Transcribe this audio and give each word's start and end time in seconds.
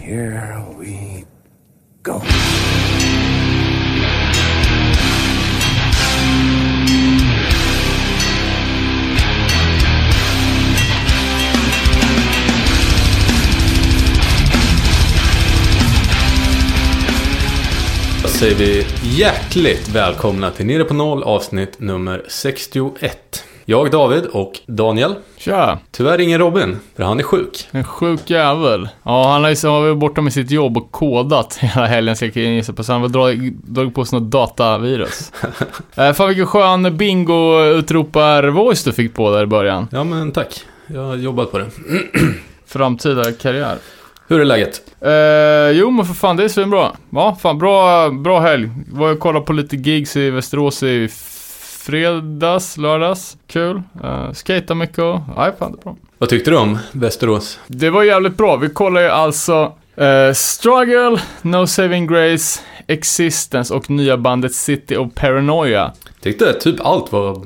Here 0.00 0.64
we 0.78 1.24
go. 2.02 2.20
Då 18.22 18.28
säger 18.28 18.54
vi 18.54 18.86
hjärtligt 19.02 19.88
välkomna 19.88 20.50
till 20.50 20.66
Nere 20.66 20.84
på 20.84 20.94
Noll 20.94 21.22
avsnitt 21.22 21.80
nummer 21.80 22.24
61. 22.28 23.44
Jag 23.70 23.90
David 23.90 24.26
och 24.26 24.52
Daniel. 24.66 25.14
Tja! 25.36 25.78
Tyvärr 25.90 26.20
ingen 26.20 26.38
Robin, 26.38 26.78
för 26.96 27.02
han 27.02 27.18
är 27.18 27.22
sjuk. 27.22 27.68
En 27.70 27.84
sjuk 27.84 28.30
jävel. 28.30 28.88
Ja, 29.02 29.32
han 29.32 29.44
har 29.44 29.50
ju 29.50 29.56
varit 29.68 29.98
borta 29.98 30.20
med 30.20 30.32
sitt 30.32 30.50
jobb 30.50 30.76
och 30.76 30.92
kodat 30.92 31.56
hela 31.60 31.86
helgen, 31.86 32.16
ska 32.16 32.26
jag 32.26 32.36
gissa 32.36 32.72
på. 32.72 32.84
Så 32.84 32.92
han 32.92 33.00
har 33.00 33.08
dragit, 33.08 33.54
dragit 33.62 33.94
på 33.94 34.04
sig 34.04 34.20
något 34.20 34.30
datavirus. 34.30 35.32
eh, 35.94 36.12
fan 36.12 36.28
vilken 36.28 36.46
skön 36.46 36.96
bingo-utropar-voice 36.96 38.84
du 38.84 38.92
fick 38.92 39.14
på 39.14 39.30
där 39.30 39.42
i 39.42 39.46
början. 39.46 39.88
Ja 39.92 40.04
men 40.04 40.32
tack, 40.32 40.60
jag 40.86 41.02
har 41.02 41.16
jobbat 41.16 41.52
på 41.52 41.58
det. 41.58 41.66
Framtida 42.66 43.32
karriär. 43.32 43.76
Hur 44.28 44.40
är 44.40 44.44
läget? 44.44 44.80
Eh, 45.00 45.78
jo 45.78 45.90
men 45.90 46.06
för 46.06 46.14
fan, 46.14 46.36
det 46.36 46.44
är 46.44 46.48
svinbra. 46.48 46.92
Ja, 47.10 47.36
fan 47.40 47.58
bra, 47.58 48.10
bra 48.10 48.40
helg. 48.40 48.70
Var 48.92 49.12
och 49.12 49.18
kollade 49.18 49.46
på 49.46 49.52
lite 49.52 49.76
gigs 49.76 50.16
i 50.16 50.30
Västerås 50.30 50.82
i 50.82 51.08
fredags, 51.80 52.76
lördags. 52.76 53.36
Kul. 53.46 53.82
Uh, 54.04 54.32
skata 54.32 54.74
mycket 54.74 54.98
och, 54.98 55.20
nej 55.36 55.52
fan 55.58 55.72
det 55.72 55.78
är 55.78 55.82
bra. 55.82 55.96
Vad 56.18 56.28
tyckte 56.28 56.50
du 56.50 56.56
om 56.56 56.78
Västerås? 56.92 57.58
Det 57.66 57.90
var 57.90 58.02
jävligt 58.02 58.36
bra. 58.36 58.56
Vi 58.56 58.68
kollade 58.68 59.06
ju 59.06 59.12
alltså 59.12 59.72
eh, 59.96 60.32
Struggle, 60.34 61.20
No 61.42 61.66
Saving 61.66 62.06
Grace, 62.06 62.60
Existence 62.86 63.74
och 63.74 63.90
nya 63.90 64.16
bandet 64.16 64.54
City 64.54 64.96
of 64.96 65.14
Paranoia. 65.14 65.92
Tyckte 66.22 66.52
typ 66.52 66.80
allt 66.86 67.12
var 67.12 67.42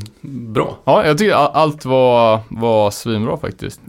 bra. 0.53 0.77
Ja, 0.85 1.07
jag 1.07 1.19
tycker 1.19 1.35
a- 1.35 1.51
allt 1.55 1.85
var, 1.85 2.41
var 2.49 2.91
svinbra 2.91 3.37
faktiskt. 3.37 3.81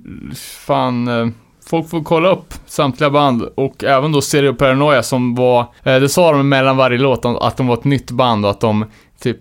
Fan, 0.65 1.07
eh, 1.07 1.27
folk 1.69 1.89
får 1.89 2.03
kolla 2.03 2.29
upp 2.29 2.53
samtliga 2.65 3.09
band 3.09 3.49
och 3.55 3.83
även 3.83 4.11
då 4.11 4.21
of 4.49 4.57
Paranoia 4.57 5.03
som 5.03 5.35
var, 5.35 5.59
eh, 5.83 5.99
det 5.99 6.09
sa 6.09 6.31
de 6.31 6.49
mellan 6.49 6.77
varje 6.77 6.97
låt 6.97 7.21
att 7.37 7.57
de 7.57 7.67
var 7.67 7.73
ett 7.77 7.83
nytt 7.83 8.11
band 8.11 8.45
och 8.45 8.51
att 8.51 8.59
de 8.61 8.85
typ 9.21 9.39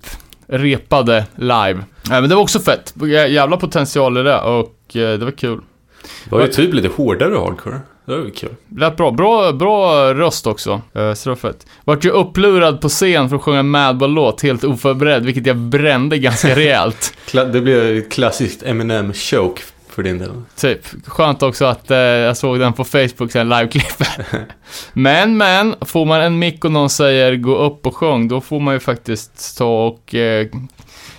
repade 0.58 1.24
live. 1.36 1.70
Eh, 1.70 2.10
men 2.10 2.28
det 2.28 2.34
var 2.34 2.42
också 2.42 2.60
fett. 2.60 2.92
Jä- 2.96 3.26
Jävla 3.26 3.56
potential 3.56 4.18
i 4.18 4.22
det 4.22 4.40
och 4.40 4.96
eh, 4.96 5.18
det 5.18 5.24
var 5.24 5.30
kul. 5.32 5.60
Det 6.24 6.30
var 6.34 6.40
ju 6.42 6.48
typ 6.48 6.74
lite 6.74 6.88
hårdare 6.88 7.34
hardcore. 7.36 7.80
Det 8.06 8.16
var 8.16 8.30
kul. 8.30 8.50
Lät 8.78 8.96
bra. 8.96 9.10
Bra, 9.10 9.52
bra 9.52 10.14
röst 10.14 10.46
också. 10.46 10.72
Uh, 10.72 11.14
så 11.14 11.28
det 11.28 11.30
var 11.30 11.36
fett. 11.36 11.66
Vart 11.84 12.04
ju 12.04 12.10
upplurad 12.10 12.80
på 12.80 12.88
scen 12.88 13.28
för 13.28 13.36
att 13.36 13.42
sjunga 13.42 13.62
Madball-låt 13.62 14.42
helt 14.42 14.64
oförberedd, 14.64 15.24
vilket 15.24 15.46
jag 15.46 15.56
brände 15.56 16.18
ganska 16.18 16.54
rejält. 16.56 17.14
Det 17.32 17.60
blev 17.60 17.96
ett 17.98 18.12
klassiskt 18.12 18.62
Eminem 18.62 19.12
choke 19.12 19.62
för 19.94 20.02
din 20.02 20.18
del. 20.18 20.30
typ. 20.56 20.80
Skönt 21.06 21.42
också 21.42 21.64
att 21.64 21.90
uh, 21.90 21.96
jag 21.96 22.36
såg 22.36 22.58
den 22.58 22.72
på 22.72 22.84
Facebook, 22.84 23.32
sen 23.32 23.48
liveklipp. 23.48 24.08
men, 24.92 25.36
men, 25.36 25.74
får 25.80 26.04
man 26.04 26.20
en 26.20 26.38
mick 26.38 26.64
och 26.64 26.72
någon 26.72 26.90
säger 26.90 27.36
gå 27.36 27.56
upp 27.56 27.86
och 27.86 27.96
sjung, 27.96 28.28
då 28.28 28.40
får 28.40 28.60
man 28.60 28.74
ju 28.74 28.80
faktiskt 28.80 29.58
ta 29.58 29.86
och 29.86 30.14
uh, 30.14 30.46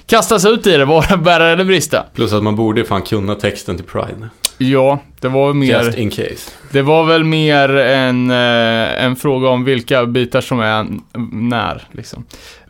kasta 0.06 0.40
sig 0.40 0.52
ut 0.52 0.68
i 0.68 0.78
det, 0.78 0.86
vara 0.96 1.18
bära 1.18 1.50
eller 1.50 1.64
brista. 1.64 2.06
Plus 2.14 2.34
att 2.34 2.44
man 2.44 2.56
borde 2.56 2.86
fan 2.86 3.02
kunna 3.02 3.36
texten 3.36 3.76
till 3.78 3.86
Pride. 3.86 4.30
Ja, 4.58 5.00
det 5.20 5.28
var 5.28 5.53
mer... 5.53 5.84
Just 5.84 5.98
in 5.98 6.09
case. 6.09 6.52
Det 6.72 6.81
var 6.81 7.06
väl 7.06 7.23
mer 7.23 7.70
en, 7.76 8.31
eh, 8.31 9.03
en 9.03 9.16
fråga 9.16 9.50
om 9.50 9.64
vilka 9.64 10.06
bitar 10.06 10.42
som 10.42 10.59
är 10.59 10.88
när, 11.31 11.88
liksom. 11.92 12.26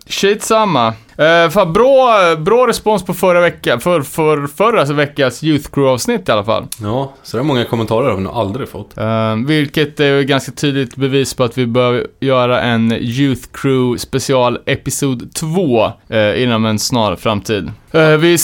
Shit 0.09 0.43
samma. 0.43 0.93
Eh, 1.17 1.49
fan, 1.49 1.73
bra, 1.73 2.35
bra 2.35 2.67
respons 2.67 3.05
på 3.05 3.13
förra 3.13 3.41
veckan, 3.41 3.79
för, 3.79 4.01
för 4.01 4.47
förra 4.47 4.85
veckas 4.85 5.43
Youth 5.43 5.69
Crew-avsnitt 5.71 6.29
i 6.29 6.31
alla 6.31 6.43
fall. 6.43 6.67
Ja, 6.81 7.13
så 7.23 7.37
det 7.37 7.41
är 7.41 7.43
många 7.43 7.65
kommentarer 7.65 8.09
har 8.09 8.15
vi 8.15 8.23
nog 8.23 8.33
aldrig 8.33 8.69
fått. 8.69 8.97
Eh, 8.97 9.35
vilket 9.47 9.99
är 9.99 10.05
ju 10.05 10.23
ganska 10.23 10.51
tydligt 10.51 10.95
bevis 10.95 11.33
på 11.33 11.43
att 11.43 11.57
vi 11.57 11.65
bör 11.65 12.07
göra 12.19 12.61
en 12.61 12.91
Youth 12.91 13.41
Crew 13.53 13.99
special 13.99 14.59
episod 14.65 15.33
2 15.33 15.91
eh, 16.09 16.43
inom 16.43 16.65
en 16.65 16.79
snar 16.79 17.15
framtid. 17.15 17.71
Eh, 17.91 18.09
vi, 18.09 18.37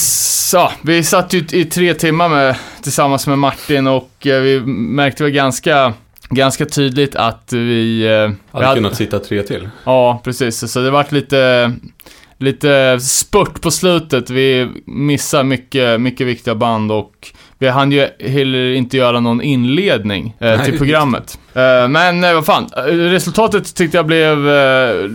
ja, 0.52 0.72
vi 0.82 1.04
satt 1.04 1.32
ju 1.32 1.44
i 1.52 1.64
tre 1.64 1.94
timmar 1.94 2.28
med, 2.28 2.56
tillsammans 2.82 3.26
med 3.26 3.38
Martin 3.38 3.86
och 3.86 4.10
vi 4.22 4.60
märkte 4.66 5.22
väl 5.22 5.32
ganska, 5.32 5.92
ganska 6.34 6.66
tydligt 6.66 7.16
att 7.16 7.52
vi... 7.52 8.02
Eh, 8.06 8.10
vi 8.10 8.36
Hade 8.50 8.66
hade- 8.66 8.76
kunnat 8.76 8.96
sitta 8.96 9.18
tre 9.18 9.42
till. 9.42 9.68
Ja, 9.84 10.20
precis. 10.24 10.72
Så 10.72 10.80
det 10.80 10.90
vart 10.90 11.12
lite, 11.12 11.72
lite 12.38 13.00
spurt 13.00 13.60
på 13.60 13.70
slutet. 13.70 14.30
Vi 14.30 14.68
missade 14.86 15.44
mycket, 15.44 16.00
mycket 16.00 16.26
viktiga 16.26 16.54
band 16.54 16.92
och 16.92 17.12
vi 17.58 17.68
hann 17.68 17.92
ju 17.92 18.08
heller 18.20 18.74
inte 18.74 18.96
göra 18.96 19.20
någon 19.20 19.42
inledning 19.42 20.36
eh, 20.38 20.64
till 20.64 20.78
programmet. 20.78 21.38
Eh, 21.54 21.88
men 21.88 22.24
eh, 22.24 22.34
vad 22.34 22.46
fan, 22.46 22.66
resultatet 22.86 23.74
tyckte 23.74 23.96
jag 23.96 24.06
blev, 24.06 24.48
eh, 24.48 25.10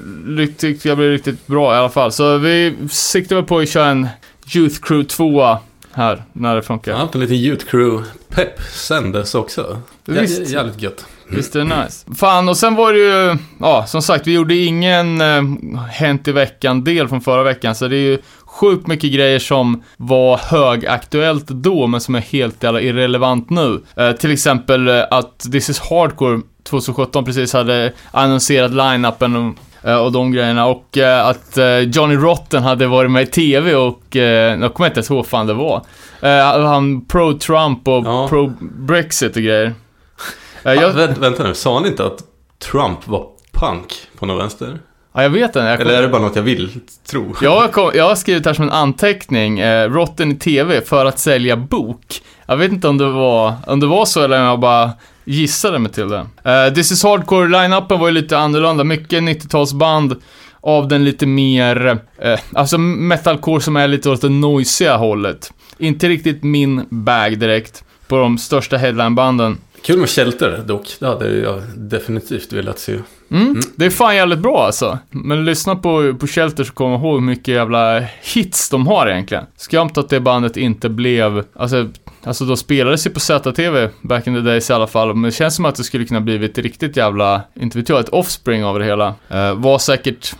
tyckte 0.57 0.87
jag 0.87 0.97
blev 0.97 1.11
riktigt 1.11 1.47
bra 1.47 1.73
i 1.75 1.77
alla 1.77 1.89
fall. 1.89 2.11
Så 2.11 2.37
vi 2.37 2.75
siktar 2.89 3.35
väl 3.35 3.45
på 3.45 3.57
att 3.59 3.69
köra 3.69 3.85
en 3.89 4.07
Youth 4.55 4.75
Crew 4.81 5.07
2 5.09 5.57
här, 5.91 6.23
när 6.33 6.55
det 6.55 6.61
funkar. 6.61 6.93
Haft 6.93 7.15
en 7.15 7.21
liten 7.21 7.35
Youth 7.35 7.65
Crew-pepp 7.65 8.61
sen 8.71 9.11
dess 9.11 9.35
Jä- 10.07 10.21
Visst. 10.21 10.49
jävligt 10.49 10.81
gött. 10.81 11.05
Visst 11.29 11.55
är 11.55 11.59
det 11.59 11.65
nice. 11.83 12.05
Fan, 12.17 12.49
och 12.49 12.57
sen 12.57 12.75
var 12.75 12.93
det 12.93 12.99
ju, 12.99 13.37
ja, 13.59 13.85
som 13.87 14.01
sagt, 14.01 14.27
vi 14.27 14.33
gjorde 14.33 14.55
ingen 14.55 15.21
eh, 15.21 15.41
Hänt 15.91 16.27
i 16.27 16.31
veckan-del 16.31 17.07
från 17.07 17.21
förra 17.21 17.43
veckan, 17.43 17.75
så 17.75 17.87
det 17.87 17.95
är 17.95 18.01
ju 18.01 18.17
sjukt 18.45 18.87
mycket 18.87 19.11
grejer 19.13 19.39
som 19.39 19.83
var 19.97 20.37
högaktuellt 20.37 21.47
då, 21.47 21.87
men 21.87 22.01
som 22.01 22.15
är 22.15 22.19
helt 22.21 22.63
jävla 22.63 22.81
irrelevant 22.81 23.49
nu. 23.49 23.81
Eh, 23.95 24.11
till 24.11 24.31
exempel 24.31 24.87
eh, 24.87 25.03
att 25.11 25.39
This 25.51 25.69
is 25.69 25.79
Hardcore 25.79 26.41
2017 26.63 27.25
precis 27.25 27.53
hade 27.53 27.93
annonserat 28.11 28.71
line-upen 28.71 29.35
och 29.35 29.89
eh, 29.89 30.11
de 30.11 30.31
grejerna. 30.31 30.65
Och 30.65 30.97
eh, 30.97 31.27
att 31.27 31.57
Johnny 31.95 32.15
Rotten 32.15 32.63
hade 32.63 32.87
varit 32.87 33.11
med 33.11 33.23
i 33.23 33.25
TV 33.25 33.75
och, 33.75 34.01
jag 34.15 34.73
kommer 34.73 34.87
inte 34.87 34.97
ens 34.97 35.09
ihåg 35.09 35.17
vad 35.17 35.27
fan 35.27 35.47
det 35.47 35.53
var. 35.53 35.81
Han 36.67 37.01
pro-Trump 37.05 37.87
och 37.87 38.05
Ja. 38.05 38.27
pro-Brexit 38.29 39.35
och 39.35 39.41
grejer. 39.41 39.73
Eh, 40.67 40.71
Ah, 40.71 40.81
jag, 40.81 40.93
vänta, 40.93 41.19
vänta 41.21 41.43
nu, 41.43 41.53
sa 41.53 41.73
han 41.73 41.85
inte 41.85 42.05
att 42.05 42.23
Trump 42.71 43.07
var 43.07 43.25
punk 43.51 43.93
på 44.19 44.25
någon 44.25 44.37
vänster? 44.37 44.79
Ja, 45.13 45.23
jag 45.23 45.29
vet 45.29 45.43
inte. 45.45 45.59
Jag, 45.59 45.81
Eller 45.81 45.85
kom, 45.85 45.93
är 45.97 46.01
det 46.01 46.07
bara 46.07 46.21
något 46.21 46.35
jag 46.35 46.43
vill 46.43 46.79
tro? 47.09 47.35
jag, 47.41 47.71
kom, 47.71 47.91
jag 47.95 48.07
har 48.07 48.15
skrivit 48.15 48.45
här 48.45 48.53
som 48.53 48.63
en 48.63 48.71
anteckning, 48.71 49.59
eh, 49.59 49.89
Rotten 49.89 50.31
i 50.31 50.35
TV 50.35 50.81
för 50.81 51.05
att 51.05 51.19
sälja 51.19 51.57
bok. 51.57 52.21
Jag 52.45 52.57
vet 52.57 52.71
inte 52.71 52.87
om 52.87 52.97
det 52.97 53.09
var, 53.11 53.53
om 53.67 53.79
det 53.79 53.87
var 53.87 54.05
så 54.05 54.23
eller 54.23 54.39
om 54.39 54.45
jag 54.45 54.59
bara 54.59 54.91
gissade 55.25 55.79
mig 55.79 55.91
till 55.91 56.09
det. 56.09 56.25
Eh, 56.43 56.73
This 56.73 56.91
is 56.91 57.03
Hardcore, 57.03 57.47
line-upen 57.47 57.99
var 57.99 58.07
ju 58.07 58.13
lite 58.13 58.37
annorlunda. 58.37 58.83
Mycket 58.83 59.23
90-talsband 59.23 60.21
av 60.61 60.87
den 60.87 61.05
lite 61.05 61.25
mer, 61.25 61.99
eh, 62.21 62.39
alltså 62.53 62.77
metalcore 62.77 63.61
som 63.61 63.75
är 63.75 63.87
lite 63.87 64.09
åt 64.09 64.21
det 64.21 64.29
noisiga 64.29 64.97
hållet. 64.97 65.53
Inte 65.77 66.09
riktigt 66.09 66.43
min 66.43 66.85
bag 66.89 67.39
direkt 67.39 67.83
på 68.07 68.17
de 68.17 68.37
största 68.37 68.77
headlinebanden. 68.77 69.57
Kul 69.87 69.99
med 69.99 70.09
Shelter 70.09 70.63
dock. 70.65 70.95
Det 70.99 71.07
hade 71.07 71.37
jag 71.37 71.61
definitivt 71.75 72.53
velat 72.53 72.79
se. 72.79 72.97
Mm. 73.31 73.59
Det 73.75 73.85
är 73.85 73.89
fan 73.89 74.15
jävligt 74.15 74.39
bra 74.39 74.65
alltså. 74.65 74.99
Men 75.09 75.45
lyssna 75.45 75.75
på, 75.75 76.15
på 76.19 76.27
Shelter 76.27 76.63
så 76.63 76.73
kommer 76.73 76.91
jag 76.91 77.01
ihåg 77.01 77.13
hur 77.13 77.25
mycket 77.25 77.47
jävla 77.47 77.99
hits 78.21 78.69
de 78.69 78.87
har 78.87 79.07
egentligen. 79.07 79.45
Skumt 79.57 79.91
att 79.95 80.09
det 80.09 80.19
bandet 80.19 80.57
inte 80.57 80.89
blev, 80.89 81.43
alltså, 81.53 81.89
alltså 82.23 82.45
då 82.45 82.55
spelades 82.55 83.07
ju 83.07 83.11
på 83.11 83.19
ZTV 83.19 83.89
back 84.01 84.27
in 84.27 84.35
the 84.35 84.41
days 84.41 84.69
i 84.69 84.73
alla 84.73 84.87
fall. 84.87 85.13
Men 85.13 85.23
det 85.23 85.31
känns 85.31 85.55
som 85.55 85.65
att 85.65 85.75
det 85.75 85.83
skulle 85.83 86.05
kunna 86.05 86.21
blivit 86.21 86.57
riktigt 86.57 86.97
jävla, 86.97 87.41
inte 87.53 87.77
vet 87.77 87.89
jag, 87.89 87.99
ett 87.99 88.09
offspring 88.09 88.65
av 88.65 88.79
det 88.79 88.85
hela. 88.85 89.15
Eh, 89.29 89.53
var 89.53 89.79
säkert 89.79 90.35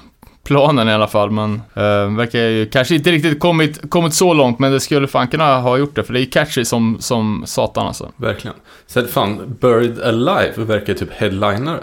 planen 0.47 0.89
i 0.89 0.93
alla 0.93 1.07
fall, 1.07 1.31
men 1.31 1.53
eh, 1.75 2.15
verkar 2.17 2.39
ju 2.39 2.65
kanske 2.65 2.95
inte 2.95 3.11
riktigt 3.11 3.39
kommit, 3.39 3.89
kommit 3.89 4.13
så 4.13 4.33
långt, 4.33 4.59
men 4.59 4.71
det 4.71 4.79
skulle 4.79 5.07
fan 5.07 5.27
kunna 5.27 5.57
ha 5.59 5.77
gjort 5.77 5.95
det, 5.95 6.03
för 6.03 6.13
det 6.13 6.21
är 6.21 6.25
catchy 6.25 6.65
som, 6.65 6.97
som 6.99 7.43
satan 7.45 7.87
alltså. 7.87 8.11
Verkligen. 8.17 8.57
Sen 8.87 9.07
fan, 9.07 9.57
Buried 9.61 9.99
Alive 10.01 10.51
verkar 10.55 10.93
typ 10.93 11.11
headlinare. 11.13 11.79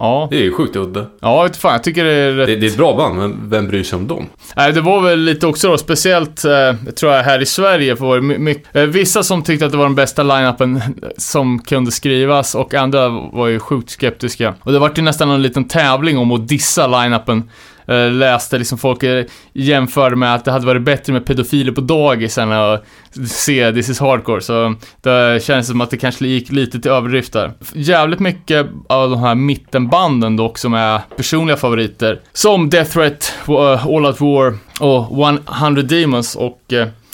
Ja, 0.00 0.28
Det 0.30 0.36
är 0.36 0.42
ju 0.42 0.52
sjukt 0.52 0.76
udda. 0.76 1.06
ja 1.20 1.42
vet 1.42 1.56
fan, 1.56 1.72
jag 1.72 1.84
tycker 1.84 2.04
det 2.04 2.12
är 2.12 2.32
rätt 2.32 2.46
Det, 2.46 2.56
det 2.56 2.66
är 2.66 2.70
ett 2.70 2.76
bra 2.76 2.96
band, 2.96 3.16
men 3.16 3.50
vem 3.50 3.68
bryr 3.68 3.82
sig 3.82 3.96
om 3.96 4.06
dem? 4.06 4.26
Nej, 4.56 4.72
det 4.72 4.80
var 4.80 5.00
väl 5.00 5.18
lite 5.20 5.46
också 5.46 5.68
då, 5.68 5.78
speciellt, 5.78 6.44
eh, 6.44 6.74
tror 6.96 7.12
jag, 7.12 7.22
här 7.22 7.42
i 7.42 7.46
Sverige 7.46 7.96
för 7.96 8.04
var 8.04 8.16
det 8.16 8.22
my- 8.22 8.38
my- 8.38 8.56
eh, 8.72 8.82
vissa 8.82 9.22
som 9.22 9.42
tyckte 9.42 9.66
att 9.66 9.72
det 9.72 9.78
var 9.78 9.84
den 9.84 9.94
bästa 9.94 10.22
line-upen 10.22 10.80
som 11.16 11.58
kunde 11.58 11.90
skrivas 11.90 12.54
och 12.54 12.74
andra 12.74 13.08
var 13.08 13.46
ju 13.46 13.58
sjukt 13.58 13.90
skeptiska. 13.90 14.54
Och 14.62 14.72
det 14.72 14.78
var 14.78 14.92
ju 14.96 15.02
nästan 15.02 15.30
en 15.30 15.42
liten 15.42 15.64
tävling 15.64 16.18
om 16.18 16.32
att 16.32 16.48
dissa 16.48 16.86
line-upen 16.86 17.42
eh, 17.88 18.10
läste 18.10 18.58
liksom 18.58 18.78
folk 18.78 19.02
eh, 19.02 19.24
jämförde 19.52 20.16
med 20.16 20.34
att 20.34 20.44
det 20.44 20.52
hade 20.52 20.66
varit 20.66 20.82
bättre 20.82 21.12
med 21.12 21.26
pedofiler 21.26 21.72
på 21.72 21.80
dagis 21.80 22.38
än 22.38 22.52
att 22.52 22.84
se 23.28 23.72
This 23.72 23.88
is 23.88 24.00
Hardcore. 24.00 24.40
Så 24.40 24.74
det 25.00 25.44
känns 25.44 25.66
som 25.66 25.80
att 25.80 25.90
det 25.90 25.96
kanske 25.96 26.26
gick 26.26 26.52
lite 26.52 26.80
till 26.80 26.90
överdrifter. 26.90 27.52
Jävligt 27.74 28.20
mycket 28.20 28.66
av 28.88 29.10
de 29.10 29.18
här 29.20 29.34
mittenbanden 29.34 30.36
dock 30.36 30.58
som 30.58 30.74
är 30.74 31.00
personliga 31.16 31.56
favoriter. 31.56 32.20
Som 32.32 32.70
Death 32.70 32.90
Threat, 32.90 33.32
uh, 33.48 33.86
All 33.86 34.06
Out 34.06 34.20
War 34.20 34.54
och 34.80 35.28
100 35.60 35.82
Demons 35.82 36.36
och... 36.36 36.60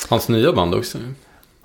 Hans 0.08 0.28
nya 0.28 0.52
band 0.52 0.74
också. 0.74 0.98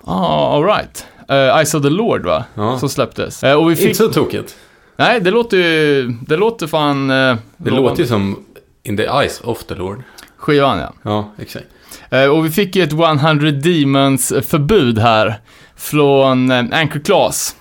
ah, 0.04 0.56
alright. 0.56 1.06
Uh, 1.30 1.36
Eyes 1.36 1.74
of 1.74 1.82
the 1.82 1.90
Lord 1.90 2.24
va? 2.26 2.44
Ja. 2.54 2.78
Som 2.78 2.88
släpptes. 2.88 3.44
Uh, 3.44 3.52
och 3.52 3.70
vi 3.70 3.76
fick... 3.76 3.84
Inte 3.86 3.98
så 3.98 4.08
tokigt. 4.08 4.56
Nej, 4.96 5.20
det 5.20 5.30
låter 5.30 5.56
ju... 5.56 6.06
Det 6.26 6.36
låter 6.36 6.66
fan... 6.66 7.10
Uh, 7.10 7.36
Det 7.56 7.70
låter 7.70 8.02
ju 8.02 8.08
som 8.08 8.36
In 8.82 8.96
the 8.96 9.02
Eyes 9.22 9.40
of 9.44 9.64
the 9.64 9.74
Lord. 9.74 10.02
Skivan 10.36 10.78
ja. 10.78 10.92
Ja, 11.02 11.30
exakt. 11.38 11.66
Eh, 12.10 12.24
Och 12.24 12.46
vi 12.46 12.50
fick 12.50 12.76
ju 12.76 12.82
ett 12.82 12.92
100 12.92 13.50
Demons 13.50 14.32
förbud 14.42 14.98
här 14.98 15.34
från 15.76 16.50
eh, 16.50 16.64
Anchor 16.72 17.00
Class. 17.04 17.56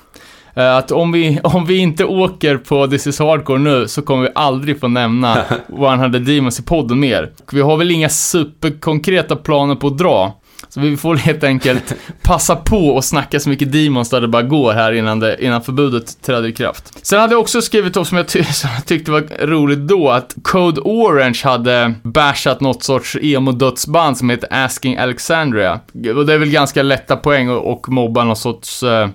Eh, 0.54 0.76
Att 0.76 0.92
om 0.92 1.12
vi, 1.12 1.40
om 1.44 1.66
vi 1.66 1.78
inte 1.78 2.06
åker 2.06 2.58
på 2.58 2.88
This 2.88 3.08
is 3.08 3.20
Hardcore 3.20 3.60
nu 3.60 3.88
så 3.88 4.02
kommer 4.02 4.24
vi 4.24 4.30
aldrig 4.36 4.80
få 4.80 4.88
nämna 4.88 5.44
100 5.78 6.08
Demons 6.20 6.60
i 6.60 6.64
podden 6.64 7.00
mer. 7.00 7.32
Vi 7.52 7.62
har 7.62 7.78
väl 7.78 7.92
inga 7.92 8.10
superkonkreta 8.10 9.36
planer 9.36 9.76
på 9.76 9.88
att 9.88 9.98
dra. 9.98 10.34
Så 10.70 10.80
vi 10.80 10.98
får 10.98 11.16
helt 11.16 11.44
enkelt 11.44 11.96
passa 12.22 12.56
på 12.56 12.88
och 12.90 13.06
snacka 13.06 13.40
så 13.40 13.50
mycket 13.50 13.72
Demons 13.72 14.10
där 14.10 14.22
det 14.22 14.28
bara 14.28 14.44
går 14.44 14.74
här 14.74 14.92
innan, 14.92 15.20
det, 15.20 15.44
innan 15.44 15.62
förbudet 15.62 16.22
träder 16.22 16.48
i 16.48 16.52
kraft. 16.54 17.06
Sen 17.06 17.20
hade 17.20 17.34
jag 17.34 17.42
också 17.42 17.62
skrivit 17.62 17.98
upp 17.98 18.08
som 18.08 18.18
jag, 18.18 18.28
ty- 18.28 18.44
som 18.54 18.70
jag 18.76 18.86
tyckte 18.86 19.12
var 19.12 19.46
roligt 19.46 19.80
då 19.80 20.10
att 20.10 20.36
Code 20.42 20.82
Orange 20.82 21.42
hade 21.44 21.94
bashat 22.04 22.62
något 22.62 22.84
sorts 22.84 23.18
emo-dödsband 23.22 24.18
som 24.18 24.30
heter 24.30 24.48
Asking 24.52 24.98
Alexandria. 24.98 25.80
Och 26.16 26.26
det 26.26 26.34
är 26.34 26.38
väl 26.38 26.52
ganska 26.52 26.84
lätta 26.84 27.16
poäng 27.16 27.50
och, 27.50 27.72
och 27.72 27.90
mobba 27.90 28.24
någon 28.24 28.36
sorts 28.36 28.84
eh, 28.84 29.10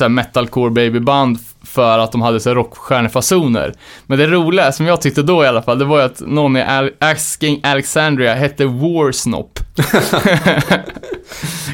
eh, 0.00 0.08
metalcore 0.08 0.70
babyband 0.70 1.38
för 1.70 1.98
att 1.98 2.12
de 2.12 2.22
hade 2.22 2.40
så 2.40 2.54
rockstjärnefasoner. 2.54 3.74
Men 4.06 4.18
det 4.18 4.26
roliga, 4.26 4.72
som 4.72 4.86
jag 4.86 5.00
tyckte 5.00 5.22
då 5.22 5.44
i 5.44 5.46
alla 5.46 5.62
fall, 5.62 5.78
det 5.78 5.84
var 5.84 5.98
ju 5.98 6.04
att 6.04 6.20
någon 6.20 6.56
i 6.56 6.62
Al- 6.62 6.90
Asking 6.98 7.60
Alexandria 7.62 8.34
hette 8.34 8.64
Warsnop. 8.66 9.58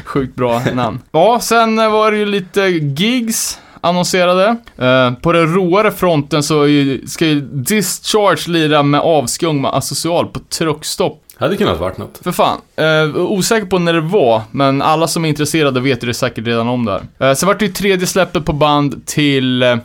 Sjukt 0.05 0.35
bra 0.35 0.61
namn. 0.73 0.99
Ja, 1.11 1.39
sen 1.41 1.75
var 1.75 2.11
det 2.11 2.17
ju 2.17 2.25
lite 2.25 2.61
gigs 2.61 3.59
annonserade. 3.81 4.55
Eh, 4.77 5.11
på 5.13 5.31
den 5.31 5.53
råare 5.55 5.91
fronten 5.91 6.43
så 6.43 6.67
ju, 6.67 7.07
ska 7.07 7.25
ju 7.25 7.41
Discharge 7.41 8.51
lira 8.51 8.83
med 8.83 9.01
avskum 9.01 9.61
med 9.61 9.71
Asocial 9.73 10.27
på 10.27 10.39
truckstopp. 10.39 11.23
Hade 11.39 11.57
kunnat 11.57 11.79
varit 11.79 11.97
något. 11.97 12.19
För 12.23 12.31
fan. 12.31 12.57
Eh, 12.75 13.15
osäker 13.15 13.67
på 13.67 13.79
när 13.79 13.93
det 13.93 14.01
var, 14.01 14.41
men 14.51 14.81
alla 14.81 15.07
som 15.07 15.25
är 15.25 15.29
intresserade 15.29 15.79
vet 15.79 16.03
ju 16.03 16.07
det 16.07 16.13
säkert 16.13 16.45
redan 16.47 16.67
om 16.67 16.85
där. 16.85 17.01
Eh, 17.19 17.33
sen 17.33 17.47
vart 17.47 17.59
det 17.59 17.65
ju 17.65 17.71
tredje 17.71 18.07
släppet 18.07 18.45
på 18.45 18.53
band 18.53 19.05
till, 19.05 19.63
eh, 19.63 19.75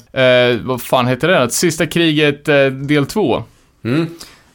vad 0.62 0.82
fan 0.82 1.06
heter 1.06 1.28
det? 1.28 1.50
Sista 1.50 1.86
kriget 1.86 2.48
eh, 2.48 2.66
del 2.66 3.06
2. 3.06 3.42
Mm. 3.84 4.06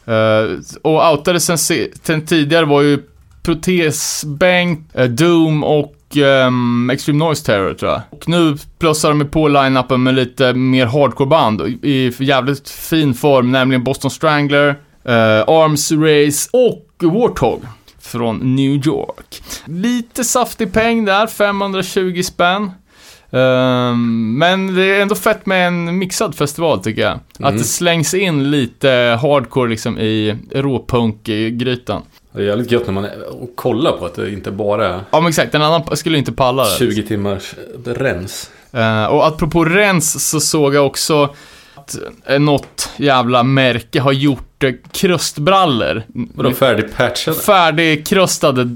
Eh, 0.05 0.57
och 0.81 1.11
outade 1.11 1.39
sen, 1.39 1.57
se- 1.57 1.89
sen 2.03 2.25
tidigare 2.25 2.65
var 2.65 2.81
ju 2.81 2.99
Protesbänk, 3.43 4.79
eh, 4.93 5.05
Doom 5.05 5.63
och 5.63 5.93
ehm, 6.17 6.89
Extreme 6.93 7.19
Noise 7.25 7.45
Terror 7.45 7.73
tror 7.73 7.91
jag. 7.91 8.01
Och 8.09 8.29
nu 8.29 8.55
plussar 8.79 9.09
de 9.13 9.25
på 9.27 9.47
line-upen 9.47 10.03
med 10.03 10.15
lite 10.15 10.53
mer 10.53 10.85
hardcore-band 10.85 11.61
i 11.61 11.79
i 11.83 12.13
jävligt 12.19 12.69
fin 12.69 13.13
form, 13.13 13.51
nämligen 13.51 13.83
Boston 13.83 14.11
Strangler, 14.11 14.67
eh, 15.05 15.43
Arms 15.47 15.91
Race 15.91 16.49
och 16.53 16.83
Warthog 17.05 17.61
från 17.99 18.55
New 18.55 18.87
York. 18.87 19.41
Lite 19.65 20.23
saftig 20.23 20.73
peng 20.73 21.05
där, 21.05 21.27
520 21.27 22.21
spänn. 22.23 22.71
Ehm, 23.31 24.37
men 24.37 24.75
det 24.75 24.83
är 24.83 25.01
ändå 25.01 25.15
fett 25.15 25.45
med 25.45 25.67
en 25.67 25.97
mixad 25.97 26.35
festival 26.35 26.79
tycker 26.83 27.01
jag. 27.01 27.11
Att 27.33 27.39
Mm. 27.39 27.57
det 27.57 27.63
slängs 27.63 28.13
in 28.13 28.51
lite 28.51 29.19
hardcore 29.21 29.69
liksom 29.69 29.99
i 29.99 30.35
råpunk-grytan. 30.51 32.01
Det 32.31 32.41
är 32.41 32.45
jävligt 32.45 32.71
gött 32.71 32.85
när 32.85 32.93
man 32.93 33.07
kollar 33.55 33.91
på 33.91 34.05
att 34.05 34.15
det 34.15 34.31
inte 34.33 34.51
bara 34.51 34.87
är 34.87 34.99
Ja 35.11 35.19
men 35.19 35.29
exakt, 35.29 35.55
en 35.55 35.61
annan 35.61 35.97
skulle 35.97 36.17
inte 36.17 36.31
palla 36.31 36.63
det. 36.63 36.75
20 36.77 37.03
timmars 37.03 37.53
rens. 37.85 38.51
Eh, 38.71 39.05
och 39.05 39.27
apropå 39.27 39.65
rens 39.65 40.29
så 40.29 40.39
såg 40.39 40.75
jag 40.75 40.85
också 40.85 41.35
att 41.75 41.95
eh, 42.25 42.39
något 42.39 42.89
jävla 42.97 43.43
märke 43.43 43.99
har 44.01 44.11
gjort 44.11 44.39
uh, 44.39 44.46
krustbrallor. 44.91 46.03
Vadå 46.33 46.51
färdigpatchade? 46.51 47.37
Färdigkrustade 47.37 48.69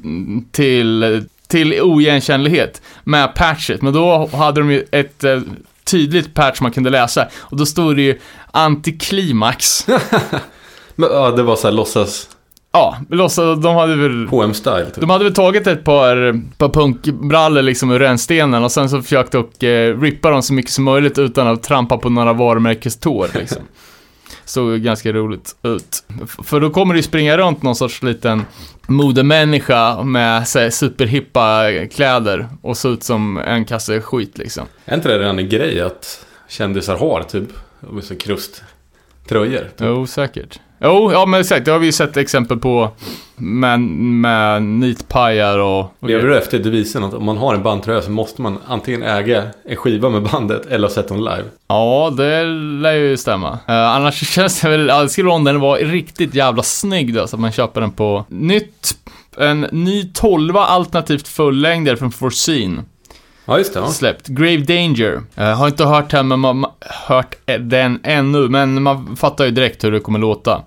till, 0.51 1.23
till 1.47 1.81
oigenkännlighet 1.81 2.81
med 3.03 3.35
patchet. 3.35 3.81
Men 3.81 3.93
då 3.93 4.29
hade 4.33 4.61
de 4.61 4.71
ju 4.71 4.85
ett 4.91 5.23
eh, 5.23 5.41
tydligt 5.83 6.33
patch 6.33 6.61
man 6.61 6.71
kunde 6.71 6.89
läsa. 6.89 7.27
Och 7.35 7.57
då 7.57 7.65
stod 7.65 7.95
det 7.95 8.01
ju 8.01 8.19
antiklimax. 8.51 9.87
Men, 10.95 11.09
ja, 11.11 11.31
det 11.31 11.43
var 11.43 11.55
så 11.55 11.67
här 11.67 11.73
låtsas 11.73 12.27
ja, 12.71 12.97
låtsas, 13.09 13.59
de 13.59 13.75
hade 13.75 13.95
väl... 13.95 14.27
hm 14.27 14.53
style 14.53 14.85
typ. 14.85 15.01
De 15.01 15.09
hade 15.09 15.23
väl 15.23 15.33
tagit 15.33 15.67
ett 15.67 15.83
par, 15.83 16.41
par 16.57 16.69
punkbrallor 16.69 17.61
liksom 17.61 17.91
ur 17.91 17.99
rännstenen 17.99 18.63
och 18.63 18.71
sen 18.71 18.89
så 18.89 19.01
försökt 19.01 19.35
att 19.35 19.63
eh, 19.63 19.69
rippa 20.01 20.29
dem 20.29 20.43
så 20.43 20.53
mycket 20.53 20.71
som 20.71 20.83
möjligt 20.83 21.17
utan 21.17 21.47
att 21.47 21.63
trampa 21.63 21.97
på 21.97 22.09
några 22.09 22.33
varumärkestår 22.33 23.27
liksom. 23.33 23.61
Såg 24.51 24.79
ganska 24.79 25.11
roligt 25.11 25.55
ut. 25.63 26.03
För 26.43 26.59
då 26.59 26.69
kommer 26.69 26.93
det 26.93 26.97
ju 26.97 27.03
springa 27.03 27.37
runt 27.37 27.63
någon 27.63 27.75
sorts 27.75 28.03
liten 28.03 28.45
modemänniska 28.87 30.03
med 30.03 30.47
så 30.47 30.59
här, 30.59 30.69
superhippa 30.69 31.63
kläder 31.91 32.47
och 32.61 32.77
se 32.77 32.87
ut 32.87 33.03
som 33.03 33.37
en 33.37 33.65
kasse 33.65 34.01
skit 34.01 34.37
liksom. 34.37 34.67
Är 34.85 34.95
inte 34.95 35.09
det 35.09 35.19
redan 35.19 35.39
en 35.39 35.49
grej 35.49 35.81
att 35.81 36.25
kändisar 36.47 36.97
har 36.97 37.23
typ? 37.23 37.49
Så 38.01 38.15
krusttröjor. 38.15 39.61
Typ. 39.61 39.73
Jo, 39.79 40.07
säkert. 40.07 40.59
Jo, 40.83 41.11
ja 41.11 41.25
men 41.25 41.41
exakt, 41.41 41.65
det 41.65 41.71
har 41.71 41.79
vi 41.79 41.85
ju 41.85 41.91
sett 41.91 42.17
exempel 42.17 42.57
på 42.57 42.89
med, 43.35 43.79
med 43.79 44.63
nitpajar 44.63 45.57
och... 45.57 45.93
Lever 45.99 46.27
du 46.27 46.37
efter 46.37 46.59
devisen 46.59 47.03
att 47.03 47.13
om 47.13 47.25
man 47.25 47.37
har 47.37 47.55
en 47.55 47.63
bandtröja 47.63 48.01
så 48.01 48.11
måste 48.11 48.41
man 48.41 48.57
antingen 48.67 49.03
äga 49.03 49.43
en 49.65 49.75
skiva 49.75 50.09
med 50.09 50.23
bandet 50.23 50.65
eller 50.65 50.87
ha 50.87 50.93
sett 50.93 51.07
dem 51.07 51.17
live? 51.17 51.43
Ja, 51.67 52.13
det 52.17 52.43
lär 52.81 52.93
ju 52.93 53.17
stämma. 53.17 53.51
Uh, 53.51 53.75
annars 53.75 54.33
känns 54.33 54.61
det 54.61 54.69
väl, 54.69 54.87
ja, 54.87 55.01
det 55.01 55.09
skulle 55.09 55.29
om 55.29 55.43
den 55.43 55.59
var 55.59 55.77
riktigt 55.77 56.35
jävla 56.35 56.63
snygg 56.63 57.13
då, 57.13 57.27
så 57.27 57.35
att 57.35 57.39
man 57.39 57.51
köper 57.51 57.81
den 57.81 57.91
på 57.91 58.25
nytt, 58.29 58.97
en 59.37 59.61
ny 59.71 60.11
12 60.13 60.57
alternativt 60.57 61.27
fullängdare 61.27 61.97
från 61.97 62.11
Foreseen. 62.11 62.81
Ja, 63.51 63.57
just 63.57 63.73
det. 63.73 63.79
Ja. 63.79 63.87
Släppt. 63.87 64.27
Grave 64.27 64.57
Danger. 64.57 65.23
Uh, 65.37 65.43
har 65.43 65.67
inte 65.67 65.85
hört 65.85 66.09
den, 66.11 66.27
men 66.27 66.39
man, 66.39 66.65
hört 67.07 67.35
den 67.59 67.99
ännu, 68.03 68.49
men 68.49 68.83
man 68.83 69.15
fattar 69.15 69.45
ju 69.45 69.51
direkt 69.51 69.83
hur 69.83 69.91
det 69.91 69.99
kommer 69.99 70.19
låta. 70.19 70.61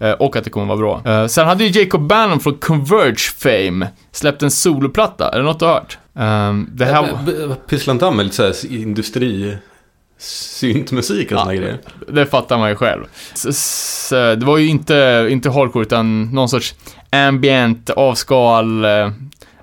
Eh, 0.00 0.12
och 0.12 0.36
att 0.36 0.44
det 0.44 0.50
kommer 0.50 0.66
vara 0.66 0.78
bra. 0.78 1.02
Eh, 1.04 1.26
sen 1.26 1.46
hade 1.46 1.64
ju 1.64 1.80
Jacob 1.80 2.06
Bannon 2.06 2.40
från 2.40 2.54
Converge 2.54 3.30
Fame 3.38 3.88
släppt 4.12 4.42
en 4.42 4.50
soloplatta. 4.50 5.30
Är 5.32 5.38
det 5.38 5.44
något 5.44 5.58
du 5.58 5.64
har 5.64 5.72
hört? 5.72 5.98
Ehm, 6.14 6.68
det 6.72 6.84
här... 6.84 7.08
Pysslar 7.66 7.94
inte 7.94 8.04
han 8.04 8.16
med 8.16 8.24
lite 8.24 8.36
så 8.36 8.42
här 8.42 8.72
industri... 8.72 9.56
Syntmusik 10.18 11.32
och 11.32 11.38
såna 11.38 11.54
Ja. 11.54 11.60
grejer? 11.60 11.78
Det 12.08 12.26
fattar 12.26 12.58
man 12.58 12.68
ju 12.70 12.76
själv. 12.76 13.04
Det 14.38 14.44
var 14.44 14.58
ju 14.58 14.68
inte, 14.68 15.26
inte 15.30 15.50
hardcore 15.50 15.82
utan 15.82 16.22
någon 16.22 16.48
sorts 16.48 16.74
ambient, 17.10 17.90
avskal, 17.90 18.84
eh, 18.84 19.10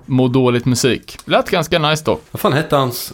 må 0.08 0.28
dåligt 0.28 0.64
musik. 0.64 1.18
Lät 1.24 1.50
ganska 1.50 1.78
nice 1.78 2.04
dock. 2.04 2.24
Vad 2.30 2.40
fan 2.40 2.52
hette 2.52 2.76
hans... 2.76 3.12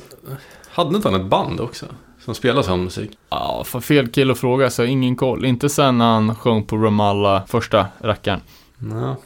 Hade 0.69 0.97
inte 0.97 1.09
han 1.09 1.21
ett 1.21 1.27
band 1.27 1.61
också? 1.61 1.87
Som 2.25 2.35
spelade 2.35 2.63
sån 2.63 2.85
musik? 2.85 3.11
Ja, 3.31 3.65
för 3.67 3.81
fel 3.81 4.09
kille 4.09 4.33
att 4.33 4.39
fråga 4.39 4.71
så 4.71 4.85
ingen 4.85 5.17
koll. 5.17 5.45
Inte 5.45 5.69
sen 5.69 6.01
han 6.01 6.35
sjöng 6.35 6.63
på 6.63 6.77
Ramallah, 6.77 7.47
första 7.47 7.87
rackaren. 8.01 8.41
Ja. 8.79 9.17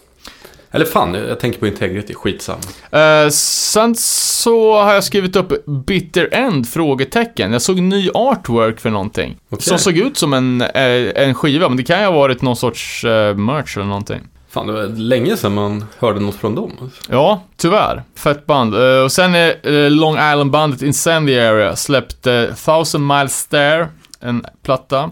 Eller 0.70 0.84
fan, 0.84 1.14
jag 1.14 1.40
tänker 1.40 1.58
på 1.58 1.66
Integrity, 1.66 2.14
skitsam. 2.14 2.58
Uh, 2.94 3.30
sen 3.30 3.94
så 3.94 4.82
har 4.82 4.94
jag 4.94 5.04
skrivit 5.04 5.36
upp 5.36 5.66
Bitter 5.66 6.34
End? 6.34 6.68
Frågetecken. 6.68 7.52
Jag 7.52 7.62
såg 7.62 7.80
ny 7.80 8.10
artwork 8.14 8.80
för 8.80 8.90
någonting. 8.90 9.36
Okej. 9.48 9.62
Som 9.62 9.78
såg 9.78 9.96
ut 9.96 10.16
som 10.16 10.32
en, 10.32 10.60
eh, 10.60 11.22
en 11.22 11.34
skiva, 11.34 11.68
men 11.68 11.76
det 11.76 11.82
kan 11.82 12.00
ju 12.00 12.04
ha 12.04 12.12
varit 12.12 12.42
någon 12.42 12.56
sorts 12.56 13.04
eh, 13.04 13.36
merch 13.36 13.76
eller 13.76 13.86
någonting. 13.86 14.20
Fan, 14.58 14.66
det 14.66 14.72
var 14.72 14.86
länge 14.86 15.36
sedan 15.36 15.54
man 15.54 15.84
hörde 15.98 16.20
något 16.20 16.34
från 16.34 16.54
dem. 16.54 16.72
alltså. 16.82 17.02
Ja, 17.10 17.42
tyvärr. 17.56 18.02
Fett 18.14 18.46
band. 18.46 18.74
Eh, 18.74 19.02
och 19.04 19.12
sen 19.12 19.34
är 19.34 19.56
eh, 19.62 19.90
Long 19.90 20.14
Island-bandet 20.14 20.82
Incendiary 20.82 21.76
släppte 21.76 22.54
Thousand 22.64 23.06
Miles 23.06 23.32
Stare, 23.38 23.88
en 24.20 24.46
platta. 24.62 25.10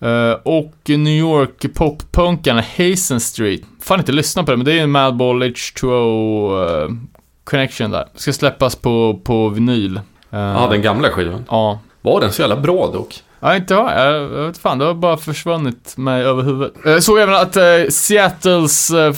Eh, 0.00 0.32
och 0.42 0.74
New 0.86 1.18
York 1.18 1.74
poppunkarna 1.74 2.64
Hazen 2.76 3.20
Street. 3.20 3.60
Fan 3.80 3.98
inte 3.98 4.12
lyssna 4.12 4.42
på 4.44 4.50
det, 4.50 4.56
men 4.56 4.66
det 4.66 4.72
är 4.72 4.82
en 4.82 4.90
Madball 4.90 5.42
H2O 5.42 6.82
eh, 6.82 6.88
connection 7.44 7.90
där. 7.90 8.08
Ska 8.14 8.32
släppas 8.32 8.76
på, 8.76 9.20
på 9.24 9.48
vinyl. 9.48 10.00
Ja, 10.30 10.68
den 10.70 10.82
gamla 10.82 11.08
skivan. 11.10 11.44
Ja. 11.50 11.78
Var 12.02 12.20
den 12.20 12.32
så 12.32 12.42
jävla 12.42 12.56
bra 12.56 12.90
dock? 12.92 13.22
Ja, 13.46 13.56
inte 13.56 13.74
jag. 13.74 13.90
Jag, 13.90 14.22
jag 14.22 14.46
vet 14.46 14.58
fan, 14.58 14.78
det 14.78 14.84
har 14.84 14.94
bara 14.94 15.16
försvunnit 15.16 15.96
mig 15.96 16.22
över 16.22 16.42
huvudet. 16.42 16.72
Jag 16.84 17.02
såg 17.02 17.18
även 17.18 17.34
att 17.34 17.56
eh, 17.56 17.62
Seattles 17.90 18.90
eh, 18.90 19.12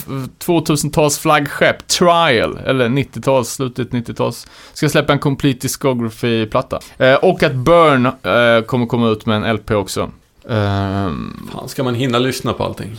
2000-tals 0.44 1.18
flaggskepp, 1.18 1.86
Trial, 1.86 2.58
eller 2.66 2.88
90-tals, 2.88 3.48
slutet 3.48 3.90
90-tals, 3.90 4.46
ska 4.72 4.88
släppa 4.88 5.12
en 5.12 5.18
Complete 5.18 5.58
Discography-platta. 5.60 6.80
Eh, 6.98 7.14
och 7.14 7.42
att 7.42 7.54
Burn 7.54 8.06
eh, 8.06 8.64
kommer 8.66 8.86
komma 8.86 9.08
ut 9.08 9.26
med 9.26 9.36
en 9.36 9.54
LP 9.54 9.70
också. 9.70 10.10
Ehm, 10.48 11.48
Fan, 11.52 11.68
ska 11.68 11.82
man 11.84 11.94
hinna 11.94 12.18
lyssna 12.18 12.52
på 12.52 12.64
allting? 12.64 12.96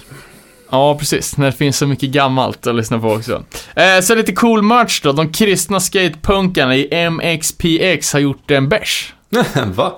Ja, 0.70 0.98
precis. 1.00 1.38
När 1.38 1.46
det 1.46 1.52
finns 1.52 1.78
så 1.78 1.88
mycket 1.88 2.10
gammalt 2.10 2.68
att 2.68 2.76
lyssna 2.76 3.00
på 3.00 3.08
också. 3.08 3.44
Eh, 3.76 4.02
så 4.02 4.16
lite 4.16 4.32
cool 4.32 4.62
merch 4.62 5.02
då. 5.04 5.12
De 5.12 5.32
kristna 5.32 5.80
skatepunkarna 5.80 6.76
i 6.76 7.10
MXPX 7.10 8.14
har 8.14 8.20
gjort 8.20 8.52
en 8.52 8.70
bärs. 8.70 9.14
Va? 9.76 9.94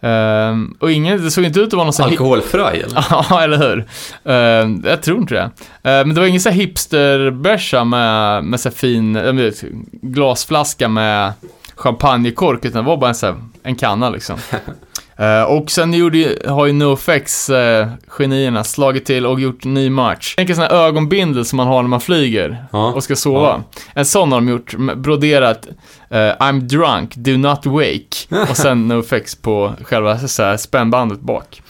Ehm, 0.00 0.76
och 0.80 0.92
ingen, 0.92 1.24
det 1.24 1.30
såg 1.30 1.44
inte 1.44 1.60
ut 1.60 1.66
att 1.66 1.72
vara 1.72 1.84
någon 1.84 1.92
sån 1.92 2.04
här... 2.04 2.10
Alkoholfri 2.10 2.60
eller? 2.60 3.06
Ja, 3.30 3.42
eller 3.42 3.58
hur? 3.58 3.84
Ehm, 4.32 4.82
jag 4.86 5.02
tror 5.02 5.18
inte 5.18 5.34
det. 5.34 5.50
Ehm, 5.90 6.08
men 6.08 6.14
det 6.14 6.20
var 6.20 6.28
ingen 6.28 6.40
sån 6.40 6.52
här 6.52 6.60
hipsterbärsa 6.60 7.84
med, 7.84 8.44
med 8.44 8.60
så 8.60 8.70
fin, 8.70 9.36
vet, 9.36 9.64
glasflaska 10.02 10.88
med 10.88 11.32
champagnekork, 11.76 12.64
utan 12.64 12.84
det 12.84 12.88
var 12.88 12.96
bara 12.96 13.08
en, 13.08 13.14
så 13.14 13.26
här, 13.26 13.34
en 13.62 13.76
kanna 13.76 14.10
liksom. 14.10 14.36
Eh, 15.18 15.42
och 15.42 15.70
sen 15.70 15.92
gjorde, 15.92 16.38
har 16.46 16.66
ju 16.66 16.72
NoFX, 16.72 17.50
uh, 17.50 17.86
genierna, 18.08 18.64
slagit 18.64 19.04
till 19.04 19.26
och 19.26 19.40
gjort 19.40 19.64
ny 19.64 19.90
merch. 19.90 20.34
Tänk 20.36 20.50
en 20.50 20.56
sån 20.56 20.64
här 20.64 20.72
ögonbindel 20.86 21.44
som 21.44 21.56
man 21.56 21.66
har 21.66 21.82
när 21.82 21.88
man 21.88 22.00
flyger 22.00 22.64
Ja. 22.72 22.92
och 22.92 23.04
ska 23.04 23.16
sova. 23.16 23.62
En 23.94 24.04
sån 24.04 24.32
har 24.32 24.40
de 24.40 24.48
gjort, 24.48 24.74
broderat 24.96 25.66
eh, 26.10 26.16
I'm 26.18 26.60
drunk, 26.60 27.14
do 27.14 27.36
not 27.36 27.66
wake. 27.66 28.06
och 28.50 28.56
sen 28.56 28.88
NoFX 28.88 29.34
på 29.34 29.72
själva 29.84 30.18
så 30.18 30.42
här, 30.42 30.56
spännbandet 30.56 31.20
bak. 31.20 31.62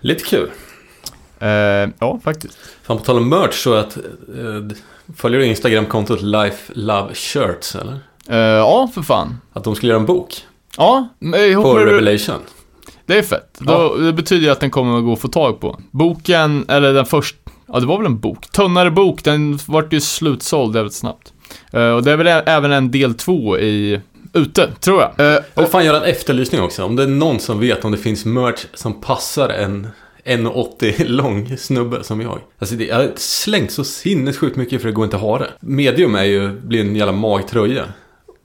Lite 0.00 0.24
kul. 0.24 0.50
Eh, 1.40 1.48
ja, 1.98 2.20
faktiskt. 2.24 2.58
Fan, 2.82 2.98
på 2.98 3.04
tal 3.04 3.16
om 3.16 3.28
merch 3.28 3.54
så 3.54 3.74
att... 3.74 3.96
Eh, 3.96 4.76
följer 5.16 5.40
du 5.40 5.46
Instagram-kontot 5.46 6.22
Life 6.22 6.72
Love 6.74 7.14
Shirts 7.14 7.76
eller? 7.76 7.98
Ja, 8.58 8.90
för 8.94 9.02
fan. 9.02 9.40
Att 9.52 9.64
de 9.64 9.74
skulle 9.76 9.92
göra 9.92 10.00
en 10.00 10.06
bok 10.06 10.34
Ja, 10.76 11.08
men 11.18 11.40
ihop 11.40 11.64
på 11.64 11.74
med 11.74 11.84
Revelation. 11.84 12.40
Det 13.08 13.18
är 13.18 13.22
fett. 13.22 13.56
Då, 13.58 13.96
det 13.96 14.12
betyder 14.12 14.46
ju 14.46 14.50
att 14.52 14.60
den 14.60 14.70
kommer 14.70 14.98
att 14.98 15.04
gå 15.04 15.12
att 15.12 15.20
få 15.20 15.28
tag 15.28 15.60
på. 15.60 15.80
Boken, 15.90 16.64
eller 16.68 16.92
den 16.92 17.06
första, 17.06 17.38
ja 17.66 17.80
det 17.80 17.86
var 17.86 17.96
väl 17.96 18.06
en 18.06 18.18
bok. 18.18 18.46
Tunnare 18.50 18.90
bok, 18.90 19.24
den 19.24 19.58
vart 19.66 19.92
ju 19.92 20.00
slutsåld 20.00 20.74
väldigt 20.74 20.94
snabbt. 20.94 21.32
Eh, 21.72 21.90
och 21.90 22.02
det 22.02 22.12
är 22.12 22.16
väl 22.16 22.42
även 22.46 22.72
en 22.72 22.90
del 22.90 23.14
två 23.14 23.58
i, 23.58 24.00
ute, 24.32 24.72
tror 24.80 25.00
jag. 25.02 25.26
Uh, 25.26 25.42
Jag 25.54 25.62
vill 25.62 25.70
fan 25.70 25.84
göra 25.84 25.96
en 25.96 26.10
efterlysning 26.10 26.60
också. 26.60 26.84
Om 26.84 26.96
det 26.96 27.02
är 27.02 27.06
någon 27.06 27.40
som 27.40 27.60
vet 27.60 27.84
om 27.84 27.92
det 27.92 27.98
finns 27.98 28.24
merch 28.24 28.64
som 28.74 29.00
passar 29.00 29.48
en 29.48 29.88
1,80 30.24 31.04
lång 31.08 31.56
snubbe 31.58 32.04
som 32.04 32.20
jag. 32.20 32.38
Alltså 32.58 32.74
det, 32.74 32.84
jag 32.86 32.96
har 32.96 33.12
slängt 33.16 33.70
så 33.70 33.84
sinnessjukt 33.84 34.56
mycket 34.56 34.80
för 34.80 34.88
det 34.88 34.94
går 34.94 35.04
inte 35.04 35.16
att 35.16 35.22
ha 35.22 35.38
det. 35.38 35.48
Medium 35.60 36.14
är 36.14 36.24
ju, 36.24 36.48
blir 36.48 36.80
en 36.80 36.96
jävla 36.96 37.12
magtröja. 37.12 37.84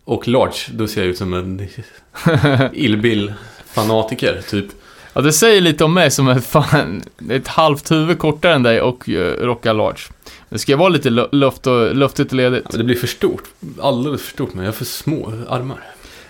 Och 0.06 0.28
large, 0.28 0.58
då 0.72 0.88
ser 0.88 1.02
jag 1.02 1.10
ut 1.10 1.18
som 1.18 1.34
en 1.34 1.68
illbill 2.74 3.34
fanatiker 3.74 4.42
typ. 4.50 4.66
ja, 5.14 5.22
det 5.22 5.34
säger 5.34 5.62
lite 5.62 5.84
om 5.84 5.94
mig 5.94 6.12
som 6.12 6.28
ett 6.28 6.46
fan, 6.46 7.04
ett 7.30 7.48
halvt 7.48 7.92
huvud 7.92 8.20
kortare 8.20 8.54
än 8.54 8.64
dig 8.64 8.82
och 8.82 9.10
uh, 9.10 9.16
rockar 9.22 9.74
large. 9.74 10.02
Det 10.50 10.60
ska 10.60 10.78
vara 10.78 10.90
lite 10.90 11.10
lu- 11.10 11.30
luft 11.32 11.68
och, 11.68 11.96
luftigt 11.96 12.32
och 12.32 12.38
ledigt. 12.38 12.66
Men 12.70 12.78
det 12.78 12.84
blir 12.84 12.96
för 12.96 13.08
stort. 13.08 13.44
Alldeles 13.82 14.22
för 14.22 14.32
stort, 14.32 14.54
men 14.54 14.66
jag 14.66 14.72
har 14.72 14.76
för 14.76 14.86
små 14.86 15.34
armar. 15.50 15.80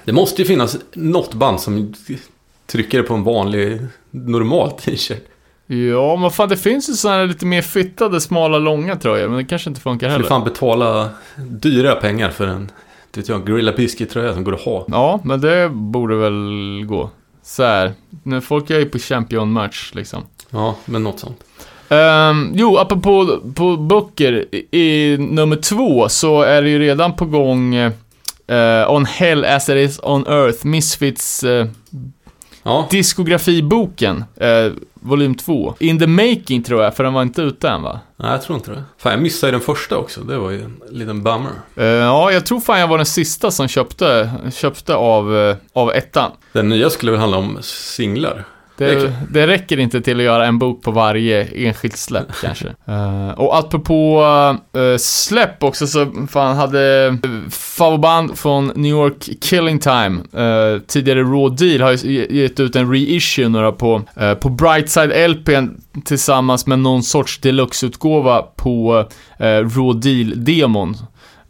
Det 0.05 0.11
måste 0.13 0.41
ju 0.41 0.47
finnas 0.47 0.77
något 0.93 1.33
band 1.33 1.59
som 1.59 1.93
trycker 2.67 2.97
det 2.97 3.03
på 3.03 3.13
en 3.13 3.23
vanlig, 3.23 3.79
normal 4.11 4.71
t-shirt. 4.71 5.27
Ja, 5.67 6.15
men 6.15 6.31
fan 6.31 6.49
det 6.49 6.57
finns 6.57 6.89
ju 6.89 6.93
sådana 6.93 7.19
här 7.19 7.27
lite 7.27 7.45
mer 7.45 7.61
fittade, 7.61 8.21
smala, 8.21 8.57
långa 8.57 8.95
tröjor, 8.95 9.27
men 9.27 9.37
det 9.37 9.43
kanske 9.43 9.69
inte 9.69 9.81
funkar 9.81 10.07
heller. 10.07 10.23
skulle 10.23 10.29
fan 10.29 10.43
betala 10.43 11.09
dyra 11.37 11.95
pengar 11.95 12.29
för 12.29 12.47
en, 12.47 12.71
det 13.11 13.19
vet 13.19 13.29
jag, 13.29 13.47
Gorilla 13.47 13.71
Biscuit-tröja 13.71 14.33
som 14.33 14.43
går 14.43 14.53
att 14.53 14.61
ha. 14.61 14.85
Ja, 14.87 15.19
men 15.23 15.41
det 15.41 15.69
borde 15.69 16.15
väl 16.15 16.83
gå. 16.85 17.09
Så 17.43 17.63
här, 17.63 17.93
när 18.23 18.41
folk 18.41 18.69
är 18.69 18.79
ju 18.79 18.85
på 18.85 18.99
Champion-match 18.99 19.91
liksom. 19.93 20.23
Ja, 20.49 20.75
men 20.85 21.03
något 21.03 21.19
sånt. 21.19 21.43
Um, 21.89 22.51
jo, 22.55 22.77
apropå 22.77 23.39
på 23.55 23.77
böcker, 23.77 24.45
i, 24.51 24.67
i 24.79 25.17
nummer 25.17 25.55
två 25.55 26.09
så 26.09 26.41
är 26.41 26.61
det 26.61 26.69
ju 26.69 26.79
redan 26.79 27.15
på 27.15 27.25
gång 27.25 27.75
eh, 27.75 28.91
On 28.91 29.05
Hell 29.05 29.45
as 29.45 29.69
it 29.69 29.75
is 29.75 29.99
on 30.03 30.27
Earth, 30.27 30.65
Misfits 30.65 31.43
uh, 31.43 31.65
Ja, 32.63 32.87
diskografiboken, 32.91 34.17
uh, 34.41 34.73
volym 34.93 35.35
2. 35.35 35.75
In 35.79 35.99
the 35.99 36.07
making 36.07 36.63
tror 36.63 36.83
jag, 36.83 36.95
för 36.95 37.03
den 37.03 37.13
var 37.13 37.21
inte 37.21 37.41
ute 37.41 37.69
än 37.69 37.81
va? 37.81 37.99
nej 38.15 38.31
jag 38.31 38.41
tror 38.41 38.57
inte 38.57 38.71
det. 38.71 38.83
Fan, 38.97 39.11
jag 39.11 39.21
missade 39.21 39.51
den 39.51 39.61
första 39.61 39.97
också. 39.97 40.21
Det 40.21 40.37
var 40.37 40.51
ju 40.51 40.61
en 40.61 40.81
liten 40.89 41.23
bummer. 41.23 41.51
Eh, 41.75 41.85
ja, 41.85 42.31
jag 42.31 42.45
tror 42.45 42.59
fan 42.59 42.79
jag 42.79 42.87
var 42.87 42.97
den 42.97 43.05
sista 43.05 43.51
som 43.51 43.67
köpte, 43.67 44.31
köpte 44.53 44.95
av, 44.95 45.37
eh, 45.37 45.55
av 45.73 45.91
ettan. 45.91 46.31
Den 46.51 46.69
nya 46.69 46.89
skulle 46.89 47.11
väl 47.11 47.21
handla 47.21 47.37
om 47.37 47.57
singlar. 47.61 48.45
Det 48.77 49.13
Det, 49.29 49.47
räcker 49.47 49.79
inte 49.79 50.01
till 50.01 50.17
att 50.17 50.23
göra 50.23 50.45
en 50.45 50.59
bok 50.59 50.83
på 50.83 50.91
varje 50.91 51.43
enskilt 51.67 51.97
släpp 51.97 52.27
kanske. 52.41 52.67
Uh, 52.89 53.29
och 53.29 53.57
apropå 53.57 54.23
uh, 54.77 54.97
släpp 54.97 55.63
också 55.63 55.87
så 55.87 56.27
fan 56.29 56.55
hade 56.57 57.07
uh, 57.23 57.49
favoritband 57.49 58.37
från 58.37 58.71
New 58.75 58.91
York 58.91 59.29
Killing 59.41 59.79
Time, 59.79 60.19
uh, 60.37 60.79
tidigare 60.87 61.19
Raw 61.23 61.55
Deal, 61.67 61.81
har 61.81 61.91
ju 61.91 62.13
ge- 62.13 62.41
gett 62.41 62.59
ut 62.59 62.75
en 62.75 62.91
reissue 62.91 63.49
några 63.49 63.71
på, 63.71 64.01
uh, 64.21 64.33
på 64.33 64.49
Brightside 64.49 65.27
LPn 65.29 65.67
tillsammans 66.05 66.67
med 66.67 66.79
någon 66.79 67.03
sorts 67.03 67.39
deluxe-utgåva 67.39 68.41
på 68.55 68.93
uh, 69.41 69.45
Raw 69.45 69.93
Deal-demon. 69.99 70.95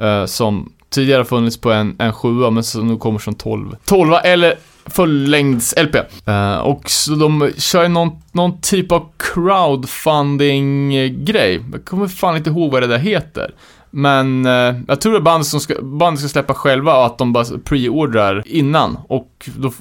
uh, 0.03 0.25
som 0.25 0.69
tidigare 0.89 1.25
funnits 1.25 1.61
på 1.61 1.71
en, 1.71 1.95
en 1.99 2.13
7 2.13 2.27
men 2.51 2.63
som 2.63 2.87
nu 2.87 2.97
kommer 2.97 3.19
som 3.19 3.35
12. 3.35 3.75
12 3.85 4.13
eller 4.23 4.53
fullängds-LP. 4.85 5.95
Eh, 6.25 6.57
och 6.57 6.89
så 6.89 7.15
de 7.15 7.51
kör 7.57 7.87
någon, 7.87 8.11
någon 8.31 8.61
typ 8.61 8.91
av 8.91 9.09
crowdfunding-grej. 9.17 11.61
Jag 11.71 11.85
kommer 11.85 12.07
fan 12.07 12.37
inte 12.37 12.49
ihåg 12.49 12.71
vad 12.71 12.83
det 12.83 12.87
där 12.87 12.97
heter. 12.97 13.53
Men 13.89 14.45
eh, 14.45 14.75
jag 14.87 15.01
tror 15.01 15.11
det 15.11 15.17
är 15.19 15.21
bandet 15.21 15.47
som 15.47 15.59
ska, 15.59 15.81
bandet 15.81 16.19
ska 16.19 16.29
släppa 16.29 16.53
själva 16.53 16.97
och 16.97 17.05
att 17.05 17.17
de 17.17 17.33
bara 17.33 17.45
preordrar 17.63 18.43
innan. 18.45 18.97
Och 19.07 19.49
då 19.57 19.71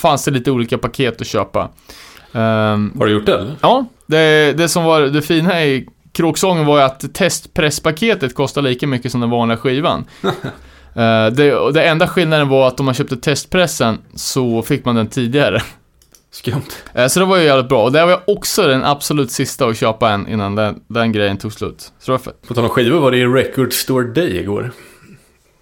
fanns 0.00 0.24
det 0.24 0.30
lite 0.30 0.50
olika 0.50 0.78
paket 0.78 1.20
att 1.20 1.26
köpa. 1.26 1.68
Ehm, 2.32 2.92
Har 2.98 3.06
du 3.06 3.12
gjort 3.12 3.26
det 3.26 3.38
eller? 3.38 3.54
Ja, 3.60 3.86
det, 4.06 4.52
det 4.56 4.68
som 4.68 4.84
var 4.84 5.00
det 5.00 5.22
fina 5.22 5.64
i 5.64 5.86
kråksången 6.12 6.66
var 6.66 6.78
ju 6.78 6.84
att 6.84 7.14
testpresspaketet 7.14 8.34
kostar 8.34 8.62
lika 8.62 8.86
mycket 8.86 9.12
som 9.12 9.20
den 9.20 9.30
vanliga 9.30 9.58
skivan. 9.58 10.04
Eh, 10.94 11.26
det, 11.26 11.54
och 11.54 11.72
det 11.72 11.82
enda 11.84 12.08
skillnaden 12.08 12.48
var 12.48 12.68
att 12.68 12.80
om 12.80 12.86
man 12.86 12.94
köpte 12.94 13.16
testpressen 13.16 13.98
så 14.14 14.62
fick 14.62 14.84
man 14.84 14.94
den 14.94 15.06
tidigare. 15.06 15.62
Skumt. 16.32 16.62
Eh, 16.94 17.06
så 17.06 17.20
det 17.20 17.26
var 17.26 17.36
ju 17.36 17.44
jävligt 17.44 17.68
bra. 17.68 17.84
Och 17.84 17.92
det 17.92 18.04
var 18.04 18.12
ju 18.12 18.34
också 18.34 18.66
den 18.66 18.84
absolut 18.84 19.30
sista 19.30 19.66
att 19.66 19.76
köpa 19.76 20.10
en 20.10 20.28
innan 20.28 20.54
den, 20.54 20.80
den 20.88 21.12
grejen 21.12 21.36
tog 21.36 21.52
slut. 21.52 21.92
Så 21.98 22.06
det 22.06 22.12
var 22.12 22.18
fett. 22.18 22.48
På 22.48 22.54
tal 22.54 22.64
om 22.64 22.70
skivor 22.70 23.00
var 23.00 23.10
det 23.10 23.16
ju 23.16 23.34
Record 23.34 23.72
Store 23.72 24.06
Day 24.06 24.38
igår. 24.38 24.70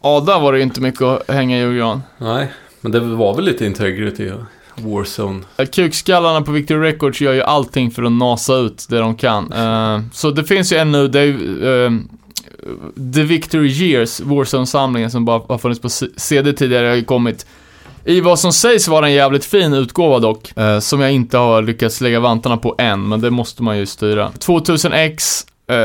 Ja, 0.03 0.21
där 0.27 0.41
var 0.41 0.53
det 0.53 0.59
ju 0.59 0.65
inte 0.65 0.81
mycket 0.81 1.03
att 1.03 1.31
hänga 1.31 1.57
i 1.57 1.61
julgran. 1.61 2.03
Nej, 2.19 2.53
men 2.81 2.93
det 2.93 3.01
var 3.01 3.35
väl 3.35 3.45
lite 3.45 3.67
Integrity 3.67 4.31
och 4.31 4.83
Warzone. 4.83 5.41
Eh, 5.57 5.67
Kukskallarna 5.67 6.43
på 6.43 6.53
Victory 6.53 6.81
Records 6.81 7.21
gör 7.21 7.33
ju 7.33 7.43
allting 7.43 7.91
för 7.91 8.03
att 8.03 8.13
nasa 8.13 8.55
ut 8.55 8.87
det 8.89 8.99
de 8.99 9.15
kan. 9.17 9.53
Så 10.13 10.31
det 10.31 10.45
finns 10.45 10.73
ju 10.73 10.77
en 10.77 10.93
nu, 10.93 11.09
det 11.09 11.21
är 11.21 11.25
ju, 11.25 12.01
The 13.15 13.23
Victory 13.23 13.69
Years, 13.69 14.21
Warzone-samlingen 14.21 15.11
som 15.11 15.25
bara 15.25 15.43
har 15.49 15.59
funnits 15.59 15.81
på 15.81 15.89
CD 16.17 16.53
tidigare, 16.53 16.87
har 16.87 16.95
ju 16.95 17.05
kommit. 17.05 17.47
I 18.05 18.21
vad 18.21 18.39
som 18.39 18.53
sägs 18.53 18.89
vara 18.89 19.07
en 19.07 19.13
jävligt 19.13 19.45
fin 19.45 19.73
utgåva 19.73 20.19
dock, 20.19 20.59
eh, 20.59 20.79
som 20.79 21.01
jag 21.01 21.13
inte 21.13 21.39
har 21.39 21.63
lyckats 21.63 22.01
lägga 22.01 22.21
vantarna 22.21 22.57
på 22.57 22.75
än, 22.79 23.09
men 23.09 23.21
det 23.21 23.31
måste 23.31 23.63
man 23.63 23.79
ju 23.79 23.87
styra. 23.87 24.33
2000X, 24.39 25.47
eh, 25.69 25.77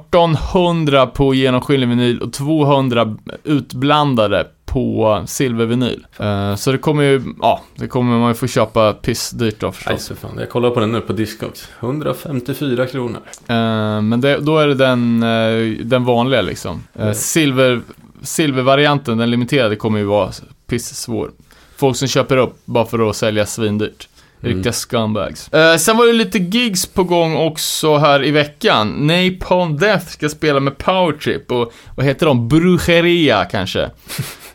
1800 0.00 1.06
på 1.06 1.34
genomskinlig 1.34 1.88
vinyl 1.88 2.20
och 2.22 2.32
200 2.32 3.16
utblandade 3.44 4.46
på 4.66 5.22
silvervinyl. 5.26 6.06
Eh, 6.18 6.54
så 6.54 6.72
det 6.72 6.78
kommer 6.78 7.02
ju, 7.02 7.22
ja, 7.40 7.60
det 7.76 7.86
kommer 7.88 8.18
man 8.18 8.28
ju 8.30 8.34
få 8.34 8.46
köpa 8.46 8.92
pissdyrt 8.92 9.60
då 9.60 9.66
Nej, 9.66 9.72
förstås. 9.74 10.04
så 10.04 10.14
fan. 10.16 10.36
Jag 10.38 10.50
kollar 10.50 10.70
på 10.70 10.80
den 10.80 10.92
nu 10.92 11.00
på 11.00 11.12
Discogs. 11.12 11.68
154 11.80 12.86
kronor. 12.86 13.20
Eh, 13.48 14.00
men 14.00 14.20
det, 14.20 14.38
då 14.40 14.58
är 14.58 14.66
det 14.68 14.74
den, 14.74 15.22
eh, 15.22 15.84
den 15.86 16.04
vanliga 16.04 16.42
liksom. 16.42 16.82
Eh, 16.94 17.02
Mm. 17.02 17.14
silver, 17.14 17.80
silvervarianten, 18.22 19.18
den 19.18 19.30
limiterade, 19.30 19.76
kommer 19.76 19.98
ju 19.98 20.04
vara 20.04 20.30
pissvår. 20.66 21.30
Folk 21.76 21.96
som 21.96 22.08
köper 22.08 22.36
upp 22.36 22.56
bara 22.64 22.84
för 22.86 23.10
att 23.10 23.16
sälja 23.16 23.46
svindyrt. 23.46 24.08
Mm. 24.42 24.54
Riktiga 24.54 24.72
scumbags. 24.72 25.52
Eh, 25.52 25.76
sen 25.76 25.96
var 25.96 26.06
det 26.06 26.12
lite 26.12 26.38
gigs 26.38 26.86
på 26.86 27.04
gång 27.04 27.36
också 27.36 27.96
här 27.96 28.24
i 28.24 28.30
veckan. 28.30 29.06
Napalm 29.06 29.76
Death 29.78 30.06
ska 30.06 30.28
spela 30.28 30.60
med 30.60 30.78
Powertrip 30.78 31.50
och 31.52 31.72
vad 31.94 32.06
heter 32.06 32.26
de? 32.26 32.48
Brujeria 32.48 33.44
kanske. 33.44 33.90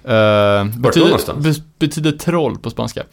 Uh, 0.08 0.66
betyder, 0.66 1.42
be, 1.42 1.54
betyder 1.80 2.12
troll 2.12 2.58
på 2.58 2.70
spanska. 2.70 3.04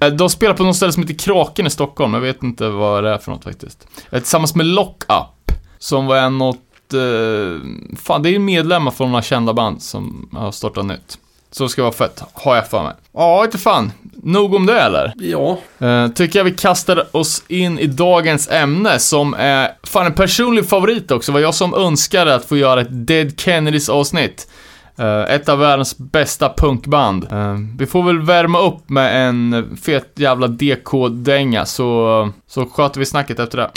Eh, 0.00 0.08
de 0.08 0.30
spelar 0.30 0.54
på 0.54 0.64
något 0.64 0.76
ställe 0.76 0.92
som 0.92 1.02
heter 1.02 1.14
Kraken 1.14 1.66
i 1.66 1.70
Stockholm, 1.70 2.14
jag 2.14 2.20
vet 2.20 2.42
inte 2.42 2.68
vad 2.68 3.04
det 3.04 3.10
är 3.10 3.18
för 3.18 3.32
något 3.32 3.44
faktiskt. 3.44 3.88
Eh, 4.10 4.18
tillsammans 4.18 4.54
med 4.54 4.66
Lock 4.66 5.02
Up, 5.02 5.52
som 5.78 6.06
var 6.06 6.16
en 6.16 6.38
något, 6.38 6.94
uh, 6.94 7.60
fan 7.96 8.22
det 8.22 8.34
är 8.34 8.38
medlemmar 8.38 8.90
från 8.90 9.10
några 9.10 9.22
kända 9.22 9.52
band 9.52 9.82
som 9.82 10.28
har 10.32 10.52
startat 10.52 10.86
nytt. 10.86 11.18
Så 11.50 11.62
det 11.64 11.68
ska 11.68 11.82
vara 11.82 11.92
fett, 11.92 12.22
har 12.32 12.56
jag 12.56 12.68
för 12.68 12.82
mig. 12.82 12.92
Ja, 13.12 13.44
inte 13.44 13.58
fan. 13.58 13.92
Nog 14.22 14.54
om 14.54 14.66
det 14.66 14.80
eller? 14.80 15.12
Ja. 15.16 15.58
Uh, 15.82 16.08
tycker 16.08 16.38
jag 16.38 16.44
vi 16.44 16.50
kastar 16.50 17.16
oss 17.16 17.42
in 17.48 17.78
i 17.78 17.86
dagens 17.86 18.48
ämne 18.50 18.98
som 18.98 19.34
är 19.34 19.70
fan 19.82 20.06
en 20.06 20.14
personlig 20.14 20.68
favorit 20.68 21.10
också. 21.10 21.32
var 21.32 21.40
jag 21.40 21.54
som 21.54 21.74
önskade 21.74 22.34
att 22.34 22.44
få 22.44 22.56
göra 22.56 22.80
ett 22.80 23.06
Dead 23.06 23.40
Kennedys 23.40 23.88
avsnitt. 23.88 24.48
Uh, 25.00 25.34
ett 25.34 25.48
av 25.48 25.58
världens 25.58 25.98
bästa 25.98 26.54
punkband. 26.56 27.32
Uh, 27.32 27.54
vi 27.78 27.86
får 27.86 28.02
väl 28.02 28.20
värma 28.20 28.60
upp 28.60 28.88
med 28.88 29.28
en 29.28 29.78
fet 29.82 30.12
jävla 30.14 30.46
DK-dänga 30.46 31.66
så, 31.66 32.30
så 32.46 32.66
sköter 32.66 33.00
vi 33.00 33.06
snacket 33.06 33.38
efter 33.38 33.58
det. 33.58 33.70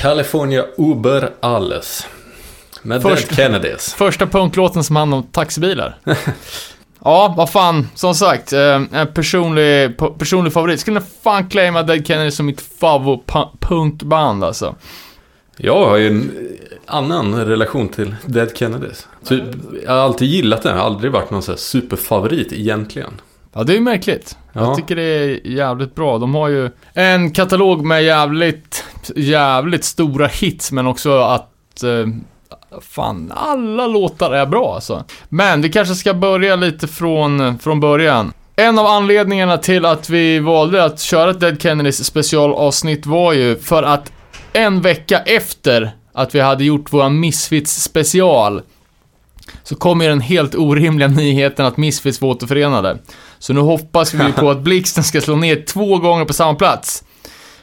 California 0.00 0.64
Uber 0.76 1.30
Alles. 1.40 2.06
Med 2.82 3.02
Först- 3.02 3.28
Dead 3.28 3.36
Kennedys. 3.36 3.94
Första 3.94 4.26
punklåten 4.26 4.84
som 4.84 4.96
handlar 4.96 5.18
om 5.18 5.24
taxibilar. 5.24 5.98
ja, 7.04 7.34
vad 7.36 7.50
fan, 7.50 7.88
som 7.94 8.14
sagt, 8.14 8.52
eh, 8.52 8.82
en 8.92 9.12
personlig, 9.14 9.98
personlig 10.18 10.52
favorit. 10.52 10.80
Skulle 10.80 11.00
fan 11.22 11.48
claima 11.48 11.82
Dead 11.82 12.06
Kennedy 12.06 12.30
som 12.30 12.46
mitt 12.46 12.60
favorit-punkband 12.60 14.44
alltså. 14.44 14.74
Jag 15.56 15.86
har 15.86 15.96
ju 15.96 16.06
en 16.06 16.32
annan 16.86 17.44
relation 17.46 17.88
till 17.88 18.16
Dead 18.26 18.56
Kennedys. 18.56 19.06
Typ, 19.24 19.44
jag 19.84 19.92
har 19.92 19.98
alltid 19.98 20.28
gillat 20.28 20.62
den, 20.62 20.72
jag 20.72 20.78
har 20.82 20.86
aldrig 20.86 21.12
varit 21.12 21.30
någon 21.30 21.42
så 21.42 21.52
här 21.52 21.56
superfavorit 21.58 22.52
egentligen. 22.52 23.20
Ja, 23.52 23.64
det 23.64 23.72
är 23.72 23.74
ju 23.74 23.80
märkligt. 23.80 24.36
Ja. 24.52 24.60
Jag 24.60 24.76
tycker 24.76 24.96
det 24.96 25.02
är 25.02 25.46
jävligt 25.46 25.94
bra. 25.94 26.18
De 26.18 26.34
har 26.34 26.48
ju 26.48 26.70
en 26.94 27.30
katalog 27.30 27.84
med 27.84 28.04
jävligt, 28.04 28.84
jävligt 29.16 29.84
stora 29.84 30.26
hits, 30.26 30.72
men 30.72 30.86
också 30.86 31.18
att... 31.18 31.82
Eh, 31.82 32.06
fan, 32.80 33.32
alla 33.36 33.86
låtar 33.86 34.32
är 34.32 34.46
bra 34.46 34.74
alltså. 34.74 35.04
Men 35.28 35.62
vi 35.62 35.68
kanske 35.68 35.94
ska 35.94 36.14
börja 36.14 36.56
lite 36.56 36.88
från, 36.88 37.58
från 37.58 37.80
början. 37.80 38.32
En 38.56 38.78
av 38.78 38.86
anledningarna 38.86 39.58
till 39.58 39.84
att 39.84 40.10
vi 40.10 40.38
valde 40.38 40.84
att 40.84 41.00
köra 41.00 41.30
ett 41.30 41.40
Dead 41.40 41.62
Kennedys 41.62 42.04
specialavsnitt 42.04 43.06
var 43.06 43.32
ju 43.32 43.56
för 43.56 43.82
att 43.82 44.12
en 44.52 44.80
vecka 44.80 45.18
efter 45.18 45.90
att 46.12 46.34
vi 46.34 46.40
hade 46.40 46.64
gjort 46.64 46.92
vår 46.92 47.10
Misfits 47.10 47.82
special 47.82 48.62
så 49.62 49.74
kom 49.74 50.00
ju 50.00 50.08
den 50.08 50.20
helt 50.20 50.54
orimliga 50.54 51.08
nyheten 51.08 51.66
att 51.66 51.76
Misfits 51.76 52.20
var 52.20 52.28
återförenade. 52.28 52.98
Så 53.38 53.52
nu 53.52 53.60
hoppas 53.60 54.14
vi 54.14 54.32
på 54.32 54.50
att 54.50 54.60
Blixten 54.60 55.04
ska 55.04 55.20
slå 55.20 55.36
ner 55.36 55.64
två 55.66 55.98
gånger 55.98 56.24
på 56.24 56.32
samma 56.32 56.54
plats. 56.54 57.04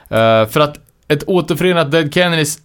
Eh, 0.10 0.48
för 0.48 0.60
att 0.60 0.78
ett 1.08 1.24
återförenat 1.28 1.92
Dead 1.92 2.14
Kennedys 2.14 2.58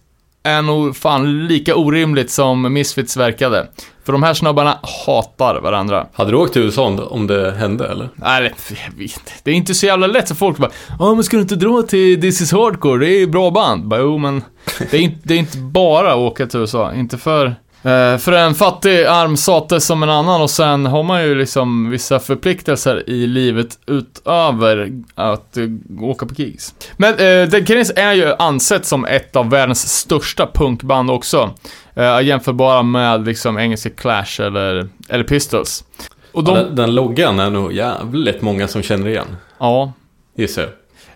är 0.43 0.61
nog 0.61 0.95
fan 0.95 1.47
lika 1.47 1.75
orimligt 1.75 2.31
som 2.31 2.73
Misfits 2.73 3.17
verkade. 3.17 3.67
För 4.03 4.13
de 4.13 4.23
här 4.23 4.33
snubbarna 4.33 4.79
hatar 5.05 5.61
varandra. 5.61 6.07
Hade 6.13 6.31
du 6.31 6.37
åkt 6.37 6.53
till 6.53 6.61
USA 6.61 7.07
om 7.09 7.27
det, 7.27 7.51
hände 7.51 7.87
eller? 7.87 8.09
Nej, 8.15 8.53
jag 8.69 8.97
vet 8.97 9.01
inte. 9.01 9.31
Det 9.43 9.51
är 9.51 9.55
inte 9.55 9.73
så 9.73 9.85
jävla 9.85 10.07
lätt 10.07 10.27
så 10.27 10.35
folk 10.35 10.57
bara 10.57 10.71
Ja, 10.99 11.13
men 11.13 11.23
ska 11.23 11.37
du 11.37 11.41
inte 11.41 11.55
dra 11.55 11.81
till 11.81 12.21
This 12.21 12.41
is 12.41 12.51
Hardcore? 12.51 13.05
Det 13.05 13.11
är 13.11 13.19
ju 13.19 13.27
bra 13.27 13.51
band. 13.51 13.87
Bara, 13.87 13.99
jo, 13.99 14.17
men 14.17 14.43
det 14.91 14.97
är, 14.97 15.01
inte, 15.01 15.19
det 15.23 15.33
är 15.33 15.37
inte 15.37 15.57
bara 15.57 16.11
att 16.11 16.17
åka 16.17 16.47
till 16.47 16.59
USA. 16.59 16.93
Inte 16.93 17.17
för... 17.17 17.55
eh, 17.83 18.17
för 18.17 18.31
en 18.31 18.55
fattig 18.55 19.03
arm 19.03 19.37
sate 19.37 19.81
som 19.81 20.03
en 20.03 20.09
annan 20.09 20.41
och 20.41 20.49
sen 20.49 20.85
har 20.85 21.03
man 21.03 21.23
ju 21.23 21.35
liksom 21.35 21.89
vissa 21.89 22.19
förpliktelser 22.19 23.09
i 23.09 23.27
livet 23.27 23.79
utöver 23.85 24.91
att 25.15 25.57
eh, 25.57 25.63
åka 25.99 26.25
på 26.25 26.33
gigs. 26.33 26.75
Men 26.97 27.13
uh, 27.13 27.17
Dead 27.49 27.67
Kennedys 27.67 27.91
är 27.95 28.13
ju 28.13 28.33
ansett 28.33 28.85
som 28.85 29.05
ett 29.05 29.35
av 29.35 29.49
världens 29.49 29.89
största 29.99 30.47
punkband 30.53 31.11
också. 31.11 31.53
Uh, 31.97 32.21
jämförbara 32.21 32.83
med 32.83 33.25
liksom 33.25 33.59
engelska 33.59 33.89
Clash 33.89 34.41
eller, 34.41 34.89
eller 35.09 35.23
Pistols. 35.23 35.83
Och 36.31 36.43
de, 36.43 36.55
Ja, 36.55 36.63
den, 36.63 36.75
den 36.75 36.95
loggan 36.95 37.39
är 37.39 37.49
nog 37.49 37.73
jävligt 37.73 38.41
många 38.41 38.67
som 38.67 38.81
känner 38.81 39.07
igen. 39.07 39.35
ja, 39.59 39.93
Gissar 40.35 40.61
jag. 40.61 40.71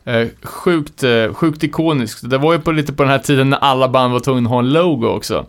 Eh, 0.07 0.27
sjukt, 0.43 1.03
eh, 1.03 1.33
sjukt 1.33 1.63
ikoniskt. 1.63 2.29
Det 2.29 2.37
var 2.37 2.53
ju 2.53 2.59
på, 2.59 2.71
lite 2.71 2.93
på 2.93 3.03
den 3.03 3.11
här 3.11 3.19
tiden 3.19 3.49
när 3.49 3.57
alla 3.57 3.87
band 3.87 4.13
var 4.13 4.19
tvungna 4.19 4.47
att 4.47 4.51
ha 4.51 4.59
en 4.59 4.73
logo 4.73 5.07
också. 5.07 5.45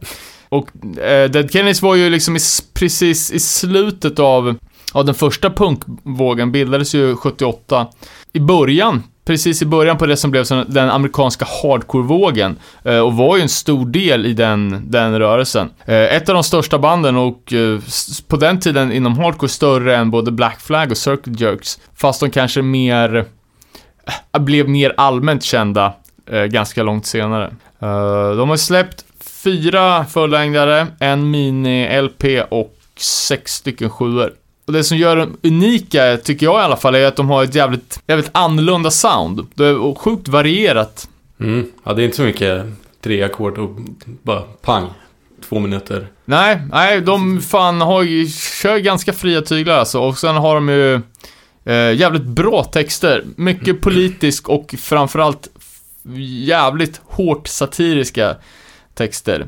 Och 0.57 0.99
eh, 0.99 1.31
Dead 1.31 1.51
Kennedys 1.51 1.83
var 1.83 1.95
ju 1.95 2.11
liksom 2.11 2.37
i, 2.37 2.41
precis 2.75 3.33
i 3.33 3.41
slutet 3.41 4.19
av, 4.19 4.55
av 4.93 5.05
den 5.05 5.15
första 5.15 5.51
punkvågen, 5.51 6.53
bildades 6.53 6.95
ju 6.95 7.17
78. 7.17 7.87
I 8.33 8.41
början, 8.41 9.03
precis 9.25 9.63
i 9.63 9.67
början 9.67 9.99
på 9.99 10.07
det 10.07 10.17
som 10.17 10.31
blev 10.31 10.45
som 10.45 10.65
den 10.69 10.91
amerikanska 10.91 11.47
hardcore-vågen. 11.63 12.57
Eh, 12.85 12.99
och 12.99 13.13
var 13.13 13.37
ju 13.37 13.43
en 13.43 13.49
stor 13.49 13.87
del 13.87 14.27
i 14.27 14.33
den, 14.33 14.91
den 14.91 15.19
rörelsen. 15.19 15.71
Eh, 15.85 16.17
ett 16.17 16.29
av 16.29 16.35
de 16.35 16.45
största 16.45 16.79
banden 16.79 17.17
och 17.17 17.53
eh, 17.53 17.81
på 18.29 18.37
den 18.37 18.61
tiden 18.61 18.93
inom 18.93 19.19
hardcore 19.19 19.49
större 19.49 19.97
än 19.97 20.11
både 20.11 20.31
Black 20.31 20.61
Flag 20.61 20.91
och 20.91 20.97
Circle 20.97 21.35
Jerks. 21.39 21.79
Fast 21.95 22.21
de 22.21 22.31
kanske 22.31 22.63
mer 22.63 23.27
eh, 24.33 24.41
blev 24.41 24.69
mer 24.69 24.95
allmänt 24.97 25.43
kända 25.43 25.95
eh, 26.31 26.45
ganska 26.45 26.83
långt 26.83 27.07
senare. 27.07 27.47
Eh, 27.81 28.31
de 28.37 28.49
har 28.49 28.57
släppt 28.57 29.06
fyra 29.47 30.05
fullängdare, 30.05 30.87
en 31.01 31.35
mini-LP 31.35 32.43
och 32.49 32.77
sex 32.97 33.53
stycken 33.53 33.91
sjuor. 33.91 34.33
och 34.67 34.73
det 34.73 34.85
som 34.85 34.97
gör 34.99 35.17
dem 35.17 35.37
unika, 35.43 36.17
tycker 36.17 36.47
jag 36.47 36.61
i 36.61 36.65
alla 36.65 36.77
fall, 36.77 36.95
är 36.95 37.07
att 37.07 37.17
de 37.17 37.31
har 37.31 37.45
ett 37.45 37.55
jävligt, 37.55 38.01
jävligt 38.07 38.31
annorlunda 38.33 38.91
sound. 38.91 39.47
Det 39.55 39.67
är 39.67 39.95
sjukt 39.95 40.29
varierat. 40.29 41.09
Mm. 41.41 41.67
Ja, 41.85 41.93
det 41.93 42.03
är 42.03 42.05
inte 42.05 42.17
så 42.17 42.23
mycket 42.23 42.67
tre 43.01 43.23
ackord 43.23 43.59
och 43.59 43.71
bara 44.23 44.41
pang. 44.41 44.87
Två 45.49 45.59
minuter. 45.59 46.07
Nej, 46.25 46.61
nej, 46.73 47.01
de 47.01 47.41
fan 47.41 47.81
har 47.81 48.03
ju, 48.03 48.27
kör 48.63 48.79
ganska 48.79 49.13
fria 49.13 49.43
tyglar 49.43 49.79
alltså. 49.79 50.01
Och 50.01 50.19
sen 50.19 50.37
har 50.37 50.55
de 50.55 50.69
ju 50.69 50.95
eh, 51.65 51.93
jävligt 51.95 52.25
bra 52.25 52.65
texter. 52.65 53.25
Mycket 53.37 53.81
politisk 53.81 54.49
och 54.49 54.75
framförallt 54.79 55.49
jävligt 56.47 57.01
hårt 57.05 57.49
satiriska 57.49 58.37
texter. 58.97 59.41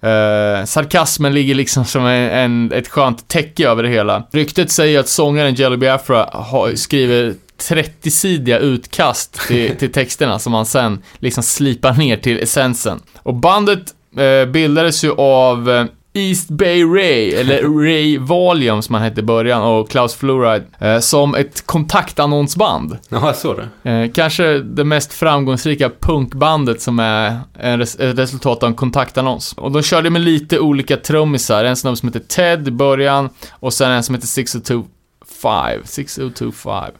Eh, 0.00 0.64
sarkasmen 0.64 1.34
ligger 1.34 1.54
liksom 1.54 1.84
som 1.84 2.06
en, 2.06 2.30
en, 2.30 2.72
ett 2.72 2.88
skönt 2.88 3.28
täcke 3.28 3.68
över 3.68 3.82
det 3.82 3.88
hela. 3.88 4.26
Ryktet 4.32 4.70
säger 4.70 5.00
att 5.00 5.08
sångaren 5.08 5.54
Jelly 5.54 5.76
Biafra 5.76 6.28
har, 6.32 6.74
skriver 6.74 7.34
30-sidiga 7.58 8.58
utkast 8.58 9.40
till, 9.48 9.76
till 9.78 9.92
texterna 9.92 10.38
som 10.38 10.54
han 10.54 10.66
sen 10.66 11.02
liksom 11.18 11.42
slipar 11.42 11.92
ner 11.92 12.16
till 12.16 12.42
essensen. 12.42 13.00
Och 13.18 13.34
bandet 13.34 13.94
eh, 14.16 14.50
bildades 14.50 15.04
ju 15.04 15.12
av 15.12 15.70
eh, 15.70 15.84
East 16.16 16.48
Bay 16.48 16.84
Ray, 16.84 17.30
eller 17.30 17.62
Ray 17.62 18.18
Valium 18.18 18.82
som 18.82 18.94
han 18.94 19.04
hette 19.04 19.20
i 19.20 19.24
början, 19.24 19.62
och 19.62 19.90
Klaus 19.90 20.14
Fluoride, 20.14 20.64
eh, 20.78 20.98
som 20.98 21.34
ett 21.34 21.66
kontaktannonsband. 21.66 22.98
Jaha, 23.08 23.26
jag 23.26 23.36
såg 23.36 23.56
det. 23.56 23.90
Eh, 23.90 24.12
kanske 24.12 24.58
det 24.58 24.84
mest 24.84 25.12
framgångsrika 25.12 25.90
punkbandet 26.00 26.80
som 26.80 26.98
är 26.98 27.40
res 27.54 28.00
ett 28.00 28.18
resultat 28.18 28.62
av 28.62 28.68
en 28.68 28.74
kontaktannons. 28.74 29.52
Och 29.52 29.72
de 29.72 29.82
körde 29.82 30.10
med 30.10 30.22
lite 30.22 30.58
olika 30.58 30.96
trummisar, 30.96 31.64
en 31.64 31.76
snubbe 31.76 31.96
som 31.96 32.08
heter 32.08 32.20
Ted 32.20 32.68
i 32.68 32.70
början, 32.70 33.30
och 33.50 33.72
sen 33.72 33.90
en 33.90 34.02
som 34.02 34.14
heter 34.14 34.26
6025. 34.26 35.80
6025. 35.84 36.92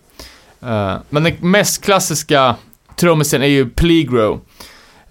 Uh, 0.63 0.97
men 1.11 1.25
den 1.25 1.33
mest 1.41 1.85
klassiska 1.85 2.57
trummisen 2.97 3.43
är 3.43 3.47
ju 3.47 3.69
Pligro. 3.69 4.41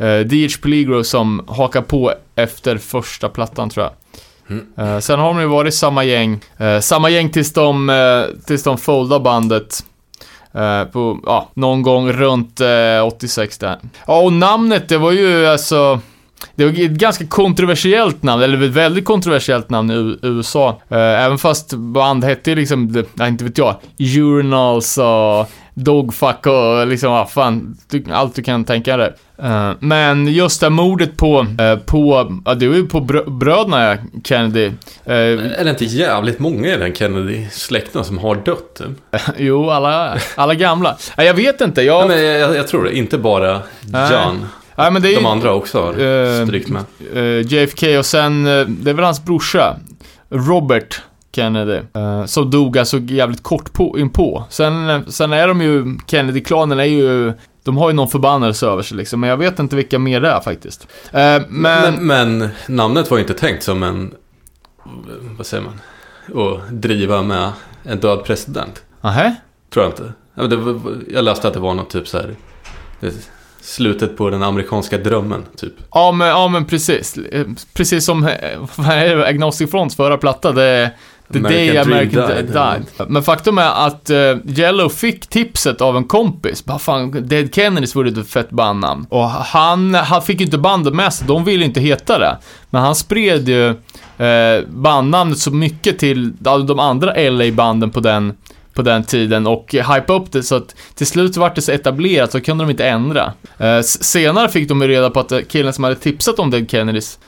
Uh, 0.01 0.19
DH 0.19 0.61
Pligro 0.61 1.03
som 1.03 1.45
hakar 1.47 1.81
på 1.81 2.13
efter 2.35 2.77
första 2.77 3.29
plattan 3.29 3.69
tror 3.69 3.85
jag. 3.85 3.93
Mm. 4.49 4.65
Uh, 4.79 4.99
sen 4.99 5.19
har 5.19 5.27
de 5.27 5.41
ju 5.41 5.47
varit 5.47 5.73
samma 5.73 6.03
gäng. 6.03 6.41
Uh, 6.61 6.79
samma 6.79 7.09
gäng 7.09 7.29
tills 7.29 7.53
de, 7.53 7.89
uh, 7.89 8.25
tills 8.45 8.63
de 8.63 8.77
foldade 8.77 9.23
bandet. 9.23 9.85
På, 10.91 11.19
någon 11.53 11.81
gång 11.81 12.11
runt 12.11 12.61
86 13.03 13.57
där. 13.57 13.79
Ja, 14.07 14.21
och 14.21 14.33
namnet, 14.33 14.89
det 14.89 14.97
var 14.97 15.11
ju 15.11 15.47
alltså... 15.47 15.99
Det 16.55 16.65
var 16.65 16.71
ett 16.71 16.91
ganska 16.91 17.27
kontroversiellt 17.27 18.23
namn, 18.23 18.43
eller 18.43 18.63
ett 18.63 18.71
väldigt 18.71 19.05
kontroversiellt 19.05 19.69
namn 19.69 19.91
i 19.91 20.27
USA. 20.27 20.81
även 20.89 21.37
fast 21.37 21.73
band 21.73 22.23
hette 22.23 22.49
ju 22.49 22.55
liksom, 22.55 23.05
nej 23.13 23.29
inte 23.29 23.43
vet 23.43 23.57
jag, 23.57 23.75
Urinals 23.99 24.97
och 24.97 25.49
Dogfuck 25.73 26.47
och 26.47 26.87
liksom, 26.87 27.11
vad 27.11 27.31
fan, 27.31 27.77
allt 28.11 28.35
du 28.35 28.43
kan 28.43 28.63
tänka 28.63 28.97
dig. 28.97 29.13
Uh, 29.43 29.71
men 29.79 30.27
just 30.27 30.61
det 30.61 30.69
mordet 30.69 31.17
på, 31.17 31.41
uh, 31.41 31.79
på, 31.85 32.31
ja 32.45 32.53
det 32.53 32.67
var 32.67 32.75
ju 32.75 32.87
på 32.87 32.99
brö 32.99 33.23
bröderna 33.23 33.97
Kennedy. 34.23 34.71
Är 35.05 35.63
det 35.63 35.69
inte 35.69 35.85
jävligt 35.85 36.39
många 36.39 36.73
i 36.73 36.77
den 36.77 36.93
Kennedy-släkten 36.93 38.03
som 38.03 38.17
har 38.17 38.35
dött? 38.35 38.81
jo, 39.37 39.69
alla, 39.69 40.17
alla 40.35 40.53
gamla. 40.53 40.97
jag 41.17 41.33
vet 41.33 41.61
inte, 41.61 41.81
jag... 41.81 42.07
Nej, 42.07 42.17
men 42.17 42.25
jag, 42.25 42.55
jag 42.55 42.67
tror 42.67 42.83
det, 42.83 42.97
inte 42.97 43.17
bara 43.17 43.53
John. 43.53 43.61
Nej, 43.91 44.49
men 44.75 45.01
det 45.01 45.13
är 45.13 45.15
De 45.15 45.25
andra 45.25 45.53
också 45.53 45.81
har 45.81 46.45
strykt 46.45 46.69
med. 46.69 46.83
JFK 47.51 47.97
och 47.97 48.05
sen, 48.05 48.43
det 48.43 48.89
är 48.89 48.93
väl 48.93 49.05
hans 49.05 49.25
brorsa, 49.25 49.75
Robert 50.29 51.01
Kennedy. 51.35 51.79
Uh, 51.97 52.25
som 52.25 52.51
dog 52.51 52.77
alltså 52.77 52.99
jävligt 52.99 53.43
kort 53.43 53.73
på, 53.73 53.99
inpå. 53.99 54.43
Sen, 54.49 55.03
sen 55.11 55.33
är 55.33 55.47
de 55.47 55.61
ju, 55.61 55.97
Kennedy-klanen 56.07 56.79
är 56.79 56.83
ju, 56.83 57.33
de 57.63 57.77
har 57.77 57.89
ju 57.89 57.95
någon 57.95 58.09
förbannelse 58.09 58.67
över 58.67 58.83
sig 58.83 58.97
liksom. 58.97 59.19
Men 59.19 59.29
jag 59.29 59.37
vet 59.37 59.59
inte 59.59 59.75
vilka 59.75 59.99
mer 59.99 60.21
det 60.21 60.29
är 60.29 60.39
faktiskt. 60.39 60.87
Uh, 61.05 61.11
men... 61.11 61.47
men... 61.49 62.37
Men 62.37 62.49
namnet 62.67 63.11
var 63.11 63.17
ju 63.17 63.23
inte 63.23 63.33
tänkt 63.33 63.63
som 63.63 63.83
en, 63.83 64.13
vad 65.37 65.45
säger 65.45 65.63
man, 65.63 65.79
att 66.43 66.81
driva 66.81 67.21
med 67.21 67.51
en 67.83 67.99
död 67.99 68.23
president. 68.23 68.83
Nähä? 69.01 69.35
Tror 69.73 69.85
jag 69.85 69.91
inte. 69.91 70.13
Jag 71.13 71.23
läste 71.23 71.47
att 71.47 71.53
det 71.53 71.59
var 71.59 71.73
något 71.73 71.89
typ 71.89 72.07
så 72.07 72.17
här. 72.17 72.35
Slutet 73.65 74.17
på 74.17 74.29
den 74.29 74.43
amerikanska 74.43 74.97
drömmen, 74.97 75.43
typ. 75.57 75.73
Ja, 75.91 76.11
men, 76.11 76.27
ja, 76.27 76.47
men 76.47 76.65
precis. 76.65 77.17
Precis 77.73 78.05
som 78.05 78.21
det, 78.75 79.27
Agnostic 79.27 79.71
Fronts 79.71 79.95
förra 79.95 80.17
platta. 80.17 80.51
Det, 80.51 80.91
The 81.33 81.39
American 81.39 81.51
Day 81.51 81.83
Dream 81.83 81.91
American 81.91 82.27
Died. 82.27 82.45
died. 82.45 83.09
Men 83.11 83.23
faktum 83.23 83.57
är 83.57 83.87
att 83.87 84.09
uh, 84.09 84.59
Yellow 84.59 84.89
fick 84.89 85.27
tipset 85.27 85.81
av 85.81 85.97
en 85.97 86.03
kompis. 86.03 86.65
Bara 86.65 86.79
fan, 86.79 87.27
Dead 87.27 87.55
Kennedys 87.55 87.95
vore 87.95 88.21
ett 88.21 88.27
fett 88.27 88.49
bandnamn. 88.49 89.05
Och 89.09 89.29
han, 89.29 89.93
han 89.93 90.21
fick 90.21 90.39
ju 90.39 90.45
inte 90.45 90.57
bandet 90.57 90.93
med 90.93 91.13
sig, 91.13 91.27
de 91.27 91.43
ville 91.43 91.65
inte 91.65 91.79
heta 91.79 92.19
det. 92.19 92.37
Men 92.69 92.81
han 92.81 92.95
spred 92.95 93.49
ju 93.49 93.69
uh, 93.69 94.67
bandnamnet 94.67 95.37
så 95.37 95.51
mycket 95.51 95.99
till 95.99 96.33
de 96.41 96.79
andra 96.79 97.13
LA-banden 97.29 97.91
på 97.91 97.99
den 97.99 98.33
på 98.75 98.81
den 98.81 99.03
tiden 99.03 99.47
och 99.47 99.73
hypa 99.73 100.13
upp 100.13 100.31
det 100.31 100.43
så 100.43 100.55
att 100.55 100.75
till 100.95 101.07
slut 101.07 101.37
vart 101.37 101.55
det 101.55 101.61
så 101.61 101.71
etablerat 101.71 102.31
så 102.31 102.41
kunde 102.41 102.63
de 102.63 102.71
inte 102.71 102.87
ändra. 102.87 103.33
Uh, 103.61 103.81
senare 103.81 104.49
fick 104.49 104.69
de 104.69 104.83
reda 104.83 105.09
på 105.09 105.19
att 105.19 105.47
killen 105.47 105.73
som 105.73 105.83
hade 105.83 105.95
tipsat 105.95 106.39
om 106.39 106.51
Dead 106.51 106.71
Kennedys 106.71 107.19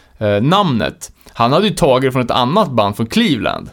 namnet, 0.41 1.11
han 1.33 1.53
hade 1.53 1.67
ju 1.67 1.73
tagit 1.73 2.07
det 2.07 2.11
från 2.11 2.21
ett 2.21 2.31
annat 2.31 2.71
band 2.71 2.95
från 2.95 3.05
Cleveland. 3.05 3.69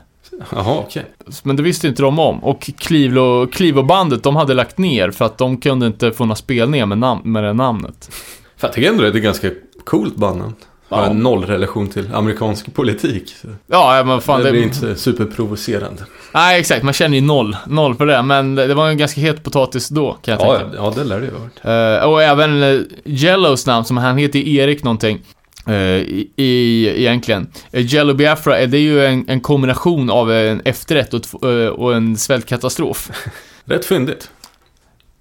Jaha, 0.50 0.78
okej. 0.78 1.04
Okay. 1.20 1.34
Men 1.42 1.56
det 1.56 1.62
visste 1.62 1.88
inte 1.88 2.02
de 2.02 2.18
om. 2.18 2.44
Och 2.44 2.70
Clevo, 2.78 3.46
Clevo-bandet, 3.46 4.22
de 4.22 4.36
hade 4.36 4.54
lagt 4.54 4.78
ner 4.78 5.10
för 5.10 5.24
att 5.24 5.38
de 5.38 5.56
kunde 5.56 5.86
inte 5.86 6.12
få 6.12 6.24
några 6.24 6.36
spelningar 6.36 6.86
med, 6.86 6.98
nam 6.98 7.20
med 7.24 7.44
det 7.44 7.52
namnet. 7.52 8.10
För 8.56 8.68
jag 8.68 8.74
tycker 8.74 8.88
ändå 8.88 9.02
det 9.02 9.08
är 9.08 9.16
ett 9.16 9.22
ganska 9.22 9.50
coolt 9.84 10.16
bandnamn. 10.16 10.54
Ja. 10.88 10.96
Har 10.96 11.14
noll 11.14 11.44
relation 11.44 11.88
till 11.88 12.14
amerikansk 12.14 12.74
politik. 12.74 13.34
Ja, 13.66 14.02
men 14.06 14.20
fan 14.20 14.40
det 14.40 14.46
det... 14.46 14.52
blir 14.52 14.62
inte 14.62 14.96
superprovocerande. 14.96 16.02
Nej, 16.34 16.60
exakt. 16.60 16.82
Man 16.82 16.94
känner 16.94 17.16
ju 17.16 17.20
noll. 17.20 17.56
Noll 17.66 17.94
för 17.94 18.06
det. 18.06 18.22
Men 18.22 18.54
det 18.54 18.74
var 18.74 18.88
en 18.88 18.98
ganska 18.98 19.20
het 19.20 19.42
potatis 19.42 19.88
då, 19.88 20.12
kan 20.12 20.32
jag 20.32 20.40
Ja, 20.40 20.58
tänka. 20.58 20.76
ja, 20.76 20.92
det 20.96 21.04
lär 21.04 21.20
det 21.20 21.26
ju 21.26 21.32
ha 21.32 21.38
varit. 21.38 22.00
Eh, 22.02 22.08
och 22.08 22.22
även 22.22 22.62
uh, 22.62 22.82
Yellows 23.04 23.66
namn, 23.66 23.84
som 23.84 23.96
han 23.96 24.18
heter 24.18 24.38
Erik 24.38 24.82
någonting. 24.82 25.20
Uh, 25.68 25.74
i, 25.76 26.30
i, 26.36 26.86
egentligen. 27.00 27.50
Jello 27.72 28.14
Biafra, 28.14 28.58
eh, 28.58 28.68
det 28.68 28.78
är 28.78 28.82
ju 28.82 29.06
en, 29.06 29.24
en 29.28 29.40
kombination 29.40 30.10
av 30.10 30.32
en 30.32 30.62
efterrätt 30.64 31.14
och, 31.14 31.34
och 31.78 31.94
en 31.94 32.16
svältkatastrof. 32.16 33.10
Rätt 33.64 33.84
fyndigt. 33.84 34.30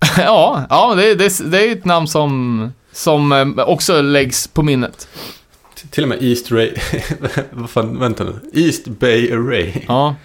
ja, 0.18 0.66
ja 0.70 0.96
det, 0.96 1.16
det, 1.16 1.52
det 1.52 1.68
är 1.68 1.72
ett 1.72 1.86
namn 1.86 2.08
som, 2.08 2.74
som 2.92 3.32
eh, 3.32 3.70
också 3.70 4.02
läggs 4.02 4.48
på 4.48 4.64
minnet. 4.64 5.08
Till 5.90 6.04
och 6.04 6.10
med 6.10 6.24
East 6.24 6.52
Ray... 6.52 6.72
Vad 7.52 7.70
fan, 7.70 8.00
vänta 8.00 8.24
nu. 8.24 8.36
East 8.62 8.88
Bay 8.88 9.32
Array 9.34 9.72
Ja, 9.88 10.16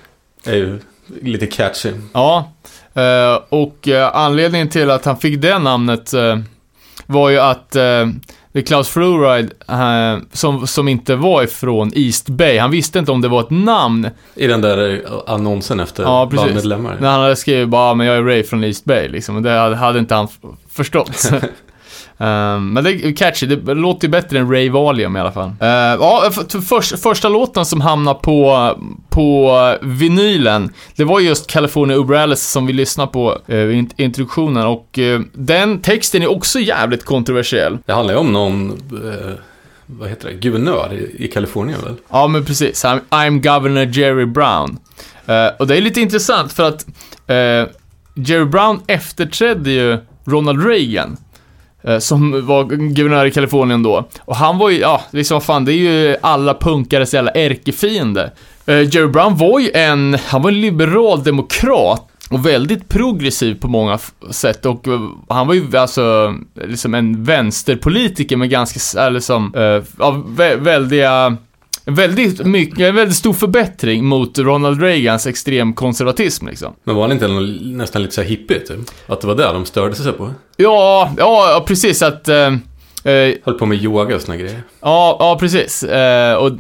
är 0.45 0.55
ju 0.57 0.79
lite 1.23 1.47
catchy. 1.47 1.93
ja. 2.13 2.53
Eh, 2.95 3.43
och 3.49 3.89
eh, 3.89 4.17
anledningen 4.17 4.69
till 4.69 4.91
att 4.91 5.05
han 5.05 5.17
fick 5.19 5.41
det 5.41 5.59
namnet 5.59 6.13
eh, 6.15 6.39
var 7.07 7.31
ju 7.31 7.39
att 7.39 7.71
det 8.53 8.59
är 8.61 8.63
Klaus 8.67 8.89
Fluoride, 8.89 9.49
eh, 9.69 10.19
som, 10.33 10.67
som 10.67 10.89
inte 10.89 11.17
var 11.17 11.43
ifrån 11.43 11.93
East 11.95 12.29
Bay, 12.29 12.59
han 12.59 12.71
visste 12.71 12.99
inte 12.99 13.13
om 13.13 13.21
det 13.21 13.29
var 13.29 13.41
ett 13.41 13.51
namn. 13.51 14.09
I 14.35 14.47
den 14.47 14.61
där 14.61 15.03
annonsen 15.27 15.81
efter 15.81 16.03
Ja, 16.03 16.27
precis. 16.31 16.45
bandmedlemmar. 16.45 16.97
När 17.01 17.11
han 17.11 17.21
hade 17.21 17.37
skrivit 17.37 17.69
bara, 17.69 17.91
"Ah, 17.91 17.95
men 17.95 18.07
jag 18.07 18.17
är 18.17 18.23
Ray 18.23 18.43
från 18.43 18.65
East 18.65 18.85
Bay, 18.85 19.09
liksom. 19.09 19.37
Och 19.37 19.43
det 19.43 19.51
hade, 19.51 19.77
hade 19.77 19.99
inte 19.99 20.15
han 20.15 20.29
förstått. 20.71 21.31
Ehm, 22.21 22.73
men 22.73 22.85
det 22.85 22.91
är 22.91 23.17
catchy, 23.17 23.47
det 23.47 23.75
låter 23.75 24.07
ju 24.07 24.11
bättre 24.11 24.39
än 24.39 24.51
Ray 24.51 24.71
Valium 24.71 25.17
i 25.17 25.21
alla 25.21 25.33
fall. 25.33 25.49
Uh, 25.49 25.69
ja, 26.01 26.31
för, 26.33 26.61
först, 26.61 26.99
första 26.99 27.29
låten 27.29 27.65
som 27.65 27.81
hamnar 27.81 28.15
på, 28.15 28.73
på 29.09 29.75
vinylen, 29.81 30.73
det 30.97 31.05
var 31.05 31.21
just 31.21 31.47
California 31.51 31.97
Uberales 31.97 32.51
som 32.51 32.67
vi 32.67 32.73
lyssnade 32.73 33.13
på 33.13 33.39
uh, 33.51 33.57
i 33.57 33.75
int- 33.83 33.95
introduktionen 33.97 34.67
och 34.67 34.99
eh, 34.99 35.21
den 35.33 35.81
texten 35.81 36.23
är 36.23 36.31
också 36.31 36.61
jävligt 36.61 37.05
kontroversiell. 37.05 37.79
Det 37.87 37.93
handlar 37.93 38.15
ju 38.15 38.21
om 38.21 38.33
någon, 38.33 38.71
eh, 38.71 39.33
vad 39.87 40.09
heter 40.09 40.29
det, 40.29 40.35
guvernör 40.35 40.93
i, 40.93 41.25
i 41.25 41.29
Kalifornien 41.29 41.79
väl? 41.85 41.95
Ja, 42.11 42.27
men 42.27 42.45
precis. 42.45 42.85
I'm, 42.85 43.01
I'm 43.11 43.41
Governor 43.41 43.85
Jerry 43.85 44.27
Brown. 44.27 44.79
Eh, 45.27 45.49
och 45.59 45.67
det 45.67 45.77
är 45.77 45.81
lite 45.81 46.01
intressant 46.01 46.53
för 46.53 46.69
att 46.69 46.87
eh, 47.27 47.75
Jerry 48.15 48.45
Brown 48.45 48.81
efterträdde 48.87 49.71
ju 49.71 49.99
Ronald 50.25 50.67
Reagan. 50.67 51.17
Eh, 51.83 51.99
som 51.99 52.47
var 52.47 52.65
guvernör 52.65 53.27
i 53.27 53.31
Kalifornien 53.31 53.83
då. 53.83 54.09
Och 54.21 54.37
han 54.37 54.59
var 54.59 54.71
ju, 54.71 54.79
ja, 54.79 55.01
liksom 55.11 55.35
vad 55.35 55.45
fan, 55.45 55.65
det 55.65 55.73
är 55.73 55.77
ju 55.77 56.17
alla 56.21 56.55
punkares 56.55 57.15
jävla 57.15 57.31
ärkefiende. 57.31 58.33
Eh, 58.67 58.83
Jerry 58.95 59.07
Brown 59.07 59.37
var 59.37 59.61
ju 59.61 59.71
en, 59.75 60.19
han 60.27 60.43
var 60.43 60.51
en 60.51 60.61
liberal 60.61 61.23
demokrat. 61.25 62.05
Och 62.31 62.47
väldigt 62.47 62.89
progressiv 62.89 63.61
på 63.61 63.69
många 63.69 63.99
sätt 64.31 64.67
och 64.67 64.89
eh, 64.89 65.01
han 65.29 65.47
var 65.47 65.55
ju 65.55 65.77
alltså 65.77 66.35
liksom 66.55 66.95
en 66.95 67.25
vänsterpolitiker 67.25 68.37
med 68.37 68.51
ganska, 68.51 69.01
eller 69.01 69.11
liksom, 69.11 69.55
eh, 69.55 69.83
vä- 70.37 70.57
väldiga 70.57 71.37
väldigt, 71.95 72.47
mycket, 72.47 72.81
en 72.81 72.95
väldigt 72.95 73.17
stor 73.17 73.33
förbättring 73.33 74.05
mot 74.05 74.39
Ronald 74.39 74.83
Reagans 74.83 75.27
extremkonservatism 75.27 76.47
liksom. 76.47 76.75
Men 76.85 76.95
var 76.95 77.03
han 77.03 77.13
inte 77.13 77.29
nästan 77.29 78.03
lite 78.03 78.15
så 78.15 78.23
här 78.23 78.29
hippie 78.29 78.61
typ? 78.61 78.79
Att 79.07 79.21
det 79.21 79.27
var 79.27 79.35
det 79.35 79.53
de 79.53 79.65
störde 79.67 79.95
sig 79.95 80.13
på? 80.13 80.31
Ja, 80.57 81.13
ja, 81.19 81.65
precis 81.67 82.03
att... 82.03 82.29
Eh, 82.29 82.47
eh, 83.05 83.35
Höll 83.45 83.59
på 83.59 83.67
med 83.67 83.83
yoga 83.83 84.15
och 84.17 84.23
såna 84.23 84.37
grejer. 84.37 84.63
Ja, 84.81 85.17
ja 85.21 85.37
precis. 85.41 85.83
Eh, 85.83 86.35
och, 86.35 86.53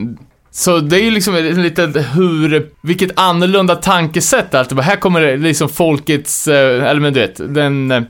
så 0.50 0.78
det 0.78 0.96
är 0.96 1.02
ju 1.02 1.10
liksom 1.10 1.34
en 1.34 1.62
liten 1.62 1.94
hur, 1.94 2.70
vilket 2.82 3.10
annorlunda 3.20 3.76
tankesätt 3.76 4.54
allt. 4.54 4.80
Här 4.80 4.96
kommer 4.96 5.20
det 5.20 5.36
liksom 5.36 5.68
folkets, 5.68 6.48
eh, 6.48 6.90
eller 6.90 7.00
men 7.00 7.12
du 7.12 7.20
vet, 7.20 7.54
den 7.54 7.90
eh, 7.90 8.02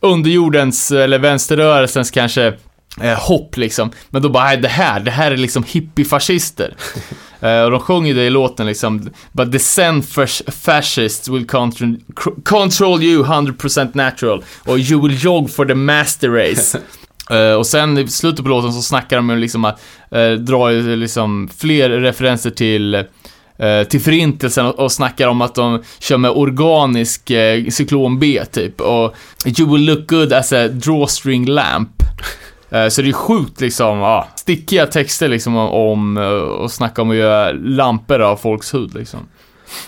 underjordens, 0.00 0.90
eller 0.90 1.18
vänsterrörelsens 1.18 2.10
kanske 2.10 2.52
eh, 3.00 3.18
hopp 3.18 3.56
liksom. 3.56 3.90
Men 4.10 4.22
då 4.22 4.28
bara, 4.28 4.44
"Nej, 4.44 4.56
det 4.56 4.68
här, 4.68 5.00
det 5.00 5.10
här 5.10 5.30
är 5.30 5.36
liksom 5.36 5.64
hippiefascister. 5.68 6.74
Eh, 7.40 7.62
och 7.62 7.70
de 7.70 7.80
sjunger 7.80 8.14
det 8.14 8.22
i 8.24 8.30
låten 8.30 8.66
liksom, 8.66 9.10
But 9.32 9.52
the 9.52 9.58
Zen 9.58 10.02
fas- 10.02 10.42
fascists 10.62 11.28
will 11.28 11.46
control, 11.46 11.96
control 12.44 13.02
you 13.02 13.24
100% 13.24 13.90
natural. 13.94 14.44
Och 14.64 14.78
you 14.78 15.02
will 15.08 15.24
jog 15.24 15.50
for 15.50 15.64
the 15.64 15.74
master 15.74 16.28
race. 16.28 16.78
Eh, 17.30 17.52
och 17.52 17.66
sen 17.66 17.98
i 17.98 18.08
slutet 18.08 18.42
på 18.44 18.48
låten 18.48 18.72
så 18.72 18.82
snackar 18.82 19.16
de 19.16 19.30
om 19.30 19.38
liksom 19.38 19.64
att 19.64 19.80
uh, 20.16 20.32
dra 20.32 20.70
liksom 20.70 21.48
fler 21.58 21.90
referenser 21.90 22.50
till 22.50 22.94
eh, 22.94 23.82
till 23.90 24.00
förintelsen 24.00 24.66
och, 24.66 24.78
och 24.78 24.92
snackar 24.92 25.28
om 25.28 25.40
att 25.40 25.54
de 25.54 25.82
kör 25.98 26.16
med 26.16 26.30
organisk 26.30 27.30
uh, 27.30 27.68
cyklon 27.70 28.18
B 28.18 28.42
typ 28.52 28.80
och 28.80 29.14
You 29.58 29.72
will 29.72 29.84
look 29.84 30.08
good 30.10 30.32
as 30.32 30.52
a 30.52 30.68
drawstring 30.68 31.46
lamp. 31.46 31.90
Eh, 32.74 32.88
så 32.88 33.02
det 33.02 33.08
är 33.08 33.12
sjukt 33.12 33.60
liksom, 33.60 33.98
ja, 33.98 34.28
stickiga 34.36 34.86
texter 34.86 35.28
liksom 35.28 35.56
om, 35.56 35.68
om 35.70 36.16
eh, 36.16 36.24
och 36.32 36.70
snacka 36.70 37.02
om 37.02 37.10
att 37.10 37.16
göra 37.16 37.52
lampor 37.52 38.20
av 38.20 38.36
folks 38.36 38.74
hud 38.74 38.94
liksom. 38.94 39.20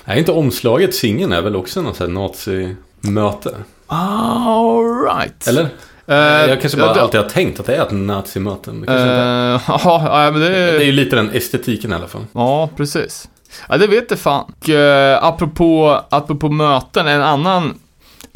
Nej, 0.04 0.18
inte 0.18 0.32
omslaget 0.32 0.94
singeln 0.94 1.32
är 1.32 1.42
väl 1.42 1.56
också 1.56 1.82
något 1.82 1.96
sånt 1.96 2.12
nazi-möte? 2.12 3.54
Alright. 3.86 5.46
Eller? 5.46 5.68
Eh, 6.06 6.16
jag 6.50 6.60
kanske 6.60 6.78
bara 6.78 6.94
det- 6.94 7.02
alltid 7.02 7.20
har 7.20 7.28
tänkt 7.28 7.60
att 7.60 7.66
det 7.66 7.76
är 7.76 7.82
ett 7.82 7.92
nazi-möte. 7.92 8.70
Eh, 8.70 9.60
Ja, 9.84 10.30
men 10.32 10.40
det 10.40 10.48
Det 10.48 10.82
är 10.82 10.84
ju 10.84 10.92
lite 10.92 11.16
den 11.16 11.30
estetiken 11.30 11.92
i 11.92 11.94
alla 11.94 12.06
fall. 12.06 12.24
Ja, 12.32 12.68
precis. 12.76 13.28
Ja, 13.68 13.76
det 13.76 13.86
vet 13.86 14.10
jag 14.10 14.18
fan. 14.18 14.52
Och, 14.60 14.68
eh, 14.68 15.24
apropå, 15.24 16.00
apropå 16.10 16.48
möten, 16.48 17.06
en 17.06 17.22
annan, 17.22 17.74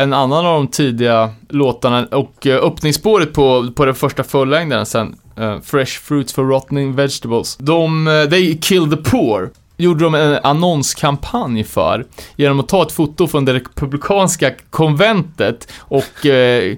en 0.03 0.13
annan 0.13 0.47
av 0.47 0.55
de 0.55 0.69
tidiga 0.69 1.31
låtarna 1.49 2.07
och 2.07 2.47
eh, 2.47 2.65
öppningsspåret 2.65 3.33
på, 3.33 3.73
på 3.75 3.85
den 3.85 3.95
första 3.95 4.25
fullängden 4.25 4.87
sen, 4.87 5.17
uh, 5.41 5.61
Fresh 5.61 6.01
Fruits 6.01 6.33
for 6.33 6.45
Rotting 6.45 6.95
Vegetables. 6.95 7.57
De, 7.57 8.07
uh, 8.07 8.31
They 8.31 8.59
Kill 8.59 8.91
the 8.91 8.97
Poor 8.97 9.51
gjorde 9.77 10.05
de 10.05 10.15
en 10.15 10.39
annonskampanj 10.43 11.65
för 11.65 12.07
genom 12.37 12.61
att 12.61 12.69
ta 12.69 12.83
ett 12.83 12.93
foto 12.93 13.27
från 13.27 13.45
det 13.45 13.55
republikanska 13.55 14.53
konventet 14.71 15.73
och 15.79 16.27
eh, 16.27 16.77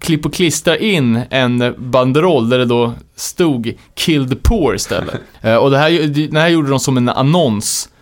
klipp 0.00 0.26
och 0.26 0.34
klistra 0.34 0.76
in 0.76 1.20
en 1.30 1.74
banderoll 1.78 2.48
där 2.48 2.58
det 2.58 2.64
då 2.64 2.92
stod 3.16 3.74
“Kill 3.94 4.28
the 4.28 4.36
poor” 4.36 4.74
istället. 4.74 5.20
Eh, 5.40 5.56
och 5.56 5.70
det 5.70 5.78
här, 5.78 5.90
det 6.30 6.40
här 6.40 6.48
gjorde 6.48 6.70
de 6.70 6.80
som 6.80 6.96
en 6.96 7.08
annons 7.08 7.88
eh, 7.88 7.99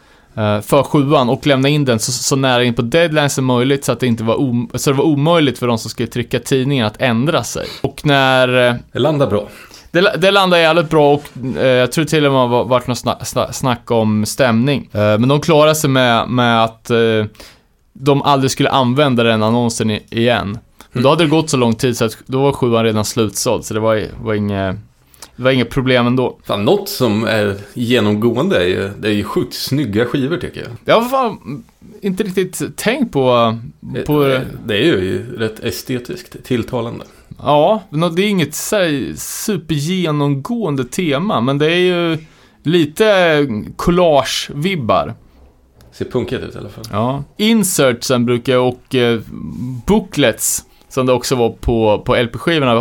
för 0.63 0.83
sjuan 0.83 1.29
och 1.29 1.47
lämnade 1.47 1.75
in 1.75 1.85
den 1.85 1.99
så, 1.99 2.13
så 2.13 2.37
nära 2.37 2.65
in 2.65 2.75
på 2.75 2.83
deadline 2.83 3.31
som 3.31 3.45
möjligt 3.45 3.85
så 3.85 3.93
att 3.93 4.01
det 4.01 4.07
inte 4.07 4.25
var, 4.25 4.41
om, 4.41 4.71
så 4.75 4.91
det 4.91 4.97
var 4.97 5.05
omöjligt 5.05 5.59
för 5.59 5.67
de 5.67 5.79
som 5.79 5.91
skulle 5.91 6.09
trycka 6.09 6.39
tidningen 6.41 6.87
att 6.87 7.01
ändra 7.01 7.45
sig. 7.45 7.67
Och 7.83 8.01
när 8.05 8.69
eh, 8.69 8.75
Det 8.93 8.99
landar 8.99 9.27
bra. 9.27 9.49
det, 9.91 10.17
det 10.19 10.31
landade 10.31 10.63
jävligt 10.63 10.91
bra 10.91 11.15
och 11.15 11.25
eh, 11.57 11.67
jag 11.67 11.93
tror 11.93 12.05
till 12.05 12.27
och 12.27 12.33
med 12.33 12.41
det 12.41 12.47
har 12.57 12.65
varit 12.65 12.87
något 12.87 12.99
snack, 12.99 13.27
snack, 13.27 13.55
snack 13.55 13.91
om 13.91 14.27
stämning. 14.27 14.89
Eh, 14.93 14.99
men 15.01 15.29
de 15.29 15.41
klarade 15.41 15.75
sig 15.75 15.91
med, 15.91 16.29
med 16.29 16.65
att 16.65 16.91
eh, 16.91 16.99
de 17.93 18.23
aldrig 18.23 18.51
skulle 18.51 18.71
använda 18.71 19.23
den 19.23 19.43
annonsen 19.43 19.91
i, 19.91 20.03
igen. 20.11 20.59
Men 20.93 21.03
då 21.03 21.09
hade 21.09 21.25
det 21.25 21.31
gått 21.31 21.51
så 21.51 21.57
lång 21.57 21.75
tid 21.75 21.97
så 21.97 22.05
att 22.05 22.19
då 22.27 22.43
var 22.43 22.53
sjuan 22.53 22.85
redan 22.85 23.05
slutsåld 23.05 23.65
så 23.65 23.75
det 23.75 23.81
var, 23.81 24.03
var 24.23 24.35
inget 24.35 24.77
det 25.39 25.45
var 25.45 25.51
inget 25.51 25.71
problem 25.71 26.07
ändå. 26.07 26.39
Fan, 26.45 26.65
något 26.65 26.89
som 26.89 27.25
är 27.25 27.57
genomgående 27.75 28.57
är 28.57 28.67
ju, 28.69 28.91
det 28.99 29.09
är 29.09 29.13
ju 29.13 29.25
sjukt 29.25 29.55
snygga 29.55 30.05
skivor 30.07 30.37
tycker 30.37 30.61
jag. 30.61 30.71
Jag 30.85 31.01
har 31.01 31.09
fan 31.09 31.65
inte 32.01 32.23
riktigt 32.23 32.77
tänkt 32.77 33.13
på... 33.13 33.59
på 34.07 34.25
Det, 34.25 34.47
det 34.67 34.75
är 34.75 34.83
ju 34.83 35.37
rätt 35.37 35.61
estetiskt 35.61 36.45
tilltalande. 36.45 37.05
ja, 37.43 37.83
men 37.91 38.15
det 38.15 38.23
är 38.23 38.29
inget 38.29 38.69
här 38.73 39.17
supergenomgående 39.17 40.85
tema, 40.85 41.41
men 41.41 41.59
det 41.59 41.73
är 41.73 41.79
ju 41.79 42.19
lite 42.63 43.47
collage-vibbar. 43.77 45.15
Ser 45.93 46.05
punkigt 46.05 46.43
ut 46.43 46.55
i 46.55 46.59
alla 46.59 46.69
fall. 46.69 46.85
Ja. 46.93 47.25
Insertsen 47.37 48.27
brukar 48.27 48.57
och 48.57 48.95
eh, 48.95 49.21
booklets, 49.87 50.65
som 50.89 51.07
det 51.07 51.13
också 51.13 51.35
var 51.35 51.51
på, 51.51 52.03
på 52.07 52.17
LP-skivorna, 52.17 52.75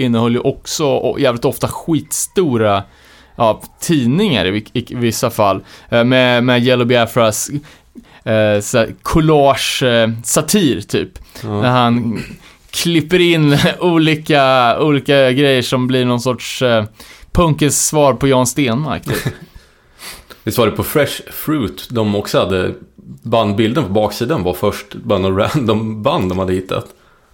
innehöll 0.00 0.32
ju 0.32 0.38
också 0.40 1.14
jävligt 1.18 1.44
ofta 1.44 1.68
skitstora 1.68 2.82
ja, 3.36 3.62
tidningar 3.80 4.46
i, 4.46 4.64
i 4.72 4.94
vissa 4.94 5.30
fall. 5.30 5.60
Eh, 5.88 6.04
med, 6.04 6.44
med 6.44 6.62
Yellow 6.66 6.86
Biafras 6.86 7.50
eh, 8.24 8.60
så 8.60 8.86
collage, 9.02 9.82
eh, 9.82 10.08
satir 10.24 10.80
typ. 10.80 11.18
När 11.42 11.64
Ja. 11.64 11.70
han 11.70 12.22
klipper 12.70 13.18
in 13.18 13.58
olika, 13.80 14.76
olika 14.80 15.32
grejer 15.32 15.62
som 15.62 15.86
blir 15.86 16.04
någon 16.04 16.20
sorts 16.20 16.62
eh, 16.62 16.84
punkens 17.32 17.86
svar 17.86 18.14
på 18.14 18.28
Jan 18.28 18.46
Stenmark. 18.46 19.04
Typ. 19.04 19.34
Visst 20.44 20.58
var 20.58 20.66
det 20.66 20.72
på 20.72 20.84
Fresh 20.84 21.22
Fruit 21.30 21.88
de 21.90 22.14
också 22.16 22.38
hade 22.38 22.74
bandbilden 23.22 23.84
på 23.84 23.90
baksidan 23.90 24.42
var 24.42 24.54
först 24.54 24.94
bara 24.94 25.18
några 25.18 25.44
random 25.54 26.02
band 26.02 26.28
de 26.28 26.38
hade 26.38 26.52
hittat. 26.52 26.86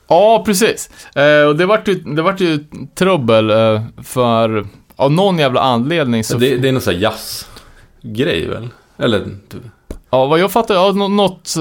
Ja, 0.09 0.43
precis. 0.47 0.91
Eh, 1.15 1.43
och 1.49 1.57
det 1.57 1.67
vart 1.67 1.89
ju, 1.89 1.95
det 1.95 2.23
vart 2.23 2.41
ju 2.41 2.65
trubbel 2.99 3.51
eh, 3.51 3.83
för, 4.05 4.67
av 4.97 5.13
någon 5.13 5.39
jävla 5.39 5.61
anledning 5.61 6.25
så... 6.25 6.39
Det, 6.39 6.57
det 6.57 6.69
är 6.69 6.73
någon 6.73 6.81
sån 6.83 6.95
här 6.95 7.01
jazzgrej 7.01 8.47
väl? 8.49 8.69
Eller 8.99 9.21
typ. 9.49 9.63
Ja, 10.11 10.27
vad 10.27 10.39
jag 10.39 10.53
fattar, 10.53 10.75
ja, 10.75 10.93
nå- 10.93 11.09
något 11.09 11.55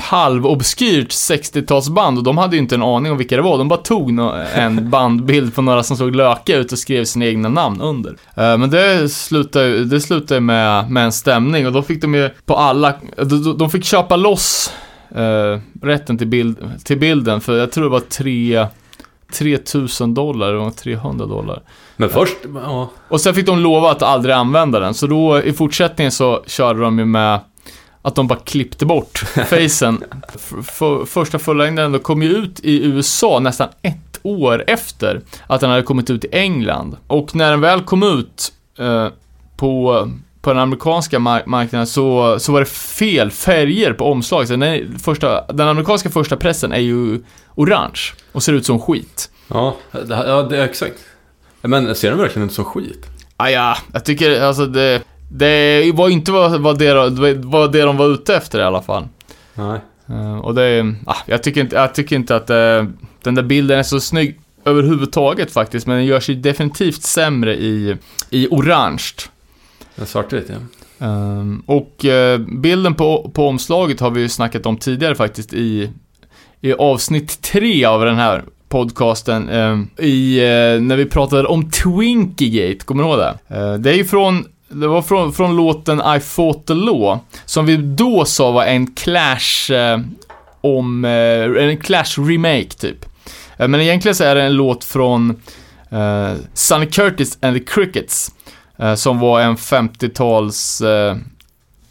halvobskyrt 0.00 1.10
60-talsband 1.10 2.16
och 2.18 2.22
de 2.24 2.38
hade 2.38 2.56
ju 2.56 2.62
inte 2.62 2.74
en 2.74 2.82
aning 2.82 3.12
om 3.12 3.18
vilka 3.18 3.36
det 3.36 3.42
var. 3.42 3.58
De 3.58 3.68
bara 3.68 3.80
tog 3.80 4.18
en 4.54 4.90
bandbild 4.90 5.54
på 5.54 5.62
några 5.62 5.82
som 5.82 5.96
såg 5.96 6.14
lökiga 6.16 6.56
ut 6.58 6.72
och 6.72 6.78
skrev 6.78 7.04
sina 7.04 7.26
egna 7.26 7.48
namn 7.48 7.80
under. 7.80 8.10
Eh, 8.10 8.56
men 8.58 8.70
det 8.70 9.08
slutade 9.12 9.66
ju 9.68 9.84
det 9.84 10.00
slutade 10.00 10.40
med, 10.40 10.90
med 10.90 11.04
en 11.04 11.12
stämning 11.12 11.66
och 11.66 11.72
då 11.72 11.82
fick 11.82 12.00
de 12.02 12.14
ju 12.14 12.30
på 12.46 12.56
alla, 12.56 12.94
de 13.56 13.70
fick 13.70 13.84
köpa 13.84 14.16
loss 14.16 14.72
eh, 15.14 15.60
rätten 15.82 16.18
till, 16.18 16.26
bild, 16.26 16.84
till 16.84 16.98
bilden 16.98 17.40
för 17.40 17.58
jag 17.58 17.72
tror 17.72 17.84
det 17.84 17.90
var 17.90 18.00
tre 18.00 18.66
3000 19.32 20.14
dollar, 20.14 20.52
det 20.52 20.58
var 20.58 20.70
300 20.70 21.26
dollar. 21.26 21.62
Men 21.96 22.08
först, 22.08 22.36
ja. 22.54 22.90
Och 23.08 23.20
sen 23.20 23.34
fick 23.34 23.46
de 23.46 23.58
lova 23.58 23.90
att 23.90 24.02
aldrig 24.02 24.34
använda 24.34 24.80
den, 24.80 24.94
så 24.94 25.06
då 25.06 25.42
i 25.42 25.52
fortsättningen 25.52 26.12
så 26.12 26.42
körde 26.46 26.80
de 26.80 26.98
ju 26.98 27.04
med 27.04 27.40
att 28.02 28.14
de 28.14 28.26
bara 28.26 28.38
klippte 28.38 28.86
bort 28.86 29.18
facen. 29.46 30.04
För, 30.62 31.04
första 31.04 31.38
fullängden 31.38 31.92
då 31.92 31.98
kom 31.98 32.22
ju 32.22 32.28
ut 32.28 32.60
i 32.60 32.84
USA 32.84 33.38
nästan 33.38 33.68
ett 33.82 34.20
år 34.22 34.64
efter 34.66 35.20
att 35.46 35.60
den 35.60 35.70
hade 35.70 35.82
kommit 35.82 36.10
ut 36.10 36.24
i 36.24 36.28
England. 36.32 36.96
Och 37.06 37.34
när 37.34 37.50
den 37.50 37.60
väl 37.60 37.82
kom 37.82 38.02
ut 38.02 38.52
eh, 38.78 39.08
på, 39.56 40.08
på 40.44 40.50
den 40.50 40.58
amerikanska 40.58 41.18
mar- 41.18 41.42
marknaden 41.46 41.86
så, 41.86 42.38
så 42.38 42.52
var 42.52 42.60
det 42.60 42.66
fel 42.66 43.30
färger 43.30 43.92
på 43.92 44.04
omslaget. 44.04 44.48
Den, 44.48 44.98
första, 44.98 45.52
den 45.52 45.68
amerikanska 45.68 46.10
första 46.10 46.36
pressen 46.36 46.72
är 46.72 46.78
ju 46.78 47.20
orange 47.54 48.00
och 48.32 48.42
ser 48.42 48.52
ut 48.52 48.66
som 48.66 48.80
skit. 48.80 49.30
Ja, 49.48 49.76
det, 49.92 50.24
ja, 50.26 50.42
det 50.42 50.64
exakt. 50.64 50.98
Men 51.62 51.94
ser 51.94 52.10
den 52.10 52.18
verkligen 52.18 52.48
ut 52.48 52.54
som 52.54 52.64
skit? 52.64 53.06
Ah, 53.36 53.48
ja, 53.48 53.76
jag 53.92 54.04
tycker 54.04 54.42
alltså 54.42 54.66
det, 54.66 55.02
det 55.30 55.92
var 55.94 56.08
inte 56.08 56.32
vad, 56.32 56.60
vad, 56.60 56.78
det, 56.78 57.10
vad 57.34 57.72
det 57.72 57.82
de 57.82 57.96
var 57.96 58.06
ute 58.06 58.36
efter 58.36 58.58
i 58.58 58.62
alla 58.62 58.82
fall. 58.82 59.08
Nej. 59.54 59.80
Eh, 60.08 60.38
och 60.38 60.54
det, 60.54 60.94
ah, 61.06 61.16
jag, 61.26 61.42
tycker 61.42 61.60
inte, 61.60 61.76
jag 61.76 61.94
tycker 61.94 62.16
inte 62.16 62.36
att 62.36 62.50
eh, 62.50 62.84
den 63.22 63.34
där 63.34 63.42
bilden 63.42 63.78
är 63.78 63.82
så 63.82 64.00
snygg 64.00 64.40
överhuvudtaget 64.64 65.52
faktiskt, 65.52 65.86
men 65.86 65.96
den 65.96 66.06
gör 66.06 66.20
sig 66.20 66.34
definitivt 66.34 67.02
sämre 67.02 67.54
i, 67.54 67.96
i 68.30 68.48
orange. 68.50 69.04
En 69.96 70.06
svartvit, 70.06 70.46
ja. 70.48 70.56
Um, 70.98 71.62
och 71.66 72.04
uh, 72.04 72.38
bilden 72.38 72.94
på, 72.94 73.30
på 73.34 73.48
omslaget 73.48 74.00
har 74.00 74.10
vi 74.10 74.20
ju 74.20 74.28
snackat 74.28 74.66
om 74.66 74.76
tidigare 74.76 75.14
faktiskt 75.14 75.52
i, 75.52 75.90
i 76.60 76.72
avsnitt 76.72 77.42
tre 77.42 77.84
av 77.84 78.04
den 78.04 78.16
här 78.16 78.44
podcasten. 78.68 79.50
Um, 79.50 79.90
i, 79.98 80.40
uh, 80.40 80.80
när 80.82 80.96
vi 80.96 81.06
pratade 81.06 81.48
om 81.48 81.70
Twinkygate, 81.70 82.84
kommer 82.84 83.02
du 83.02 83.08
ihåg 83.08 83.18
det? 83.18 83.56
Uh, 83.56 83.74
det 83.74 83.90
är 83.90 83.94
ju 83.94 84.04
från, 84.04 84.46
det 84.68 84.86
var 84.86 85.02
från, 85.02 85.32
från 85.32 85.56
låten 85.56 86.02
I 86.16 86.20
fought 86.20 86.66
the 86.66 86.74
law, 86.74 87.18
som 87.44 87.66
vi 87.66 87.76
då 87.76 88.24
sa 88.24 88.50
var 88.50 88.64
en 88.64 88.86
Clash 88.86 89.72
eh, 89.72 90.00
om, 90.60 91.04
en 91.04 91.78
Clash-remake 91.78 92.80
typ. 92.80 93.06
Men 93.58 93.74
egentligen 93.74 94.14
så 94.14 94.24
är 94.24 94.34
det 94.34 94.42
en 94.42 94.52
låt 94.52 94.84
från 94.84 95.42
Sonny 96.54 96.86
Curtis 96.86 97.38
and 97.42 97.56
the 97.56 97.64
Crickets. 97.64 98.33
Eh, 98.78 98.94
som 98.94 99.18
var 99.18 99.40
en 99.40 99.56
50-tals... 99.56 100.80
Eh, 100.80 101.16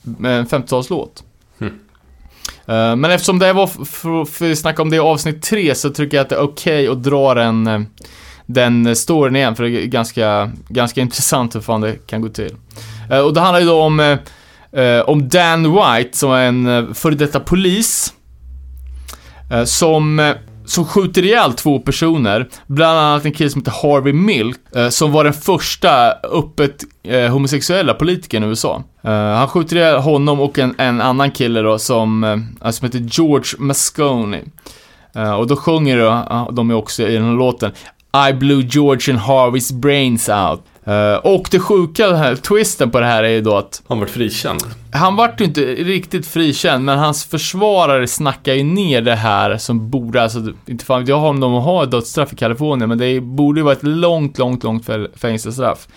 en 0.06 0.46
50-talslåt. 0.46 1.24
Mm. 1.62 1.74
Eh, 2.66 2.96
men 2.96 3.06
eftersom 3.06 3.40
det 3.40 3.54
var, 3.54 3.68
för, 3.68 4.26
för 4.26 4.46
vi 4.46 4.56
snackade 4.56 4.82
om 4.82 4.90
det 4.90 4.96
i 4.96 5.00
avsnitt 5.00 5.42
3, 5.42 5.76
så 5.76 5.90
tycker 5.90 6.18
jag 6.18 6.24
att 6.24 6.30
det 6.30 6.36
är 6.36 6.42
okej 6.42 6.88
att 6.88 7.04
dra 7.04 7.34
den, 7.34 7.68
eh, 7.68 7.82
den 8.46 8.96
storyn 8.96 9.36
igen, 9.36 9.56
för 9.56 9.64
det 9.64 9.70
är 9.70 9.86
ganska, 9.86 10.52
ganska 10.68 11.02
intressant 11.02 11.56
hur 11.56 11.62
fan 11.62 11.82
det 11.82 12.08
kan 12.08 12.22
gå 12.22 12.30
till. 12.30 12.56
Eh, 13.12 13.20
och 13.20 13.34
det 13.34 13.40
handlar 13.40 13.60
ju 13.60 13.66
då 13.66 13.82
om, 13.82 14.00
eh, 14.00 14.18
eh, 14.84 15.02
om 15.02 15.30
Dan 15.30 15.74
White, 15.74 16.18
som 16.18 16.32
är 16.32 16.48
en 16.48 16.68
eh, 16.68 16.94
före 16.94 17.16
detta 17.16 17.40
polis, 17.40 18.14
eh, 19.52 19.64
som, 19.64 20.20
eh, 20.20 20.36
som 20.66 20.86
skjuter 20.86 21.26
ihjäl 21.26 21.54
två 21.54 21.80
personer, 21.80 22.50
bland 22.68 23.00
annat 23.00 23.26
en 23.26 23.32
kille 23.32 23.50
som 23.50 23.62
heter 23.62 23.72
Harvey 23.82 24.14
Milk, 24.14 24.58
eh, 24.76 24.90
som 24.90 25.12
var 25.12 25.24
den 25.24 25.34
första 25.34 26.12
öppet 26.12 26.84
eh, 27.04 27.32
homosexuella 27.32 27.94
politikern 27.94 28.44
i 28.44 28.48
USA. 28.48 28.84
Eh, 29.04 29.12
han 29.12 29.48
skjuter 29.48 29.76
ihjäl 29.76 30.00
honom 30.00 30.40
och 30.40 30.60
en, 30.60 30.76
en 30.78 31.02
annan 31.02 31.32
kille 31.32 31.62
då 31.62 31.80
som, 31.80 32.24
eh, 32.24 32.70
som 32.70 32.86
heter 32.86 33.00
George 33.00 33.52
Moscone. 33.58 34.42
Eh, 35.16 35.34
och 35.34 35.48
då 35.48 35.56
sjunger 35.56 35.98
då, 35.98 36.08
eh, 36.08 36.52
de 36.52 36.70
är 36.70 36.74
också 36.74 37.08
i 37.08 37.14
den 37.14 37.26
här 37.26 37.34
låten 37.34 37.72
I 38.30 38.34
blew 38.34 38.62
George 38.62 39.14
and 39.14 39.22
Harvey's 39.22 39.74
brains 39.74 40.30
out. 40.30 40.64
Eh, 40.86 41.16
och 41.16 41.48
det 41.52 41.60
sjuka, 41.60 42.08
den 42.08 42.16
här 42.16 42.36
twisten 42.36 42.92
på 42.92 43.00
det 43.00 43.06
här 43.06 43.24
är 43.24 43.30
ju 43.30 43.42
då 43.42 43.58
att 43.58 43.82
Han 43.88 44.00
vart 44.00 44.10
frikänd. 44.10 44.62
han 44.92 45.16
vart 45.16 45.42
ju 45.42 45.46
inte 45.46 45.62
riktigt 45.62 46.28
frikänd, 46.28 46.86
men 46.86 47.00
hans 47.00 47.26
försvarare 47.26 48.08
snackar 48.08 48.54
ju 48.54 48.64
ner 48.64 49.02
det 49.02 49.16
här 49.16 49.58
som 49.58 49.90
borde, 49.90 50.24
alltså 50.24 50.40
inte 50.66 50.86
fan 50.86 51.06
jag 51.06 51.24
om 51.24 51.40
de 51.40 51.54
har 51.54 51.86
dödsstraff 51.86 52.34
i 52.34 52.36
Kalifornien, 52.36 52.90
men 52.90 52.98
det 52.98 53.20
borde 53.22 53.60
ju 53.60 53.64
vara 53.64 53.74
ett 53.74 53.84
långt, 53.84 54.38
långt, 54.38 54.64
långt 54.64 54.86
fängelsestraff. 55.16 55.88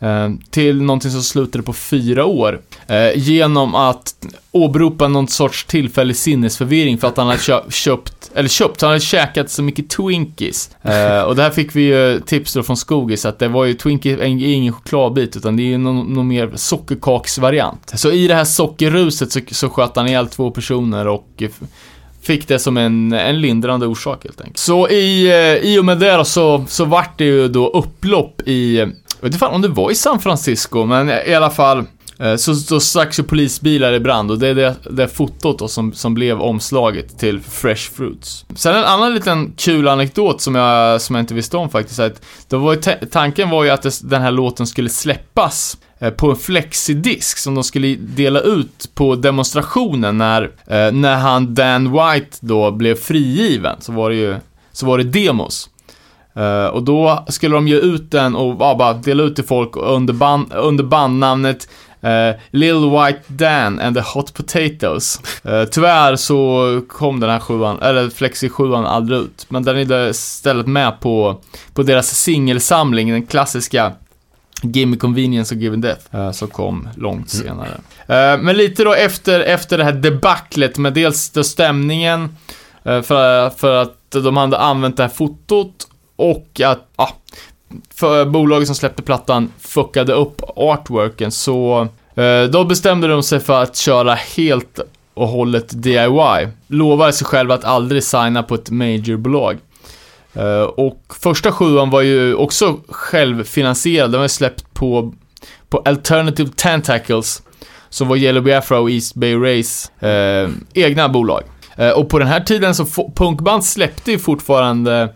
Eh, 0.00 0.30
till 0.50 0.82
någonting 0.82 1.10
som 1.10 1.22
slutade 1.22 1.64
på 1.64 1.72
fyra 1.72 2.24
år. 2.24 2.60
Eh, 2.86 3.10
genom 3.18 3.74
att 3.74 4.14
åberopa 4.52 5.08
någon 5.08 5.28
sorts 5.28 5.64
tillfällig 5.64 6.16
sinnesförvirring 6.16 6.98
för 6.98 7.08
att 7.08 7.16
han 7.16 7.26
hade 7.26 7.38
kö- 7.38 7.70
köpt, 7.70 8.30
eller 8.34 8.48
köpt, 8.48 8.80
han 8.80 8.88
hade 8.90 9.00
käkat 9.00 9.50
så 9.50 9.62
mycket 9.62 9.90
Twinkies. 9.90 10.70
Eh, 10.82 11.20
och 11.20 11.36
där 11.36 11.50
fick 11.50 11.76
vi 11.76 11.82
ju 11.82 12.20
tips 12.20 12.54
då 12.54 12.62
från 12.62 12.76
Skogis 12.76 13.24
att 13.24 13.38
det 13.38 13.48
var 13.48 13.64
ju 13.64 13.74
Twinkies, 13.74 14.20
är 14.20 14.24
ingen 14.24 14.72
chokladbit 14.72 15.36
utan 15.36 15.56
det 15.56 15.62
är 15.62 15.68
ju 15.68 15.78
någon, 15.78 16.12
någon 16.12 16.28
mer 16.28 16.50
sockerkaksvariant. 16.54 17.92
Så 17.94 18.12
i 18.12 18.28
det 18.28 18.34
här 18.34 18.44
sockerruset 18.44 19.32
så, 19.32 19.40
så 19.50 19.68
sköt 19.68 19.96
han 19.96 20.08
ihjäl 20.08 20.28
två 20.28 20.50
personer 20.50 21.06
och 21.08 21.42
Fick 22.22 22.48
det 22.48 22.58
som 22.58 22.76
en, 22.76 23.12
en 23.12 23.40
lindrande 23.40 23.86
orsak 23.86 24.24
helt 24.24 24.40
enkelt. 24.40 24.58
Så 24.58 24.88
i, 24.88 25.26
eh, 25.26 25.70
i 25.70 25.78
och 25.78 25.84
med 25.84 25.98
det 25.98 26.12
då 26.16 26.24
så, 26.24 26.64
så 26.68 26.84
vart 26.84 27.18
det 27.18 27.24
ju 27.24 27.48
då 27.48 27.68
upplopp 27.68 28.42
i, 28.46 28.86
jag 29.24 29.28
vet 29.28 29.34
inte 29.34 29.46
fan 29.46 29.54
om 29.54 29.62
det 29.62 29.68
var 29.68 29.90
i 29.90 29.94
San 29.94 30.20
Francisco, 30.20 30.84
men 30.84 31.10
i 31.10 31.34
alla 31.34 31.50
fall 31.50 31.84
eh, 32.18 32.36
så, 32.36 32.54
så 32.54 32.80
strax 32.80 33.18
ju 33.18 33.22
polisbilar 33.22 33.92
i 33.92 34.00
brand 34.00 34.30
och 34.30 34.38
det 34.38 34.48
är 34.48 34.54
det, 34.54 34.74
det 34.90 35.08
fotot 35.08 35.58
då 35.58 35.68
som, 35.68 35.92
som 35.92 36.14
blev 36.14 36.40
omslaget 36.40 37.18
till 37.18 37.40
Fresh 37.40 37.92
Fruits. 37.92 38.44
Sen 38.54 38.76
en 38.76 38.84
annan 38.84 39.14
liten 39.14 39.52
kul 39.56 39.88
anekdot 39.88 40.40
som 40.40 40.54
jag, 40.54 41.00
som 41.00 41.14
jag 41.14 41.22
inte 41.22 41.34
visste 41.34 41.56
om 41.56 41.70
faktiskt, 41.70 42.00
att 42.00 42.22
det 42.48 42.56
var 42.56 42.72
ju 42.74 42.80
tanken 43.10 43.50
var 43.50 43.64
ju 43.64 43.70
att 43.70 43.82
det, 43.82 44.00
den 44.02 44.22
här 44.22 44.32
låten 44.32 44.66
skulle 44.66 44.88
släppas 44.88 45.76
eh, 45.98 46.10
på 46.10 46.30
en 46.30 46.36
flexidisk 46.36 47.38
som 47.38 47.54
de 47.54 47.64
skulle 47.64 47.94
dela 47.96 48.40
ut 48.40 48.90
på 48.94 49.14
demonstrationen 49.14 50.18
när, 50.18 50.42
eh, 50.42 50.92
när 50.92 51.16
han 51.16 51.54
Dan 51.54 51.92
White 51.92 52.36
då 52.40 52.70
blev 52.70 52.94
frigiven, 52.94 53.80
så 53.80 53.92
var 53.92 54.10
det 54.10 54.16
ju, 54.16 54.36
så 54.72 54.86
var 54.86 54.98
det 54.98 55.04
demos. 55.04 55.70
Eh, 56.36 56.66
och 56.66 56.82
då 56.82 57.24
skulle 57.28 57.54
de 57.54 57.68
ge 57.68 57.76
ut 57.76 58.10
den 58.10 58.36
och 58.36 58.56
ja, 58.60 58.74
bara 58.74 58.92
dela 58.92 59.22
ut 59.22 59.34
till 59.34 59.44
folk 59.44 59.76
under, 59.76 60.14
band, 60.14 60.52
under 60.52 60.84
bandnamnet 60.84 61.68
uh, 62.04 62.40
Lil 62.50 62.90
White 62.90 63.20
Dan 63.26 63.80
and 63.80 63.96
the 63.96 64.02
Hot 64.02 64.34
Potatoes. 64.34 65.20
Eh, 65.44 65.64
tyvärr 65.64 66.16
så 66.16 66.80
kom 66.88 67.20
den 67.20 67.30
här 67.30 67.40
sjuan, 67.40 67.82
eller 67.82 68.10
Flexi 68.10 68.48
sjuan 68.48 68.86
aldrig 68.86 69.18
ut. 69.20 69.46
Men 69.48 69.62
den 69.62 69.76
är 69.76 70.08
istället 70.10 70.66
med 70.66 71.00
på, 71.00 71.40
på 71.74 71.82
deras 71.82 72.16
singelsamling, 72.16 73.10
den 73.10 73.26
klassiska 73.26 73.92
Gimme 74.62 74.96
Convenience 74.96 75.54
och 75.54 75.60
Given 75.60 75.80
Death, 75.80 76.16
eh, 76.16 76.30
som 76.30 76.48
kom 76.48 76.88
långt 76.96 77.30
senare. 77.30 77.80
Eh, 78.06 78.40
men 78.42 78.56
lite 78.56 78.84
då 78.84 78.94
efter, 78.94 79.40
efter 79.40 79.78
det 79.78 79.84
här 79.84 79.92
debaclet 79.92 80.78
med 80.78 80.92
dels 80.92 81.32
stämningen, 81.42 82.36
för, 82.84 83.50
för 83.50 83.82
att 83.82 84.10
de 84.10 84.36
hade 84.36 84.58
använt 84.58 84.96
det 84.96 85.02
här 85.02 85.10
fotot 85.10 85.88
och 86.16 86.60
att, 86.64 86.88
ja, 86.96 87.10
för 87.94 88.24
bolaget 88.24 88.66
som 88.66 88.76
släppte 88.76 89.02
plattan 89.02 89.52
fuckade 89.58 90.12
upp 90.12 90.42
artworken 90.56 91.32
så 91.32 91.88
eh, 92.14 92.42
då 92.42 92.64
bestämde 92.64 93.08
de 93.08 93.22
sig 93.22 93.40
för 93.40 93.62
att 93.62 93.76
köra 93.76 94.14
helt 94.14 94.80
och 95.14 95.28
hållet 95.28 95.82
DIY. 95.82 96.48
Lovade 96.66 97.12
sig 97.12 97.26
själva 97.26 97.54
att 97.54 97.64
aldrig 97.64 98.04
signa 98.04 98.42
på 98.42 98.54
ett 98.54 98.70
majorbolag. 98.70 99.58
Eh, 100.34 100.62
och 100.62 101.02
första 101.20 101.52
sjuan 101.52 101.90
var 101.90 102.00
ju 102.00 102.34
också 102.34 102.78
självfinansierad, 102.88 104.12
den 104.12 104.18
var 104.18 104.24
ju 104.24 104.28
släppt 104.28 104.74
på, 104.74 105.14
på 105.68 105.78
Alternative 105.78 106.50
Tentacles, 106.56 107.42
som 107.88 108.08
var 108.08 108.16
Yellow 108.16 108.42
Biafra 108.42 108.78
och 108.78 108.90
East 108.90 109.14
Bay 109.14 109.34
Race 109.34 110.06
eh, 110.08 110.50
egna 110.74 111.08
bolag. 111.08 111.42
Eh, 111.76 111.90
och 111.90 112.08
på 112.08 112.18
den 112.18 112.28
här 112.28 112.40
tiden 112.40 112.74
så 112.74 112.84
punkband 113.16 113.64
släppte 113.64 114.10
ju 114.10 114.18
fortfarande 114.18 115.08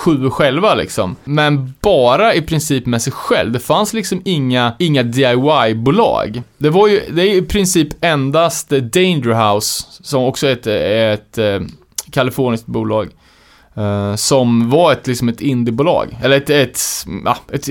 sju 0.00 0.30
själva 0.30 0.74
liksom. 0.74 1.16
Men 1.24 1.74
bara 1.80 2.34
i 2.34 2.42
princip 2.42 2.86
med 2.86 3.02
sig 3.02 3.12
själv. 3.12 3.52
Det 3.52 3.58
fanns 3.58 3.92
liksom 3.92 4.22
inga, 4.24 4.72
inga 4.78 5.02
DIY-bolag. 5.02 6.42
Det 6.58 6.70
var 6.70 6.88
ju, 6.88 7.02
det 7.10 7.22
är 7.22 7.34
i 7.34 7.42
princip 7.42 7.88
endast 8.00 8.68
Danger 8.68 9.54
House, 9.54 9.84
som 10.02 10.24
också 10.24 10.46
är 10.46 10.52
ett, 10.52 10.66
ett, 10.66 11.38
ett 11.38 11.62
kaliforniskt 12.10 12.66
bolag. 12.66 13.08
Uh, 13.78 14.16
som 14.16 14.70
var 14.70 14.92
ett, 14.92 15.06
liksom 15.06 15.28
ett 15.28 15.40
indiebolag. 15.40 16.18
Eller 16.22 16.36
ett, 16.36 16.50
ett, 16.50 16.80
ja, 17.24 17.36
ett 17.52 17.68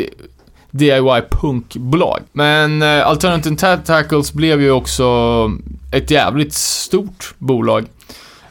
DIY-punkbolag. 0.71 2.19
Men 2.31 2.81
uh, 2.81 3.07
Alternative 3.07 3.55
Tackles 3.85 4.33
blev 4.33 4.61
ju 4.61 4.71
också 4.71 5.05
ett 5.91 6.11
jävligt 6.11 6.53
stort 6.53 7.33
bolag. 7.37 7.85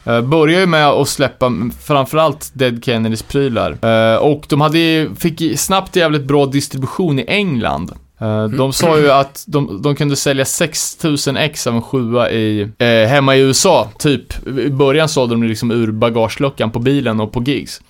Uh, 0.09 0.21
började 0.21 0.61
ju 0.61 0.67
med 0.67 0.87
att 0.87 1.09
släppa 1.09 1.45
mm, 1.45 1.71
framförallt 1.71 2.51
Dead 2.53 2.83
Kennedys 2.85 3.23
prylar. 3.23 3.77
Eh, 3.85 4.17
och 4.17 4.45
de 4.49 4.61
hade, 4.61 5.07
fick 5.19 5.59
snabbt 5.59 5.95
jävligt 5.95 6.23
bra 6.25 6.45
distribution 6.45 7.19
i 7.19 7.25
England. 7.27 7.91
Eh, 8.21 8.43
De 8.45 8.73
sa 8.73 8.97
ju 8.99 9.11
att 9.11 9.43
de, 9.47 9.81
de 9.81 9.95
kunde 9.95 10.15
sälja 10.15 10.45
6000 10.45 11.37
ex 11.37 11.67
av 11.67 11.75
en 11.75 11.81
sjua 11.81 12.31
i, 12.31 12.61
eh, 12.77 12.87
hemma 13.09 13.35
i 13.35 13.39
USA, 13.39 13.89
typ. 13.99 14.47
I 14.47 14.69
början 14.69 15.09
sålde 15.09 15.35
de 15.35 15.43
liksom 15.43 15.71
ur 15.71 15.91
bagageluckan 15.91 16.71
på 16.71 16.79
bilen 16.79 17.19
och 17.19 17.31
på 17.31 17.43
gigs. 17.43 17.81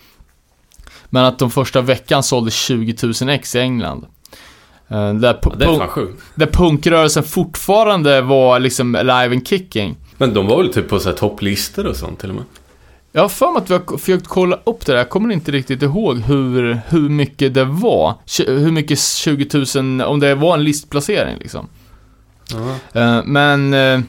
Men 1.09 1.25
att 1.25 1.39
de 1.39 1.51
första 1.51 1.81
veckan 1.81 2.23
sålde 2.23 2.51
20 2.51 2.95
000 3.21 3.29
ex 3.29 3.55
i 3.55 3.59
England. 3.59 4.05
Eh, 4.87 5.13
där, 5.13 5.39
Ja, 5.43 5.51
det 5.57 5.65
är 5.65 5.77
fan 5.77 5.87
sjukt. 5.87 6.21
där 6.35 6.45
punkrörelsen 6.45 7.23
fortfarande 7.23 8.21
var 8.21 8.59
liksom 8.59 8.91
live 9.01 9.29
and 9.35 9.47
kicking. 9.47 9.95
Men 10.19 10.33
de 10.33 10.47
var 10.47 10.57
väl 10.57 10.73
typ 10.73 10.89
på 10.89 10.99
så 10.99 11.09
här 11.09 11.15
topplistor 11.15 11.87
och 11.87 11.95
sånt 11.95 12.19
till 12.19 12.29
och 12.29 12.35
med? 12.35 12.45
Jag 13.11 13.21
har 13.21 13.29
för 13.29 13.51
mig 13.51 13.61
att 13.61 13.69
vi 13.69 13.73
har 13.73 13.97
försökt 13.97 14.27
kolla 14.27 14.59
upp 14.63 14.85
det 14.85 14.91
där. 14.91 14.97
Jag 14.97 15.09
kommer 15.09 15.33
inte 15.33 15.51
riktigt 15.51 15.81
ihåg 15.81 16.17
hur, 16.19 16.81
hur 16.87 17.09
mycket 17.09 17.53
det 17.53 17.63
var. 17.63 18.15
Hur 18.47 18.71
mycket 18.71 18.99
20 18.99 19.65
000, 19.75 20.01
om 20.01 20.19
det 20.19 20.35
var 20.35 20.53
en 20.53 20.63
listplacering 20.63 21.37
liksom. 21.39 21.67
Eh, 22.93 23.21
men 23.25 23.73
eh, 23.73 23.99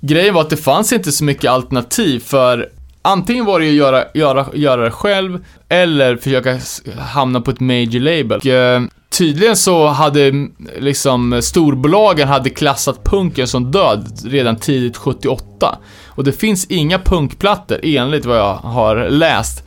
grejen 0.00 0.34
var 0.34 0.40
att 0.40 0.50
det 0.50 0.56
fanns 0.56 0.92
inte 0.92 1.12
så 1.12 1.24
mycket 1.24 1.50
alternativ 1.50 2.20
för 2.20 2.68
antingen 3.02 3.44
var 3.44 3.60
det 3.60 3.68
att 3.68 3.74
göra, 3.74 4.04
göra, 4.14 4.46
göra 4.54 4.84
det 4.84 4.90
själv 4.90 5.44
eller 5.68 6.16
försöka 6.16 6.60
hamna 6.98 7.40
på 7.40 7.50
ett 7.50 7.60
major 7.60 8.00
label. 8.00 8.38
Och, 8.38 8.46
eh, 8.46 8.82
tydligen 9.12 9.56
så 9.56 9.86
hade 9.86 10.48
liksom 10.78 11.42
storbolagen 11.42 12.28
hade 12.28 12.50
klassat 12.50 13.04
punken 13.04 13.46
som 13.46 13.70
död 13.70 14.20
redan 14.24 14.56
tidigt 14.56 14.96
78. 14.96 15.78
Och 16.06 16.24
det 16.24 16.32
finns 16.32 16.66
inga 16.66 16.98
punkplattor 16.98 17.80
enligt 17.82 18.24
vad 18.24 18.38
jag 18.38 18.54
har 18.54 19.08
läst 19.08 19.64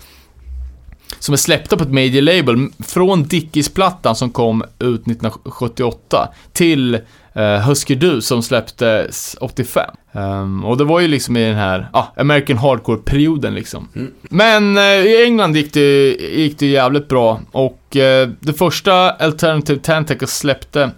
som 1.19 1.33
är 1.33 1.37
släppta 1.37 1.77
på 1.77 1.83
ett 1.83 1.91
major 1.91 2.21
label 2.21 2.69
från 2.87 3.23
Dickies-plattan 3.23 4.15
som 4.15 4.29
kom 4.29 4.61
ut 4.61 5.01
1978 5.01 6.29
till 6.53 6.99
uh, 7.37 7.43
Husker 7.67 7.95
Du 7.95 8.21
som 8.21 8.43
släpptes 8.43 9.35
85. 9.41 9.89
Ehm, 10.13 10.65
och 10.65 10.77
det 10.77 10.83
var 10.83 10.99
ju 10.99 11.07
liksom 11.07 11.37
i 11.37 11.45
den 11.45 11.55
här 11.55 11.89
ah, 11.93 12.03
American 12.17 12.57
Hardcore-perioden 12.57 13.53
liksom. 13.55 13.87
Mm. 13.95 14.11
Men 14.21 14.77
eh, 14.77 14.83
i 14.83 15.23
England 15.23 15.55
gick 15.57 15.73
det, 15.73 16.11
gick 16.15 16.59
det 16.59 16.65
jävligt 16.65 17.07
bra 17.07 17.39
och 17.51 17.95
eh, 17.95 18.29
det 18.39 18.53
första 18.53 19.11
Alternative 19.11 19.79
Tentacles 19.79 20.37
släppte 20.37 20.91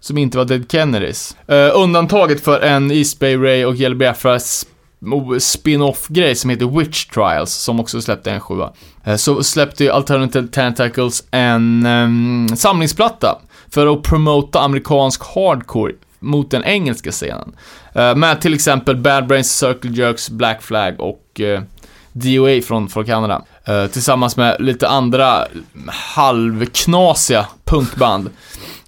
som 0.00 0.18
inte 0.18 0.38
var 0.38 0.44
Dead 0.44 0.64
Kennedys. 0.72 1.36
Eh, 1.48 1.70
undantaget 1.74 2.40
för 2.44 2.60
en 2.60 2.90
East 2.90 3.18
Bay 3.18 3.36
Ray 3.36 3.64
och 3.64 3.74
Yellow 3.76 3.98
Biafra 3.98 4.36
sp- 4.38 4.66
spin-off-grej 5.38 6.34
som 6.34 6.50
heter 6.50 6.78
Witch 6.78 7.04
Trials, 7.06 7.50
som 7.52 7.80
också 7.80 8.00
släppte 8.02 8.30
en 8.30 8.40
sjua. 8.40 8.72
Eh, 9.04 9.16
Så 9.16 9.42
släppte 9.42 9.84
ju 9.84 9.90
Alternative 9.90 10.48
Tentacles 10.48 11.24
en 11.30 11.86
ehm, 11.86 12.48
samlingsplatta 12.56 13.38
för 13.76 13.86
att 13.86 14.02
promota 14.02 14.60
amerikansk 14.60 15.22
hardcore 15.34 15.92
mot 16.18 16.50
den 16.50 16.64
engelska 16.64 17.10
scenen. 17.10 17.52
Eh, 17.94 18.14
med 18.14 18.40
till 18.40 18.54
exempel 18.54 18.96
Bad 18.96 19.26
Brains, 19.26 19.58
Circle 19.58 19.90
Jerks, 19.90 20.30
Black 20.30 20.62
Flag 20.62 21.00
och 21.00 21.40
eh, 21.40 21.60
DOA 22.12 22.60
från, 22.62 22.88
från 22.88 23.04
Kanada. 23.04 23.42
Eh, 23.64 23.86
tillsammans 23.86 24.36
med 24.36 24.56
lite 24.60 24.88
andra 24.88 25.44
halvknasiga 25.88 27.46
punkband. 27.64 28.30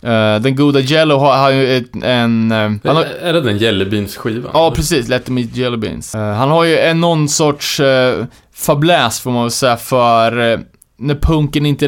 Eh, 0.02 0.36
den 0.40 0.56
goda 0.56 0.80
Jello 0.80 1.16
har, 1.16 1.36
har 1.36 1.50
ju 1.50 1.76
ett, 1.76 1.90
en... 2.02 2.52
eh, 2.52 2.72
han 2.84 2.96
har, 2.96 3.04
Är 3.04 3.32
det 3.32 3.40
den 3.40 3.58
Jellybeans-skivan? 3.58 4.50
Ja, 4.54 4.72
precis. 4.74 5.08
Let 5.08 5.24
them 5.24 5.38
eat 5.38 5.56
jelly 5.56 5.76
beans. 5.76 6.14
Eh, 6.14 6.34
han 6.34 6.50
har 6.50 6.64
ju 6.64 6.78
en 6.78 7.00
någon 7.00 7.28
sorts 7.28 7.80
uh, 7.80 8.24
fabläs, 8.54 9.20
får 9.20 9.30
man 9.30 9.42
väl 9.42 9.50
säga, 9.50 9.76
för 9.76 10.52
eh, 10.52 10.58
när 11.00 11.14
punken 11.14 11.66
inte 11.66 11.86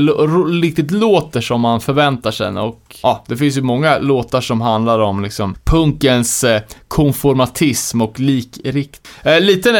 riktigt 0.63 0.91
låter 0.91 1.41
som 1.41 1.61
man 1.61 1.81
förväntar 1.81 2.31
sig. 2.31 2.49
Och 2.49 2.97
ja, 3.03 3.25
det 3.29 3.37
finns 3.37 3.57
ju 3.57 3.63
många 3.63 3.99
låtar 3.99 4.41
som 4.41 4.61
handlar 4.61 4.99
om 4.99 5.23
liksom 5.23 5.55
punkens 5.65 6.45
eh, 6.45 6.63
konformatism 6.89 8.03
och 8.03 8.21
likrikt. 8.21 9.09
Uh, 9.27 9.41
lite 9.41 9.71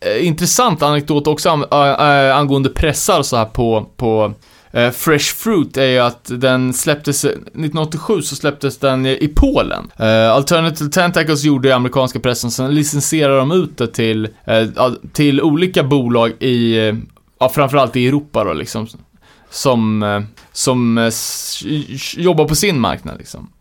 eh, 0.00 0.26
intressant 0.26 0.82
anekdot 0.82 1.26
också 1.26 1.50
an- 1.50 1.64
eh, 1.70 2.36
angående 2.36 2.68
pressar 2.68 3.22
så 3.22 3.36
här 3.36 3.44
på, 3.44 3.86
på 3.96 4.34
Eh, 4.72 4.90
Fresh 4.90 5.34
Fruit 5.34 5.76
är 5.76 5.86
ju 5.86 5.98
att 5.98 6.30
den 6.40 6.72
släpptes, 6.72 7.24
1987 7.24 8.22
så 8.22 8.36
släpptes 8.36 8.78
den 8.78 9.06
i 9.06 9.32
Polen. 9.36 9.90
Uh, 10.00 10.30
Alternative 10.32 10.90
Tentacles 10.90 11.44
gjorde 11.44 11.68
i 11.68 11.72
amerikanska 11.72 12.20
pressen, 12.20 12.50
sen 12.50 12.74
licensierade 12.74 13.38
de 13.38 13.52
ut 13.52 13.78
det 13.78 13.86
till, 13.86 14.28
eh, 14.44 14.68
ja, 14.76 14.94
till 15.12 15.40
olika 15.42 15.82
bolag 15.82 16.42
i, 16.42 16.88
eh, 16.88 16.94
ja 17.40 17.48
framförallt 17.48 17.96
i 17.96 18.08
Europa 18.08 18.44
då 18.44 18.52
liksom. 18.52 18.86
Som, 19.50 20.02
eh, 20.02 20.22
som 20.52 20.98
eh, 20.98 21.12
jobbar 22.16 22.48
på 22.48 22.54
sin 22.54 22.80
marknad 22.80 23.18
liksom. 23.18 23.52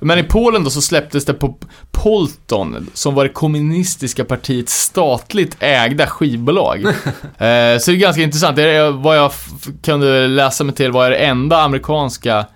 Men 0.00 0.18
i 0.18 0.22
Polen 0.22 0.64
då 0.64 0.70
så 0.70 0.82
släpptes 0.82 1.24
det 1.24 1.34
på 1.34 1.58
Polton, 1.90 2.90
som 2.94 3.14
var 3.14 3.24
det 3.24 3.30
kommunistiska 3.30 4.24
partiets 4.24 4.82
statligt 4.82 5.56
ägda 5.60 6.06
skivbolag. 6.06 6.84
eh, 6.84 7.78
så 7.78 7.90
det 7.90 7.96
är 7.96 7.96
ganska 7.96 8.22
intressant. 8.22 8.56
Det 8.56 8.62
är 8.62 8.90
vad 8.90 9.16
jag 9.16 9.32
kunde 9.82 10.28
läsa 10.28 10.64
mig 10.64 10.74
till 10.74 10.92
var 10.92 11.10
det 11.10 11.16
enda 11.16 11.62
amerikanska 11.62 12.46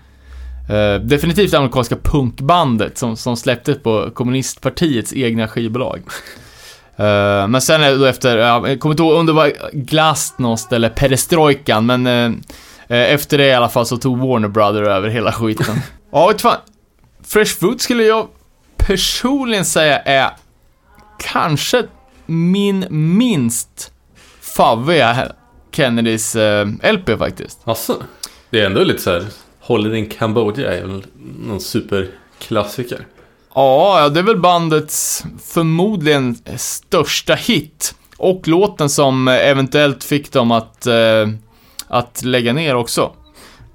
eh, 0.70 0.94
definitivt 1.02 1.54
amerikanska 1.54 1.96
punkbandet 1.96 2.98
som, 2.98 3.16
som 3.16 3.36
släpptes 3.36 3.82
på 3.82 4.10
kommunistpartiets 4.14 5.12
egna 5.12 5.48
skivbolag. 5.48 6.02
Eh, 6.98 7.48
men 7.48 7.60
sen 7.60 7.98
då 7.98 8.04
efter, 8.04 8.36
ja, 8.36 8.68
jag 8.68 8.80
kommer 8.80 8.92
inte 8.92 9.02
ihåg 9.02 9.16
om 9.16 9.26
det 9.26 9.32
var 9.32 9.52
Glasnost 9.72 10.72
eller 10.72 10.88
Perestrojkan, 10.88 11.86
men 11.86 12.06
eh, 12.06 12.32
efter 12.88 13.38
det 13.38 13.46
i 13.46 13.54
alla 13.54 13.68
fall 13.68 13.86
så 13.86 13.96
tog 13.96 14.18
Warner 14.18 14.48
Brother 14.48 14.82
över 14.82 15.08
hela 15.08 15.32
skiten. 15.32 15.76
ja, 16.12 16.28
vet 16.28 16.40
fan. 16.40 16.56
Fresh 17.24 17.58
Fruit 17.58 17.80
skulle 17.80 18.04
jag 18.04 18.28
personligen 18.76 19.64
säga 19.64 19.98
är 19.98 20.30
kanske 21.18 21.84
min 22.26 22.86
minst 22.90 23.92
favviga 24.40 25.32
Kennedys 25.72 26.36
eh, 26.36 26.68
LP 26.92 27.18
faktiskt. 27.18 27.58
Asså? 27.64 27.94
Det 28.50 28.60
är 28.60 28.66
ändå 28.66 28.84
lite 28.84 29.02
så 29.02 29.10
här. 29.10 29.24
Holiday 29.60 29.98
in 29.98 30.08
Cambodia 30.08 30.72
är 30.76 30.86
väl 30.86 31.04
någon 31.46 31.60
superklassiker. 31.60 33.06
Ja, 33.54 34.08
det 34.08 34.20
är 34.20 34.24
väl 34.24 34.40
bandets 34.40 35.24
förmodligen 35.44 36.36
största 36.56 37.34
hit. 37.34 37.94
Och 38.16 38.48
låten 38.48 38.88
som 38.88 39.28
eventuellt 39.28 40.04
fick 40.04 40.32
dem 40.32 40.50
att, 40.50 40.86
eh, 40.86 41.28
att 41.88 42.22
lägga 42.24 42.52
ner 42.52 42.74
också. 42.74 43.12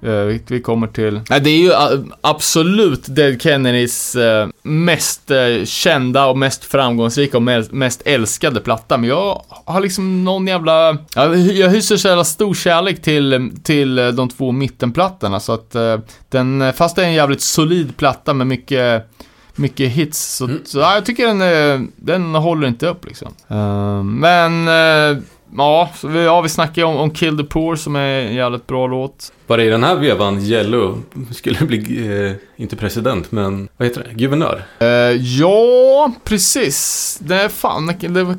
Eh, 0.03 0.39
vi, 0.47 0.61
kommer 0.61 0.87
till... 0.87 1.21
Nej, 1.29 1.41
det 1.41 1.49
är 1.49 1.57
ju 1.57 1.71
eh, 1.71 1.99
absolut 2.21 3.15
Dead 3.15 3.41
Kennedys 3.41 4.15
eh, 4.15 4.47
mest 4.61 5.31
eh, 5.31 5.65
kända 5.65 6.25
och 6.25 6.37
mest 6.37 6.63
framgångsrika 6.65 7.37
och 7.37 7.43
mest, 7.71 8.01
älskade 8.05 8.59
platta. 8.59 8.97
Men 8.97 9.09
jag 9.09 9.41
har 9.65 9.81
liksom 9.81 10.23
någon 10.23 10.47
jävla... 10.47 10.97
Jag, 11.15 11.37
jag 11.37 11.69
hyser 11.69 11.97
så 11.97 12.07
jävla 12.07 12.23
stor 12.23 12.53
kärlek 12.53 13.01
till, 13.01 13.51
till 13.63 13.99
eh, 13.99 14.07
de 14.07 14.29
två 14.29 14.51
mittenplattorna. 14.51 15.39
Så 15.39 15.53
att 15.53 15.75
eh, 15.75 15.99
den, 16.29 16.61
eh, 16.61 16.73
fast 16.73 16.95
det 16.95 17.01
är 17.01 17.07
en 17.07 17.13
jävligt 17.13 17.41
solid 17.41 17.97
platta 17.97 18.33
med 18.33 18.47
mycket 18.47 19.09
mycket 19.55 19.91
hits. 19.91 20.35
Så, 20.35 20.49
så 20.65 20.79
ja, 20.79 20.93
jag 20.95 21.05
tycker 21.05 21.27
den, 21.27 21.41
eh, 21.41 21.87
den 21.95 22.35
håller 22.35 22.67
inte 22.67 22.87
upp 22.87 23.05
liksom. 23.05 23.33
Eh, 23.47 24.03
men, 24.03 24.67
eh, 24.67 25.23
ja, 25.57 25.89
så 25.95 26.07
vi, 26.07 26.23
ja, 26.23 26.41
vi 26.41 26.49
snackar 26.49 26.81
ju 26.81 26.87
om, 26.87 26.97
om 26.97 27.11
Kill 27.13 27.37
the 27.37 27.43
Poor 27.43 27.75
som 27.75 27.95
är 27.95 28.21
en 28.21 28.33
jävligt 28.35 28.67
bra 28.67 28.87
låt. 28.87 29.31
Var 29.47 29.57
det 29.57 29.63
i 29.63 29.69
den 29.69 29.83
här 29.83 29.95
vevan 29.95 30.45
Jello 30.45 30.97
skulle 31.31 31.59
bli, 31.59 32.07
eh, 32.27 32.31
inte 32.63 32.75
president, 32.75 33.31
men 33.31 33.67
vad 33.77 33.87
heter 33.87 34.03
det? 34.09 34.13
Guvernör? 34.13 34.63
Eh, 34.79 34.87
ja, 35.39 36.11
precis. 36.23 37.17
Det 37.21 37.35
är 37.35 37.49
fan, 37.49 37.85
det 37.87 37.93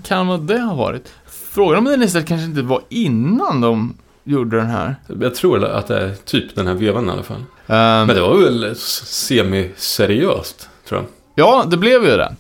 kan 0.08 0.26
vad 0.26 0.40
det 0.40 0.58
ha 0.60 0.74
varit. 0.74 1.12
Frågan 1.50 1.78
om 1.78 1.84
den 1.84 2.02
istället 2.02 2.28
kanske 2.28 2.44
inte 2.44 2.62
var 2.62 2.80
innan 2.88 3.60
de 3.60 3.94
gjorde 4.24 4.56
den 4.56 4.66
här. 4.70 4.96
Jag 5.20 5.34
tror 5.34 5.64
att 5.64 5.86
det 5.86 5.98
är 6.00 6.14
typ 6.24 6.54
den 6.54 6.66
här 6.66 6.74
vevan 6.74 7.08
i 7.08 7.10
alla 7.10 7.22
fall. 7.22 7.36
Eh, 7.66 7.76
Men 7.76 8.08
det 8.08 8.20
var 8.20 8.36
väl 8.36 8.76
semi-seriöst, 8.76 10.68
tror 10.88 11.00
jag. 11.00 11.08
Ja, 11.34 11.64
det 11.70 11.76
blev 11.76 12.04
ju 12.04 12.16
det. 12.16 12.34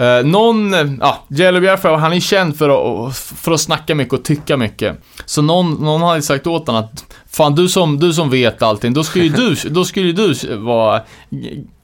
Uh, 0.00 0.26
någon, 0.26 0.74
eh, 0.74 0.86
ja, 1.00 1.24
Jello 1.28 1.60
Biafra, 1.60 1.96
han 1.96 2.12
är 2.12 2.20
känd 2.20 2.58
för 2.58 2.68
att, 3.06 3.16
för 3.16 3.52
att 3.52 3.60
snacka 3.60 3.94
mycket 3.94 4.14
och 4.14 4.24
tycka 4.24 4.56
mycket. 4.56 4.96
Så 5.26 5.42
någon, 5.42 5.72
någon 5.72 6.02
hade 6.02 6.22
sagt 6.22 6.46
åt 6.46 6.66
honom 6.66 6.84
att 6.84 7.04
Fan, 7.30 7.54
du 7.54 7.68
som, 7.68 7.98
du 8.00 8.12
som 8.12 8.30
vet 8.30 8.62
allting, 8.62 8.92
då 8.92 9.04
skulle 9.04 9.24
ju 9.24 9.30
du, 9.30 9.54
då 9.70 9.84
skulle 9.84 10.12
du 10.12 10.56
vara 10.56 10.96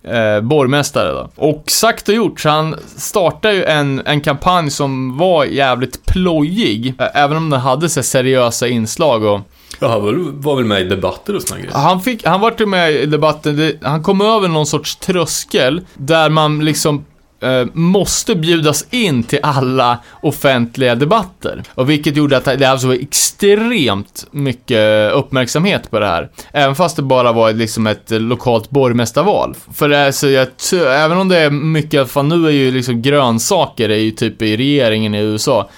eh, 0.04 0.40
borgmästare 0.42 1.12
då. 1.12 1.30
Och 1.36 1.64
sagt 1.66 2.08
och 2.08 2.14
gjort, 2.14 2.40
så 2.40 2.48
han 2.48 2.76
startade 2.96 3.54
ju 3.54 3.64
en, 3.64 4.02
en 4.06 4.20
kampanj 4.20 4.70
som 4.70 5.18
var 5.18 5.44
jävligt 5.44 6.06
plojig. 6.06 6.94
eh, 6.98 7.06
Även 7.14 7.36
om 7.36 7.50
den 7.50 7.60
hade 7.60 7.88
så 7.88 8.02
seriösa 8.02 8.68
inslag 8.68 9.24
och 9.24 9.40
Ja, 9.84 9.90
han 9.90 10.02
var, 10.02 10.12
var 10.32 10.56
väl 10.56 10.64
med 10.64 10.80
i 10.80 10.84
debatter 10.84 11.36
och 11.36 11.42
såna 11.42 11.60
grejer. 11.60 11.74
han, 11.74 12.00
fick, 12.00 12.26
han 12.26 12.40
var 12.40 12.66
med 12.66 12.92
i 12.92 13.06
debatten, 13.06 13.56
det, 13.56 13.76
han 13.82 14.02
kom 14.02 14.20
över 14.20 14.48
någon 14.48 14.66
sorts 14.66 14.96
tröskel 14.96 15.80
där 15.94 16.30
man 16.30 16.64
liksom 16.64 17.04
eh, 17.44 17.66
måste 17.72 18.34
bjudas 18.34 18.86
in 18.90 19.22
till 19.22 19.38
alla 19.42 19.98
offentliga 20.22 20.94
debatter. 20.94 21.62
Och 21.74 21.90
vilket 21.90 22.16
gjorde 22.16 22.36
att 22.36 22.44
det 22.44 22.64
alltså 22.70 22.86
var 22.86 22.94
extremt 22.94 24.26
mycket 24.30 25.12
uppmärksamhet 25.12 25.90
på 25.90 26.00
det 26.00 26.06
här. 26.06 26.30
Även 26.52 26.74
fast 26.74 26.96
det 26.96 27.02
bara 27.02 27.32
var 27.32 27.52
liksom 27.52 27.86
ett 27.86 28.10
lokalt 28.10 28.70
borgmästarval. 28.70 29.54
För 29.74 29.90
alltså, 29.90 30.28
jag, 30.28 30.48
även 30.72 31.18
om 31.18 31.28
det 31.28 31.38
är 31.38 31.50
mycket, 31.50 32.10
fan 32.10 32.28
nu 32.28 32.46
är 32.46 32.50
ju 32.50 32.70
liksom 32.70 33.02
grönsaker 33.02 33.88
är 33.88 33.96
ju 33.96 34.10
typ 34.10 34.42
i 34.42 34.56
regeringen 34.56 35.14
i 35.14 35.18
USA. 35.18 35.68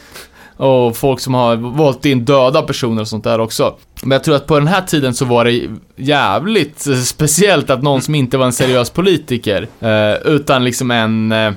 Och 0.57 0.97
folk 0.97 1.21
som 1.21 1.35
har 1.35 1.57
valt 1.57 2.05
in 2.05 2.25
döda 2.25 2.63
personer 2.63 3.03
och 3.03 3.09
sånt 3.09 3.25
där 3.25 3.41
också. 3.41 3.75
Men 4.03 4.11
jag 4.11 4.25
tror 4.25 4.37
att 4.37 4.47
på 4.47 4.59
den 4.59 4.69
här 4.69 4.83
tiden 4.83 5.15
så 5.15 5.25
var 5.25 5.45
det 5.45 5.69
jävligt 5.97 6.87
eh, 6.87 6.97
speciellt 6.97 7.71
att 7.71 7.83
någon 7.83 8.03
som 8.03 8.15
inte 8.15 8.39
var 8.39 8.47
en 8.47 8.53
seriös 8.53 8.91
politiker, 8.91 9.69
eh, 9.81 10.33
utan 10.33 10.65
liksom 10.65 10.91
en, 10.91 11.33
eh, 11.33 11.53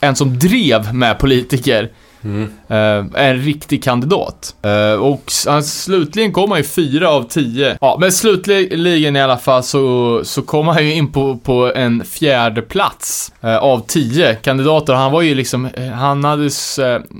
en 0.00 0.16
som 0.16 0.38
drev 0.38 0.94
med 0.94 1.18
politiker, 1.18 1.90
Mm. 2.26 3.10
en 3.14 3.36
riktig 3.36 3.84
kandidat. 3.84 4.54
Eh, 4.62 5.00
och 5.00 5.32
han, 5.46 5.62
slutligen 5.62 6.32
kom 6.32 6.50
han 6.50 6.60
ju 6.60 6.64
fyra 6.64 7.10
av 7.10 7.22
tio. 7.22 7.78
Ja, 7.80 7.96
men 8.00 8.12
slutligen 8.12 9.16
i 9.16 9.20
alla 9.20 9.36
fall 9.36 9.62
så, 9.62 10.20
så 10.24 10.42
kom 10.42 10.68
han 10.68 10.84
ju 10.84 10.94
in 10.94 11.12
på, 11.12 11.36
på 11.36 11.72
en 11.74 12.04
fjärde 12.04 12.62
plats 12.62 13.32
eh, 13.40 13.56
av 13.56 13.86
tio 13.86 14.34
kandidater. 14.34 14.92
Han 14.92 15.12
var 15.12 15.22
ju 15.22 15.34
liksom, 15.34 15.68
han 15.94 16.24
hade 16.24 16.50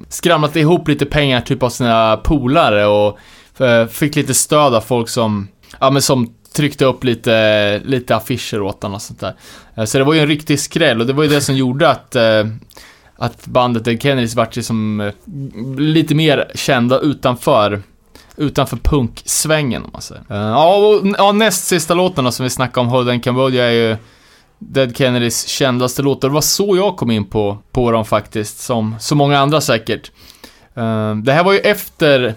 skramlat 0.09 0.57
ihop 0.57 0.89
lite 0.89 1.07
pengar 1.07 1.41
typ 1.41 1.63
av 1.63 1.71
sina 1.71 2.17
polare 2.17 2.87
och 2.87 3.19
fick 3.91 4.17
lite 4.17 4.35
stöd 4.35 4.75
av 4.75 4.81
folk 4.81 5.09
som, 5.09 5.49
ja 5.81 5.91
men 5.91 6.03
som 6.03 6.35
tryckte 6.57 6.85
upp 6.85 7.05
lite, 7.05 7.81
lite 7.85 8.17
affischer 8.17 8.63
åt 8.63 8.83
honom 8.83 8.95
och 8.95 9.03
sånt 9.03 9.21
där. 9.21 9.87
Så 9.87 9.99
det 9.99 10.05
var 10.05 10.15
ju 10.15 10.21
en 10.21 10.27
riktig 10.27 10.61
skräll 10.61 11.01
och 11.01 11.07
det 11.07 11.13
var 11.13 11.23
ju 11.23 11.29
det 11.29 11.41
som 11.41 11.57
gjorde 11.57 11.89
att 11.89 12.17
att 13.17 13.47
bandet 13.47 13.85
The 13.85 13.99
Kennedys 13.99 14.35
vart 14.35 14.57
liksom 14.57 15.11
lite 15.79 16.14
mer 16.14 16.51
kända 16.55 16.99
utanför 16.99 17.83
utanför 18.37 18.77
punksvängen 18.77 19.85
om 19.85 19.91
man 19.93 20.03
säger. 20.03 20.23
Eh, 20.31 20.37
ja, 20.37 20.77
och, 20.77 21.07
ja, 21.19 21.33
näst 21.33 21.67
sista 21.67 21.95
låten 21.95 22.25
då, 22.25 22.31
som 22.31 22.45
vi 22.45 22.51
snackade 22.51 22.81
om, 22.81 22.89
Hold 22.89 23.25
Cambodia, 23.25 23.64
är 23.64 23.71
ju 23.71 23.97
Dead 24.59 24.97
Kennedys 24.97 25.47
kändaste 25.47 26.03
låt. 26.03 26.25
Och 26.25 26.31
Det 26.31 26.35
var 26.35 26.41
så 26.41 26.77
jag 26.77 26.97
kom 26.97 27.11
in 27.11 27.25
på, 27.25 27.59
på 27.73 27.91
dem 27.91 28.05
faktiskt, 28.05 28.59
som 28.61 28.97
så 29.01 29.14
många 29.14 29.39
andra 29.39 29.61
säkert. 29.61 30.11
Det 31.25 31.33
här 31.33 31.45
var 31.45 31.53
ju 31.53 31.59
efter, 31.59 32.35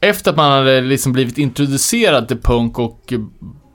efter 0.00 0.30
att 0.30 0.36
man 0.36 0.52
hade 0.52 0.80
liksom 0.80 1.12
blivit 1.12 1.38
introducerad 1.38 2.28
till 2.28 2.40
punk 2.40 2.78
och 2.78 3.12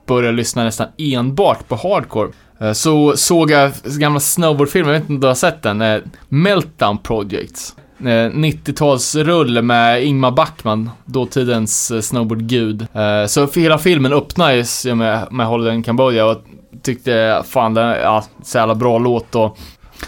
började 0.07 0.37
lyssna 0.37 0.63
nästan 0.63 0.87
enbart 0.97 1.67
på 1.67 1.75
hardcore. 1.75 2.31
Eh, 2.61 2.71
Så 2.73 3.17
såg 3.17 3.51
jag 3.51 3.71
gamla 3.83 4.19
snowboardfilmer, 4.19 4.93
jag 4.93 4.99
vet 4.99 5.09
inte 5.09 5.13
om 5.13 5.19
du 5.19 5.27
har 5.27 5.35
sett 5.35 5.61
den, 5.63 5.81
eh, 5.81 5.99
Meltdown 6.29 6.97
Project. 6.97 7.75
Eh, 7.99 8.05
90-talsrulle 8.33 9.61
med 9.61 10.03
Ingmar 10.03 10.31
Backman, 10.31 10.89
dåtidens 11.05 11.91
eh, 11.91 12.01
snowboardgud. 12.01 12.87
Eh, 12.93 13.25
Så 13.27 13.47
hela 13.55 13.77
filmen 13.77 14.13
öppnades 14.13 14.85
ju 14.85 14.95
med, 14.95 15.27
med 15.31 15.47
Holiday 15.47 15.83
Cambodia 15.83 16.25
och 16.25 16.37
tyckte, 16.83 17.43
fan, 17.47 17.73
det 17.73 17.81
är 17.81 18.01
ja, 18.01 18.23
så 18.43 18.57
jävla 18.57 18.75
bra 18.75 18.97
låt 18.97 19.35
och 19.35 19.57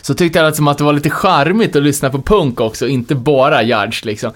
så 0.01 0.13
tyckte 0.13 0.39
jag 0.39 0.45
liksom 0.47 0.67
att 0.67 0.77
det 0.77 0.83
var 0.83 0.93
lite 0.93 1.09
charmigt 1.09 1.75
att 1.75 1.83
lyssna 1.83 2.09
på 2.09 2.21
punk 2.21 2.61
också, 2.61 2.87
inte 2.87 3.15
bara 3.15 3.63
Yards 3.63 4.05
liksom. 4.05 4.31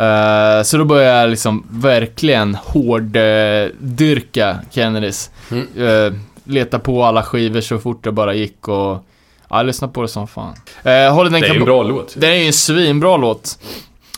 Uh, 0.00 0.62
så 0.62 0.76
då 0.76 0.84
började 0.84 1.20
jag 1.20 1.30
liksom 1.30 1.66
verkligen 1.70 2.54
hårddyrka 2.54 4.58
Kennedys. 4.70 5.30
Mm. 5.50 5.66
Uh, 5.78 6.12
leta 6.44 6.78
på 6.78 7.04
alla 7.04 7.22
skivor 7.22 7.60
så 7.60 7.78
fort 7.78 8.04
det 8.04 8.12
bara 8.12 8.34
gick 8.34 8.68
och 8.68 8.74
ja, 8.74 9.56
jag 9.56 9.66
lyssnade 9.66 9.92
på 9.92 10.02
det 10.02 10.08
som 10.08 10.26
fan. 10.26 10.54
Håller 11.12 11.30
den 11.30 11.40
Det 11.40 11.46
är 11.48 11.54
en 11.54 11.64
bra 11.64 11.82
låt. 11.82 12.14
det 12.16 12.26
är 12.26 12.34
ju 12.34 12.46
en 12.46 12.52
svinbra 12.52 13.16
låt. 13.16 13.58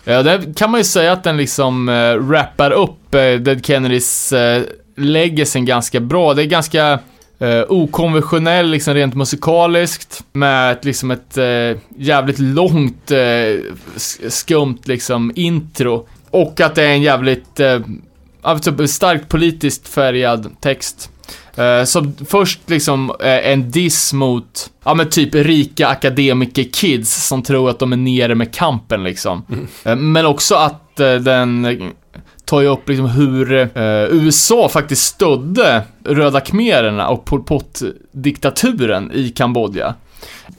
Ja, 0.05 0.22
det 0.22 0.57
kan 0.57 0.70
man 0.70 0.81
ju 0.81 0.85
säga 0.85 1.12
att 1.12 1.24
den 1.24 1.37
liksom 1.37 1.89
uh, 1.89 2.31
rappar 2.31 2.70
upp 2.70 3.14
uh, 3.14 3.20
Dead 3.41 3.66
Kennedys 3.66 4.33
uh, 4.33 4.62
legacy 4.97 5.61
ganska 5.61 6.01
bra. 6.01 6.35
Det 6.35 6.43
är 6.43 6.47
ganska 6.47 6.99
uh, 7.43 7.62
okonventionell, 7.68 8.70
liksom 8.70 8.95
rent 8.95 9.14
musikaliskt. 9.14 10.24
Med 10.33 10.72
ett, 10.72 10.85
liksom 10.85 11.11
ett 11.11 11.39
uh, 11.39 11.79
jävligt 11.99 12.39
långt, 12.39 13.11
sk- 13.11 14.29
skumt 14.31 14.79
liksom 14.85 15.33
intro. 15.35 16.07
Och 16.31 16.61
att 16.61 16.74
det 16.74 16.83
är 16.83 16.89
en 16.91 17.03
jävligt, 17.03 17.61
uh, 17.61 17.79
alltså 18.43 18.87
starkt 18.87 19.29
politiskt 19.29 19.89
färgad 19.89 20.51
text. 20.61 21.11
Eh, 21.57 21.85
som 21.85 22.15
först 22.27 22.61
liksom 22.71 23.13
eh, 23.21 23.53
en 23.53 23.71
diss 23.71 24.13
mot, 24.13 24.71
ja 24.85 24.95
men 24.95 25.11
typ 25.11 25.35
rika 25.35 25.89
akademiker-kids 25.89 27.27
som 27.29 27.43
tror 27.43 27.71
att 27.71 27.79
de 27.79 27.93
är 27.93 27.97
nere 27.97 28.35
med 28.35 28.55
kampen 28.55 29.05
liksom. 29.05 29.43
Eh, 29.85 29.97
men 29.97 30.27
också 30.27 30.55
att 30.55 30.83
den 30.97 31.83
tar 32.45 32.61
ju 32.61 32.69
upp 32.69 32.89
liksom 32.89 33.07
hur 33.07 33.71
USA 34.15 34.69
faktiskt 34.69 35.03
stödde 35.03 35.83
Röda 36.05 36.41
khmererna 36.41 37.09
och 37.09 37.25
Pol 37.25 37.43
Pot-diktaturen 37.43 39.13
i 39.15 39.29
Kambodja. 39.29 39.95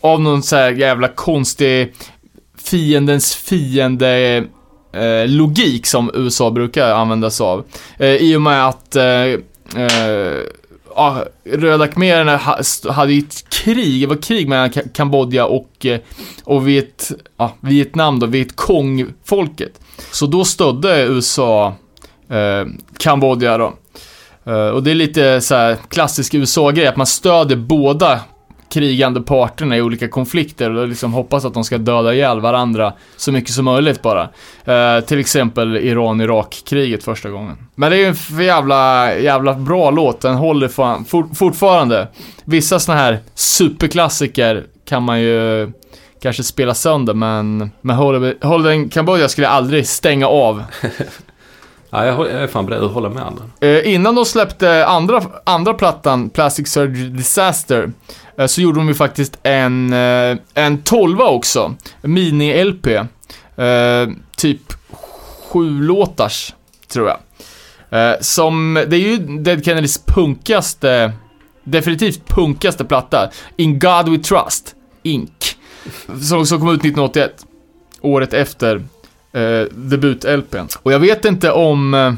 Av 0.01 0.21
någon 0.21 0.43
så 0.43 0.55
här 0.55 0.71
jävla 0.71 1.07
konstig 1.07 1.93
fiendens 2.57 3.35
fiende 3.35 4.43
logik 5.27 5.85
som 5.85 6.11
USA 6.13 6.51
brukar 6.51 6.91
använda 6.91 7.29
sig 7.29 7.43
av. 7.43 7.65
I 7.99 8.35
och 8.35 8.41
med 8.41 8.67
att 8.67 8.97
ja, 10.97 11.25
Röda 11.43 11.87
khmererna 11.87 12.39
hade 12.91 13.13
ju 13.13 13.19
ett 13.19 13.49
krig, 13.49 14.01
det 14.01 14.07
var 14.07 14.21
krig 14.21 14.47
mellan 14.47 14.69
Kambodja 14.93 15.45
och, 15.45 15.85
eh, 15.85 15.99
och 16.43 16.67
Viet, 16.67 17.11
ja, 17.37 17.53
Vietnam 17.59 18.19
då, 18.19 18.25
Vietkong-folket. 18.27 19.79
Så 20.11 20.25
då 20.25 20.45
stödde 20.45 21.03
USA 21.03 21.75
eh, 22.29 22.65
Kambodja 22.97 23.57
då. 23.57 23.73
Eh, 24.45 24.67
och 24.67 24.83
det 24.83 24.91
är 24.91 24.95
lite 24.95 25.41
så 25.41 25.55
här 25.55 25.77
klassisk 25.89 26.33
USA-grej, 26.33 26.87
att 26.87 26.97
man 26.97 27.07
stödjer 27.07 27.57
båda 27.57 28.19
krigande 28.69 29.21
parterna 29.21 29.77
i 29.77 29.81
olika 29.81 30.07
konflikter 30.07 30.71
och 30.71 30.87
liksom 30.87 31.13
hoppas 31.13 31.45
att 31.45 31.53
de 31.53 31.63
ska 31.63 31.77
döda 31.77 32.13
ihjäl 32.13 32.39
varandra 32.39 32.93
så 33.15 33.31
mycket 33.31 33.51
som 33.51 33.65
möjligt 33.65 34.01
bara. 34.01 34.29
Eh, 34.65 34.99
till 35.05 35.19
exempel 35.19 35.77
Iran-Irak-kriget 35.77 37.03
första 37.03 37.29
gången. 37.29 37.57
Men 37.75 37.91
det 37.91 37.97
är 37.97 37.99
ju 37.99 38.05
en 38.05 38.15
för 38.15 38.41
jävla, 38.41 39.13
jävla 39.15 39.53
bra 39.53 39.91
låt, 39.91 40.21
den 40.21 40.35
håller 40.35 40.67
fan, 40.67 41.05
for, 41.05 41.27
fortfarande. 41.35 42.07
Vissa 42.45 42.79
såna 42.79 42.97
här 42.97 43.19
superklassiker 43.33 44.63
kan 44.85 45.03
man 45.03 45.21
ju 45.21 45.71
kanske 46.21 46.43
spela 46.43 46.73
sönder, 46.73 47.13
men 47.13 47.71
med 47.81 47.95
Holden 48.41 48.89
Kambodja 48.89 49.29
skulle 49.29 49.47
jag 49.47 49.53
aldrig 49.53 49.87
stänga 49.87 50.27
av. 50.27 50.63
Ja, 51.89 52.05
jag, 52.05 52.31
är 52.31 52.47
fan 52.47 52.65
beredd 52.65 52.83
att 52.83 52.91
hålla 52.91 53.09
med. 53.09 53.33
Eh, 53.59 53.93
innan 53.93 54.15
de 54.15 54.25
släppte 54.25 54.85
andra, 54.85 55.21
andra 55.43 55.73
plattan, 55.73 56.29
Plastic 56.29 56.67
Surgery 56.67 57.09
Disaster, 57.09 57.91
Eh, 58.37 58.47
så 58.47 58.61
gjorde 58.61 58.79
de 58.79 58.87
ju 58.87 58.93
faktiskt 58.93 59.39
en, 59.43 59.93
eh, 59.93 60.37
en 60.53 60.81
12 60.83 61.21
också. 61.21 61.75
Mini-LP. 62.01 63.07
Eh, 63.55 64.09
typ 64.37 64.73
sju 65.49 65.81
låtars, 65.81 66.53
tror 66.87 67.07
jag. 67.07 67.17
Eh, 67.89 68.15
som, 68.21 68.73
det 68.87 68.95
är 68.95 68.99
ju 68.99 69.17
Dead 69.17 69.65
Kennedys 69.65 70.05
punkaste, 70.05 71.11
definitivt 71.63 72.27
punkaste 72.27 72.85
platta. 72.85 73.29
In 73.55 73.79
God 73.79 74.09
We 74.09 74.17
Trust, 74.17 74.75
Inc. 75.03 75.55
Som, 76.21 76.45
som 76.45 76.59
kom 76.59 76.69
ut 76.69 76.79
1981. 76.79 77.45
Året 78.01 78.33
efter 78.33 78.75
eh, 79.33 79.65
debut-LPn. 79.71 80.67
Och 80.83 80.91
jag 80.91 80.99
vet 80.99 81.25
inte 81.25 81.51
om, 81.51 81.93
eh, 81.93 82.13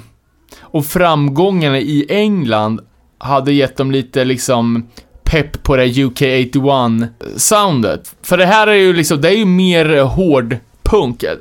om 0.62 0.84
framgångarna 0.84 1.80
i 1.80 2.06
England 2.10 2.82
hade 3.18 3.54
gett 3.54 3.78
dem 3.78 3.92
lite 3.92 4.26
liksom 4.26 4.88
pepp 5.30 5.64
på 5.64 5.76
det 5.76 5.86
UK81-soundet. 5.86 8.00
Eh, 8.00 8.06
För 8.24 8.38
det 8.38 8.46
här 8.46 8.68
är 8.68 8.74
ju 8.74 8.94
liksom, 8.94 9.22
det 9.22 9.30
är 9.30 9.38
ju 9.38 9.46
mer 9.46 9.96
eh, 9.96 10.08
hård 10.08 10.58
punk. 10.84 11.24
Eh, 11.24 11.32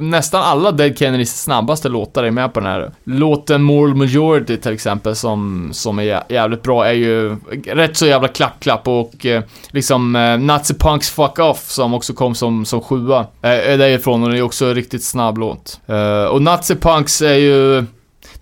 nästan 0.00 0.42
alla 0.42 0.72
Dead 0.72 0.98
Kennedys 0.98 1.42
snabbaste 1.42 1.88
låtar 1.88 2.24
är 2.24 2.30
med 2.30 2.52
på 2.52 2.60
den 2.60 2.68
här. 2.68 2.90
Låten 3.04 3.62
Moral 3.62 3.94
Majority 3.94 4.56
till 4.56 4.72
exempel, 4.72 5.16
som, 5.16 5.68
som 5.72 5.98
är 5.98 6.22
jävligt 6.28 6.62
bra, 6.62 6.86
är 6.86 6.92
ju 6.92 7.36
rätt 7.66 7.96
så 7.96 8.06
jävla 8.06 8.28
klapp-klapp 8.28 8.88
och 8.88 9.26
eh, 9.26 9.42
liksom 9.70 10.16
eh, 10.16 10.38
Nazi 10.38 10.74
Punks 10.74 11.10
Fuck 11.10 11.38
Off 11.38 11.70
som 11.70 11.94
också 11.94 12.12
kom 12.12 12.34
som, 12.34 12.64
som 12.64 12.80
sjua, 12.80 13.20
eh, 13.42 13.50
är 13.50 13.78
därifrån 13.78 14.22
och 14.22 14.30
det 14.30 14.38
är 14.38 14.42
också 14.42 14.66
en 14.66 14.74
riktigt 14.74 15.04
snabb 15.04 15.38
låt. 15.38 15.80
Eh, 15.86 16.24
och 16.24 16.42
Nazi 16.42 16.76
Punks 16.76 17.22
är 17.22 17.34
ju, 17.34 17.84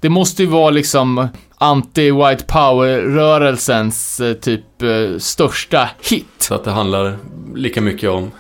det 0.01 0.09
måste 0.09 0.43
ju 0.43 0.49
vara 0.49 0.71
liksom 0.71 1.29
anti-white 1.59 2.47
power-rörelsens 2.47 4.21
eh, 4.21 4.33
typ 4.33 4.83
eh, 4.83 5.19
största 5.19 5.91
hit. 6.11 6.27
Så 6.39 6.55
att 6.55 6.65
det 6.65 6.71
handlar 6.71 7.17
lika 7.55 7.81
mycket 7.81 8.11
om... 8.11 8.31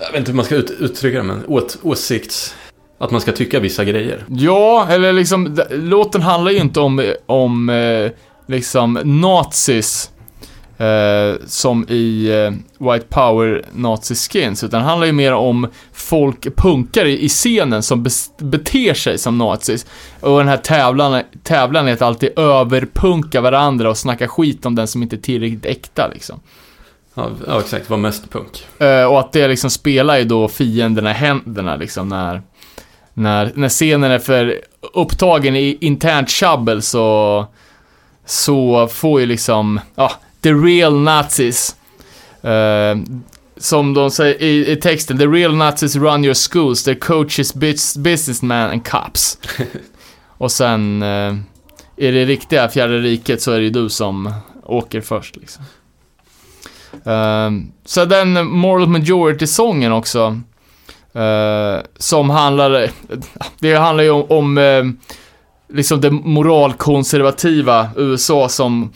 Jag 0.00 0.12
vet 0.12 0.18
inte 0.18 0.30
hur 0.30 0.36
man 0.36 0.44
ska 0.44 0.54
ut, 0.54 0.70
uttrycka 0.70 1.18
det, 1.18 1.24
men 1.24 1.46
åt, 1.46 1.78
åsikts... 1.82 2.54
Att 2.98 3.10
man 3.10 3.20
ska 3.20 3.32
tycka 3.32 3.60
vissa 3.60 3.84
grejer. 3.84 4.24
Ja, 4.28 4.86
eller 4.90 5.12
liksom, 5.12 5.60
låten 5.70 6.22
handlar 6.22 6.50
ju 6.50 6.58
inte 6.58 6.80
om, 6.80 7.14
om 7.26 7.68
eh, 7.68 8.10
liksom 8.46 8.98
nazis 9.04 10.10
eh, 10.82 11.36
som 11.46 11.88
i 11.88 12.30
eh, 12.30 12.50
White 12.92 13.06
Power 13.08 13.64
Nazi 13.72 14.14
Skins, 14.14 14.64
utan 14.64 14.80
det 14.80 14.86
handlar 14.86 15.06
ju 15.06 15.12
mer 15.12 15.32
om 15.32 15.68
folk, 15.92 16.56
punkare 16.56 17.10
i 17.10 17.28
scenen 17.28 17.82
som 17.82 18.06
beter 18.38 18.94
sig 18.94 19.18
som 19.18 19.38
nazis. 19.38 19.86
Och 20.20 20.38
den 20.38 20.48
här 20.48 20.56
tävlan, 20.56 21.22
tävlan 21.42 21.88
är 21.88 21.92
att 21.92 22.02
alltid 22.02 22.38
överpunka 22.38 23.40
varandra 23.40 23.90
och 23.90 23.98
snacka 23.98 24.28
skit 24.28 24.66
om 24.66 24.74
den 24.74 24.86
som 24.86 25.02
inte 25.02 25.16
är 25.16 25.20
tillräckligt 25.20 25.66
äkta 25.66 26.08
liksom. 26.14 26.40
Ja, 27.14 27.30
ja 27.46 27.60
exakt. 27.60 27.90
Vad 27.90 27.98
mest 27.98 28.30
punk. 28.30 28.66
Eh, 28.78 29.04
och 29.04 29.20
att 29.20 29.32
det 29.32 29.48
liksom 29.48 29.70
spelar 29.70 30.18
ju 30.18 30.24
då 30.24 30.48
fienderna 30.48 31.10
i 31.10 31.14
händerna 31.14 31.76
liksom 31.76 32.08
när, 32.08 32.42
när, 33.14 33.52
när 33.54 33.68
scenen 33.68 34.10
är 34.10 34.18
för 34.18 34.60
upptagen 34.94 35.56
i 35.56 35.78
internt 35.80 36.28
tjabbel 36.30 36.82
så, 36.82 37.46
så 38.26 38.88
får 38.88 39.20
ju 39.20 39.26
liksom, 39.26 39.80
ja, 39.94 40.12
the 40.42 40.52
real 40.52 41.00
nazis. 41.00 41.76
eh, 42.42 42.96
som 43.56 43.94
de 43.94 44.10
säger 44.10 44.42
i, 44.42 44.72
i 44.72 44.76
texten, 44.76 45.18
the 45.18 45.26
real 45.26 45.54
nazis 45.56 45.96
run 45.96 46.24
your 46.24 46.34
schools, 46.34 46.84
their 46.84 46.98
coaches, 46.98 47.54
bus- 47.54 47.96
businessmen 47.96 48.70
and 48.70 48.86
cops. 48.88 49.38
och 50.38 50.52
sen, 50.52 51.02
eh, 51.02 51.34
i 51.96 52.10
det 52.10 52.24
riktiga 52.24 52.68
fjärde 52.68 52.98
riket 52.98 53.42
så 53.42 53.52
är 53.52 53.56
det 53.58 53.64
ju 53.64 53.70
du 53.70 53.88
som 53.88 54.32
åker 54.64 55.00
först 55.00 55.36
liksom. 55.36 55.64
Ehm, 57.04 57.72
så 57.84 58.04
den 58.04 58.46
Moral 58.46 58.88
Majority-sången 58.88 59.92
också. 59.92 60.40
eh, 61.14 61.78
som 61.98 62.30
handlar, 62.30 62.90
det 63.58 63.74
handlar 63.74 64.04
ju 64.04 64.10
om, 64.10 64.26
om 64.30 64.98
liksom 65.72 66.00
det 66.00 66.10
moralkonservativa 66.10 67.90
USA 67.96 68.48
som, 68.48 68.92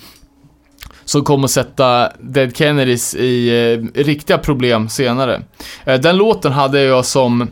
som 1.06 1.24
kommer 1.24 1.48
sätta 1.48 2.12
Dead 2.20 2.56
Kennedys 2.56 3.14
i 3.14 3.48
eh, 3.94 4.02
riktiga 4.04 4.38
problem 4.38 4.88
senare. 4.88 5.42
Eh, 5.84 6.00
den 6.00 6.16
låten 6.16 6.52
hade 6.52 6.82
jag 6.82 7.04
som, 7.04 7.42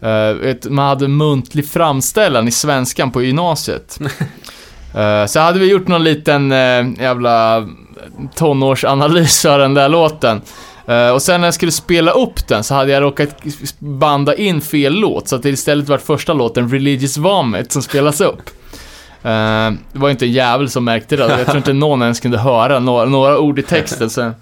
eh, 0.00 0.28
ett, 0.28 0.64
man 0.70 0.88
hade 0.88 1.08
muntlig 1.08 1.68
framställan 1.68 2.48
i 2.48 2.50
svenskan 2.50 3.10
på 3.10 3.22
gymnasiet. 3.22 3.98
Eh, 4.94 5.26
så 5.26 5.40
hade 5.40 5.58
vi 5.58 5.70
gjort 5.70 5.88
någon 5.88 6.04
liten 6.04 6.52
eh, 6.52 7.00
jävla 7.00 7.68
tonårsanalys 8.34 9.44
av 9.44 9.58
den 9.58 9.74
där 9.74 9.88
låten. 9.88 10.40
Och 11.14 11.22
sen 11.22 11.40
när 11.40 11.46
jag 11.46 11.54
skulle 11.54 11.72
spela 11.72 12.10
upp 12.10 12.48
den 12.48 12.64
så 12.64 12.74
hade 12.74 12.92
jag 12.92 13.02
råkat 13.02 13.36
banda 13.78 14.34
in 14.34 14.60
fel 14.60 14.94
låt, 14.94 15.28
så 15.28 15.36
att 15.36 15.42
det 15.42 15.48
istället 15.48 15.88
var 15.88 15.98
första 15.98 16.32
låten, 16.32 16.68
Religious 16.70 17.16
Vomit, 17.16 17.72
som 17.72 17.82
spelas 17.82 18.20
upp. 18.20 18.50
Eh, 19.22 19.70
det 19.92 19.98
var 19.98 20.10
inte 20.10 20.26
en 20.26 20.32
jävel 20.32 20.70
som 20.70 20.84
märkte 20.84 21.16
det, 21.16 21.38
jag 21.38 21.46
tror 21.46 21.56
inte 21.56 21.72
någon 21.72 22.02
ens 22.02 22.20
kunde 22.20 22.38
höra 22.38 22.78
några, 22.78 23.04
några 23.04 23.38
ord 23.38 23.58
i 23.58 23.62
texten. 23.62 24.10
Så 24.10 24.32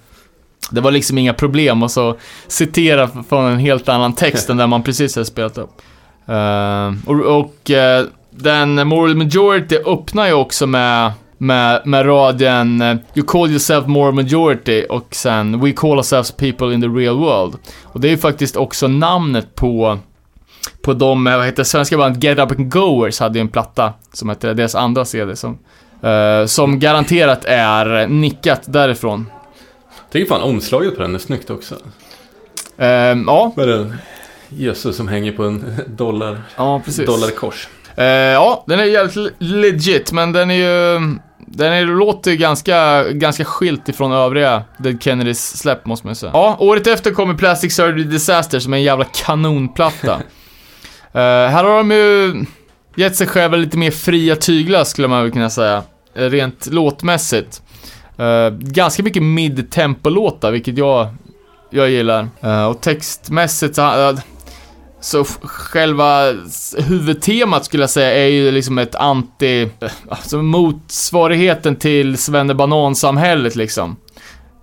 det 0.70 0.80
var 0.80 0.90
liksom 0.90 1.18
inga 1.18 1.34
problem 1.34 1.82
att 1.82 1.92
så 1.92 2.16
citera 2.48 3.08
från 3.28 3.52
en 3.52 3.58
helt 3.58 3.88
annan 3.88 4.12
text 4.12 4.50
än 4.50 4.56
den 4.56 4.70
man 4.70 4.82
precis 4.82 5.14
hade 5.16 5.24
spelat 5.24 5.58
upp. 5.58 5.82
Eh, 6.26 6.92
och 7.06 7.38
och 7.38 7.70
eh, 7.70 8.04
den 8.30 8.88
Moral 8.88 9.16
Majority 9.16 9.76
öppnar 9.76 10.26
ju 10.26 10.32
också 10.32 10.66
med 10.66 11.12
med, 11.42 11.82
med 11.84 12.06
raden 12.06 12.82
eh, 12.82 12.96
You 13.14 13.26
call 13.26 13.50
yourself 13.50 13.86
more 13.86 14.12
majority 14.12 14.86
och 14.90 15.14
sen 15.14 15.60
We 15.60 15.72
call 15.72 15.96
ourselves 15.96 16.32
people 16.32 16.74
in 16.74 16.80
the 16.80 16.88
real 16.88 17.16
world. 17.16 17.54
Och 17.82 18.00
det 18.00 18.08
är 18.08 18.10
ju 18.10 18.18
faktiskt 18.18 18.56
också 18.56 18.88
namnet 18.88 19.54
på 19.54 19.98
på 20.82 20.92
de, 20.94 21.26
eh, 21.26 21.36
vad 21.36 21.46
heter 21.46 21.64
svenska 21.64 21.96
bandet 21.98 22.24
Get 22.24 22.38
Up 22.38 22.50
and 22.50 22.72
Goers 22.72 23.20
hade 23.20 23.38
ju 23.38 23.40
en 23.40 23.48
platta 23.48 23.92
som 24.12 24.28
hette 24.28 24.54
deras 24.54 24.74
andra 24.74 25.04
CD 25.04 25.36
som, 25.36 25.58
eh, 26.02 26.46
som 26.46 26.78
garanterat 26.78 27.44
är 27.44 28.06
nickat 28.06 28.60
därifrån. 28.64 29.26
Jag 30.04 30.12
tycker 30.12 30.28
fan 30.28 30.42
omslaget 30.42 30.96
på 30.96 31.02
den 31.02 31.14
är 31.14 31.18
snyggt 31.18 31.50
också. 31.50 31.74
Eh, 32.76 32.86
ja, 33.26 33.52
Med 33.56 33.68
den 33.68 33.96
Jesus 34.48 34.96
som 34.96 35.08
hänger 35.08 35.32
på 35.32 35.44
en 35.44 35.64
dollar, 35.86 36.42
ja 36.56 36.82
precis. 36.84 37.06
dollarkors. 37.06 37.68
Eh, 37.96 38.04
ja, 38.06 38.64
den 38.66 38.80
är 38.80 38.84
jävligt 38.84 39.16
le- 39.16 39.30
legit, 39.38 40.12
men 40.12 40.32
den 40.32 40.50
är 40.50 40.54
ju... 40.54 41.00
Den 41.52 41.72
är, 41.72 41.84
låter 41.86 42.30
ju 42.30 42.36
ganska, 42.36 43.04
ganska 43.12 43.44
skilt 43.44 43.88
ifrån 43.88 44.12
övriga 44.12 44.62
Dead 44.78 45.02
Kennedys 45.02 45.56
släpp, 45.58 45.86
måste 45.86 46.06
man 46.06 46.16
säga. 46.16 46.30
Ja, 46.34 46.56
året 46.58 46.86
efter 46.86 47.10
kommer 47.10 47.34
Plastic 47.34 47.74
Surgery 47.76 48.04
Disaster 48.04 48.58
som 48.60 48.72
är 48.72 48.76
en 48.76 48.82
jävla 48.82 49.04
kanonplatta. 49.04 50.20
Eh, 51.12 51.20
här 51.20 51.64
har 51.64 51.76
de 51.76 51.90
ju 51.90 52.44
gett 52.96 53.16
sig 53.16 53.26
själva 53.26 53.56
lite 53.56 53.78
mer 53.78 53.90
fria 53.90 54.36
tyglar, 54.36 54.84
skulle 54.84 55.08
man 55.08 55.22
väl 55.22 55.32
kunna 55.32 55.50
säga. 55.50 55.82
Eh, 56.14 56.24
rent 56.24 56.66
låtmässigt. 56.66 57.62
Eh, 58.18 58.50
ganska 58.50 59.02
mycket 59.02 59.22
mid-tempo-låtar, 59.22 60.50
vilket 60.50 60.78
jag, 60.78 61.08
jag 61.70 61.90
gillar. 61.90 62.28
Och 62.70 62.80
textmässigt 62.80 63.74
så... 63.74 64.16
så 65.00 65.24
själva 65.42 66.32
huvudtemat 66.78 67.64
skulle 67.64 67.82
jag 67.82 67.90
säga 67.90 68.12
är 68.12 68.28
ju 68.28 68.50
liksom 68.50 68.78
ett 68.78 68.94
anti... 68.94 69.68
Alltså 70.08 70.42
motsvarigheten 70.42 71.76
till 71.76 72.18
Svennebanan-samhället 72.18 73.56
liksom. 73.56 73.96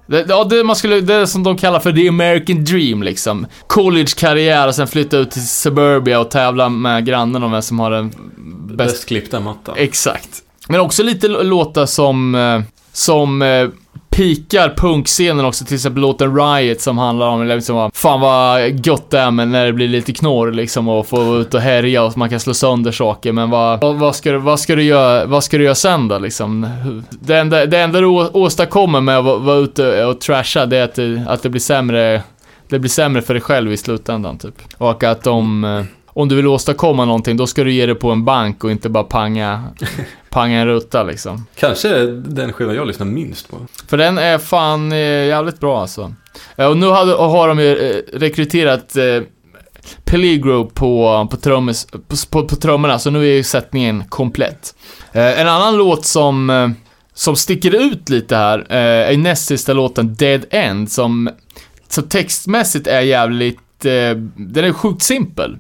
Det, 0.08 0.26
ja, 0.30 0.44
det, 0.44 0.64
man 0.64 0.76
skulle, 0.76 1.02
det 1.02 1.14
är 1.14 1.26
som 1.26 1.44
de 1.44 1.58
kallar 1.58 1.80
för 1.80 1.92
the 1.92 2.08
American 2.10 2.64
dream 2.64 3.04
liksom. 3.04 3.48
College-karriär 3.68 4.68
och 4.68 4.76
sen 4.76 4.88
flytta 4.88 5.18
ut 5.18 5.32
till 5.32 5.48
suburbia 5.48 6.20
och 6.20 6.32
tävla 6.32 6.70
med 6.70 7.06
grannen 7.06 7.44
om 7.44 7.52
vem 7.52 7.62
som 7.62 7.80
har 7.80 7.92
den 7.92 8.10
bäst 8.68 8.78
Bäst 8.78 9.06
klippta 9.08 9.40
mattan. 9.40 9.76
Exakt. 9.78 10.30
Men 10.70 10.80
också 10.82 11.04
lite 11.04 11.28
l- 11.28 11.38
låtar 11.48 11.86
som, 11.86 12.36
eh, 12.36 12.62
som 12.94 13.42
eh, 13.42 13.68
pikar 14.18 14.74
punkscenen 14.78 15.46
också, 15.46 15.66
till 15.66 15.76
exempel 15.76 16.02
låten 16.02 16.36
Riot 16.38 16.82
som 16.82 16.98
handlar 16.98 17.28
om 17.28 17.48
liksom, 17.48 17.76
vad- 17.76 17.96
fan 17.96 18.20
vad 18.22 18.62
gött 18.86 19.10
det 19.10 19.20
är 19.20 19.32
men 19.32 19.52
när 19.52 19.66
det 19.66 19.74
blir 19.74 19.88
lite 19.88 20.14
knorr 20.14 20.52
liksom 20.52 20.88
och 20.88 21.08
få 21.08 21.38
ut 21.38 21.54
och 21.54 21.62
härja 21.62 22.04
och 22.04 22.18
man 22.18 22.30
kan 22.30 22.40
slå 22.40 22.54
sönder 22.54 22.92
saker 22.92 23.32
men 23.32 23.50
vad, 23.50 23.82
vad, 23.82 23.96
vad, 23.96 24.16
ska, 24.16 24.32
du, 24.32 24.38
vad, 24.38 24.60
ska, 24.60 24.76
du 24.76 24.84
göra, 24.84 25.26
vad 25.26 25.44
ska 25.44 25.58
du 25.58 25.64
göra 25.64 25.76
sen 25.76 26.08
då 26.08 26.20
liksom? 26.20 26.68
Det 27.10 27.38
enda, 27.38 27.66
det 27.66 27.80
enda 27.80 28.00
du 28.02 28.06
åstadkommer 28.08 29.02
med 29.02 29.18
att 29.18 29.26
vara- 29.42 29.58
ute 29.58 30.06
och 30.06 30.22
trasha 30.22 30.66
det 30.66 30.78
är 30.78 30.84
att 30.84 30.96
det, 30.96 31.26
att 31.28 31.44
det 31.44 31.50
blir 31.50 31.62
sämre 31.62 32.22
det 32.70 32.80
blir 32.80 32.90
sämre 32.90 33.22
för 33.22 33.34
dig 33.34 33.42
själv 33.42 33.72
i 33.74 33.78
slutändan 33.78 34.38
typ. 34.38 34.56
Och 34.78 35.04
att 35.04 35.24
de 35.24 35.64
eh, 35.64 35.84
om 36.18 36.28
du 36.28 36.36
vill 36.36 36.48
åstadkomma 36.48 37.06
någonting, 37.06 37.38
då 37.38 37.48
ska 37.48 37.64
du 37.64 37.72
ge 37.72 37.86
det 37.86 37.96
på 37.96 38.12
en 38.12 38.26
bank 38.26 38.64
och 38.64 38.72
inte 38.72 38.90
bara 38.90 39.04
panga, 39.04 39.64
panga 40.30 40.60
en 40.60 40.68
ruta 40.68 41.04
liksom. 41.04 41.46
Kanske 41.56 42.06
den 42.12 42.54
skivan 42.54 42.76
jag 42.76 42.88
lyssnar 42.88 43.06
minst 43.06 43.50
på. 43.50 43.58
För 43.88 43.98
den 43.98 44.18
är 44.18 44.38
fan 44.38 44.92
eh, 44.92 44.98
jävligt 45.26 45.60
bra 45.60 45.82
alltså. 45.82 46.14
Eh, 46.56 46.66
Och 46.66 46.78
nu 46.78 46.90
hade, 46.90 47.14
och 47.16 47.30
har 47.30 47.48
de 47.48 47.60
ju 47.60 47.78
eh, 47.78 48.02
rekryterat 48.14 48.96
Peligro 50.06 50.66
på, 50.66 51.28
på, 51.32 51.38
trummis, 51.38 51.86
på, 51.86 52.00
på, 52.32 52.48
på 52.48 52.56
trummorna, 52.56 53.00
så 53.00 53.10
nu 53.10 53.20
är 53.20 53.36
ju 53.36 53.44
sättningen 53.44 54.04
komplett. 54.10 54.76
En 55.12 55.48
annan 55.48 55.78
låt 55.78 56.06
som, 56.06 56.74
som 57.14 57.36
sticker 57.36 57.76
ut 57.76 58.10
lite 58.10 58.36
här 58.36 58.60
är 58.70 59.18
näst 59.18 59.46
sista 59.46 59.74
låten 59.74 60.16
Dead 60.16 60.46
End, 60.50 60.92
som, 60.92 61.30
som 61.88 62.04
textmässigt 62.04 62.88
är 62.88 63.02
jävligt, 63.02 63.80
den 64.36 64.66
är 64.66 64.74
sjukt 64.74 65.02
simpel. 65.02 65.58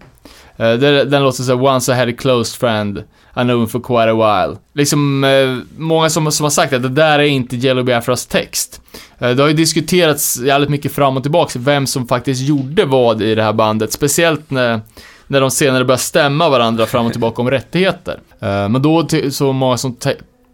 Eh, 0.58 0.74
den, 0.74 1.10
den 1.10 1.24
låter 1.24 1.44
såhär, 1.44 1.64
Once 1.64 1.92
I 1.92 1.96
had 1.96 2.10
a 2.10 2.14
close 2.18 2.58
friend, 2.58 2.98
I 3.36 3.42
know 3.42 3.60
him 3.60 3.68
for 3.68 3.80
quite 3.80 4.12
a 4.12 4.14
while. 4.46 4.58
Liksom, 4.74 5.24
eh, 5.24 5.58
många 5.78 6.10
som, 6.10 6.32
som 6.32 6.44
har 6.44 6.52
sagt 6.52 6.74
att 6.74 6.84
det 6.84 6.90
där 6.90 7.20
är 7.20 7.24
inte 7.24 7.56
Jello 7.56 7.84
Biafras 7.84 8.26
text. 8.26 8.82
Eh, 9.20 9.30
det 9.30 9.42
har 9.42 9.50
ju 9.50 9.56
diskuterats 9.56 10.40
jävligt 10.40 10.70
mycket 10.70 10.92
fram 10.92 11.18
och 11.18 11.24
tillbaka 11.24 11.60
vem 11.60 11.88
som 11.88 12.08
faktiskt 12.08 12.42
gjorde 12.42 12.86
vad 12.86 13.22
i 13.22 13.36
det 13.36 13.44
här 13.44 13.54
bandet, 13.54 13.94
speciellt 13.94 14.52
när 14.52 14.82
när 15.30 15.42
de 15.42 15.52
senare 15.52 15.86
började 15.86 16.04
stämma 16.04 16.50
varandra 16.50 16.86
fram 16.86 17.06
och 17.06 17.12
tillbaka 17.12 17.42
om 17.42 17.52
rättigheter. 17.52 18.20
Men 18.40 18.82
då 18.82 19.08
så 19.32 19.54
många 19.54 19.78
som 19.78 19.98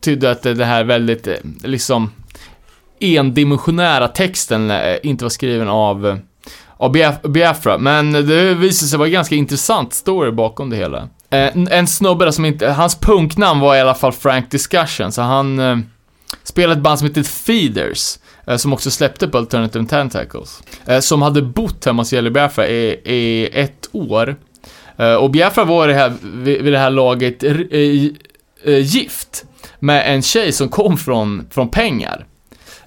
tydde 0.02 0.32
att 0.32 0.42
det 0.42 0.66
här 0.66 0.84
väldigt, 0.84 1.28
liksom, 1.64 2.12
endimensionära 3.00 4.08
texten 4.08 4.74
inte 5.04 5.26
var 5.26 5.30
skriven 5.30 5.70
av, 5.70 6.20
av 6.84 6.92
Biafra. 7.32 7.78
Men 7.78 8.12
det 8.12 8.54
visade 8.54 8.90
sig 8.90 9.00
vara 9.00 9.08
en 9.08 9.14
ganska 9.14 9.36
intressant 9.36 9.94
story 9.94 10.32
bakom 10.32 10.70
det 10.70 10.76
hela. 10.76 10.98
Eh, 10.98 11.08
En, 11.30 11.68
en 11.68 11.88
snubbe 11.88 12.26
där 12.26 12.32
som 12.32 12.46
inte, 12.46 12.70
hans 12.70 12.96
punknamn 13.00 13.60
var 13.60 13.76
i 13.76 13.82
alla 13.82 13.96
fall 13.96 14.12
Frank 14.12 14.52
Discussion, 14.52 15.12
så 15.12 15.22
han 15.22 15.60
eh, 15.60 15.78
spelade 16.44 16.74
ett 16.74 16.84
band 16.84 17.00
som 17.00 17.08
heter 17.08 17.24
Feeders. 17.24 18.18
eh, 18.48 18.58
Som 18.58 18.74
också 18.74 18.92
släppte 18.92 19.28
på 19.28 19.38
Alternative 19.38 19.86
Tentacles. 19.86 20.62
eh, 20.86 21.00
Som 21.00 21.22
hade 21.22 21.42
bott 21.42 21.86
hemma 21.86 22.02
hos 22.02 22.14
Jelly 22.14 22.30
Biafra 22.30 22.68
i, 22.68 23.02
i 23.06 23.50
ett 23.54 23.90
år. 23.92 24.36
Eh, 24.98 25.14
Och 25.14 25.32
Biafra 25.32 25.64
var 25.64 25.88
det 25.88 25.94
här, 25.94 26.14
vid, 26.22 26.62
vid 26.62 26.74
det 26.74 26.80
här 26.80 26.90
laget 26.90 27.44
eh, 27.44 27.56
eh, 28.64 28.80
gift 28.80 29.46
med 29.80 30.14
en 30.16 30.22
tjej 30.22 30.52
som 30.52 30.70
kom 30.70 30.98
från, 30.98 31.48
från 31.52 31.70
pengar. 31.70 32.26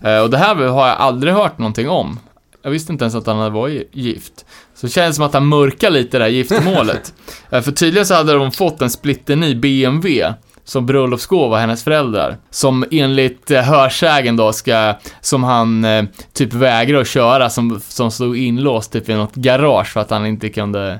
Eh, 0.04 0.18
och 0.18 0.30
det 0.30 0.38
här 0.38 0.54
har 0.54 0.88
jag 0.88 0.96
aldrig 0.96 1.34
hört 1.34 1.58
någonting 1.58 1.88
om. 1.88 2.18
Jag 2.66 2.70
visste 2.70 2.92
inte 2.92 3.04
ens 3.04 3.14
att 3.14 3.26
han 3.26 3.38
hade 3.38 3.50
varit 3.50 3.90
gift. 3.92 4.44
Så 4.74 4.86
det 4.86 4.92
känns 4.92 5.16
som 5.16 5.24
att 5.24 5.34
han 5.34 5.46
mörkar 5.46 5.90
lite 5.90 6.18
det 6.18 6.24
här 6.24 6.30
giftermålet. 6.30 7.14
Eh, 7.50 7.60
För 7.62 7.72
tydligen 7.72 8.06
så 8.06 8.14
hade 8.14 8.32
de 8.32 8.52
fått 8.52 8.82
en 8.82 8.90
splitterny 8.90 9.54
BMW 9.54 10.32
som 10.64 10.86
bröllopsgåva 10.86 11.54
av 11.56 11.60
hennes 11.60 11.84
föräldrar. 11.84 12.36
Som 12.50 12.84
enligt 12.90 13.50
eh, 13.50 13.62
hörsägen 13.62 14.36
då 14.36 14.52
ska, 14.52 14.94
som 15.20 15.44
han 15.44 15.84
eh, 15.84 16.04
typ 16.32 16.52
vägrar 16.52 17.00
att 17.00 17.08
köra, 17.08 17.50
som, 17.50 17.80
som 17.88 18.10
stod 18.10 18.36
inlåst 18.36 18.92
typ 18.92 19.08
i 19.08 19.14
något 19.14 19.34
garage 19.34 19.86
för 19.92 20.00
att 20.00 20.10
han 20.10 20.26
inte 20.26 20.48
kunde, 20.48 20.98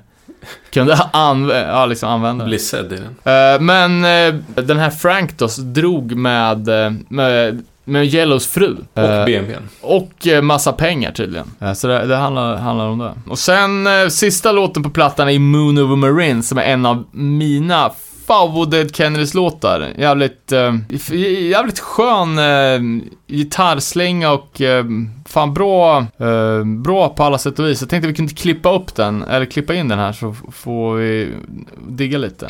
kunde 0.71 0.95
anv- 1.13 1.69
ja, 1.69 1.87
liksom 1.87 2.09
använda 2.09 2.45
det. 2.45 2.49
Blir 2.49 2.59
sedd 2.59 2.93
i 2.93 2.97
den. 2.97 3.55
Eh, 3.55 3.61
men 3.61 4.05
eh, 4.05 4.41
den 4.65 4.79
här 4.79 4.91
Frank 4.91 5.39
då 5.39 5.49
drog 5.59 6.15
med, 6.17 6.69
eh, 6.69 6.93
med, 7.09 7.65
med 7.89 8.15
Yellows 8.15 8.47
fru. 8.47 8.77
Och 8.95 9.03
Eh, 9.03 9.25
BMWn. 9.25 9.69
och 9.81 10.27
eh, 10.27 10.43
massa 10.43 10.73
pengar 10.73 11.13
tydligen. 11.13 11.51
Eh, 11.61 11.73
Så 11.73 11.87
det, 11.87 12.07
det 12.07 12.17
handlar, 12.17 12.57
handlar 12.57 12.87
om 12.89 12.99
det. 12.99 13.13
Och 13.31 13.39
sen 13.39 13.87
eh, 13.87 14.09
sista 14.09 14.53
låten 14.53 14.83
på 14.83 14.91
plattan 14.91 15.29
är 15.29 15.39
Moon 15.39 15.79
Over 15.79 15.97
Marine 15.97 16.43
som 16.43 16.59
är 16.59 16.63
en 16.63 16.87
av 16.87 17.05
mina 17.13 17.91
favorit 18.27 18.71
Dead 18.71 18.97
Kennedys 18.97 19.35
låtar. 19.35 19.89
Jävligt, 19.99 20.53
eh, 20.53 20.75
jävligt 21.51 21.79
skön 21.79 22.39
eh, 22.39 22.81
gitarrslänga 23.27 24.33
och 24.33 24.61
eh, 24.61 24.85
fan 25.29 25.55
bra, 25.55 25.99
eh, 25.99 26.65
bra 26.65 27.09
på 27.09 27.23
alla 27.25 27.39
sätt 27.39 27.59
och 27.59 27.67
vis. 27.67 27.81
Jag 27.81 27.91
tänkte 27.91 28.09
vi 28.09 28.15
kunde 28.15 28.35
klippa 28.35 28.73
upp 28.75 28.95
den, 28.95 29.23
eller 29.23 29.47
klippa 29.47 29.75
in 29.75 29.89
den 29.89 29.99
här 29.99 30.13
så 30.13 30.35
får 30.53 30.95
vi 30.95 31.29
digga 31.89 32.19
lite. 32.19 32.49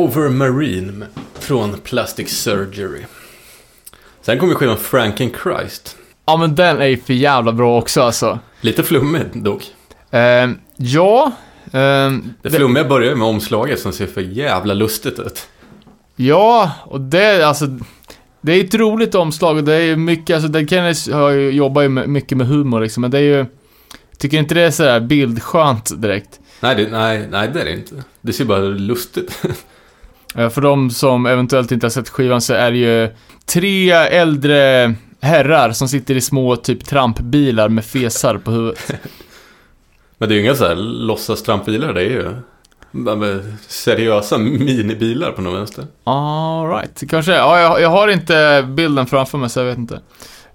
Over 0.00 0.28
Marine 0.28 1.06
från 1.38 1.72
Plastic 1.84 2.28
Surgery. 2.28 3.00
Sen 4.22 4.38
kommer 4.38 4.54
skivan 4.54 4.76
Franken 4.76 5.30
Christ. 5.42 5.96
Ja, 6.26 6.36
men 6.36 6.54
den 6.54 6.80
är 6.80 6.86
ju 6.86 6.96
för 6.96 7.12
jävla 7.12 7.52
bra 7.52 7.78
också 7.78 8.02
alltså. 8.02 8.38
Lite 8.60 8.82
flummig 8.82 9.22
dock. 9.34 9.64
Ehm, 10.10 10.58
ja. 10.76 11.32
ehm, 11.72 12.32
Det 12.42 12.50
flummiga 12.50 12.84
börjar 12.84 13.10
ju 13.10 13.16
med 13.16 13.28
omslaget 13.28 13.80
som 13.80 13.92
ser 13.92 14.06
för 14.06 14.20
jävla 14.20 14.74
lustigt 14.74 15.18
ut. 15.18 15.46
Ja, 16.16 16.72
och 16.84 17.00
det, 17.00 17.42
alltså, 17.42 17.66
det 18.40 18.52
är 18.52 18.64
ett 18.64 18.74
roligt 18.74 19.14
omslag 19.14 19.56
och 19.56 19.64
det 19.64 19.74
är 19.74 19.80
ju 19.82 19.96
mycket, 19.96 20.34
alltså 20.34 20.48
Dead 20.48 20.70
Kennedys 20.70 21.08
jobbar 21.52 21.82
ju 21.82 21.88
mycket 21.88 22.38
med 22.38 22.46
humor 22.46 22.80
liksom, 22.80 23.00
men 23.00 23.10
det 23.10 23.18
är 23.18 23.22
ju, 23.38 23.46
tycker 24.18 24.38
inte 24.38 24.54
det 24.54 24.62
är 24.62 24.70
sådär 24.70 25.00
bildskönt 25.00 26.02
direkt. 26.02 26.40
Nej 26.60 26.74
det, 26.76 26.88
nej, 26.90 27.28
nej, 27.30 27.50
det 27.54 27.60
är 27.60 27.64
det 27.64 27.72
inte. 27.72 27.94
Det 28.20 28.32
ser 28.32 28.44
bara 28.44 28.58
lustigt 28.60 29.42
För 30.34 30.60
de 30.60 30.90
som 30.90 31.26
eventuellt 31.26 31.72
inte 31.72 31.86
har 31.86 31.90
sett 31.90 32.08
skivan 32.08 32.40
så 32.40 32.54
är 32.54 32.70
det 32.70 32.78
ju 32.78 33.08
tre 33.46 33.90
äldre 33.90 34.94
herrar 35.20 35.72
som 35.72 35.88
sitter 35.88 36.16
i 36.16 36.20
små 36.20 36.56
typ 36.56 36.84
trampbilar 36.84 37.68
med 37.68 37.84
fesar 37.84 38.38
på 38.38 38.50
huvudet. 38.50 38.90
Men 40.18 40.28
det 40.28 40.34
är 40.34 40.36
ju 40.36 40.42
inga 40.42 40.54
så 40.54 40.66
här 40.66 40.74
låtsastrampbilar, 40.76 41.92
det 41.92 42.00
är 42.00 42.10
ju 42.10 42.34
seriösa 43.68 44.38
minibilar 44.38 45.32
på 45.32 45.42
något 45.42 45.58
vänster. 45.58 45.86
Alright, 46.04 47.02
kanske. 47.10 47.32
Ja, 47.32 47.60
jag, 47.60 47.80
jag 47.80 47.88
har 47.88 48.08
inte 48.08 48.64
bilden 48.68 49.06
framför 49.06 49.38
mig 49.38 49.50
så 49.50 49.60
jag 49.60 49.66
vet 49.66 49.78
inte. 49.78 49.94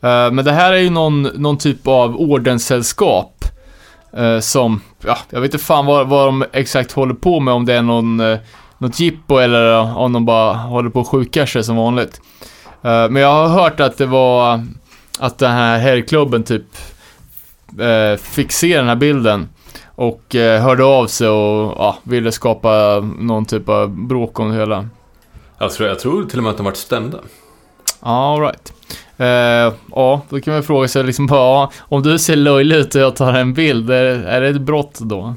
Eh, 0.02 0.32
men 0.32 0.46
det 0.46 0.52
här 0.52 0.74
är 0.74 0.78
ju 0.78 0.90
någon, 0.90 1.24
någon 1.24 1.58
typ 1.58 1.88
av 1.88 2.16
ordenssällskap. 2.16 3.46
eh, 4.14 4.40
som, 4.40 4.82
ja, 5.06 5.18
jag 5.30 5.42
vet 5.42 5.54
inte 5.54 5.66
fan 5.66 5.86
vad, 5.86 6.08
vad 6.08 6.28
de 6.28 6.46
exakt 6.54 6.92
håller 6.92 7.14
på 7.14 7.40
med, 7.40 7.54
om 7.54 7.66
det 7.66 7.74
är 7.74 7.82
någon, 7.82 8.20
uh, 8.20 8.38
något 8.78 9.00
jippo 9.00 9.38
eller 9.38 9.98
om 9.98 10.14
de 10.14 10.26
bara 10.26 10.54
håller 10.54 10.90
på 10.90 11.00
och 11.00 11.08
sjukar 11.08 11.46
sig 11.46 11.64
som 11.64 11.76
vanligt. 11.76 12.22
Eh, 12.82 13.10
men 13.10 13.16
jag 13.16 13.34
har 13.34 13.48
hört 13.48 13.80
att 13.80 13.98
det 13.98 14.06
var, 14.06 14.64
att 15.20 15.38
den 15.38 15.52
här 15.52 15.80
herrklubben 15.80 16.44
typ 16.44 16.66
uh, 17.80 18.18
fick 18.18 18.52
se 18.52 18.78
den 18.78 18.88
här 18.88 18.96
bilden. 18.96 19.50
Och 19.96 20.36
eh, 20.36 20.62
hörde 20.62 20.84
av 20.84 21.08
sig 21.08 21.28
och 21.28 21.74
ja, 21.78 21.98
ville 22.04 22.32
skapa 22.32 23.00
någon 23.20 23.46
typ 23.46 23.70
av 23.70 23.90
bråk 23.90 24.40
om 24.40 24.50
det 24.50 24.56
hela. 24.56 24.90
Jag 25.58 25.72
tror, 25.72 25.90
jag 25.90 26.00
tror 26.00 26.26
till 26.26 26.38
och 26.38 26.44
med 26.44 26.52
att 26.52 26.58
de 26.58 26.66
varit 26.66 26.78
stämda. 26.78 27.18
All 28.00 28.42
right. 28.42 28.74
Eh, 29.18 29.74
ja, 29.92 30.22
då 30.30 30.40
kan 30.40 30.54
man 30.54 30.64
fråga 30.64 30.88
sig 30.88 31.04
liksom 31.04 31.28
bara, 31.28 31.40
ja, 31.40 31.72
om 31.80 32.04
du 32.04 32.20
ser 32.20 32.36
löjlig 32.36 32.76
ut 32.76 32.96
och 32.96 33.02
jag 33.02 33.16
tar 33.16 33.34
en 33.34 33.54
bild, 33.54 33.90
är, 33.90 34.06
är 34.06 34.42
det 34.42 34.48
ett 34.48 34.62
brott 34.62 35.00
då? 35.00 35.36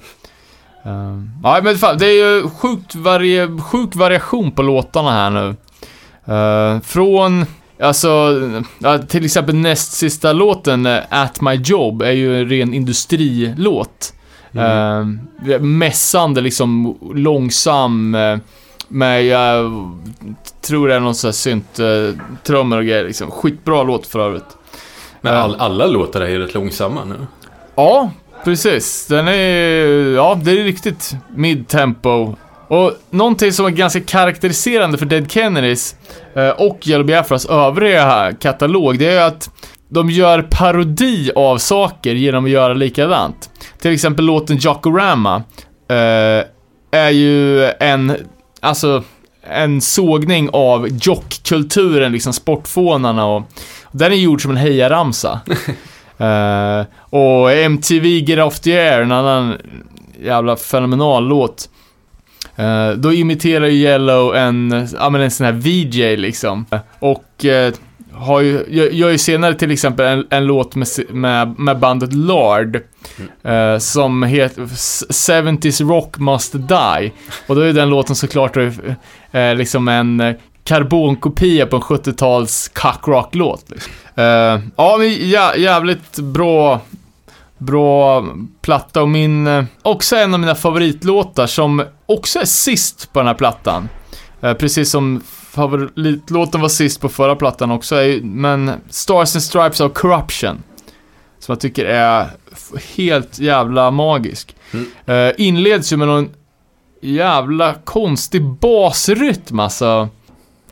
Uh, 0.88 1.22
ja, 1.42 1.60
men 1.62 1.78
fan, 1.78 1.98
det 1.98 2.06
är 2.06 2.36
ju 2.36 2.48
sjukt 2.50 2.94
varie, 2.94 3.58
sjuk 3.58 3.96
variation 3.96 4.52
på 4.52 4.62
låtarna 4.62 5.10
här 5.10 5.30
nu. 5.30 5.56
Eh, 6.28 6.80
från, 6.80 7.46
alltså, 7.80 8.40
ja, 8.78 8.98
till 8.98 9.24
exempel 9.24 9.54
näst 9.54 9.92
sista 9.92 10.32
låten, 10.32 10.86
eh, 10.86 10.98
At 11.10 11.40
My 11.40 11.54
Job, 11.54 12.02
är 12.02 12.12
ju 12.12 12.40
en 12.40 12.48
ren 12.48 12.74
industrilåt. 12.74 14.14
Mm. 14.52 15.20
Uh, 15.48 15.60
mässande, 15.60 16.40
liksom 16.40 16.98
långsam, 17.14 18.14
eh, 18.14 18.38
med, 18.88 19.24
jag 19.24 19.72
tror 20.60 20.88
det 20.88 20.94
är 20.94 21.00
någon 21.00 21.14
sån 21.14 21.28
här 21.28 21.32
synt, 21.32 21.80
uh, 21.80 22.10
trummor 22.42 22.78
och 22.78 22.84
grejer 22.84 23.04
liksom. 23.04 23.30
Skitbra 23.30 23.82
låt 23.82 24.06
för 24.06 24.18
övrigt. 24.18 24.56
Men 25.20 25.34
all, 25.34 25.54
alla 25.54 25.86
låtar 25.86 26.20
är 26.20 26.28
ju 26.28 26.38
rätt 26.38 26.54
långsamma 26.54 27.04
nu. 27.04 27.16
Ja, 27.74 28.10
precis. 28.48 29.06
Den 29.06 29.28
är, 29.28 30.14
ja, 30.14 30.40
det 30.42 30.50
är 30.50 30.64
riktigt 30.64 31.16
mid-tempo. 31.34 32.36
Och 32.68 32.92
någonting 33.10 33.52
som 33.52 33.66
är 33.66 33.70
ganska 33.70 34.00
karaktäriserande 34.00 34.98
för 34.98 35.06
Dead 35.06 35.30
Kennedys 35.30 35.94
eh, 36.34 36.48
och 36.48 36.88
Yellow 36.88 37.06
Biafras 37.06 37.46
övriga 37.46 38.32
katalog, 38.40 38.98
det 38.98 39.06
är 39.06 39.12
ju 39.12 39.18
att 39.18 39.50
de 39.88 40.10
gör 40.10 40.42
parodi 40.42 41.30
av 41.34 41.58
saker 41.58 42.14
genom 42.14 42.44
att 42.44 42.50
göra 42.50 42.74
likadant. 42.74 43.50
Till 43.80 43.92
exempel 43.92 44.24
låten 44.24 44.58
'Jockorama' 44.58 45.42
eh, 45.90 46.44
är 47.00 47.10
ju 47.10 47.64
en, 47.64 48.16
alltså, 48.60 49.02
en 49.42 49.80
sågning 49.80 50.50
av 50.52 50.88
jockkulturen, 50.88 52.12
liksom 52.12 52.32
sportfånarna 52.32 53.26
och 53.26 53.42
den 53.92 54.12
är 54.12 54.16
gjord 54.16 54.42
som 54.42 54.50
en 54.50 54.56
hejaramsa. 54.56 55.40
Eh, 56.18 56.86
och 57.00 57.52
MTV 57.52 58.08
Get 58.08 58.38
Off 58.46 58.60
The 58.60 58.78
Air, 58.78 59.00
en 59.02 59.12
annan 59.12 59.56
jävla 60.22 60.56
fenomenal 60.56 61.28
låt. 61.28 61.68
Eh, 62.56 62.90
då 62.90 63.12
imiterar 63.12 63.66
ju 63.66 63.72
Yellow 63.82 64.36
en, 64.36 64.88
ja 64.98 65.10
men 65.10 65.20
en 65.20 65.30
sån 65.30 65.46
här 65.46 65.52
VJ 65.52 66.16
liksom. 66.16 66.66
Och 66.98 67.44
eh, 67.44 67.72
har 68.12 68.40
ju, 68.40 68.64
gör, 68.68 69.10
ju 69.10 69.18
senare 69.18 69.54
till 69.54 69.70
exempel 69.70 70.06
en, 70.06 70.26
en 70.30 70.44
låt 70.46 70.74
med, 70.74 70.88
med, 71.10 71.58
med 71.58 71.78
bandet 71.78 72.12
Lard. 72.14 72.76
eh, 73.42 73.78
som 73.78 74.22
heter 74.22 74.62
S- 74.64 75.04
70s 75.30 75.88
Rock 75.88 76.18
Must 76.18 76.52
Die. 76.52 77.12
Och 77.46 77.54
då 77.56 77.60
är 77.60 77.72
den 77.72 77.88
låten 77.90 78.16
såklart 78.16 78.56
eh, 79.32 79.54
liksom 79.54 79.88
en 79.88 80.34
karbonkopia 80.68 81.66
på 81.66 81.76
en 81.76 81.82
70-tals 81.82 82.68
cockrock-låt. 82.68 83.70
Liksom. 83.70 83.92
Eh, 84.14 84.60
ja, 84.76 84.96
men 84.98 85.12
jä, 85.12 85.56
jävligt 85.56 86.18
bra, 86.18 86.80
bra 87.58 88.26
platta 88.60 89.02
och 89.02 89.08
min, 89.08 89.46
eh, 89.46 89.64
också 89.82 90.16
en 90.16 90.34
av 90.34 90.40
mina 90.40 90.54
favoritlåtar 90.54 91.46
som 91.46 91.84
också 92.06 92.38
är 92.38 92.44
sist 92.44 93.12
på 93.12 93.20
den 93.20 93.26
här 93.26 93.34
plattan. 93.34 93.88
Eh, 94.40 94.54
precis 94.54 94.90
som 94.90 95.20
favoritlåten 95.50 96.60
var 96.60 96.68
sist 96.68 97.00
på 97.00 97.08
förra 97.08 97.36
plattan 97.36 97.70
också, 97.70 97.96
är, 97.96 98.20
men 98.20 98.72
Stars 98.90 99.36
and 99.36 99.42
Stripes 99.42 99.80
of 99.80 99.92
Corruption. 99.92 100.62
Som 101.38 101.52
jag 101.52 101.60
tycker 101.60 101.84
är 101.84 102.26
helt 102.96 103.38
jävla 103.38 103.90
magisk. 103.90 104.56
Mm. 105.06 105.34
Inleds 105.38 105.92
ju 105.92 105.96
med 105.96 106.08
någon 106.08 106.30
jävla 107.02 107.74
konstig 107.74 108.44
basrytm 108.44 109.60
alltså. 109.60 110.08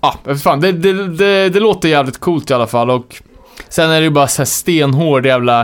Ja, 0.07 0.33
ah, 0.33 0.35
fan, 0.35 0.61
det, 0.61 0.73
det, 0.73 1.09
det, 1.09 1.49
det 1.49 1.61
låter 1.61 1.89
jävligt 1.89 2.19
coolt 2.19 2.51
i 2.51 2.55
alla 2.55 2.67
fall 2.67 2.91
och 2.91 3.23
sen 3.69 3.91
är 3.91 4.01
det 4.01 4.05
ju 4.05 4.11
bara 4.11 4.29
så 4.29 4.43
här 4.43 4.47
stenhård 4.47 5.27
jävla 5.27 5.61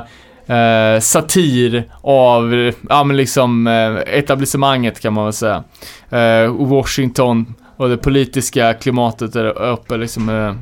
eh, 0.46 1.00
satir 1.00 1.92
av, 2.00 2.72
ja 2.88 3.04
men 3.04 3.16
liksom 3.16 3.66
eh, 3.66 4.18
etablissemanget 4.18 5.00
kan 5.00 5.12
man 5.12 5.24
väl 5.24 5.32
säga. 5.32 5.64
Eh, 6.10 6.52
Washington 6.52 7.54
och 7.76 7.88
det 7.88 7.96
politiska 7.96 8.74
klimatet 8.74 9.32
där 9.32 9.62
uppe 9.62 9.96
liksom. 9.96 10.28
Eh, 10.28 10.54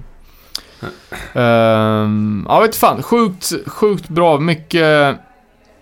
ehm, 1.43 2.47
ja, 2.49 2.61
vet 2.61 2.77
fan. 2.77 3.03
Sjukt, 3.03 3.53
sjukt 3.67 4.09
bra. 4.09 4.39
Mycket, 4.39 5.17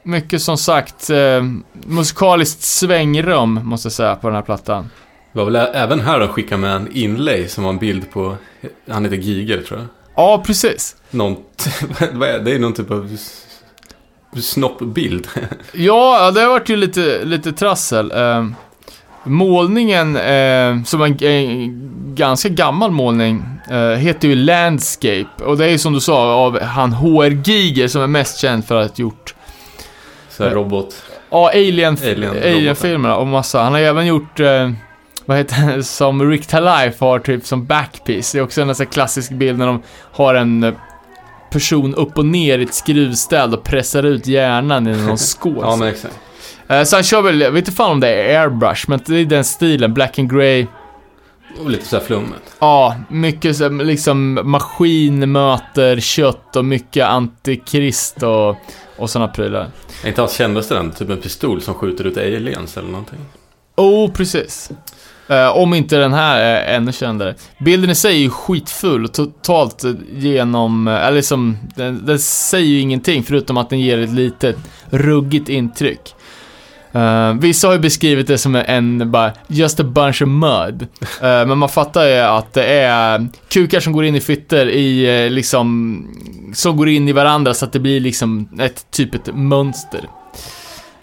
mycket 0.02 0.42
som 0.42 0.56
sagt 0.56 1.10
eh, 1.10 1.42
musikaliskt 1.72 2.62
svängrum 2.62 3.60
måste 3.64 3.86
jag 3.86 3.92
säga 3.92 4.16
på 4.16 4.28
den 4.28 4.36
här 4.36 4.42
plattan. 4.42 4.90
Det 5.38 5.44
var 5.44 5.50
väl 5.50 5.68
även 5.74 6.00
här 6.00 6.20
de 6.20 6.28
skickade 6.28 6.60
med 6.60 6.76
en 6.76 6.88
inlay 6.92 7.48
som 7.48 7.64
var 7.64 7.70
en 7.70 7.78
bild 7.78 8.10
på, 8.10 8.36
han 8.90 9.04
heter 9.04 9.16
Giger 9.16 9.62
tror 9.62 9.78
jag. 9.80 9.88
Ja, 10.16 10.42
precis. 10.46 10.96
Någon, 11.10 11.36
vad 12.12 12.28
är 12.28 12.32
det? 12.32 12.38
Det 12.44 12.54
är 12.54 12.58
någon 12.58 12.72
typ 12.72 12.90
av 12.90 13.16
snoppbild. 14.40 15.28
Ja, 15.72 16.30
det 16.30 16.40
har 16.40 16.48
varit 16.48 16.68
ju 16.68 16.76
lite, 16.76 17.24
lite 17.24 17.52
trassel. 17.52 18.12
Eh, 18.12 18.46
målningen, 19.24 20.16
eh, 20.16 20.82
som 20.84 21.02
en, 21.02 21.24
en 21.24 21.90
ganska 22.14 22.48
gammal 22.48 22.90
målning, 22.90 23.44
eh, 23.70 23.78
heter 23.90 24.28
ju 24.28 24.34
Landscape. 24.34 25.44
Och 25.44 25.56
det 25.58 25.64
är 25.64 25.70
ju 25.70 25.78
som 25.78 25.92
du 25.92 26.00
sa 26.00 26.34
av 26.34 26.60
han 26.60 26.92
HR 26.92 27.30
Giger 27.48 27.88
som 27.88 28.02
är 28.02 28.06
mest 28.06 28.38
känd 28.40 28.64
för 28.66 28.80
att 28.80 28.90
ha 28.98 29.02
gjort 29.02 29.34
Så 30.30 30.44
här 30.44 30.50
robot. 30.50 31.02
Ja, 31.30 31.48
Alien, 31.50 31.96
Alien- 31.96 32.42
Alien-filmerna 32.42 33.16
och 33.16 33.26
massa. 33.26 33.62
Han 33.62 33.72
har 33.72 33.80
även 33.80 34.06
gjort, 34.06 34.40
eh, 34.40 34.70
vad 35.28 35.36
heter 35.36 35.76
det, 35.76 35.82
som 35.84 36.30
Rick 36.30 36.46
Talife 36.46 37.04
har 37.04 37.18
typ 37.18 37.46
som 37.46 37.66
backpiece. 37.66 38.32
Det 38.32 38.38
är 38.38 38.42
också 38.42 38.62
en 38.62 38.74
sån 38.74 38.86
klassisk 38.86 39.30
bild 39.30 39.58
när 39.58 39.66
de 39.66 39.82
har 40.12 40.34
en 40.34 40.62
eh, 40.62 40.74
person 41.50 41.94
upp 41.94 42.18
och 42.18 42.26
ner 42.26 42.58
i 42.58 42.62
ett 42.62 42.74
skruvstäd 42.74 43.54
och 43.54 43.64
pressar 43.64 44.02
ut 44.02 44.26
hjärnan 44.26 44.86
i 44.86 44.96
någon 44.96 45.18
skål. 45.18 45.58
Ja, 45.60 45.76
men 45.76 45.88
exakt. 45.88 46.18
Eh, 46.68 46.82
så 46.82 46.96
han 46.96 47.02
kör 47.02 47.22
väl, 47.22 47.40
jag 47.40 47.50
vet 47.50 47.58
inte 47.58 47.76
fan 47.76 47.90
om 47.90 48.00
det 48.00 48.08
är 48.08 48.40
airbrush, 48.40 48.84
men 48.88 49.00
det 49.06 49.16
är 49.16 49.24
den 49.24 49.44
stilen, 49.44 49.94
black 49.94 50.18
and 50.18 50.32
grey. 50.32 50.66
Och 51.64 51.70
lite 51.70 51.86
så 51.86 51.96
här 51.96 52.04
flummet. 52.04 52.42
Ja, 52.58 52.96
mycket 53.08 53.56
så, 53.56 53.68
liksom 53.68 54.40
maskin 54.44 55.32
möter 55.32 56.00
kött 56.00 56.56
och 56.56 56.64
mycket 56.64 57.06
antikrist 57.06 58.22
och, 58.22 58.56
och 58.96 59.10
sådana 59.10 59.32
prylar. 59.32 59.66
Inte 60.04 60.20
hans 60.20 60.32
kändaste 60.32 60.74
den? 60.74 60.90
Typ 60.90 61.10
en 61.10 61.20
pistol 61.20 61.60
som 61.60 61.74
skjuter 61.74 62.04
ut 62.04 62.16
aliens 62.16 62.76
eller 62.76 62.88
någonting. 62.88 63.18
Oh, 63.76 64.12
precis. 64.12 64.70
Uh, 65.30 65.56
om 65.56 65.74
inte 65.74 65.96
den 65.96 66.12
här 66.12 66.40
är 66.40 66.76
ännu 66.76 66.92
kändare. 66.92 67.34
Bilden 67.58 67.90
i 67.90 67.94
sig 67.94 68.14
är 68.14 68.18
ju 68.18 68.30
skitfull 68.30 69.04
och 69.04 69.14
totalt 69.14 69.84
genom, 70.16 70.88
eh, 70.88 71.06
eller 71.06 71.16
liksom, 71.16 71.58
den, 71.76 72.06
den 72.06 72.18
säger 72.18 72.66
ju 72.66 72.80
ingenting 72.80 73.22
förutom 73.22 73.56
att 73.56 73.70
den 73.70 73.80
ger 73.80 73.98
ett 73.98 74.12
litet 74.12 74.56
ruggigt 74.90 75.48
intryck. 75.48 76.14
Uh, 76.94 77.32
vissa 77.40 77.66
har 77.68 77.74
ju 77.74 77.80
beskrivit 77.80 78.26
det 78.26 78.38
som 78.38 78.54
en, 78.54 79.10
bara, 79.10 79.32
just 79.46 79.80
a 79.80 79.84
bunch 79.84 80.22
of 80.22 80.28
mud. 80.28 80.82
Uh, 80.82 81.18
men 81.20 81.58
man 81.58 81.68
fattar 81.68 82.04
ju 82.04 82.18
att 82.18 82.54
det 82.54 82.64
är 82.64 83.28
kukar 83.48 83.80
som 83.80 83.92
går 83.92 84.04
in 84.04 84.14
i 84.14 84.20
fitter 84.20 84.68
i, 84.68 85.30
liksom, 85.30 86.06
som 86.54 86.76
går 86.76 86.88
in 86.88 87.08
i 87.08 87.12
varandra 87.12 87.54
så 87.54 87.64
att 87.64 87.72
det 87.72 87.78
blir 87.78 88.00
liksom 88.00 88.48
ett 88.60 88.90
typ 88.90 89.14
ett 89.14 89.34
mönster. 89.34 90.00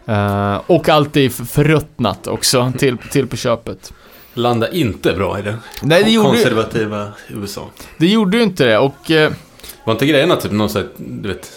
Uh, 0.10 0.62
och 0.68 0.90
allt 0.90 1.18
är 1.18 1.30
förruttnat 1.30 2.28
också 2.28 2.74
till, 2.78 2.98
till 2.98 3.28
på 3.28 3.36
köpet. 3.36 3.94
Landa 4.38 4.72
inte 4.72 5.14
bra 5.14 5.40
i 5.40 5.42
det. 5.42 5.56
Nej, 5.82 6.04
det 6.04 6.10
gjorde, 6.12 6.30
Konservativa 6.30 7.08
USA. 7.30 7.70
det 7.98 8.08
gjorde 8.08 8.38
ju 8.38 8.44
inte 8.44 8.66
det 8.66 8.78
och 8.78 9.12
eh, 9.12 9.32
Var 9.84 9.94
inte 9.94 10.06
grejen 10.06 10.32
att 10.32 10.42
typ 10.42 10.52
någon 10.52 10.70
här, 10.70 10.88
du 10.98 11.28
vet, 11.28 11.52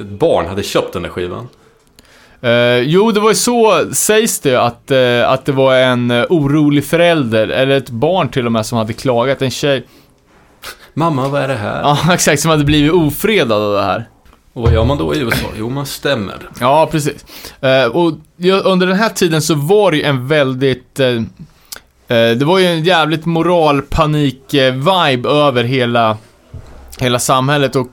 ett 0.00 0.06
barn 0.06 0.46
hade 0.46 0.62
köpt 0.62 0.92
den 0.92 1.02
där 1.02 1.10
skivan? 1.10 1.48
eh, 2.40 2.78
jo, 2.78 3.12
det 3.12 3.20
var 3.20 3.28
ju 3.28 3.34
så 3.34 3.84
sägs 3.92 4.40
det 4.40 4.56
att, 4.56 4.90
eh, 4.90 5.30
att 5.30 5.44
det 5.44 5.52
var 5.52 5.74
en 5.76 6.10
eh, 6.10 6.24
orolig 6.30 6.84
förälder, 6.84 7.48
eller 7.48 7.76
ett 7.76 7.90
barn 7.90 8.28
till 8.28 8.46
och 8.46 8.52
med, 8.52 8.66
som 8.66 8.78
hade 8.78 8.92
klagat. 8.92 9.42
En 9.42 9.50
tjej, 9.50 9.86
Mamma, 10.94 11.28
vad 11.28 11.42
är 11.42 11.48
det 11.48 11.54
här? 11.54 11.80
ja 11.80 11.98
exakt, 12.14 12.42
som 12.42 12.50
hade 12.50 12.64
blivit 12.64 12.92
ofredad 12.92 13.62
av 13.62 13.74
det 13.74 13.82
här. 13.82 14.08
Och 14.52 14.62
vad 14.62 14.72
gör 14.72 14.84
man 14.84 14.98
då 14.98 15.14
i 15.14 15.18
USA? 15.18 15.46
Jo, 15.58 15.70
man 15.70 15.86
stämmer. 15.86 16.34
Ja, 16.60 16.88
precis. 16.90 17.24
Eh, 17.60 17.84
och 17.86 18.12
under 18.64 18.86
den 18.86 18.96
här 18.96 19.08
tiden 19.08 19.42
så 19.42 19.54
var 19.54 19.90
det 19.90 19.96
ju 19.96 20.02
en 20.02 20.28
väldigt... 20.28 21.00
Eh, 22.12 22.36
det 22.36 22.44
var 22.44 22.58
ju 22.58 22.66
en 22.66 22.84
jävligt 22.84 23.26
moralpanik-vibe 23.26 25.28
över 25.28 25.64
hela, 25.64 26.16
hela 26.98 27.18
samhället 27.18 27.76
och 27.76 27.88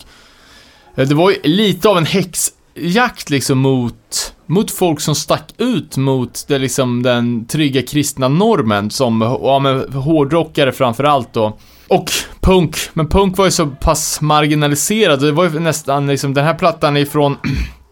eh, 0.95 1.07
det 1.07 1.15
var 1.15 1.29
ju 1.29 1.37
lite 1.43 1.89
av 1.89 1.97
en 1.97 2.05
häxjakt 2.05 3.29
liksom 3.29 3.57
mot, 3.57 4.33
mot 4.45 4.71
folk 4.71 4.99
som 4.99 5.15
stack 5.15 5.53
ut 5.57 5.97
mot 5.97 6.45
det, 6.47 6.57
liksom, 6.57 7.03
den 7.03 7.45
trygga 7.45 7.81
kristna 7.81 8.27
normen 8.27 8.91
som 8.91 9.21
ja, 9.21 9.59
men, 9.59 9.93
hårdrockare 9.93 10.71
framförallt 10.71 11.33
då. 11.33 11.57
Och 11.87 12.11
punk, 12.41 12.75
men 12.93 13.07
punk 13.07 13.37
var 13.37 13.45
ju 13.45 13.51
så 13.51 13.67
pass 13.67 14.21
marginaliserad. 14.21 15.19
Det 15.19 15.31
var 15.31 15.43
ju 15.43 15.59
nästan 15.59 16.07
liksom, 16.07 16.33
den 16.33 16.45
här 16.45 16.53
plattan 16.53 16.97
är 16.97 17.01
ifrån 17.01 17.37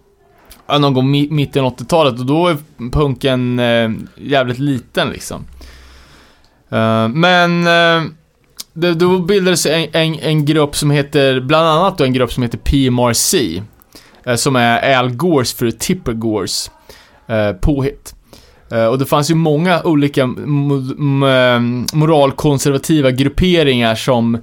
ja, 0.67 0.77
någon 0.77 0.93
gång 0.93 1.11
mitten 1.11 1.65
av 1.65 1.75
80-talet 1.75 2.19
och 2.19 2.25
då 2.25 2.47
är 2.47 2.57
punken 2.91 3.59
eh, 3.59 3.89
jävligt 4.15 4.59
liten 4.59 5.09
liksom. 5.09 5.45
Eh, 6.71 7.07
men 7.07 7.67
uh, 7.67 8.11
det, 8.73 8.93
då 8.93 9.19
bildades 9.19 9.65
en, 9.65 9.87
en, 9.91 10.19
en 10.19 10.45
grupp 10.45 10.75
som 10.75 10.91
heter, 10.91 11.39
bland 11.39 11.67
annat 11.67 11.97
då 11.97 12.03
en 12.03 12.13
grupp 12.13 12.33
som 12.33 12.43
heter 12.43 12.57
PMRC. 12.57 13.35
Uh, 13.37 13.63
eh, 14.25 14.35
som 14.35 14.55
är 14.55 14.97
Al 14.97 15.09
Gores 15.09 15.53
för 15.53 15.71
Tipper 15.71 16.13
Gores 16.13 16.71
uh, 17.29 17.51
påhitt. 17.53 18.13
Och 18.89 18.99
det 18.99 19.05
fanns 19.05 19.31
ju 19.31 19.35
många 19.35 19.81
olika 19.83 20.23
m- 20.23 21.85
moralkonservativa 21.93 23.11
grupperingar 23.11 23.95
som 23.95 24.35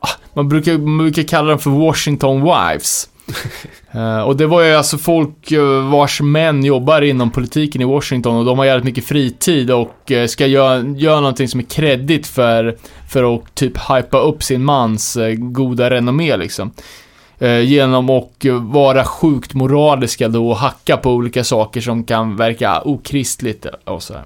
ah, 0.00 0.08
man, 0.34 0.48
brukar, 0.48 0.78
man 0.78 0.98
brukar 0.98 1.22
kalla 1.22 1.48
dem 1.48 1.58
för 1.58 1.70
Washington 1.70 2.42
Wives. 2.42 3.08
Eh, 3.92 4.20
och 4.20 4.36
det 4.36 4.46
var 4.46 4.62
ju 4.62 4.74
alltså 4.74 4.98
folk 4.98 5.52
eh, 5.52 5.90
vars 5.90 6.20
män 6.20 6.64
jobbar 6.64 7.02
inom 7.02 7.30
politiken 7.30 7.82
i 7.82 7.84
Washington 7.84 8.36
och 8.36 8.44
de 8.44 8.58
har 8.58 8.64
jävligt 8.64 8.84
mycket 8.84 9.04
fritid 9.04 9.70
och 9.70 10.12
eh, 10.12 10.26
ska 10.26 10.46
göra, 10.46 10.80
göra 10.80 11.20
någonting 11.20 11.48
som 11.48 11.60
är 11.60 11.64
kreddigt 11.64 12.26
för, 12.26 12.76
för 13.08 13.34
att 13.34 13.54
typ 13.54 13.72
hypa 13.76 14.18
upp 14.18 14.42
sin 14.42 14.64
mans 14.64 15.18
goda 15.36 15.90
renommé 15.90 16.36
liksom. 16.36 16.70
Genom 17.64 18.10
att 18.10 18.44
vara 18.60 19.04
sjukt 19.04 19.54
moraliska 19.54 20.28
då 20.28 20.48
och 20.50 20.56
hacka 20.56 20.96
på 20.96 21.12
olika 21.12 21.44
saker 21.44 21.80
som 21.80 22.04
kan 22.04 22.36
verka 22.36 22.80
okristligt 22.80 23.66
och 23.84 24.02
sådär. 24.02 24.24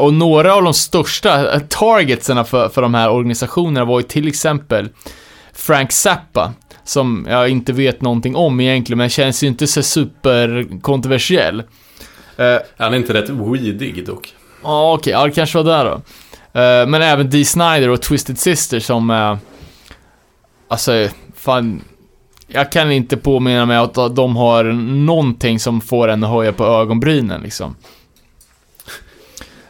Och 0.00 0.14
några 0.14 0.54
av 0.54 0.62
de 0.62 0.74
största 0.74 1.60
targetsen 1.60 2.44
för, 2.44 2.68
för 2.68 2.82
de 2.82 2.94
här 2.94 3.10
organisationerna 3.10 3.84
var 3.84 4.00
ju 4.00 4.06
till 4.06 4.28
exempel 4.28 4.88
Frank 5.52 5.92
Zappa, 5.92 6.52
som 6.90 7.26
jag 7.28 7.48
inte 7.48 7.72
vet 7.72 8.02
någonting 8.02 8.36
om 8.36 8.60
egentligen, 8.60 8.98
men 8.98 9.08
känns 9.08 9.42
ju 9.42 9.46
inte 9.46 9.66
så 9.66 9.82
superkontroversiell. 9.82 11.62
Eh, 12.36 12.56
Han 12.78 12.92
är 12.94 12.96
inte 12.96 13.14
rätt 13.14 13.30
weedig 13.30 14.06
dock. 14.06 14.34
Ja, 14.62 14.92
okej, 14.94 15.12
ja, 15.12 15.24
det 15.24 15.30
kanske 15.30 15.62
var 15.62 15.64
där 15.64 15.84
då. 15.84 15.92
Eh, 16.60 16.86
men 16.86 17.02
även 17.02 17.30
Dee 17.30 17.44
Snider 17.44 17.88
och 17.88 18.02
Twisted 18.02 18.38
Sister 18.38 18.80
som, 18.80 19.10
uh, 19.10 19.36
alltså, 20.68 21.08
fan, 21.36 21.82
jag 22.46 22.72
kan 22.72 22.92
inte 22.92 23.16
påminna 23.16 23.66
mig 23.66 23.76
att 23.76 23.94
de 23.94 24.36
har 24.36 24.64
någonting 25.04 25.60
som 25.60 25.80
får 25.80 26.08
en 26.08 26.24
att 26.24 26.30
höja 26.30 26.52
på 26.52 26.64
ögonbrynen 26.64 27.42
liksom. 27.42 27.76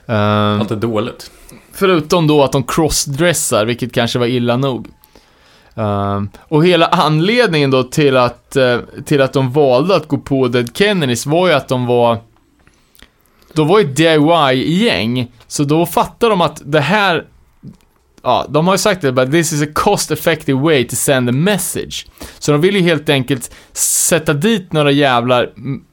Eh, 0.07 0.61
Allt 0.61 0.71
är 0.71 0.77
dåligt. 0.77 1.31
Förutom 1.73 2.27
då 2.27 2.45
att 2.45 2.53
de 2.53 2.65
crossdressar, 2.65 3.65
vilket 3.65 3.93
kanske 3.93 4.19
var 4.19 4.27
illa 4.27 4.57
nog. 4.57 4.89
Um, 5.75 6.31
och 6.39 6.67
hela 6.67 6.87
anledningen 6.87 7.71
då 7.71 7.83
till 7.83 8.17
att, 8.17 8.57
uh, 8.57 8.79
till 9.05 9.23
att 9.23 9.33
de 9.33 9.53
valde 9.53 9.97
att 9.97 10.09
gå 10.09 10.19
på 10.19 10.49
Dead 10.49 10.77
Kennedys 10.77 11.27
var 11.27 11.49
ju 11.49 11.55
att 11.55 11.69
de 11.69 11.87
var... 11.87 12.19
De 13.53 13.69
var 13.69 13.79
ju 13.79 13.85
ett 13.85 13.97
DIY-gäng, 13.97 15.33
så 15.47 15.65
då 15.65 15.87
fattade 15.87 16.33
de 16.33 16.41
att 16.41 16.63
det 16.65 16.81
här... 16.81 17.27
Ja, 18.23 18.47
de 18.49 18.67
har 18.67 18.75
ju 18.75 18.79
sagt 18.79 19.03
det, 19.03 19.13
but 19.13 19.31
this 19.31 19.53
is 19.53 19.63
a 19.63 19.73
cost 19.75 20.11
effective 20.11 20.61
way 20.61 20.89
to 20.89 20.97
send 20.97 21.29
a 21.29 21.33
message. 21.33 22.07
Så 22.39 22.53
de 22.53 22.61
vill 22.61 22.77
ju 22.77 22.83
helt 22.83 23.09
enkelt 23.09 23.51
sätta 23.73 24.33
dit 24.33 24.73
några 24.73 24.91
jävlar 24.91 25.53
mm, 25.57 25.85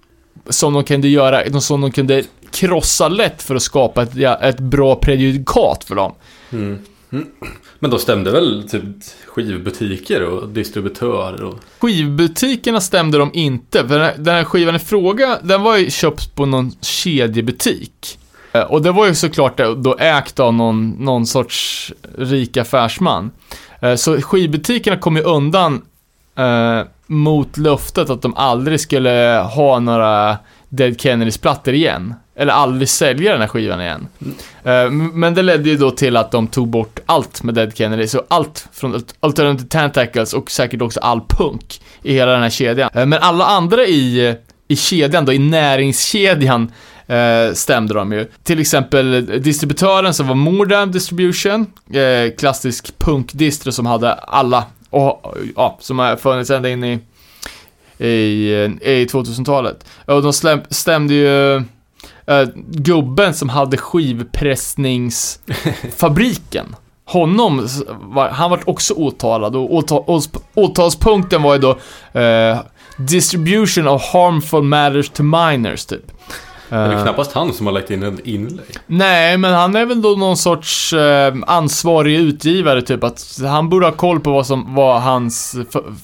som 0.50 0.74
de 0.74 0.84
kunde 0.84 1.08
göra, 1.08 1.60
som 1.60 1.82
de 1.82 1.92
kunde 1.92 2.24
krossa 2.52 3.10
lätt 3.10 3.42
för 3.42 3.56
att 3.56 3.62
skapa 3.62 4.04
ett, 4.04 4.16
ja, 4.16 4.36
ett 4.36 4.60
bra 4.60 4.96
prejudikat 4.96 5.84
för 5.84 5.96
dem. 5.96 6.16
Mm. 6.52 6.80
Mm. 7.12 7.28
Men 7.80 7.92
då 7.92 8.00
stämde 8.00 8.32
väl 8.32 8.70
typ 8.70 8.84
skivbutiker 9.28 10.24
och 10.24 10.50
distributörer 10.50 11.44
och... 11.44 11.60
Skivbutikerna 11.80 12.82
stämde 12.82 13.18
de 13.18 13.30
inte, 13.34 13.88
för 13.88 14.00
den 14.18 14.36
här- 14.36 14.44
skivan 14.44 14.76
i 14.76 14.80
fråga, 14.80 15.40
den 15.44 15.64
var 15.64 15.78
ju 15.78 15.90
köpt 15.92 16.36
på 16.36 16.46
någon 16.46 16.72
kedjebutik. 16.82 18.20
Eh, 18.52 18.62
och 18.62 18.82
det 18.82 18.92
var 18.92 19.08
ju 19.08 19.16
såklart 19.16 19.60
eh, 19.60 19.72
då 19.72 19.96
ägt 20.00 20.40
av 20.40 20.54
någon, 20.54 20.90
någon 20.90 21.26
sorts 21.26 21.94
rik 22.18 22.58
affärsman. 22.58 23.32
Eh, 23.82 23.96
så 23.96 24.22
skivbutikerna 24.22 24.98
kom 24.98 25.16
ju 25.16 25.24
undan 25.24 25.82
eh, 26.36 26.82
mot 27.08 27.58
löftet 27.58 28.10
att 28.10 28.22
de 28.22 28.34
aldrig 28.36 28.80
skulle 28.80 29.46
ha 29.56 29.80
några 29.80 30.38
Dead 30.70 31.02
Kennedys 31.02 31.38
plattor 31.38 31.74
igen. 31.74 32.14
Eller 32.40 32.54
aldrig 32.54 32.90
sälja 32.90 33.32
den 33.32 33.42
här 33.42 33.48
skivan 33.48 33.82
igen. 33.82 34.08
Mm. 34.66 35.12
Men 35.14 35.34
det 35.34 35.42
ledde 35.42 35.70
ju 35.70 35.78
då 35.78 35.92
till 35.92 36.18
att 36.18 36.32
de 36.32 36.48
tog 36.48 36.68
bort 36.68 37.00
allt 37.06 37.44
med 37.44 37.56
Dead 37.56 37.78
Kennedy. 37.78 38.08
Så 38.08 38.24
allt 38.28 38.68
från 38.74 39.04
Alternative 39.20 39.70
Tentacles 39.70 40.34
och 40.34 40.52
säkert 40.52 40.82
också 40.82 41.00
all 41.00 41.22
punk 41.30 41.82
i 42.04 42.14
hela 42.14 42.32
den 42.32 42.42
här 42.42 42.50
kedjan. 42.50 42.90
Eh, 42.94 43.06
men 43.06 43.20
alla 43.22 43.46
andra 43.46 43.86
i, 43.86 44.36
i 44.68 44.76
kedjan 44.76 45.26
då, 45.26 45.34
i 45.34 45.40
näringskedjan, 45.40 46.72
eh, 47.08 47.54
stämde 47.54 47.94
de 47.94 48.12
ju. 48.12 48.28
Till 48.44 48.60
exempel 48.60 49.26
distributören 49.44 50.14
som 50.14 50.28
var 50.28 50.36
Mordam 50.36 50.92
Distribution, 50.92 51.66
klassisk 52.38 53.00
punkdistro 53.00 53.72
som 53.72 53.86
hade 53.86 54.14
alla, 54.14 54.64
och, 54.90 55.38
ja, 55.56 55.78
som 55.82 56.00
har 56.00 56.16
funnits 56.16 56.50
ända 56.50 56.70
in 56.70 56.84
i, 56.84 57.00
i, 58.06 58.52
i 58.82 59.06
2000-talet. 59.06 59.86
Och 60.06 60.22
de 60.22 60.34
stämde 60.70 61.14
ju 61.14 61.64
eh, 62.28 62.48
gubben 62.68 63.34
som 63.34 63.50
hade 63.50 63.78
skivpressningsfabriken. 63.78 66.76
Honom, 67.06 67.68
var, 68.02 68.30
han 68.30 68.50
var 68.50 68.70
också 68.70 68.94
åtalad 68.94 69.56
och 69.56 69.74
åtal, 69.74 70.22
åtalspunkten 70.54 71.42
var 71.42 71.54
ju 71.54 71.60
då 71.60 71.78
eh, 72.20 72.60
Distribution 72.98 73.88
of 73.88 74.14
harmful 74.14 74.64
matters 74.64 75.10
to 75.10 75.24
minors, 75.24 75.86
typ. 75.86 76.12
Det 76.70 76.76
är 76.76 76.92
Eh, 76.92 77.04
knappast 77.04 77.34
han 77.34 77.54
som 77.54 77.66
har 77.66 77.74
lagt 77.74 77.92
in 77.92 78.04
en 78.04 78.20
inlägg. 78.24 78.66
Nej, 78.88 79.38
men 79.38 79.54
han 79.54 79.76
är 79.76 79.86
väl 79.86 80.02
då 80.02 80.10
någon 80.10 80.38
sorts 80.38 80.94
eh, 80.94 81.36
ansvarig 81.48 82.16
utgivare, 82.16 82.82
typ 82.82 83.04
att 83.04 83.40
han 83.42 83.70
borde 83.70 83.86
ha 83.86 83.94
koll 83.94 84.20
på 84.20 84.32
vad 84.32 84.48
som, 84.48 84.76
vad 84.76 85.02
hans 85.02 85.56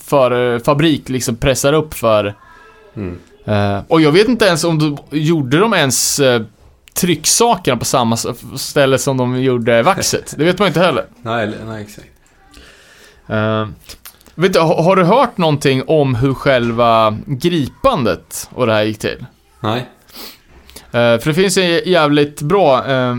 för, 0.03 0.59
fabrik 0.59 1.09
liksom 1.09 1.35
pressar 1.35 1.73
upp 1.73 1.93
för. 1.93 2.35
Mm. 2.95 3.19
Eh, 3.45 3.79
och 3.87 4.01
jag 4.01 4.11
vet 4.11 4.27
inte 4.27 4.45
ens 4.45 4.63
om 4.63 4.79
de, 4.79 4.97
gjorde 5.17 5.59
de 5.59 5.73
ens 5.73 6.19
eh, 6.19 6.41
trycksakerna 6.93 7.77
på 7.77 7.85
samma 7.85 8.17
ställe 8.55 8.97
som 8.97 9.17
de 9.17 9.41
gjorde 9.41 9.83
vaxet? 9.83 10.33
Det 10.37 10.43
vet 10.45 10.59
man 10.59 10.67
inte 10.67 10.79
heller. 10.79 11.05
Nej, 11.21 11.51
nej 11.67 11.81
exakt. 11.81 12.07
Uh, 13.29 13.67
vet 14.35 14.53
du, 14.53 14.59
har, 14.59 14.83
har 14.83 14.95
du 14.95 15.03
hört 15.03 15.37
någonting 15.37 15.83
om 15.87 16.15
hur 16.15 16.33
själva 16.33 17.17
gripandet 17.25 18.49
och 18.53 18.67
det 18.67 18.73
här 18.73 18.83
gick 18.83 18.99
till? 18.99 19.25
Nej. 19.59 19.89
För 20.91 21.25
det 21.25 21.33
finns 21.33 21.57
en 21.57 21.81
jävligt 21.85 22.41
bra... 22.41 22.83
Uh, 22.87 23.17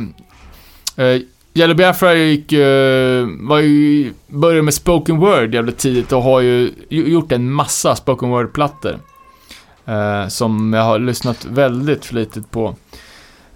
uh, 0.98 1.20
Yellow 1.54 1.76
Biafra 1.76 2.14
gick, 2.14 2.52
uh, 2.52 3.26
var 3.40 3.58
ju, 3.58 4.12
började 4.26 4.62
med 4.62 4.74
spoken 4.74 5.16
word 5.16 5.54
jävligt 5.54 5.78
tidigt 5.78 6.12
och 6.12 6.22
har 6.22 6.40
ju 6.40 6.72
ju- 6.88 7.08
gjort 7.12 7.32
en 7.32 7.52
massa 7.52 7.96
spoken 7.96 8.28
word-plattor. 8.30 8.98
Eh, 9.86 10.28
som 10.28 10.72
jag 10.72 10.82
har 10.82 10.98
lyssnat 10.98 11.44
väldigt 11.44 12.04
flitigt 12.04 12.50
på. 12.50 12.74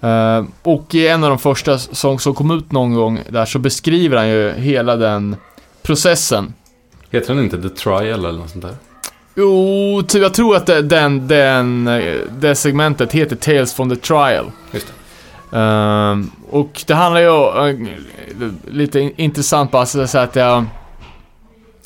Eh, 0.01 0.45
och 0.63 0.95
i 0.95 1.09
en 1.09 1.25
av 1.25 1.31
de 1.31 1.39
första 1.39 1.79
som, 1.79 2.19
som 2.19 2.35
kom 2.35 2.51
ut 2.51 2.73
någon 2.73 2.95
gång 2.95 3.21
där 3.29 3.45
så 3.45 3.59
beskriver 3.59 4.17
han 4.17 4.29
ju 4.29 4.53
hela 4.53 4.97
den 4.97 5.37
processen. 5.83 6.55
Heter 7.11 7.35
den 7.35 7.45
inte 7.45 7.63
The 7.63 7.69
Trial 7.69 8.25
eller 8.25 8.39
något 8.39 8.51
sånt 8.51 8.65
där? 8.65 8.75
Jo, 9.35 10.03
jag 10.13 10.35
tror 10.35 10.57
att 10.57 10.67
det, 10.67 10.83
den, 10.83 11.29
den, 11.29 11.89
eh, 11.89 12.15
det 12.39 12.55
segmentet 12.55 13.13
heter 13.13 13.37
Tales 13.37 13.75
from 13.75 13.91
the 13.91 13.97
Trial. 13.97 14.51
Just 14.73 14.87
det. 14.87 14.93
Ehm, 15.53 16.31
och 16.51 16.83
det 16.87 16.95
handlar 16.95 17.21
ju 17.21 17.73
uh, 17.73 17.89
lite 18.67 19.01
in- 19.01 19.13
intressant 19.17 19.71
bara 19.71 19.87
så 19.87 20.19
att 20.19 20.37
jag 20.37 20.65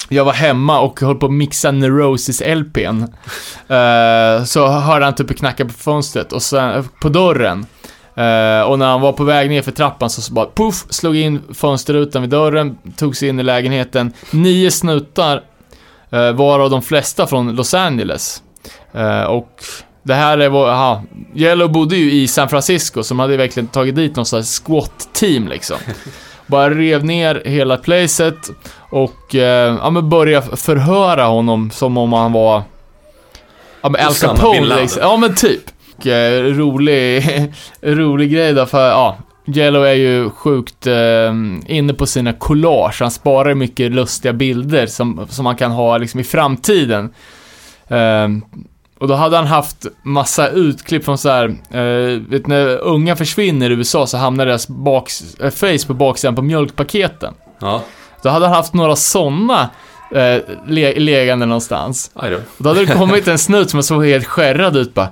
jag 0.09 0.25
var 0.25 0.33
hemma 0.33 0.81
och 0.81 1.01
höll 1.01 1.15
på 1.15 1.27
att 1.27 1.33
mixa 1.33 1.71
Neurosis 1.71 2.43
LPn. 2.47 3.05
Uh, 3.71 3.77
eh, 3.79 4.45
så 4.45 4.67
hörde 4.67 5.05
han 5.05 5.15
typ 5.15 5.39
knacka 5.39 5.65
på 5.65 5.73
fönstret 5.73 6.33
och 6.33 6.43
sen 6.43 6.89
på 7.01 7.09
dörren. 7.09 7.67
Uh, 8.19 8.63
och 8.63 8.79
när 8.79 8.87
han 8.87 9.01
var 9.01 9.13
på 9.13 9.25
väg 9.25 9.49
ner 9.49 9.63
för 9.63 9.73
trappan 9.73 10.11
så, 10.11 10.23
så 10.23 10.33
bara 10.33 10.47
poff, 10.47 10.85
slog 10.91 11.17
in 11.17 11.41
fönsterrutan 11.55 12.23
vid 12.23 12.31
dörren, 12.31 12.79
tog 12.97 13.17
sig 13.17 13.29
in 13.29 13.41
i 13.41 13.43
lägenheten. 13.43 14.13
Nio 14.31 14.71
snutar, 14.71 15.43
uh, 16.13 16.33
varav 16.33 16.71
de 16.71 16.83
flesta 16.83 17.27
från 17.27 17.55
Los 17.55 17.75
Angeles. 17.75 18.43
Uh, 18.97 19.23
och 19.23 19.65
det 20.03 20.15
här 20.15 20.39
är 20.39 20.49
vår, 20.49 20.69
aha, 20.69 21.03
Yellow 21.35 21.73
bodde 21.73 21.97
ju 21.97 22.13
i 22.13 22.29
San 22.29 22.49
Francisco, 22.49 23.03
som 23.03 23.19
hade 23.19 23.37
verkligen 23.37 23.67
tagit 23.67 23.95
dit 23.95 24.17
någon 24.17 24.27
slags 24.27 24.63
squat-team 24.63 25.49
liksom. 25.49 25.77
Bara 26.53 26.71
rev 26.75 27.05
ner 27.05 27.43
hela 27.45 27.77
placet 27.77 28.51
och 28.79 29.35
eh, 29.35 29.77
ja, 29.83 29.91
men 29.91 30.09
började 30.09 30.57
förhöra 30.57 31.25
honom 31.25 31.71
som 31.71 31.97
om 31.97 32.13
han 32.13 32.33
var 32.33 32.63
ja, 33.83 33.89
men 33.89 34.07
Al 34.07 34.15
Capone 34.15 34.81
liksom. 34.81 35.03
Ja 35.03 35.17
men 35.17 35.35
typ. 35.35 35.63
Och, 35.97 36.07
eh, 36.07 36.43
rolig, 36.43 37.25
rolig 37.83 38.33
grej 38.33 38.53
då 38.53 38.67
för 38.67 38.89
ja, 38.89 39.17
Yellow 39.47 39.87
är 39.87 39.95
ju 39.95 40.31
sjukt 40.31 40.87
eh, 40.87 41.33
inne 41.67 41.95
på 41.95 42.07
sina 42.07 42.33
collage. 42.33 43.01
Han 43.01 43.11
sparar 43.11 43.55
mycket 43.55 43.93
lustiga 43.93 44.33
bilder 44.33 44.87
som, 44.87 45.27
som 45.29 45.45
man 45.45 45.57
kan 45.57 45.71
ha 45.71 45.99
liksom 45.99 46.21
i 46.21 46.25
framtiden. 46.25 47.15
Och 49.03 49.09
då 49.09 49.15
hade 49.15 49.37
han 49.37 49.47
haft 49.47 49.87
massa 50.03 50.49
utklipp 50.49 51.05
från 51.05 51.19
så 51.19 51.29
här, 51.29 51.45
eh, 51.71 52.21
vet 52.29 52.47
när 52.47 52.67
unga 52.79 53.17
försvinner 53.17 53.71
i 53.71 53.73
USA 53.75 54.07
så 54.07 54.17
hamnar 54.17 54.47
deras 54.47 54.69
baks, 54.69 55.35
eh, 55.41 55.51
face 55.51 55.87
på 55.87 55.95
baksidan 55.95 56.35
på 56.37 56.43
mjölkpaketen. 56.43 57.35
Ja, 57.61 57.83
Då 58.23 58.29
hade 58.29 58.47
han 58.47 58.55
haft 58.55 58.75
några 58.75 58.97
sådana 58.97 59.71
eh, 60.15 60.39
le- 60.67 60.95
legande 61.01 61.47
någonstans. 61.47 62.11
då. 62.15 62.21
Och 62.37 62.43
då 62.65 62.69
hade 62.69 62.85
det 62.87 62.95
kommit 62.95 63.29
en 63.29 63.39
snut 63.39 63.71
som 63.71 63.83
såg 63.83 64.07
helt 64.07 64.27
skärrad 64.27 64.77
ut 64.77 64.95
bara. 64.95 65.09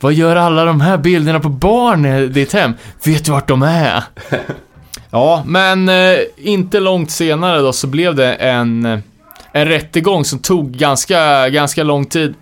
Vad 0.00 0.12
gör 0.12 0.36
alla 0.36 0.64
de 0.64 0.80
här 0.80 0.96
bilderna 0.96 1.40
på 1.40 1.48
barn 1.48 2.06
i 2.06 2.26
ditt 2.26 2.52
hem? 2.52 2.72
Vet 3.04 3.24
du 3.24 3.32
vart 3.32 3.48
de 3.48 3.62
är? 3.62 4.02
ja, 5.10 5.42
men 5.46 5.88
eh, 5.88 6.18
inte 6.36 6.80
långt 6.80 7.10
senare 7.10 7.58
då 7.60 7.72
så 7.72 7.86
blev 7.86 8.14
det 8.14 8.34
en, 8.34 8.86
eh, 8.86 8.98
en 9.52 9.68
rättegång 9.68 10.24
som 10.24 10.38
tog 10.38 10.70
ganska, 10.72 11.48
ganska 11.48 11.82
lång 11.82 12.04
tid. 12.04 12.34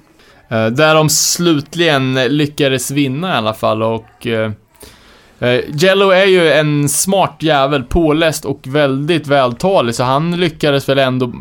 Eh, 0.49 0.67
där 0.67 0.95
de 0.95 1.09
slutligen 1.09 2.15
lyckades 2.15 2.91
vinna 2.91 3.35
i 3.35 3.37
alla 3.37 3.55
fall 3.55 3.83
och 3.83 4.27
eh, 4.27 4.51
eh, 5.39 5.61
Jello 5.69 6.11
är 6.11 6.25
ju 6.25 6.53
en 6.53 6.89
smart 6.89 7.37
jävel, 7.39 7.83
påläst 7.83 8.45
och 8.45 8.61
väldigt 8.67 9.27
vältalig 9.27 9.95
så 9.95 10.05
han 10.05 10.41
lyckades 10.41 10.89
väl 10.89 10.99
ändå 10.99 11.33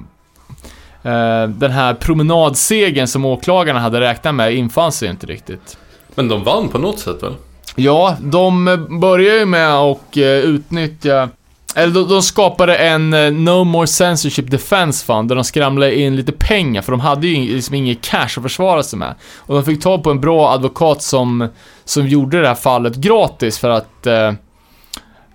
den 1.47 1.71
här 1.71 1.93
promenadsegen 1.93 3.07
som 3.07 3.25
åklagarna 3.25 3.79
hade 3.79 3.99
räknat 3.99 4.35
med 4.35 4.55
infann 4.55 4.91
sig 4.91 5.09
inte 5.09 5.27
riktigt. 5.27 5.77
Men 6.15 6.27
de 6.27 6.43
vann 6.43 6.67
på 6.67 6.77
något 6.77 6.99
sätt 6.99 7.23
väl? 7.23 7.33
Ja, 7.75 8.17
de 8.19 8.65
börjar 9.01 9.35
ju 9.35 9.45
med 9.45 9.73
att 9.73 10.17
utnyttja 10.43 11.29
eller 11.77 11.93
de, 11.93 12.07
de 12.09 12.21
skapade 12.23 12.75
en 12.75 13.13
eh, 13.13 13.31
No 13.31 13.63
More 13.63 13.87
Censorship 13.87 14.51
Defense 14.51 15.05
Fund 15.05 15.29
där 15.29 15.35
de 15.35 15.43
skramlade 15.43 15.99
in 15.99 16.15
lite 16.15 16.31
pengar 16.31 16.81
för 16.81 16.91
de 16.91 16.99
hade 17.01 17.27
ju 17.27 17.55
liksom 17.55 17.75
inget 17.75 18.01
cash 18.01 18.23
att 18.37 18.43
försvara 18.43 18.83
sig 18.83 18.99
med. 18.99 19.15
Och 19.37 19.55
de 19.55 19.63
fick 19.63 19.81
tag 19.83 20.03
på 20.03 20.11
en 20.11 20.21
bra 20.21 20.51
advokat 20.51 21.01
som, 21.03 21.47
som 21.85 22.07
gjorde 22.07 22.41
det 22.41 22.47
här 22.47 22.55
fallet 22.55 22.95
gratis 22.95 23.59
för 23.59 23.69
att 23.69 24.07
eh, 24.07 24.31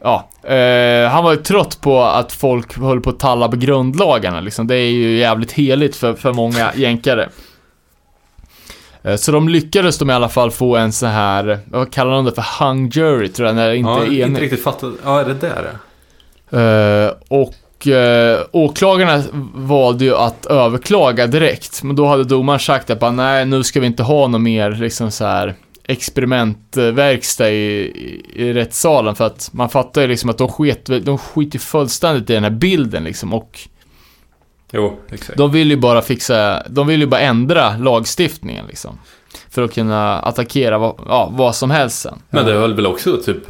Ja, 0.04 0.28
eh, 0.42 1.10
han 1.10 1.24
var 1.24 1.32
ju 1.32 1.38
trött 1.38 1.80
på 1.80 2.02
att 2.02 2.32
folk 2.32 2.78
höll 2.78 3.00
på 3.00 3.10
att 3.10 3.18
talla 3.18 3.48
på 3.48 3.56
grundlagarna 3.56 4.40
liksom. 4.40 4.66
Det 4.66 4.74
är 4.76 4.90
ju 4.90 5.18
jävligt 5.18 5.52
heligt 5.52 5.96
för, 5.96 6.14
för 6.14 6.32
många 6.32 6.72
jänkare. 6.76 7.28
Eh, 9.02 9.16
Så 9.16 9.32
de 9.32 9.48
lyckades 9.48 9.98
de 9.98 10.10
i 10.10 10.12
alla 10.12 10.28
fall 10.28 10.50
få 10.50 10.76
en 10.76 10.92
så 10.92 11.06
här, 11.06 11.58
vad 11.66 11.92
kallar 11.92 12.12
de 12.12 12.24
det 12.24 12.32
för, 12.32 12.64
hung 12.64 12.88
jury 12.94 13.28
tror 13.28 13.46
jag, 13.48 13.56
när 13.56 13.68
det 13.68 13.76
inte 13.76 13.90
ja, 13.90 14.00
är 14.00 14.04
inte 14.06 14.16
enigt. 14.22 14.40
riktigt 14.40 14.62
fattat. 14.64 14.92
Ja, 15.04 15.20
är 15.20 15.24
det 15.24 15.34
där 15.34 15.62
det? 15.62 15.76
Eh, 16.52 17.12
och 17.28 17.54
uh, 17.86 18.40
åklagarna 18.52 19.22
valde 19.54 20.04
ju 20.04 20.16
att 20.16 20.46
överklaga 20.46 21.26
direkt. 21.26 21.82
Men 21.82 21.96
då 21.96 22.06
hade 22.06 22.24
domaren 22.24 22.60
sagt 22.60 22.90
att 22.90 23.00
bara, 23.00 23.10
nej, 23.10 23.46
nu 23.46 23.62
ska 23.62 23.80
vi 23.80 23.86
inte 23.86 24.02
ha 24.02 24.28
något 24.28 24.40
mer 24.40 24.70
liksom 24.70 25.10
så 25.10 25.24
här 25.24 25.54
experimentverkstad 25.84 27.50
i, 27.50 27.54
i, 27.54 28.22
i 28.34 28.52
rättssalen. 28.52 29.14
För 29.14 29.26
att 29.26 29.50
man 29.52 29.68
fattar 29.68 30.00
ju 30.00 30.06
liksom 30.06 30.30
att 30.30 30.38
de 30.38 30.48
sket, 30.48 30.86
de 31.04 31.18
skiter 31.18 31.58
fullständigt 31.58 32.30
i 32.30 32.34
den 32.34 32.44
här 32.44 32.50
bilden 32.50 33.04
liksom. 33.04 33.34
Och 33.34 33.58
Jo, 34.72 34.98
exakt. 35.08 35.38
de 35.38 35.50
vill 35.50 35.70
ju 35.70 35.76
bara 35.76 36.02
fixa, 36.02 36.62
de 36.68 36.86
vill 36.86 37.00
ju 37.00 37.06
bara 37.06 37.20
ändra 37.20 37.76
lagstiftningen 37.76 38.66
liksom. 38.66 38.98
För 39.50 39.62
att 39.62 39.74
kunna 39.74 40.18
attackera 40.18 40.78
vad, 40.78 40.94
ja, 41.08 41.32
vad 41.32 41.54
som 41.54 41.70
helst 41.70 42.00
sen. 42.00 42.18
Men 42.30 42.46
det 42.46 42.52
höll 42.52 42.74
väl 42.74 42.86
också 42.86 43.16
typ 43.16 43.46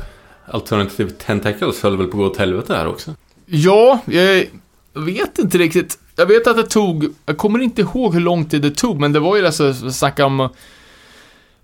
Alternativet 0.52 1.18
Tentacles 1.18 1.82
höll 1.82 1.96
väl 1.96 2.06
på 2.06 2.12
att 2.12 2.18
gå 2.18 2.26
åt 2.26 2.36
helvete 2.36 2.74
här 2.74 2.86
också? 2.86 3.14
Ja, 3.46 3.98
jag 4.06 4.46
vet 4.94 5.38
inte 5.38 5.58
riktigt. 5.58 5.98
Jag 6.16 6.26
vet 6.26 6.46
att 6.46 6.56
det 6.56 6.62
tog, 6.62 7.14
jag 7.26 7.38
kommer 7.38 7.58
inte 7.58 7.80
ihåg 7.80 8.14
hur 8.14 8.20
lång 8.20 8.44
tid 8.44 8.62
det 8.62 8.70
tog, 8.70 9.00
men 9.00 9.12
det 9.12 9.20
var 9.20 9.36
ju 9.36 9.46
alltså, 9.46 9.74
snacka 9.74 10.26
om 10.26 10.40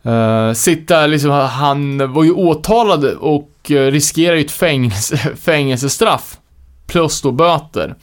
uh, 0.06 0.52
sitta 0.52 1.06
liksom, 1.06 1.30
han 1.30 2.12
var 2.12 2.24
ju 2.24 2.32
åtalad 2.32 3.04
och 3.04 3.50
uh, 3.70 3.86
riskerar 3.86 4.36
ju 4.36 4.44
ett 4.44 4.50
fängelse, 4.50 5.16
fängelsestraff. 5.36 6.38
Plus 6.86 7.22
då 7.22 7.32
böter. 7.32 7.94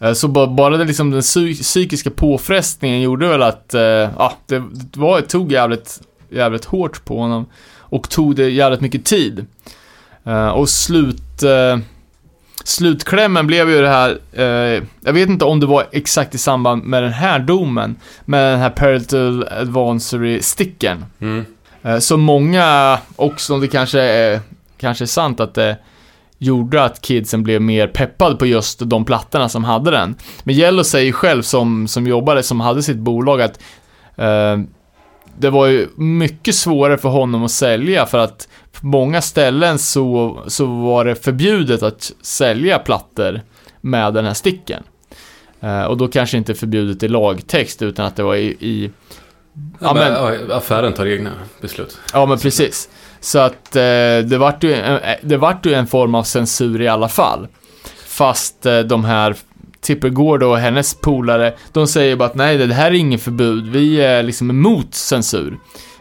Eh, 0.00 0.12
så 0.12 0.28
bara 0.28 0.76
det 0.76 0.84
liksom 0.84 1.10
den 1.10 1.20
psy- 1.20 1.62
psykiska 1.62 2.10
påfrestningen 2.10 3.00
gjorde 3.00 3.28
väl 3.28 3.42
att, 3.42 3.70
ja, 4.18 4.32
det, 4.46 4.62
det 4.72 5.00
var, 5.00 5.20
det 5.20 5.26
tog 5.26 5.52
jävligt, 5.52 6.00
jävligt 6.30 6.64
hårt 6.64 7.04
på 7.04 7.18
honom. 7.18 7.46
Och 7.90 8.10
tog 8.10 8.36
det 8.36 8.50
jävligt 8.50 8.80
mycket 8.80 9.04
tid. 9.04 9.46
Eh, 10.28 10.48
och 10.48 10.68
slut, 10.68 11.42
eh, 11.42 11.78
slutklämmen 12.64 13.46
blev 13.46 13.70
ju 13.70 13.80
det 13.80 13.88
här, 13.88 14.18
eh, 14.32 14.82
jag 15.04 15.12
vet 15.12 15.28
inte 15.28 15.44
om 15.44 15.60
det 15.60 15.66
var 15.66 15.86
exakt 15.92 16.34
i 16.34 16.38
samband 16.38 16.84
med 16.84 17.02
den 17.02 17.12
här 17.12 17.38
domen, 17.38 17.96
med 18.24 18.52
den 18.52 18.60
här 18.60 18.70
Parental 18.70 19.48
Advisory-stickern. 19.48 21.04
Mm. 21.20 21.44
Så 22.00 22.16
många, 22.16 22.98
också 23.16 23.54
om 23.54 23.60
det 23.60 23.68
kanske 23.68 24.00
är, 24.00 24.40
kanske 24.78 25.04
är 25.04 25.06
sant 25.06 25.40
att 25.40 25.54
det 25.54 25.76
gjorde 26.38 26.84
att 26.84 27.00
kidsen 27.02 27.42
blev 27.42 27.62
mer 27.62 27.86
peppad 27.86 28.38
på 28.38 28.46
just 28.46 28.80
de 28.84 29.04
plattorna 29.04 29.48
som 29.48 29.64
hade 29.64 29.90
den. 29.90 30.14
Men 30.42 30.54
Yellow 30.54 30.82
säger 30.82 31.12
själv 31.12 31.42
som, 31.42 31.88
som 31.88 32.06
jobbade, 32.06 32.42
som 32.42 32.60
hade 32.60 32.82
sitt 32.82 32.96
bolag 32.96 33.42
att 33.42 33.60
eh, 34.16 34.56
det 35.38 35.50
var 35.50 35.66
ju 35.66 35.88
mycket 35.96 36.54
svårare 36.54 36.98
för 36.98 37.08
honom 37.08 37.44
att 37.44 37.50
sälja 37.50 38.06
för 38.06 38.18
att 38.18 38.48
på 38.80 38.86
många 38.86 39.22
ställen 39.22 39.78
så, 39.78 40.38
så 40.46 40.66
var 40.66 41.04
det 41.04 41.14
förbjudet 41.14 41.82
att 41.82 42.12
sälja 42.22 42.78
plattor 42.78 43.40
med 43.80 44.14
den 44.14 44.24
här 44.24 44.34
sticken. 44.34 44.82
Eh, 45.60 45.82
och 45.82 45.96
då 45.96 46.08
kanske 46.08 46.36
inte 46.36 46.54
förbjudet 46.54 47.02
i 47.02 47.08
lagtext 47.08 47.82
utan 47.82 48.06
att 48.06 48.16
det 48.16 48.22
var 48.22 48.34
i, 48.36 48.46
i 48.60 48.90
Ja, 49.80 49.94
men, 49.94 50.52
affären 50.52 50.92
tar 50.92 51.06
egna 51.06 51.30
beslut. 51.60 51.98
Ja, 52.12 52.26
men 52.26 52.38
precis. 52.38 52.88
Så 53.20 53.38
att 53.38 53.76
eh, 53.76 53.80
det 54.24 54.36
vart 54.38 54.64
ju, 54.64 54.74
en- 54.74 54.98
eh, 54.98 55.14
det 55.22 55.36
vart 55.36 55.66
ju 55.66 55.74
en 55.74 55.86
form 55.86 56.14
av 56.14 56.22
censur 56.22 56.80
i 56.82 56.88
alla 56.88 57.08
fall. 57.08 57.48
Fast 58.06 58.66
eh, 58.66 58.78
de 58.80 59.04
här 59.04 59.34
Tipper 59.80 60.08
Gore 60.08 60.38
då 60.38 60.50
och 60.50 60.58
hennes 60.58 60.94
polare, 60.94 61.54
de 61.72 61.86
säger 61.86 62.16
bara 62.16 62.28
att 62.28 62.34
nej, 62.34 62.58
det 62.58 62.74
här 62.74 62.90
är 62.90 62.94
inget 62.94 63.22
förbud. 63.22 63.66
Vi 63.68 64.00
är 64.00 64.22
liksom 64.22 64.50
emot 64.50 64.94
censur. 64.94 65.58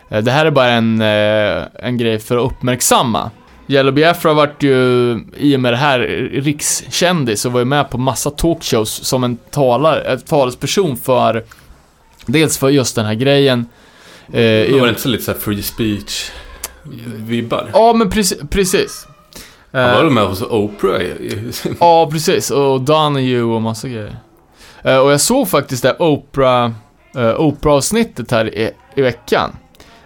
Eh, 0.10 0.24
det 0.24 0.32
här 0.32 0.46
är 0.46 0.52
bara 0.52 0.70
en, 0.70 1.02
eh, 1.02 1.64
en 1.88 1.98
grej 1.98 2.20
för 2.20 2.38
att 2.38 2.52
uppmärksamma. 2.52 3.32
Yellow 3.68 3.94
Biafra 3.94 4.34
vart 4.34 4.64
ju, 4.64 5.20
i 5.38 5.56
och 5.56 5.60
med 5.60 5.74
det 5.74 5.78
här, 5.78 6.00
rikskändis 6.34 7.46
och 7.46 7.52
var 7.52 7.60
ju 7.60 7.66
med 7.66 7.90
på 7.90 7.98
massa 7.98 8.30
talkshows 8.30 8.90
som 8.90 9.24
en 9.24 9.38
talar, 9.38 10.02
ett 10.02 10.28
talesperson 10.28 10.98
för 10.98 11.44
Dels 12.26 12.58
för 12.58 12.70
just 12.70 12.96
den 12.96 13.06
här 13.06 13.14
grejen. 13.14 13.60
Eh, 14.28 14.34
Det 14.34 14.72
var 14.80 14.82
det 14.86 14.90
inte 14.90 15.02
så 15.02 15.10
lite 15.10 15.24
så 15.24 15.32
här 15.32 15.40
free 15.40 15.62
speech 15.64 16.32
vibbar? 17.16 17.70
Ja, 17.74 17.94
men 17.94 18.10
precis. 18.10 18.40
precis. 18.50 19.08
Han 19.78 19.90
Eh, 19.90 19.96
var 19.96 20.04
väl 20.04 20.14
med 20.14 20.28
hos 20.28 20.42
Oprah? 20.42 21.02
Ja, 21.80 22.10
precis. 22.12 22.52
Och 22.52 22.82
Donahue 22.82 23.42
och 23.42 23.62
massa 23.62 23.88
grejer. 23.88 24.18
Eh, 24.84 24.98
och 24.98 25.12
jag 25.12 25.22
såg 25.22 25.50
faktiskt 25.50 25.84
det 25.84 25.96
Oprah, 26.00 26.72
eh, 27.16 27.40
Oprah-avsnittet 27.40 28.32
här 28.32 28.58
i, 28.58 28.72
i 28.96 29.02
veckan. 29.02 29.56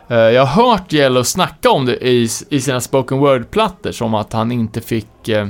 Eh, 0.07 0.17
jag 0.17 0.45
har 0.45 0.63
hört 0.63 0.93
Yellow 0.93 1.23
snacka 1.23 1.69
om 1.69 1.85
det 1.85 2.07
i, 2.07 2.29
i 2.49 2.61
sina 2.61 2.81
spoken 2.81 3.17
word-plattor, 3.19 3.91
som 3.91 4.13
att 4.15 4.33
han 4.33 4.51
inte 4.51 4.81
fick... 4.81 5.27
Eh, 5.29 5.47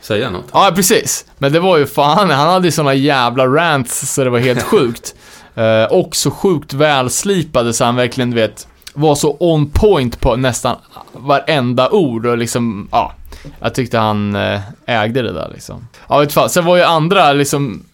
Säga 0.00 0.30
något? 0.30 0.44
ja, 0.52 0.72
precis. 0.74 1.24
Men 1.38 1.52
det 1.52 1.60
var 1.60 1.76
ju 1.76 1.86
fan, 1.86 2.30
han 2.30 2.48
hade 2.48 2.66
ju 2.66 2.72
såna 2.72 2.94
jävla 2.94 3.46
rants 3.46 4.14
så 4.14 4.24
det 4.24 4.30
var 4.30 4.38
helt 4.38 4.62
sjukt. 4.72 5.14
Eh, 5.54 5.84
och 5.84 6.16
så 6.16 6.30
sjukt 6.30 6.72
välslipade 6.72 7.72
så 7.72 7.84
han 7.84 7.96
verkligen, 7.96 8.30
du 8.30 8.36
vet, 8.36 8.68
var 8.94 9.14
så 9.14 9.36
on 9.40 9.70
point 9.70 10.20
på 10.20 10.36
nästan 10.36 10.76
varenda 11.12 11.90
ord 11.90 12.26
och 12.26 12.38
liksom, 12.38 12.88
ja. 12.92 13.12
Jag 13.60 13.74
tyckte 13.74 13.98
han 13.98 14.36
eh, 14.36 14.60
ägde 14.86 15.22
det 15.22 15.32
där 15.32 15.50
liksom. 15.54 15.88
Ja, 16.08 16.18
vet 16.18 16.32
fan. 16.32 16.50
Sen 16.50 16.64
var 16.64 16.76
ju 16.76 16.82
andra 16.82 17.32
liksom, 17.32 17.84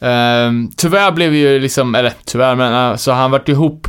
eh, 0.00 0.50
tyvärr 0.76 1.12
blev 1.12 1.34
ju 1.34 1.58
liksom, 1.58 1.94
eller 1.94 2.12
tyvärr 2.24 2.54
men, 2.54 2.90
eh, 2.90 2.96
så 2.96 3.12
han 3.12 3.30
vart 3.30 3.48
ihop 3.48 3.88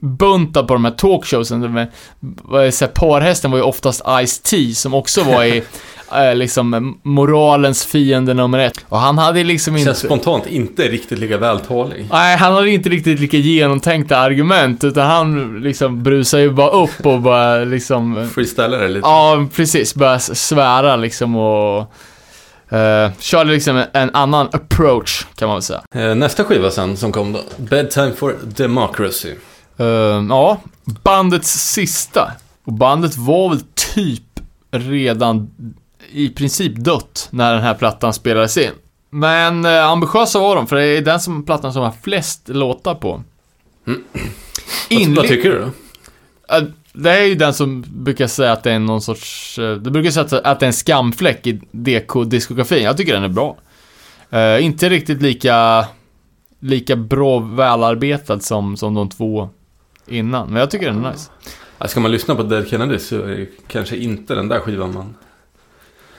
buntad 0.00 0.62
på 0.62 0.74
de 0.74 0.84
här 0.84 0.92
talkshowsen. 0.92 1.88
Vad 2.20 2.60
är 2.60 2.66
det, 2.66 2.72
så 2.72 2.84
här, 2.84 2.92
parhästen 2.92 3.50
var 3.50 3.58
ju 3.58 3.64
oftast 3.64 4.02
Ice-T 4.04 4.74
som 4.74 4.94
också 4.94 5.22
var 5.22 5.44
i 5.44 5.62
eh, 6.16 6.34
liksom 6.34 6.98
moralens 7.02 7.86
fiende 7.86 8.34
nummer 8.34 8.58
ett. 8.58 8.84
Och 8.88 8.98
han 8.98 9.18
hade 9.18 9.44
liksom 9.44 9.76
inte... 9.76 9.84
Känns 9.84 9.98
spontant 9.98 10.46
inte 10.46 10.82
riktigt 10.88 11.18
lika 11.18 11.38
vältalig. 11.38 12.06
Nej, 12.10 12.36
han 12.36 12.52
hade 12.54 12.70
inte 12.70 12.88
riktigt 12.88 13.20
lika 13.20 13.36
genomtänkta 13.36 14.16
argument, 14.18 14.84
utan 14.84 15.06
han 15.06 15.60
liksom 15.60 16.02
brusar 16.02 16.38
ju 16.38 16.50
bara 16.50 16.70
upp 16.70 17.06
och 17.06 17.20
bara 17.20 17.58
liksom... 17.64 18.30
Freestylare 18.34 18.88
lite. 18.88 19.08
Ja, 19.08 19.46
precis. 19.56 19.94
Börjar 19.94 20.16
s- 20.16 20.46
svära 20.48 20.96
liksom 20.96 21.36
och... 21.36 21.92
Uh, 22.72 23.10
körde 23.18 23.50
liksom 23.52 23.84
en, 23.92 24.10
annan 24.14 24.48
approach, 24.52 25.26
kan 25.36 25.48
man 25.48 25.54
väl 25.56 25.62
säga. 25.62 25.82
Eh, 25.94 26.14
Nästa 26.14 26.44
skiva 26.44 26.70
sen 26.70 26.96
som 26.96 27.12
kom 27.12 27.32
då. 27.32 27.40
Bedtime 27.56 28.12
for 28.12 28.36
Democracy. 28.42 29.34
Eh, 29.78 29.86
ja, 30.28 30.60
bandets 30.84 31.50
sista. 31.72 32.32
Och 32.64 32.72
bandet 32.72 33.16
var 33.16 33.48
väl 33.48 33.60
typ 33.94 34.22
redan 34.70 35.50
i 36.12 36.28
princip 36.28 36.76
dött 36.76 37.28
när 37.30 37.54
den 37.54 37.62
här 37.62 37.74
plattan 37.74 38.12
spelades 38.12 38.56
in. 38.56 38.70
Men 39.10 39.64
eh, 39.64 39.84
ambitiösa 39.86 40.38
var 40.38 40.56
de, 40.56 40.66
för 40.66 40.76
det 40.76 40.82
är 40.86 41.00
den 41.02 41.20
som, 41.20 41.42
plattan 41.44 41.72
som 41.72 41.82
har 41.82 41.92
flest 42.02 42.48
låtar 42.48 42.94
på. 42.94 43.22
Vad, 43.84 43.96
Inle- 44.88 45.16
vad 45.16 45.28
tycker 45.28 45.50
du 45.50 45.58
då? 45.58 46.66
Det 46.92 47.10
är 47.10 47.24
ju 47.24 47.34
den 47.34 47.54
som 47.54 47.84
brukar 47.88 48.26
säga 48.26 48.52
att 48.52 48.62
det 48.62 48.72
är 48.72 48.78
någon 48.78 49.02
sorts... 49.02 49.58
eh, 49.58 49.76
Det 49.76 49.90
brukar 49.90 50.10
säga 50.10 50.40
att- 50.44 50.60
det 50.60 50.64
är 50.64 50.66
en 50.66 50.72
skamfläck 50.72 51.46
i 51.46 51.60
DK-diskografin. 51.70 52.82
Jag 52.82 52.96
tycker 52.96 53.14
den 53.14 53.22
är 53.24 53.28
bra. 53.28 53.56
Eh, 54.30 54.64
inte 54.64 54.88
riktigt 54.88 55.22
lika... 55.22 55.84
Lika 56.60 56.96
bra 56.96 57.38
välarbetad 57.38 58.40
som, 58.40 58.76
som 58.76 58.94
de 58.94 59.08
två 59.08 59.48
innan. 60.06 60.48
Men 60.50 60.60
jag 60.60 60.70
tycker 60.70 60.86
den 60.86 61.04
är 61.04 61.10
nice. 61.12 61.30
Ja, 61.78 61.88
Ska 61.88 62.00
man 62.00 62.10
lyssna 62.10 62.34
på 62.34 62.42
Dead 62.42 62.68
Kennedys 62.68 63.06
så 63.08 63.22
är 63.22 63.26
det 63.36 63.46
kanske 63.68 63.96
inte 63.96 64.34
den 64.34 64.48
där 64.48 64.60
skivan 64.60 64.94
man 64.94 65.14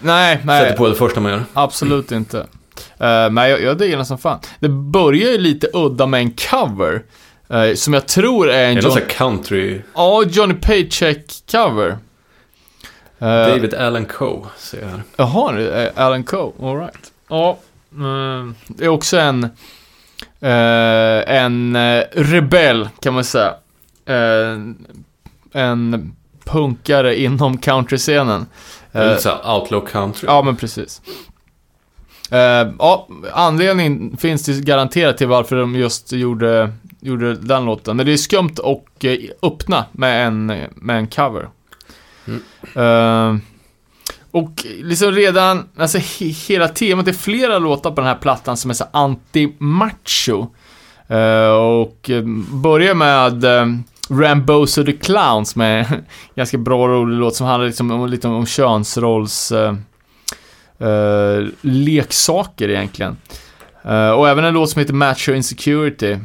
Nej, 0.03 0.35
sätter 0.37 0.45
nej. 0.45 0.75
på 0.77 0.87
det 0.89 0.95
första 0.95 1.19
man 1.19 1.31
gör. 1.31 1.43
Absolut 1.53 2.11
inte. 2.11 2.37
Uh, 2.37 3.29
men 3.31 3.49
jag, 3.49 3.61
jag 3.61 3.77
diggar 3.77 3.97
den 3.97 4.05
som 4.05 4.17
fan. 4.17 4.39
Det 4.59 4.69
börjar 4.69 5.31
ju 5.31 5.37
lite 5.37 5.67
udda 5.73 6.05
med 6.05 6.19
en 6.19 6.31
cover. 6.31 7.03
eh, 7.49 7.73
som 7.73 7.93
jag 7.93 8.07
tror 8.07 8.49
är 8.49 8.63
en 8.71 8.77
Är 8.77 8.81
det 8.81 8.87
John, 8.87 8.99
country? 9.09 9.81
ja, 9.95 10.23
Johnny 10.23 10.53
Paycheck-cover. 10.53 11.89
Eh, 13.19 13.27
David 13.27 13.73
Allen 13.73 14.05
Coe, 14.05 14.45
ser 14.57 14.81
jag 14.81 14.87
här. 14.87 15.01
Jaha, 15.15 15.89
Alan 15.95 16.23
Coe, 16.23 16.51
alright. 16.61 17.11
Ja, 17.29 17.57
mm, 17.95 18.55
det 18.67 18.85
är 18.85 18.89
också 18.89 19.17
en, 19.19 19.49
en 21.27 21.77
rebell 22.11 22.89
kan 22.99 23.13
man 23.13 23.23
säga. 23.23 23.53
En 25.53 26.15
punkare 26.45 27.19
inom 27.19 27.57
countryscenen. 27.57 28.45
Eh, 28.93 29.09
Lite 29.09 29.21
såhär 29.21 29.55
outlaw 29.55 29.87
country. 29.91 30.27
ja, 30.27 30.41
men 30.41 30.55
precis. 30.55 31.01
Eh, 32.31 32.67
ja, 32.79 33.07
anledning 33.33 34.17
finns 34.17 34.45
det 34.45 34.61
garanterat 34.65 35.17
till 35.17 35.27
varför 35.27 35.55
de 35.55 35.75
just 35.75 36.11
gjorde, 36.11 36.73
gjorde 37.01 37.35
den 37.35 37.65
låten. 37.65 37.97
Men 37.97 38.05
det 38.05 38.13
är 38.13 38.17
skumt 38.17 38.55
och 38.63 39.05
eh, 39.05 39.17
öppna 39.41 39.85
med 39.91 40.27
en, 40.27 40.45
med 40.75 40.97
en 40.97 41.07
cover. 41.07 41.49
Mm. 42.27 43.41
Och 44.31 44.51
liksom 44.65 45.11
redan, 45.11 45.69
alltså 45.77 45.97
he- 45.97 46.47
hela 46.47 46.67
temat, 46.67 47.05
det 47.05 47.11
är 47.11 47.13
flera 47.13 47.59
låtar 47.59 47.89
på 47.91 47.95
den 48.01 48.07
här 48.07 48.15
plattan 48.15 48.57
som 48.57 48.69
är 48.71 48.73
så 48.75 48.83
anti-macho. 48.93 50.47
Eh, 51.07 51.51
och 51.51 52.09
börjar 52.53 52.93
med 52.93 53.43
eh, 53.43 53.65
Rambozo 54.09 54.85
the 54.85 54.93
Clowns 54.93 55.55
med 55.55 55.91
en 55.91 56.05
ganska 56.35 56.57
bra 56.57 56.83
och 56.83 56.89
rolig 56.89 57.17
låt 57.17 57.35
som 57.35 57.47
handlar 57.47 57.67
liksom 57.67 57.91
om, 57.91 58.09
lite 58.09 58.27
om 58.27 58.45
könsrolls... 58.45 59.51
eh, 59.51 59.75
eh, 60.77 61.47
leksaker 61.61 62.69
egentligen. 62.69 63.17
Eh, 63.83 64.09
och 64.09 64.29
även 64.29 64.45
en 64.45 64.53
låt 64.53 64.69
som 64.69 64.79
heter 64.79 64.93
Macho 64.93 65.31
Insecurity. 65.31 66.17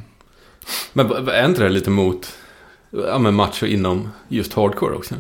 Men 0.93 1.29
är 1.29 1.45
inte 1.45 1.63
det 1.63 1.69
lite 1.69 1.91
mot 1.91 2.33
ja, 2.91 3.19
men 3.19 3.35
macho 3.35 3.67
inom 3.67 4.09
just 4.29 4.53
hardcore 4.53 4.95
också? 4.95 5.15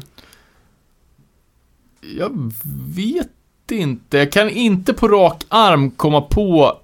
Jag 2.01 2.52
vet 2.97 3.28
inte. 3.70 4.18
Jag 4.18 4.32
kan 4.32 4.51
inte 4.51 4.93
på 4.94 5.09
rak 5.09 5.44
arm 5.48 5.90
komma 5.90 6.20
på 6.20 6.78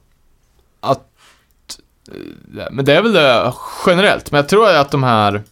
att... 0.80 1.08
Men 2.70 2.84
det 2.84 2.94
är 2.94 3.02
väl 3.02 3.12
det 3.12 3.52
generellt. 3.86 4.30
Men 4.30 4.38
jag 4.38 4.48
tror 4.48 4.68
att 4.68 4.90
de 4.90 5.02
här... 5.02 5.42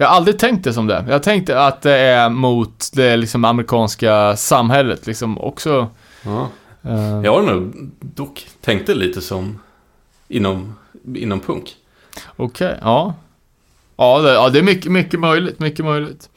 Jag 0.00 0.08
har 0.08 0.16
aldrig 0.16 0.38
tänkt 0.38 0.64
det 0.64 0.72
som 0.72 0.86
det. 0.86 1.04
Jag 1.08 1.22
tänkte 1.22 1.60
att 1.60 1.82
det 1.82 1.96
är 1.96 2.28
mot 2.28 2.88
det 2.92 3.16
liksom 3.16 3.44
amerikanska 3.44 4.36
samhället 4.36 5.06
liksom 5.06 5.38
också. 5.40 5.88
Ja. 6.24 6.48
eh, 6.82 7.20
Jag 7.24 7.32
har 7.32 7.42
nog 7.42 7.90
dock 8.00 8.46
tänkt 8.60 8.86
det 8.86 8.94
lite 8.94 9.20
som 9.20 9.58
inom, 10.28 10.74
inom 11.14 11.40
punk. 11.40 11.76
Okej, 12.36 12.78
ja. 12.82 13.14
Ja 13.96 14.18
det, 14.18 14.32
ja, 14.32 14.48
det 14.48 14.58
är 14.58 14.62
mycket, 14.62 14.92
mycket 14.92 15.20
möjligt, 15.20 15.58
mycket 15.58 15.84
möjligt. 15.84 16.28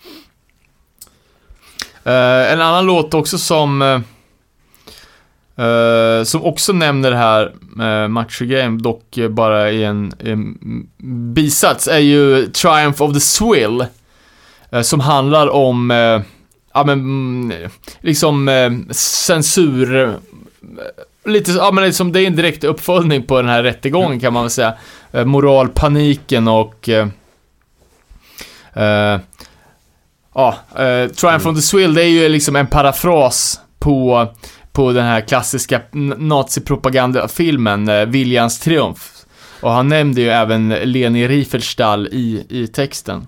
Eh, 2.03 2.53
en 2.53 2.61
annan 2.61 2.85
låt 2.85 3.13
också 3.13 3.37
som... 3.37 4.03
Uh, 5.59 6.23
som 6.23 6.43
också 6.43 6.73
nämner 6.73 7.11
det 7.11 7.17
här 7.17 7.53
uh, 7.79 8.07
Macho 8.07 8.45
Game, 8.45 8.79
dock 8.81 9.17
bara 9.29 9.71
i 9.71 9.83
en, 9.83 10.13
en 10.19 10.57
bisats, 11.33 11.87
är 11.87 11.99
ju 11.99 12.47
Triumph 12.47 13.01
of 13.01 13.13
the 13.13 13.19
Swill. 13.19 13.85
Uh, 14.73 14.81
som 14.81 14.99
handlar 14.99 15.47
om, 15.47 15.91
uh, 15.91 16.21
ja 16.73 16.83
men, 16.83 16.99
mm, 16.99 17.69
liksom 18.01 18.49
censur... 18.91 20.03
eh, 20.05 20.13
Lite, 21.25 21.51
ja 21.51 21.71
men 21.71 21.83
liksom, 21.83 22.11
det 22.11 22.21
är 22.21 22.27
en 22.27 22.35
direkt 22.35 22.63
uppföljning 22.63 23.23
på 23.23 23.41
den 23.41 23.49
här 23.49 23.63
rättegången 23.63 24.19
kan 24.19 24.33
man 24.33 24.43
väl 24.43 24.49
säga. 24.49 24.73
Moralpaniken 25.25 26.47
och... 26.47 26.89
Ja, 30.35 30.55
uh, 30.79 31.07
Triumph 31.11 31.47
of 31.47 31.55
the 31.55 31.61
Swill, 31.61 31.93
det 31.93 32.03
är 32.03 32.07
ju 32.07 32.29
liksom 32.29 32.55
en 32.55 32.67
parafras 32.67 33.59
på, 33.79 34.27
på 34.73 34.91
den 34.91 35.05
här 35.05 35.21
klassiska 35.21 35.81
nazipropagandafilmen 36.17 37.89
uh, 37.89 38.05
Viljans 38.05 38.59
triumf. 38.59 39.25
Och 39.61 39.71
han 39.71 39.87
nämnde 39.87 40.21
ju 40.21 40.29
även 40.29 40.69
Leni 40.69 41.27
Riefenstahl 41.27 42.07
i, 42.07 42.45
i 42.49 42.67
texten. 42.67 43.27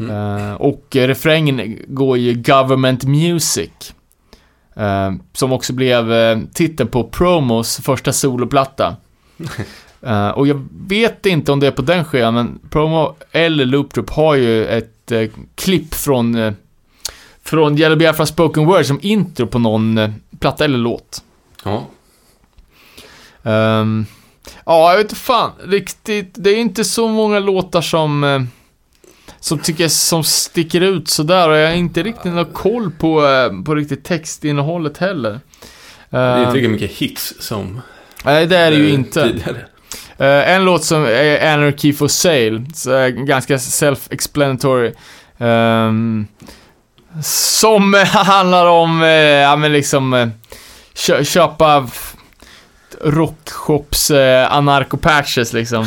Eh, 0.00 0.52
och 0.52 0.96
eh, 0.96 1.06
refrängen 1.06 1.78
går 1.86 2.18
ju 2.18 2.34
Government 2.34 3.04
Music. 3.04 3.70
Eh, 4.76 5.12
som 5.32 5.52
också 5.52 5.72
blev 5.72 6.12
uh, 6.12 6.38
titeln 6.54 6.88
på 6.88 7.04
Promos 7.04 7.76
första 7.76 8.12
soloplatta. 8.12 8.96
Eh, 10.02 10.28
och 10.28 10.46
jag 10.46 10.66
vet 10.88 11.26
inte 11.26 11.52
om 11.52 11.60
det 11.60 11.66
är 11.66 11.70
på 11.70 11.82
den 11.82 12.04
skivan, 12.04 12.34
men 12.34 12.58
Promo 12.70 13.16
eller 13.32 13.64
Loop 13.64 13.94
Troop 13.94 14.10
har 14.10 14.34
ju 14.34 14.66
ett 14.66 15.12
uh, 15.12 15.28
klipp 15.54 15.94
från, 15.94 16.34
uh, 16.34 16.52
från 17.42 17.78
Yellow 17.78 17.98
Biafra 17.98 18.26
Spoken 18.26 18.66
Word 18.66 18.86
som 18.86 18.98
intro 19.02 19.46
på 19.46 19.58
någon 19.58 19.98
uh, 19.98 20.10
platta 20.40 20.64
eller 20.64 20.78
låt. 20.78 21.22
Ja. 21.64 21.86
Um, 23.42 24.06
ja, 24.64 24.90
jag 24.90 24.96
vet 24.96 25.04
inte 25.04 25.14
fan. 25.14 25.50
Riktigt, 25.64 26.30
det 26.34 26.50
är 26.50 26.56
inte 26.56 26.84
så 26.84 27.08
många 27.08 27.38
låtar 27.38 27.80
som, 27.80 28.24
uh, 28.24 28.42
som 29.40 29.58
tycker 29.58 29.84
jag 29.84 29.90
som 29.90 30.24
sticker 30.24 30.80
ut 30.80 31.08
sådär 31.08 31.48
och 31.48 31.56
jag 31.56 31.68
har 31.68 31.74
inte 31.74 32.02
riktigt 32.02 32.32
någon 32.32 32.52
koll 32.52 32.90
på, 32.90 33.22
uh, 33.22 33.62
på 33.64 33.74
riktigt 33.74 34.04
textinnehållet 34.04 34.98
heller. 34.98 35.40
Det 36.10 36.18
är 36.18 36.38
inte 36.38 36.48
Uh, 36.50 36.54
lika 36.54 36.68
mycket 36.68 36.90
hits 36.90 37.34
som 37.38 37.80
Nej, 38.24 38.46
det 38.46 38.56
är 38.56 38.70
det 38.70 38.76
ju 38.76 38.88
eh, 38.88 38.94
inte. 38.94 39.22
tidigare. 39.22 39.64
Eh, 40.18 40.54
en 40.54 40.64
låt 40.64 40.84
som 40.84 41.04
är 41.04 41.52
Anarchy 41.52 41.92
for 41.92 42.08
Sale, 42.08 42.64
ganska 43.10 43.56
self-explanatory. 43.56 44.94
Ehm, 45.38 46.26
som 47.22 47.94
handlar 48.12 48.66
om, 48.66 49.02
eh, 49.02 49.08
ja 49.08 49.56
men 49.56 49.72
liksom, 49.72 50.14
eh, 50.14 50.28
kö 50.94 51.24
köpa 51.24 51.88
rockshops 53.00 54.10
uh, 54.10 54.52
anarko-patches 54.52 55.52
liksom. 55.52 55.86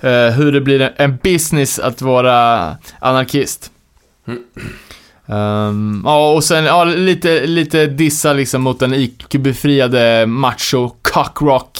Eh, 0.00 0.32
hur 0.32 0.52
det 0.52 0.60
blir 0.60 0.94
en, 0.96 1.18
business 1.22 1.78
att 1.78 2.02
vara 2.02 2.76
anarkist. 3.00 3.70
Ehm, 5.30 6.02
ja, 6.04 6.32
och 6.32 6.44
sen 6.44 6.64
ja, 6.64 6.84
lite, 6.84 7.46
lite 7.46 7.86
dissa 7.86 8.32
liksom 8.32 8.62
mot 8.62 8.80
den 8.80 8.94
IQ-befriade 8.94 10.26
macho 10.26 10.90
cockrock 11.02 11.78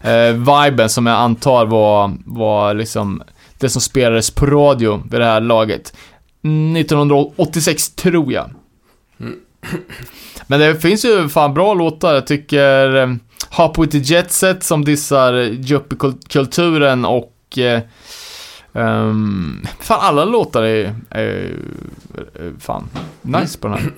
eh, 0.00 0.32
viben 0.32 0.88
som 0.88 1.06
jag 1.06 1.16
antar 1.16 1.66
var, 1.66 2.16
var 2.24 2.74
liksom 2.74 3.22
det 3.58 3.68
som 3.68 3.80
spelades 3.80 4.30
på 4.30 4.46
radio 4.46 5.02
vid 5.10 5.20
det 5.20 5.26
här 5.26 5.40
laget. 5.40 5.92
1986 6.44 7.90
tror 7.90 8.32
jag. 8.32 8.50
Men 10.46 10.60
det 10.60 10.80
finns 10.80 11.04
ju 11.04 11.28
fan 11.28 11.54
bra 11.54 11.74
låtar. 11.74 12.14
Jag 12.14 12.26
tycker 12.26 12.96
eh, 12.96 13.14
Hop 13.50 13.78
with 13.78 13.92
the 13.92 13.98
Jet 13.98 14.32
Set 14.32 14.62
som 14.62 14.84
dissar 14.84 15.34
yuppiekulturen 15.70 17.04
och 17.04 17.58
eh, 17.58 17.80
ehm, 18.72 19.66
fan 19.80 19.98
alla 20.00 20.24
låtar 20.24 20.62
är, 20.62 20.94
är, 21.10 21.56
är 22.34 22.52
fan 22.60 22.88
nice 23.22 23.58
på 23.58 23.68
den 23.68 23.78
här. 23.78 23.92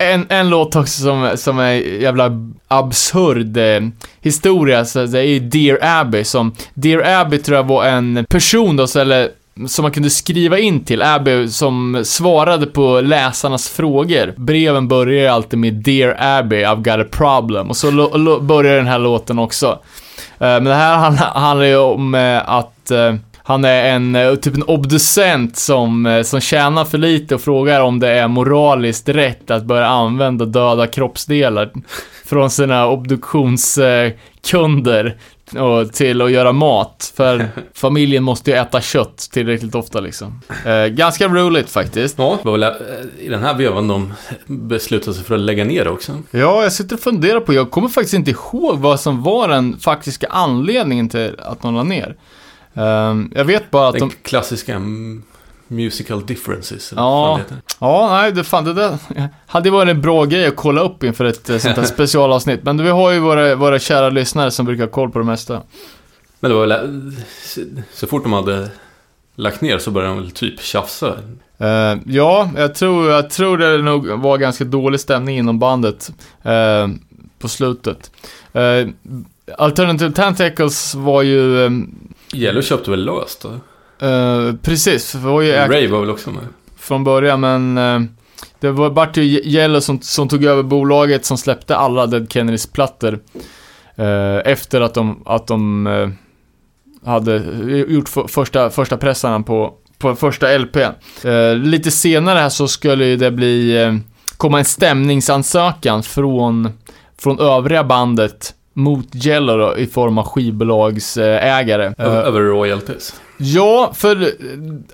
En, 0.00 0.26
en 0.28 0.50
låt 0.50 0.76
också 0.76 1.02
som, 1.02 1.32
som 1.36 1.58
är 1.58 1.72
jävla 1.72 2.30
absurd 2.68 3.56
eh, 3.56 3.80
historia, 4.20 4.84
så 4.84 5.06
det 5.06 5.18
är 5.18 5.22
ju 5.22 5.40
Dear 5.40 5.78
Abby 5.82 6.24
som, 6.24 6.54
Dear 6.74 7.20
Abby 7.20 7.38
tror 7.38 7.56
jag 7.56 7.64
var 7.64 7.84
en 7.84 8.26
person 8.28 8.76
då, 8.76 8.86
så, 8.86 9.00
eller 9.00 9.30
som 9.66 9.82
man 9.82 9.92
kunde 9.92 10.10
skriva 10.10 10.58
in 10.58 10.84
till, 10.84 11.02
Abby, 11.02 11.48
som 11.48 12.02
svarade 12.04 12.66
på 12.66 13.00
läsarnas 13.00 13.68
frågor. 13.68 14.34
Breven 14.36 14.88
börjar 14.88 15.22
ju 15.22 15.26
alltid 15.26 15.58
med 15.58 15.74
Dear 15.74 16.16
Abby, 16.18 16.56
I've 16.56 16.96
got 16.96 17.06
a 17.06 17.08
problem. 17.10 17.70
Och 17.70 17.76
så 17.76 17.90
börjar 18.40 18.76
den 18.76 18.86
här 18.86 18.98
låten 18.98 19.38
också. 19.38 19.78
Eh, 20.18 20.38
men 20.38 20.64
det 20.64 20.74
här 20.74 20.96
handlar, 20.96 21.26
handlar 21.26 21.66
ju 21.66 21.76
om 21.76 22.14
eh, 22.14 22.48
att 22.48 22.90
eh, 22.90 23.14
han 23.42 23.64
är 23.64 23.84
en, 23.84 24.38
typ 24.40 24.54
en 24.54 24.62
obducent 24.62 25.56
som, 25.56 26.22
som 26.24 26.40
tjänar 26.40 26.84
för 26.84 26.98
lite 26.98 27.34
och 27.34 27.40
frågar 27.40 27.80
om 27.80 28.00
det 28.00 28.08
är 28.08 28.28
moraliskt 28.28 29.08
rätt 29.08 29.50
att 29.50 29.64
börja 29.64 29.86
använda 29.86 30.44
döda 30.44 30.86
kroppsdelar 30.86 31.70
från 32.26 32.50
sina 32.50 32.86
obduktionskunder 32.86 35.16
och 35.56 35.92
till 35.92 36.22
att 36.22 36.30
göra 36.30 36.52
mat. 36.52 37.12
För 37.16 37.48
familjen 37.74 38.22
måste 38.22 38.50
ju 38.50 38.56
äta 38.56 38.80
kött 38.80 39.28
tillräckligt 39.32 39.74
ofta 39.74 40.00
liksom. 40.00 40.40
Eh, 40.66 40.86
ganska 40.86 41.28
roligt 41.28 41.70
faktiskt. 41.70 42.18
Ja, 42.18 42.38
var 42.42 42.52
väl 42.52 42.62
eh, 42.62 42.70
i 43.18 43.28
den 43.28 43.42
här 43.42 43.54
vevan 43.54 43.88
de 43.88 44.12
beslutade 44.46 45.14
sig 45.14 45.24
för 45.24 45.34
att 45.34 45.40
lägga 45.40 45.64
ner 45.64 45.88
också. 45.88 46.12
Ja, 46.30 46.62
jag 46.62 46.72
sitter 46.72 46.96
och 46.96 47.00
funderar 47.00 47.40
på, 47.40 47.54
jag 47.54 47.70
kommer 47.70 47.88
faktiskt 47.88 48.14
inte 48.14 48.30
ihåg 48.30 48.78
vad 48.78 49.00
som 49.00 49.22
var 49.22 49.48
den 49.48 49.78
faktiska 49.78 50.26
anledningen 50.30 51.08
till 51.08 51.34
att 51.38 51.62
de 51.62 51.74
la 51.74 51.82
ner. 51.82 52.16
Ehm, 52.74 53.32
jag 53.34 53.44
vet 53.44 53.70
bara 53.70 53.88
att 53.88 53.94
Den 53.98 54.08
de... 54.08 54.14
klassiska 54.22 54.82
musical 55.68 56.26
differences. 56.26 56.92
eller 56.92 57.02
Ja. 57.02 57.40
Ja, 57.80 58.08
nej, 58.10 58.32
det 58.32 58.44
fan 58.44 58.64
det 58.64 58.72
där 58.74 58.98
hade 59.46 59.70
varit 59.70 59.90
en 59.90 60.00
bra 60.00 60.24
grej 60.24 60.46
att 60.46 60.56
kolla 60.56 60.80
upp 60.80 61.04
inför 61.04 61.24
ett 61.24 61.50
eh, 61.50 61.58
sånt 61.58 61.76
här 61.76 61.84
specialavsnitt. 61.94 62.62
Men 62.62 62.84
vi 62.84 62.90
har 62.90 63.12
ju 63.12 63.18
våra, 63.18 63.54
våra 63.54 63.78
kära 63.78 64.10
lyssnare 64.10 64.50
som 64.50 64.66
brukar 64.66 64.84
ha 64.84 64.90
koll 64.90 65.10
på 65.10 65.18
det 65.18 65.24
mesta. 65.24 65.62
Men 66.40 66.50
det 66.50 66.54
var 66.56 66.66
väl... 66.66 66.72
eh, 67.16 67.22
så- 67.94 68.06
fort 68.06 68.22
de 68.22 68.32
hade 68.32 68.68
lagt 69.36 69.60
ner 69.60 69.78
så 69.78 69.90
började 69.90 70.14
de 70.14 70.22
väl 70.22 70.30
typ 70.30 70.60
tjafsa. 70.60 71.14
Eh, 71.58 71.96
ja, 72.06 72.50
jag 72.56 72.74
tror, 72.74 73.10
jag 73.10 73.30
tror 73.30 73.58
det 73.58 73.78
nog 73.82 74.06
var 74.06 74.38
ganska 74.38 74.64
dålig 74.64 75.00
stämning 75.00 75.38
inom 75.38 75.58
bandet 75.58 76.10
eh, 76.42 76.88
på 77.38 77.48
slutet. 77.48 78.10
Uh, 78.56 78.88
Alternative 79.58 80.12
Tentacles 80.12 80.94
var 80.94 81.22
ju... 81.22 81.64
eh, 81.66 81.70
Yellow 82.34 82.62
köpte 82.62 82.90
väl 82.90 83.04
löst 83.04 83.42
då? 83.42 83.50
precis, 84.62 85.12
det 85.12 85.18
var 85.18 85.40
ju 85.42 85.52
Ray 85.52 85.86
var 85.88 86.00
väl 86.00 86.10
också 86.10 86.30
med? 86.30 86.42
Från 86.88 87.04
början, 87.04 87.40
men 87.40 87.78
eh, 87.78 88.00
det 88.60 88.70
var 88.70 88.90
vart 88.90 89.16
ju 89.16 89.22
Yellow 89.22 89.80
som, 89.80 90.00
som 90.00 90.28
tog 90.28 90.44
över 90.44 90.62
bolaget 90.62 91.24
som 91.24 91.38
släppte 91.38 91.76
alla 91.76 92.06
Dead 92.06 92.32
Kennedys 92.32 92.66
plattor 92.66 93.18
eh, 93.96 94.36
efter 94.44 94.80
att 94.80 94.94
de, 94.94 95.22
att 95.26 95.46
de 95.46 95.86
eh, 95.86 96.08
hade 97.10 97.36
gjort 97.88 98.08
för, 98.08 98.26
första, 98.28 98.70
första 98.70 98.96
pressarna 98.96 99.40
på, 99.42 99.74
på 99.98 100.16
första 100.16 100.58
LP. 100.58 100.76
Eh, 100.76 101.54
lite 101.54 101.90
senare 101.90 102.38
här 102.38 102.48
så 102.48 102.68
skulle 102.68 103.16
det 103.16 103.30
bli, 103.30 103.82
eh, 103.82 103.94
komma 104.36 104.58
en 104.58 104.64
stämningsansökan 104.64 106.02
från, 106.02 106.70
från 107.18 107.40
övriga 107.40 107.84
bandet 107.84 108.54
mot 108.78 109.26
Yellow 109.26 109.58
då, 109.58 109.76
i 109.76 109.86
form 109.86 110.18
av 110.18 110.24
skivbolagsägare. 110.24 111.86
Eh, 111.98 112.06
Över 112.06 112.40
royalties. 112.40 113.20
Ja, 113.36 113.92
för 113.94 114.32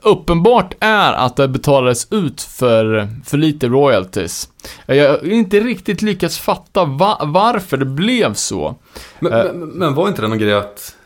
uppenbart 0.02 0.74
är 0.80 1.12
att 1.12 1.36
det 1.36 1.48
betalades 1.48 2.12
ut 2.12 2.40
för, 2.40 3.08
för 3.24 3.36
lite 3.38 3.68
royalties. 3.68 4.48
Jag 4.86 5.08
har 5.10 5.24
inte 5.32 5.60
riktigt 5.60 6.02
lyckats 6.02 6.38
fatta 6.38 6.84
va, 6.84 7.20
varför 7.24 7.76
det 7.76 7.84
blev 7.84 8.34
så. 8.34 8.74
Men, 9.20 9.32
Eh. 9.32 9.44
men, 9.54 9.68
men 9.68 9.94
var 9.94 10.08
inte 10.08 10.22
det 10.22 10.28
någon 10.28 10.38
grej 10.38 10.54
att 10.54 10.96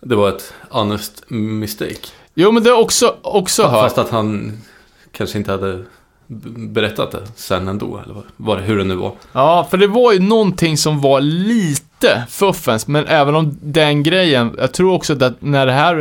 det 0.00 0.14
var 0.16 0.28
ett 0.28 0.52
honest 0.70 1.24
mistake? 1.30 2.06
Jo, 2.34 2.52
men 2.52 2.62
det 2.62 2.70
har 2.70 2.80
också, 2.82 3.14
också 3.22 3.62
hört. 3.62 3.82
Fast 3.82 3.98
att 3.98 4.10
han 4.10 4.58
kanske 5.12 5.38
inte 5.38 5.50
hade 5.50 5.84
berättat 6.56 7.10
det 7.10 7.22
sen 7.36 7.68
ändå, 7.68 8.00
eller 8.04 8.14
vad, 8.36 8.58
det, 8.58 8.62
hur 8.62 8.78
det 8.78 8.84
nu 8.84 8.94
var. 8.94 9.12
Ja, 9.32 9.66
för 9.70 9.76
det 9.76 9.86
var 9.86 10.12
ju 10.12 10.20
någonting 10.20 10.76
som 10.76 11.00
var 11.00 11.20
lite 11.20 12.24
fuffens, 12.28 12.86
men 12.86 13.06
även 13.06 13.34
om 13.34 13.58
den 13.62 14.02
grejen, 14.02 14.54
jag 14.58 14.72
tror 14.72 14.92
också 14.92 15.24
att 15.24 15.42
när 15.42 15.66
det 15.66 15.72
här 15.72 15.98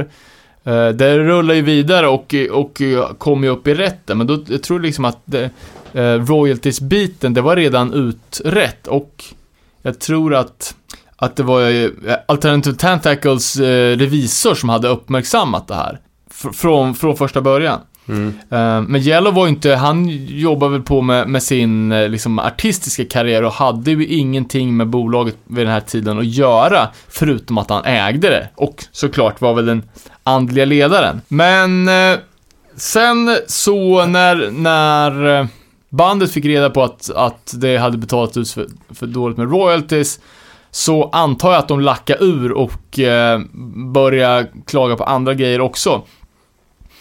eh, 0.63 0.87
det 0.87 1.17
rullar 1.17 1.55
ju 1.55 1.61
vidare 1.61 2.07
och, 2.07 2.35
och 2.51 2.81
kommer 3.17 3.47
ju 3.47 3.53
upp 3.53 3.67
i 3.67 3.73
rätten, 3.73 4.17
men 4.17 4.27
då, 4.27 4.39
jag 4.47 4.63
tror 4.63 4.79
liksom 4.79 5.05
att 5.05 5.19
det, 5.25 5.49
eh, 5.93 6.01
royalties-biten, 6.01 7.33
det 7.33 7.41
var 7.41 7.55
redan 7.55 7.93
utrett 7.93 8.87
och 8.87 9.23
jag 9.81 9.99
tror 9.99 10.35
att, 10.35 10.75
att 11.15 11.35
det 11.35 11.43
var 11.43 11.61
eh, 11.69 11.89
Alternative 12.27 12.75
Tentacles 12.75 13.55
eh, 13.59 13.97
revisor 13.97 14.55
som 14.55 14.69
hade 14.69 14.87
uppmärksammat 14.87 15.67
det 15.67 15.75
här. 15.75 15.99
Fr- 16.33 16.53
från, 16.53 16.95
från 16.95 17.17
första 17.17 17.41
början. 17.41 17.79
Mm. 18.09 18.33
Men 18.87 19.01
Yellow 19.01 19.33
var 19.33 19.45
ju 19.45 19.49
inte, 19.49 19.75
han 19.75 20.09
jobbade 20.27 20.71
väl 20.71 20.81
på 20.81 21.01
med, 21.01 21.27
med 21.27 21.43
sin 21.43 21.91
eh, 21.91 22.09
liksom, 22.09 22.39
artistiska 22.39 23.05
karriär 23.05 23.43
och 23.43 23.53
hade 23.53 23.91
ju 23.91 24.05
ingenting 24.05 24.77
med 24.77 24.87
bolaget 24.87 25.37
vid 25.45 25.65
den 25.65 25.73
här 25.73 25.81
tiden 25.81 26.19
att 26.19 26.25
göra, 26.25 26.87
förutom 27.09 27.57
att 27.57 27.69
han 27.69 27.85
ägde 27.85 28.29
det. 28.29 28.49
Och 28.55 28.85
såklart 28.91 29.41
var 29.41 29.53
väl 29.53 29.65
den 29.65 29.83
andliga 30.23 30.65
ledaren. 30.65 31.21
Men 31.27 31.87
eh, 31.87 32.17
sen 32.75 33.37
så 33.47 34.05
när, 34.05 34.51
när 34.51 35.47
bandet 35.89 36.31
fick 36.31 36.45
reda 36.45 36.69
på 36.69 36.83
att, 36.83 37.09
att 37.15 37.53
det 37.55 37.77
hade 37.77 37.97
betalat 37.97 38.37
ut 38.37 38.51
för, 38.51 38.67
för 38.93 39.07
dåligt 39.07 39.37
med 39.37 39.51
royalties, 39.51 40.19
så 40.71 41.09
antar 41.09 41.51
jag 41.51 41.59
att 41.59 41.67
de 41.67 41.79
lackade 41.79 42.23
ur 42.25 42.51
och 42.51 42.99
eh, 42.99 43.39
började 43.93 44.47
klaga 44.65 44.95
på 44.95 45.03
andra 45.03 45.33
grejer 45.33 45.61
också. 45.61 46.01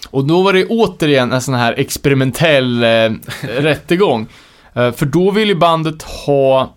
Och 0.07 0.25
då 0.25 0.43
var 0.43 0.53
det 0.53 0.67
återigen 0.67 1.33
en 1.33 1.43
sån 1.43 1.55
här 1.55 1.73
experimentell 1.79 2.83
eh, 2.83 3.13
rättegång. 3.43 4.27
Eh, 4.75 4.93
för 4.93 5.07
då 5.07 5.31
ville 5.31 5.53
ju 5.53 5.59
bandet 5.59 6.03
ha 6.03 6.75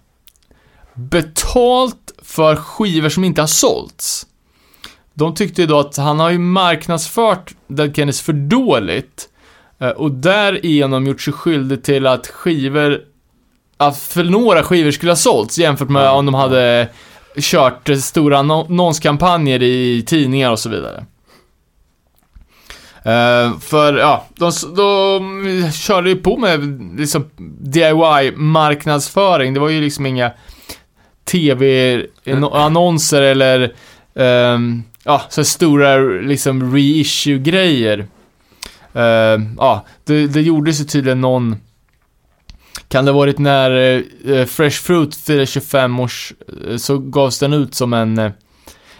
betalt 0.93 2.14
för 2.23 2.56
skivor 2.56 3.10
som 3.10 3.23
inte 3.23 3.41
har 3.41 3.47
sålts. 3.47 4.26
De 5.14 5.35
tyckte 5.35 5.61
ju 5.61 5.68
då 5.68 5.80
att 5.80 5.97
han 5.97 6.19
har 6.19 6.30
ju 6.30 6.39
marknadsfört 6.39 7.53
Dead 7.68 7.95
Kennedys 7.95 8.22
för 8.22 8.34
dåligt 8.34 9.30
eh, 9.80 9.89
och 9.89 10.11
därigenom 10.11 11.07
gjort 11.07 11.22
sig 11.22 11.34
skyldig 11.34 11.84
till 11.84 12.07
att 12.07 12.27
skivor, 12.27 13.01
att 13.77 13.97
för 13.97 14.23
några 14.23 14.64
skivor 14.64 14.91
skulle 14.91 15.11
ha 15.11 15.15
sålts 15.15 15.57
jämfört 15.57 15.89
med 15.89 16.10
om 16.10 16.26
de 16.26 16.35
hade 16.35 16.88
kört 17.38 17.89
stora 18.01 18.38
annonskampanjer 18.38 19.64
i 19.64 20.03
tidningar 20.07 20.51
och 20.51 20.60
så 20.60 20.69
vidare. 20.69 21.06
Uh, 23.05 23.59
för 23.59 23.97
ja, 23.97 24.26
de, 24.35 24.51
de 24.76 25.71
körde 25.71 26.09
ju 26.09 26.15
på 26.15 26.38
med 26.38 26.81
liksom 26.99 27.30
DIY-marknadsföring. 27.59 29.53
Det 29.53 29.59
var 29.59 29.69
ju 29.69 29.81
liksom 29.81 30.05
inga 30.05 30.31
TV-annonser 31.26 33.21
eller 33.21 33.73
um, 34.13 34.84
ja, 35.03 35.21
så 35.30 35.43
stora 35.43 35.97
liksom 35.97 36.76
reissue-grejer. 36.76 38.07
Uh, 38.95 39.38
ja, 39.57 39.85
det, 40.03 40.27
det 40.27 40.41
gjordes 40.41 40.81
ju 40.81 40.85
tydligen 40.85 41.21
någon 41.21 41.55
kan 42.88 43.05
det 43.05 43.11
ha 43.11 43.19
varit 43.19 43.38
när 43.38 43.71
uh, 44.27 44.45
Fresh 44.45 44.81
Fruit 44.81 45.15
firade 45.15 45.45
25 45.45 45.99
års, 45.99 46.34
uh, 46.67 46.77
så 46.77 46.97
gavs 46.97 47.39
den 47.39 47.53
ut 47.53 47.76
som 47.76 47.93
en, 47.93 48.31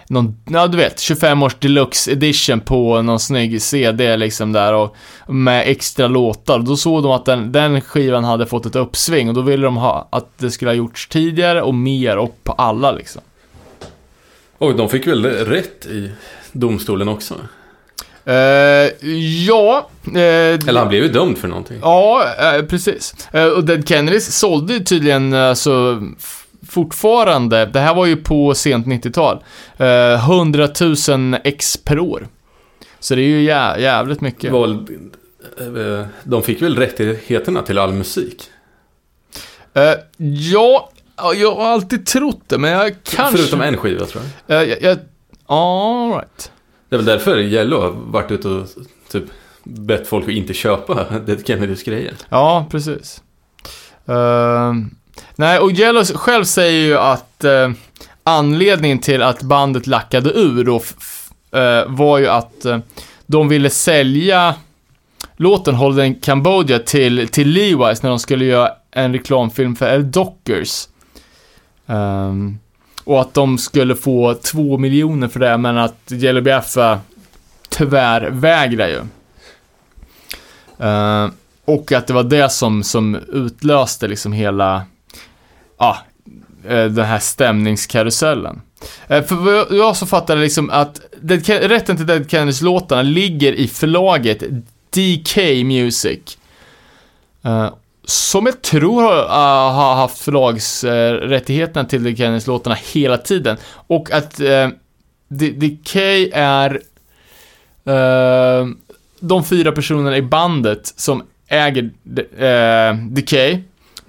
någon, 0.10 0.38
ja 0.50 0.68
du 0.68 0.78
vet, 0.78 1.00
25 1.00 1.44
års 1.44 1.56
deluxe 1.56 2.12
edition 2.12 2.60
på 2.60 3.02
någon 3.02 3.20
snygg 3.20 3.62
CD 3.62 4.18
liksom 4.18 4.52
där 4.52 4.74
och 4.74 4.96
med 5.28 5.64
extra 5.68 6.08
låtar. 6.08 6.60
Då 6.60 6.78
såg 6.78 7.04
de 7.04 7.12
att 7.12 7.26
den, 7.26 7.52
den 7.52 7.82
skivan 7.82 8.24
hade 8.24 8.46
fått 8.46 8.66
ett 8.66 8.76
uppsving 8.76 9.30
och 9.30 9.36
då 9.36 9.42
ville 9.42 9.64
de 9.64 9.78
ha 9.78 10.08
att 10.12 10.38
det 10.38 10.52
skulle 10.52 10.72
ha 10.72 10.76
gjorts 10.76 11.08
tidigare 11.08 11.62
och 11.62 11.74
mer 11.74 12.18
och 12.18 12.44
på 12.44 12.52
alla 12.52 12.92
liksom. 12.92 13.22
Och 14.58 14.76
de 14.76 14.90
fick 14.90 15.08
väl 15.08 15.26
rätt 15.26 15.86
i 15.86 16.12
domstolen 16.52 17.08
också? 17.08 17.36
Uh, 18.28 18.34
ja. 19.48 19.90
Uh, 20.08 20.18
Eller 20.18 20.80
han 20.80 20.90
blev 20.90 21.04
ju 21.04 21.10
dömd 21.10 21.38
för 21.38 21.48
någonting. 21.48 21.80
Ja, 21.82 22.24
uh, 22.60 22.66
precis. 22.66 23.16
och 23.56 23.64
Dead 23.64 23.88
Kennedys 23.88 24.36
sålde 24.36 24.74
ju 24.74 24.80
tydligen 24.80 25.34
alltså 25.34 26.02
fortfarande, 26.70 27.66
det 27.66 27.80
här 27.80 27.96
var 27.96 28.06
ju 28.06 28.16
på 28.16 28.56
sent 28.56 28.88
90-tal, 28.88 29.44
100 29.78 30.70
000 31.10 31.38
ex 31.44 31.78
per 31.78 32.00
år. 32.00 32.28
Så 33.00 33.16
det 33.16 33.22
är 33.22 33.28
ju 33.28 33.42
jä 33.42 33.80
jävligt 33.80 34.22
mycket. 34.22 34.52
Var, 34.52 34.86
de 36.24 36.44
fick 36.44 36.62
väl 36.62 36.76
rättigheterna 36.76 37.62
till 37.62 37.78
all 37.78 37.94
musik? 37.94 38.44
ja, 40.52 40.90
jag 41.36 41.56
har 41.56 41.66
alltid 41.66 42.06
trott 42.06 42.42
det, 42.48 42.58
men 42.58 42.72
jag 42.72 42.96
kanske... 43.04 43.38
Förutom 43.38 43.62
en 43.62 43.78
skiva 43.78 44.06
tror 44.06 44.24
jag. 44.48 44.68
jag, 44.68 44.82
jag 44.82 44.98
all 45.46 46.12
right. 46.12 46.52
Det 46.90 46.96
är 46.96 46.98
väl 46.98 47.06
därför 47.06 47.40
Yellow 47.40 47.82
har 47.82 47.92
varit 47.92 48.32
ute 48.32 48.48
och 48.48 48.68
typ 49.12 49.24
bett 49.64 50.08
folk 50.08 50.26
att 50.26 50.32
inte 50.32 50.54
köpa 50.54 51.20
Dead 51.26 51.48
Kennedys 51.48 51.84
grejer. 51.84 52.14
Ja, 52.30 52.68
precis. 52.72 53.24
Uh, 54.10 54.74
nej, 55.36 55.60
och 55.60 55.72
Yellow 55.72 56.04
själv 56.04 56.44
säger 56.44 56.86
ju 56.86 56.98
att 56.98 57.44
eh, 57.44 57.72
anledningen 58.24 59.00
till 59.00 59.22
att 59.22 59.42
bandet 59.42 59.88
lackade 59.88 60.30
ur 60.30 60.64
då 60.64 60.76
uh, 60.76 61.88
var 61.88 62.18
ju 62.18 62.28
att 62.28 62.66
eh, 62.66 62.80
de 63.26 63.48
ville 63.48 63.70
sälja 63.70 64.56
låten 65.38 65.76
Holden 65.76 66.16
Cambodia 66.16 66.80
till, 66.80 67.28
till 67.28 67.58
Levi's 67.58 68.00
när 68.02 68.10
de 68.10 68.20
skulle 68.20 68.46
göra 68.46 68.72
en 68.92 69.14
reklamfilm 69.14 69.76
för 69.76 69.94
El 69.94 70.12
Dockers. 70.12 70.88
Um, 71.86 72.60
och 73.04 73.22
att 73.22 73.34
de 73.34 73.58
skulle 73.58 73.96
få 73.96 74.34
två 74.34 74.78
miljoner 74.78 75.28
för 75.28 75.40
det, 75.40 75.58
men 75.58 75.78
att 75.78 76.02
Jelly 76.08 76.42
Biafra 76.42 77.00
tyvärr 77.70 78.30
vägrar 78.30 78.88
ju. 78.88 79.02
Uh, 80.88 81.32
och 81.66 81.92
att 81.92 82.08
det 82.08 82.14
var 82.14 82.24
det 82.24 82.52
som, 82.52 82.84
som 82.84 83.16
utlöste 83.16 84.08
liksom 84.08 84.34
hela, 84.34 84.84
ja, 85.80 85.98
eh, 86.68 86.86
den 86.86 87.06
här 87.06 87.20
stämningskarusellen. 87.20 88.62
Eh, 89.08 89.24
för 89.24 89.36
vad 89.36 89.78
jag 89.78 89.96
så 89.96 90.06
fattade 90.06 90.42
liksom 90.42 90.70
att 90.70 91.02
Dead, 91.22 91.50
rätten 91.50 91.98
till 91.98 92.06
Dead 92.06 92.32
Kennedys 92.32 92.62
låtarna 92.62 93.02
ligger 93.02 93.54
i 93.54 93.68
förlaget 93.68 94.44
DK 94.90 95.64
Music. 95.64 96.38
Eh, 97.44 97.74
som 98.06 98.46
jag 98.46 98.62
tror 98.62 99.02
har, 99.02 99.96
haft 99.96 100.20
förlagsrättigheterna 100.20 101.86
till 101.86 102.04
Dead 102.04 102.18
Kennedys-låtarna 102.18 102.78
hela 102.94 103.18
tiden. 103.18 103.58
Och 103.88 104.12
att 104.12 104.42
DK 105.28 105.96
är 106.34 106.82
de 109.20 109.46
fyra 109.46 109.72
personerna 109.72 110.18
i 110.18 110.22
bandet 110.22 110.94
som 110.96 111.24
äger 111.48 111.90
DK. 112.04 113.16
Decay. 113.16 113.60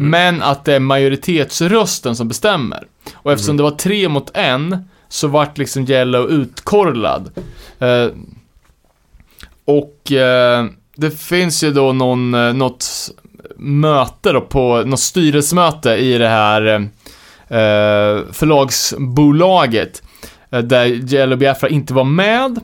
Men 0.01 0.43
att 0.43 0.65
det 0.65 0.75
är 0.75 0.81
majoritetsrösten 0.81 2.17
som 2.17 2.29
bestämmer. 2.29 2.87
Och 3.15 3.33
eftersom 3.33 3.51
mm. 3.51 3.57
det 3.57 3.63
var 3.71 3.79
tre 3.79 4.09
mot 4.09 4.31
en, 4.35 4.85
så 5.09 5.29
vart 5.29 5.59
liksom 5.59 5.91
Yellow 5.91 6.31
utkorlad. 6.31 7.31
Uh, 7.83 8.09
och 9.65 10.13
det 10.97 11.11
finns 11.19 11.65
ju 11.65 11.73
då 11.73 11.93
någon, 11.93 12.31
något 12.59 13.11
möte 13.57 14.33
då 14.33 14.41
på 14.41 14.83
något 14.83 15.01
styrelsemöte 15.01 15.91
i 15.91 16.19
det 16.19 16.29
här 16.29 16.91
eh, 17.51 18.25
förlagsbolaget 18.33 20.03
eh, 20.51 20.59
där 20.59 20.85
Jello 20.85 21.37
Biafra 21.37 21.69
inte 21.69 21.95
var 21.95 22.05
med. 22.05 22.61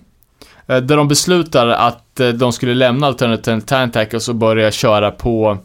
Eh, 0.66 0.76
där 0.76 0.96
de 0.96 1.08
beslutade 1.08 1.76
att 1.76 2.20
eh, 2.20 2.28
de 2.28 2.52
skulle 2.52 2.74
lämna 2.74 3.06
Alternative 3.06 3.60
Tantac 3.60 4.14
och 4.14 4.22
så 4.22 4.32
börja 4.32 4.70
köra 4.70 5.10
på 5.10 5.58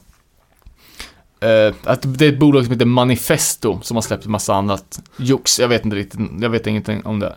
Uh, 1.44 1.76
att 1.84 2.20
det 2.20 2.26
är 2.26 2.30
ett 2.30 2.40
bolag 2.40 2.64
som 2.64 2.74
heter 2.74 2.86
Manifesto 2.86 3.80
som 3.82 3.98
har 3.98 4.02
släppt 4.02 4.26
en 4.26 4.32
massa 4.32 4.54
annat 4.54 5.00
jox. 5.18 5.60
Jag 5.60 5.68
vet 5.68 5.86
inte 5.86 5.98
riktigt, 5.98 6.20
jag 6.42 6.50
vet 6.50 6.68
ingenting 6.68 7.06
om 7.06 7.20
det. 7.20 7.36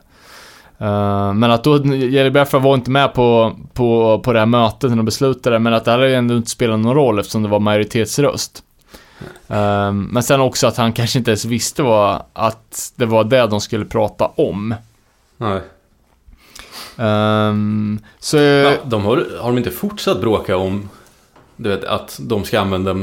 Uh, 0.80 1.32
men 1.32 1.50
att 1.50 1.64
då, 1.64 1.86
Jerry 1.86 2.30
Biafra 2.30 2.58
var 2.58 2.74
inte 2.74 2.90
med 2.90 3.14
på, 3.14 3.56
på, 3.72 4.18
på 4.24 4.32
det 4.32 4.38
här 4.38 4.46
mötet 4.46 4.90
när 4.90 4.96
de 4.96 5.06
beslutade, 5.06 5.58
men 5.58 5.74
att 5.74 5.84
det 5.84 5.90
hade 5.90 6.16
ändå 6.16 6.36
inte 6.36 6.50
spelat 6.50 6.80
någon 6.80 6.94
roll 6.94 7.18
eftersom 7.18 7.42
det 7.42 7.48
var 7.48 7.60
majoritetsröst. 7.60 8.62
Uh, 9.50 9.92
men 9.92 10.22
sen 10.22 10.40
också 10.40 10.66
att 10.66 10.76
han 10.76 10.92
kanske 10.92 11.18
inte 11.18 11.30
ens 11.30 11.44
visste 11.44 11.82
vad, 11.82 12.22
att 12.32 12.92
det 12.96 13.06
var 13.06 13.24
det 13.24 13.46
de 13.46 13.60
skulle 13.60 13.84
prata 13.84 14.26
om. 14.26 14.74
Nej. 15.36 15.60
Um, 16.96 17.98
så... 18.18 18.38
Ja, 18.38 18.72
de 18.84 19.04
har, 19.04 19.26
har 19.40 19.48
de 19.48 19.58
inte 19.58 19.70
fortsatt 19.70 20.20
bråka 20.20 20.56
om, 20.56 20.88
du 21.56 21.68
vet, 21.68 21.84
att 21.84 22.18
de 22.22 22.44
ska 22.44 22.60
använda 22.60 22.94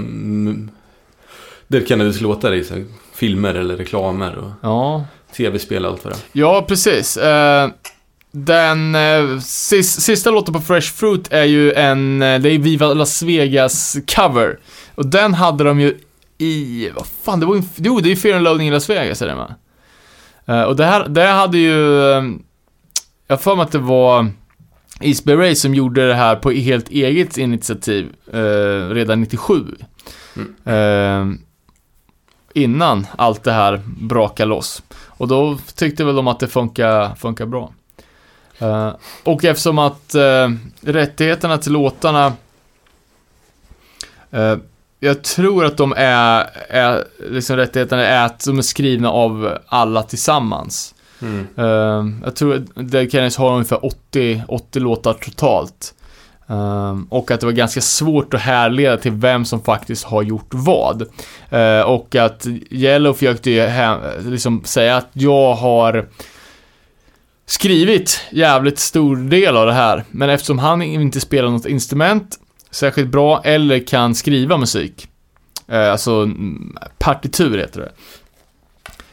Dead 1.72 1.88
Kennedys 1.88 2.22
låtar 2.22 2.54
i 2.54 2.64
så, 2.64 2.74
filmer 3.14 3.56
eller 3.56 3.78
reklamer 3.78 4.36
och... 4.36 4.52
Ja 4.62 5.06
tv-spel 5.32 5.86
och 5.86 5.92
allt 5.92 6.04
vad 6.04 6.14
det 6.14 6.20
Ja, 6.32 6.66
precis. 6.68 7.18
Uh, 7.18 7.70
den 8.32 8.96
uh, 8.96 9.40
sis, 9.40 10.02
sista 10.02 10.32
låten 10.32 10.54
på 10.54 10.60
Fresh 10.60 10.94
Fruit 10.94 11.28
är 11.32 11.44
ju 11.44 11.74
en, 11.74 12.22
uh, 12.22 12.42
det 12.42 12.50
är 12.50 12.60
Viva 12.60 12.94
Las 12.94 13.22
Vegas 13.22 13.98
cover. 14.16 14.60
Och 14.96 15.06
den 15.06 15.34
hade 15.34 15.64
de 15.64 15.80
ju 15.80 15.98
i, 16.38 16.90
vad 16.96 17.08
fan, 17.24 17.40
det 17.40 17.46
var 17.46 17.56
ju, 17.56 17.62
jo, 17.76 18.00
det 18.00 18.08
är 18.08 18.10
ju 18.10 18.16
Fear 18.16 18.36
and 18.36 18.44
Loading 18.44 18.68
i 18.68 18.72
Las 18.72 18.90
Vegas 18.90 19.22
är 19.22 19.28
det 19.28 19.36
med. 19.36 19.56
Uh, 20.50 20.64
och 20.64 20.76
det 20.76 20.86
här, 20.86 21.08
det 21.08 21.26
hade 21.26 21.58
ju, 21.58 21.74
um, 21.74 22.44
jag 23.28 23.42
för 23.42 23.56
mig 23.56 23.64
att 23.64 23.72
det 23.72 23.80
var 23.80 24.32
Eastby 25.02 25.34
Ray 25.34 25.56
som 25.56 25.76
gjorde 25.76 26.08
det 26.08 26.14
här 26.14 26.36
på 26.36 26.52
helt 26.52 26.90
eget 26.90 27.38
initiativ 27.38 28.10
redan 28.92 29.22
97. 29.22 29.66
Mm. 30.66 31.38
Innan 32.54 33.08
allt 33.16 33.44
det 33.44 33.52
här 33.52 33.82
brakade 33.86 34.50
loss. 34.50 34.84
Och 35.08 35.28
då 35.28 35.58
tyckte 35.76 36.04
väl 36.04 36.16
de 36.16 36.28
att 36.28 36.40
det 36.40 36.48
funkar, 36.48 37.16
funkar 37.16 37.46
bra. 37.46 37.72
Uh, 38.62 38.96
och 39.24 39.46
eftersom 39.46 39.80
att 39.80 40.16
uh, 40.16 40.56
rättigheterna 40.82 41.58
till 41.58 41.72
låtarna 41.72 42.34
uh, 44.34 44.56
jag 45.00 45.24
tror 45.24 45.66
att 45.66 45.78
de 45.78 45.94
är, 45.98 46.50
är 46.70 47.04
liksom 47.30 47.56
rättigheterna 47.56 48.06
är 48.06 48.26
att 48.26 48.46
de 48.46 48.58
är 48.58 48.62
skrivna 48.62 49.12
av 49.12 49.58
alla 49.68 50.04
tillsammans. 50.04 50.96
Mm. 51.22 52.22
jag 52.24 52.36
tror 52.36 52.56
att 52.56 52.92
Dead 52.92 53.12
Kennedys 53.12 53.38
har 53.38 53.52
ungefär 53.54 53.86
80, 53.86 54.44
80 54.48 54.80
låtar 54.80 55.14
totalt. 55.14 55.94
Um, 56.52 57.08
och 57.10 57.32
att 57.32 57.40
det 57.40 57.46
var 57.46 57.54
ganska 57.54 57.82
svårt 57.82 58.34
att 58.34 58.42
härleda 58.42 58.98
till 58.98 59.12
vem 59.12 59.46
som 59.46 59.62
faktiskt 59.62 60.04
har 60.04 60.24
gjort 60.24 60.48
vad. 60.50 61.02
Uh, 61.54 61.82
och 61.82 62.16
att 62.16 62.48
Yellow 62.70 63.14
försökte 63.14 63.52
ju 63.52 63.70
liksom 64.32 64.64
säga 64.64 64.98
att 64.98 65.10
jag 65.14 65.54
har 65.54 66.08
skrivit 67.46 68.22
jävligt 68.32 68.80
stor 68.80 69.16
del 69.16 69.58
av 69.58 69.66
det 69.66 69.74
här. 69.74 70.04
Men 70.12 70.30
eftersom 70.30 70.60
han 70.60 70.82
inte 70.82 71.20
spelar 71.20 71.50
något 71.50 71.66
instrument 71.66 72.40
särskilt 72.72 73.12
bra 73.12 73.42
eller 73.44 73.88
kan 73.88 74.16
skriva 74.16 74.58
musik, 74.58 75.08
uh, 75.72 75.92
alltså 75.92 76.12
mm, 76.12 76.78
partitur 76.98 77.58
heter 77.58 77.82
det, 77.82 77.92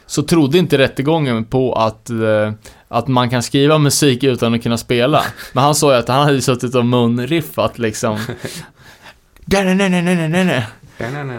så 0.05 0.23
trodde 0.23 0.57
inte 0.57 0.77
rättegången 0.77 1.45
på 1.45 1.73
att, 1.73 2.09
uh, 2.11 2.51
att 2.91 3.07
man 3.07 3.29
kan 3.29 3.43
skriva 3.43 3.77
musik 3.77 4.23
utan 4.23 4.53
att 4.53 4.63
kunna 4.63 4.77
spela. 4.77 5.23
Men 5.53 5.63
han 5.63 5.75
sa 5.75 5.93
ju 5.93 5.99
att 5.99 6.07
han 6.07 6.25
hade 6.25 6.41
suttit 6.41 6.75
och 6.75 6.85
munriffat 6.85 7.79
liksom. 7.79 8.17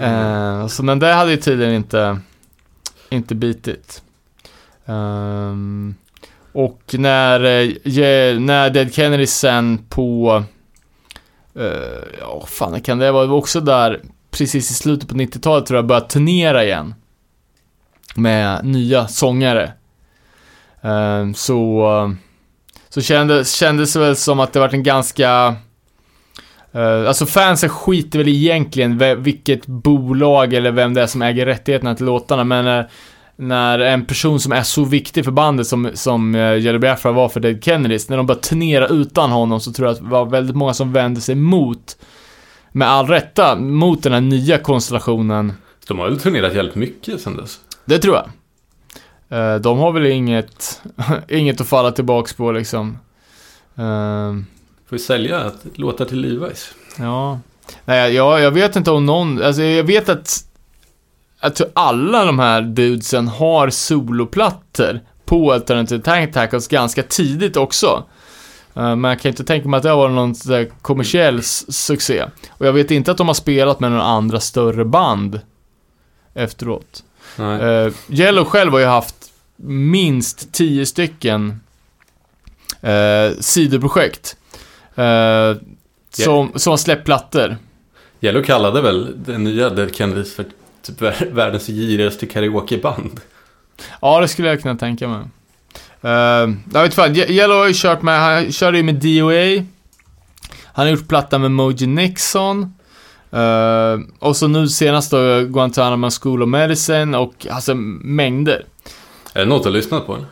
Eh, 0.02 0.66
så 0.66 0.82
men 0.82 0.98
det 0.98 1.12
hade 1.12 1.30
ju 1.30 1.36
tydligen 1.36 1.74
inte, 1.74 2.18
inte 3.10 3.34
bitit. 3.34 4.02
Ehm, 4.86 5.94
och 6.52 6.80
när, 6.92 7.40
je- 7.84 8.38
när 8.40 8.70
Dead 8.70 8.94
Kennedy 8.94 9.26
sen 9.26 9.78
på, 9.88 10.44
uh, 11.56 11.64
ja 12.20 12.44
fan 12.48 12.80
kan 12.80 12.98
det 12.98 13.12
vara, 13.12 13.22
det 13.22 13.28
var 13.28 13.36
också 13.36 13.60
där 13.60 14.00
precis 14.30 14.70
i 14.70 14.74
slutet 14.74 15.08
på 15.08 15.14
90-talet 15.14 15.66
tror 15.66 15.78
jag 15.78 15.86
började 15.86 16.08
turnera 16.08 16.64
igen. 16.64 16.94
Med 18.14 18.64
nya 18.64 19.08
sångare. 19.08 19.72
Ehm, 20.82 21.34
så, 21.34 22.14
så 22.88 23.00
kändes, 23.00 23.54
kändes 23.54 23.92
det 23.92 23.98
väl 23.98 24.16
som 24.16 24.40
att 24.40 24.52
det 24.52 24.60
var 24.60 24.74
en 24.74 24.82
ganska 24.82 25.56
Uh, 26.74 27.08
alltså 27.08 27.26
fansen 27.26 27.68
skiter 27.68 28.18
väl 28.18 28.28
egentligen 28.28 29.22
vilket 29.22 29.66
bolag 29.66 30.54
eller 30.54 30.72
vem 30.72 30.94
det 30.94 31.02
är 31.02 31.06
som 31.06 31.22
äger 31.22 31.46
rättigheterna 31.46 31.94
till 31.94 32.06
låtarna, 32.06 32.44
men 32.44 32.66
uh, 32.66 32.84
när 33.36 33.78
en 33.78 34.04
person 34.04 34.40
som 34.40 34.52
är 34.52 34.62
så 34.62 34.84
viktig 34.84 35.24
för 35.24 35.32
bandet 35.32 35.66
som, 35.66 35.90
som 35.94 36.34
uh, 36.34 36.58
Jelly 36.58 36.78
Biafra 36.78 37.12
var 37.12 37.28
för 37.28 37.40
Dead 37.40 37.64
Kennedys, 37.64 38.08
när 38.08 38.16
de 38.16 38.26
började 38.26 38.46
turnera 38.46 38.86
utan 38.86 39.30
honom 39.30 39.60
så 39.60 39.72
tror 39.72 39.88
jag 39.88 39.92
att 39.92 40.02
det 40.02 40.10
var 40.10 40.26
väldigt 40.26 40.56
många 40.56 40.74
som 40.74 40.92
vände 40.92 41.20
sig 41.20 41.34
mot, 41.34 41.96
med 42.72 42.88
all 42.88 43.06
rätta, 43.06 43.56
mot 43.56 44.02
den 44.02 44.12
här 44.12 44.20
nya 44.20 44.58
konstellationen. 44.58 45.52
De 45.88 45.98
har 45.98 46.08
väl 46.08 46.20
turnerat 46.20 46.54
jävligt 46.54 46.74
mycket 46.74 47.20
sen 47.20 47.36
dess. 47.36 47.60
Det 47.84 47.98
tror 47.98 48.14
jag. 48.16 48.30
Uh, 49.32 49.54
de 49.54 49.78
har 49.78 49.92
väl 49.92 50.06
inget, 50.06 50.82
inget 51.28 51.60
att 51.60 51.68
falla 51.68 51.92
tillbaks 51.92 52.32
på 52.32 52.52
liksom. 52.52 52.98
Uh, 53.78 54.34
Får 54.88 54.96
vi 54.96 54.98
sälja 54.98 55.50
låtar 55.74 56.04
till 56.04 56.24
Levi's? 56.24 56.72
Ja. 56.98 57.40
Nej, 57.84 58.14
jag, 58.14 58.40
jag 58.40 58.50
vet 58.50 58.76
inte 58.76 58.90
om 58.90 59.06
någon, 59.06 59.42
alltså 59.42 59.62
jag 59.62 59.84
vet 59.84 60.08
att, 60.08 60.44
att 61.40 61.60
alla 61.72 62.24
de 62.24 62.38
här 62.38 62.62
dudesen 62.62 63.28
har 63.28 63.70
soloplattor 63.70 65.00
på 65.24 65.52
Alternative 65.52 66.02
Tank 66.02 66.32
Tackles 66.34 66.68
ganska 66.68 67.02
tidigt 67.02 67.56
också. 67.56 68.04
Eh, 68.74 68.96
Men 68.96 69.04
jag 69.04 69.20
kan 69.20 69.28
inte 69.28 69.44
tänka 69.44 69.68
mig 69.68 69.78
att 69.78 69.82
det 69.82 69.90
har 69.90 69.96
varit 69.96 70.14
någon 70.14 70.66
kommersiell 70.82 71.42
succé. 71.42 72.24
Och 72.50 72.66
jag 72.66 72.72
vet 72.72 72.90
inte 72.90 73.10
att 73.10 73.16
de 73.16 73.26
har 73.26 73.34
spelat 73.34 73.80
med 73.80 73.90
några 73.90 74.04
andra 74.04 74.40
större 74.40 74.84
band 74.84 75.40
efteråt. 76.34 77.04
Nej. 77.36 77.86
Uh, 77.86 77.92
Yellow 78.08 78.44
själv 78.44 78.72
har 78.72 78.78
ju 78.78 78.86
haft 78.86 79.19
minst 79.62 80.52
tio 80.52 80.86
stycken 80.86 81.60
uh, 82.84 83.40
sidoprojekt. 83.40 84.36
Uh, 84.98 85.56
som, 86.10 86.52
som 86.54 86.70
har 86.70 86.76
släppt 86.76 87.04
plattor. 87.04 87.56
Yellow 88.20 88.42
kallade 88.42 88.80
väl 88.80 89.24
den 89.24 89.44
nya 89.44 89.70
Dead 89.70 89.94
Kennedys 89.94 90.34
för 90.34 90.44
typ 90.82 91.00
vär- 91.00 91.32
världens 91.32 91.66
girigaste 91.66 92.26
karaokeband. 92.26 93.20
Ja, 94.00 94.20
det 94.20 94.28
skulle 94.28 94.48
jag 94.48 94.62
kunna 94.62 94.76
tänka 94.76 95.08
mig. 95.08 95.20
Uh, 96.04 96.54
jag 96.72 96.82
vet 96.82 96.94
fan, 96.94 97.14
Ye- 97.14 97.30
Yellow 97.30 97.58
har 97.58 97.66
ju 97.68 97.74
kört 97.76 98.02
med, 98.02 98.20
han 98.20 98.52
körde 98.52 98.76
ju 98.76 98.82
med 98.82 98.94
DOA. 98.94 99.64
Han 100.64 100.86
har 100.86 100.90
gjort 100.92 101.08
platta 101.08 101.38
med 101.38 101.50
Moji 101.50 101.86
Nixon. 101.86 102.74
Uh, 103.34 104.00
och 104.18 104.36
så 104.36 104.48
nu 104.48 104.68
senast 104.68 105.10
då 105.10 105.40
Guantanamo 105.44 106.10
School 106.10 106.42
of 106.42 106.48
Medicine 106.48 107.18
och 107.18 107.46
alltså 107.50 107.74
mängder. 107.74 108.64
Är 109.32 109.40
det 109.40 109.46
något 109.46 109.66
att 109.66 109.72
lyssna 109.72 110.00
på? 110.00 110.14
eller? 110.14 110.26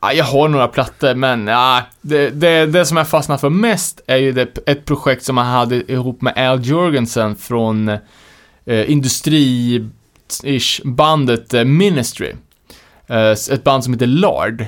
Ja, 0.00 0.12
jag 0.12 0.24
har 0.24 0.48
några 0.48 0.68
plattor, 0.68 1.14
men 1.14 1.46
ja, 1.46 1.82
det, 2.00 2.30
det, 2.30 2.66
det 2.66 2.86
som 2.86 2.96
jag 2.96 3.08
fastnar 3.08 3.38
för 3.38 3.50
mest 3.50 4.00
är 4.06 4.16
ju 4.16 4.32
det, 4.32 4.58
ett 4.66 4.84
projekt 4.84 5.24
som 5.24 5.36
han 5.36 5.46
hade 5.46 5.92
ihop 5.92 6.22
med 6.22 6.50
Al 6.50 6.66
Jorgensen 6.66 7.36
från 7.36 7.88
eh, 7.88 7.98
industri-ish 8.90 10.80
bandet 10.84 11.54
eh, 11.54 11.64
Ministry. 11.64 12.32
Eh, 13.06 13.30
ett 13.30 13.64
band 13.64 13.84
som 13.84 13.92
heter 13.92 14.06
Lard. 14.06 14.66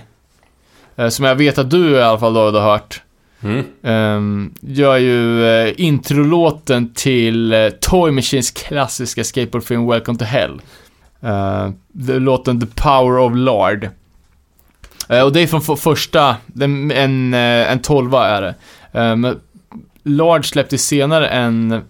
Eh, 0.96 1.08
som 1.08 1.24
jag 1.24 1.34
vet 1.34 1.58
att 1.58 1.70
du 1.70 1.90
i 1.90 2.02
alla 2.02 2.18
fall 2.18 2.36
har 2.36 2.60
hört. 2.60 3.02
Mm. 3.42 3.64
Um, 3.82 4.54
gör 4.60 4.96
ju 4.96 5.46
eh, 5.46 5.74
introlåten 5.76 6.94
till 6.94 7.52
eh, 7.52 7.68
Toy 7.68 8.10
Machines 8.10 8.50
klassiska 8.50 9.24
skateboardfilm 9.24 9.86
Welcome 9.86 10.18
to 10.18 10.24
Hell. 10.24 10.60
Uh, 11.24 11.70
låten 12.18 12.60
The 12.60 12.66
Power 12.66 13.18
of 13.18 13.32
Lard. 13.36 13.88
Eh, 15.08 15.22
och 15.22 15.32
det 15.32 15.40
är 15.40 15.46
från 15.46 15.62
för- 15.62 15.76
första, 15.76 16.36
en, 16.60 17.34
eh, 17.34 17.72
en 17.72 17.78
tolva 17.78 18.28
är 18.28 18.42
det. 18.42 18.54
Uh, 19.00 19.16
men 19.16 19.40
Lard 20.02 20.50
släppte 20.50 20.78
senare 20.78 21.28
en, 21.28 21.82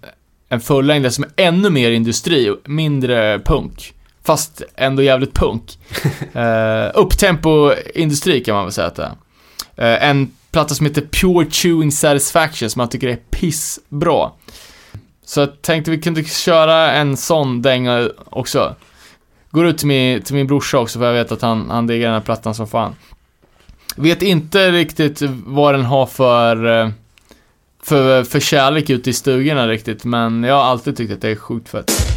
en 0.48 0.60
fullängdare 0.60 1.12
som 1.12 1.24
är 1.24 1.30
ännu 1.36 1.70
mer 1.70 1.90
industri, 1.90 2.56
mindre 2.64 3.38
punk. 3.38 3.94
Fast 4.24 4.62
ändå 4.76 5.02
jävligt 5.02 5.34
punk. 5.34 5.78
uh, 6.36 6.90
upptempo 6.94 7.72
industri 7.94 8.40
kan 8.40 8.54
man 8.54 8.64
väl 8.64 8.72
säga 8.72 8.86
att 8.86 8.96
det 8.96 9.02
är. 9.02 9.14
Eh, 9.80 10.08
en 10.10 10.30
platta 10.50 10.74
som 10.74 10.86
heter 10.86 11.02
Pure 11.02 11.50
Chewing 11.50 11.92
Satisfaction 11.92 12.70
som 12.70 12.80
jag 12.80 12.90
tycker 12.90 13.08
är 13.08 13.16
pissbra. 13.16 14.30
Så 15.24 15.40
jag 15.40 15.62
tänkte 15.62 15.90
vi 15.90 16.00
kunde 16.00 16.24
köra 16.24 16.92
en 16.92 17.16
sån 17.16 17.62
dänga 17.62 18.10
också. 18.24 18.74
Går 19.50 19.66
ut 19.66 19.78
till 19.78 19.86
min, 19.86 20.22
till 20.22 20.34
min 20.34 20.46
brorsa 20.46 20.78
också 20.78 20.98
för 20.98 21.06
jag 21.06 21.12
vet 21.12 21.32
att 21.32 21.42
han, 21.42 21.70
han 21.70 21.86
diggar 21.86 22.06
den 22.06 22.14
här 22.14 22.20
plattan 22.24 22.54
som 22.54 22.66
fan. 22.66 22.94
Vet 23.96 24.22
inte 24.22 24.70
riktigt 24.72 25.22
vad 25.46 25.74
den 25.74 25.84
har 25.84 26.06
för, 26.06 26.80
eh, 26.82 26.90
för, 27.82 28.24
för 28.24 28.40
kärlek 28.40 28.90
ute 28.90 29.10
i 29.10 29.12
stugorna 29.12 29.68
riktigt, 29.68 30.04
men 30.04 30.44
jag 30.44 30.54
har 30.54 30.62
alltid 30.62 30.96
tyckt 30.96 31.12
att 31.12 31.20
det 31.20 31.28
är 31.28 31.36
sjukt 31.36 31.68
fett. 31.68 32.09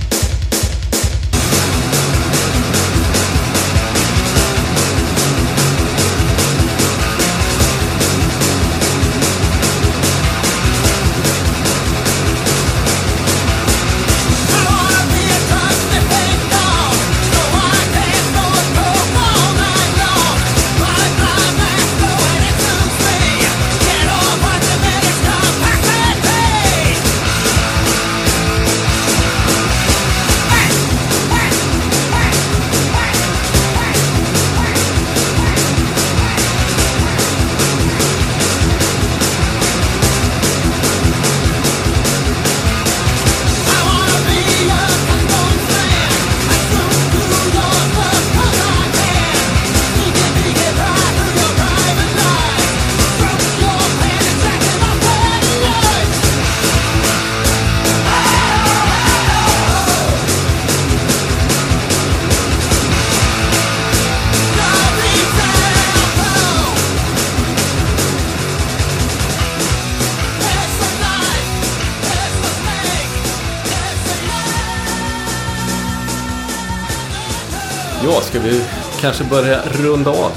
Kanske 79.17 79.35
börja 79.35 79.61
runda 79.61 80.11
av 80.11 80.31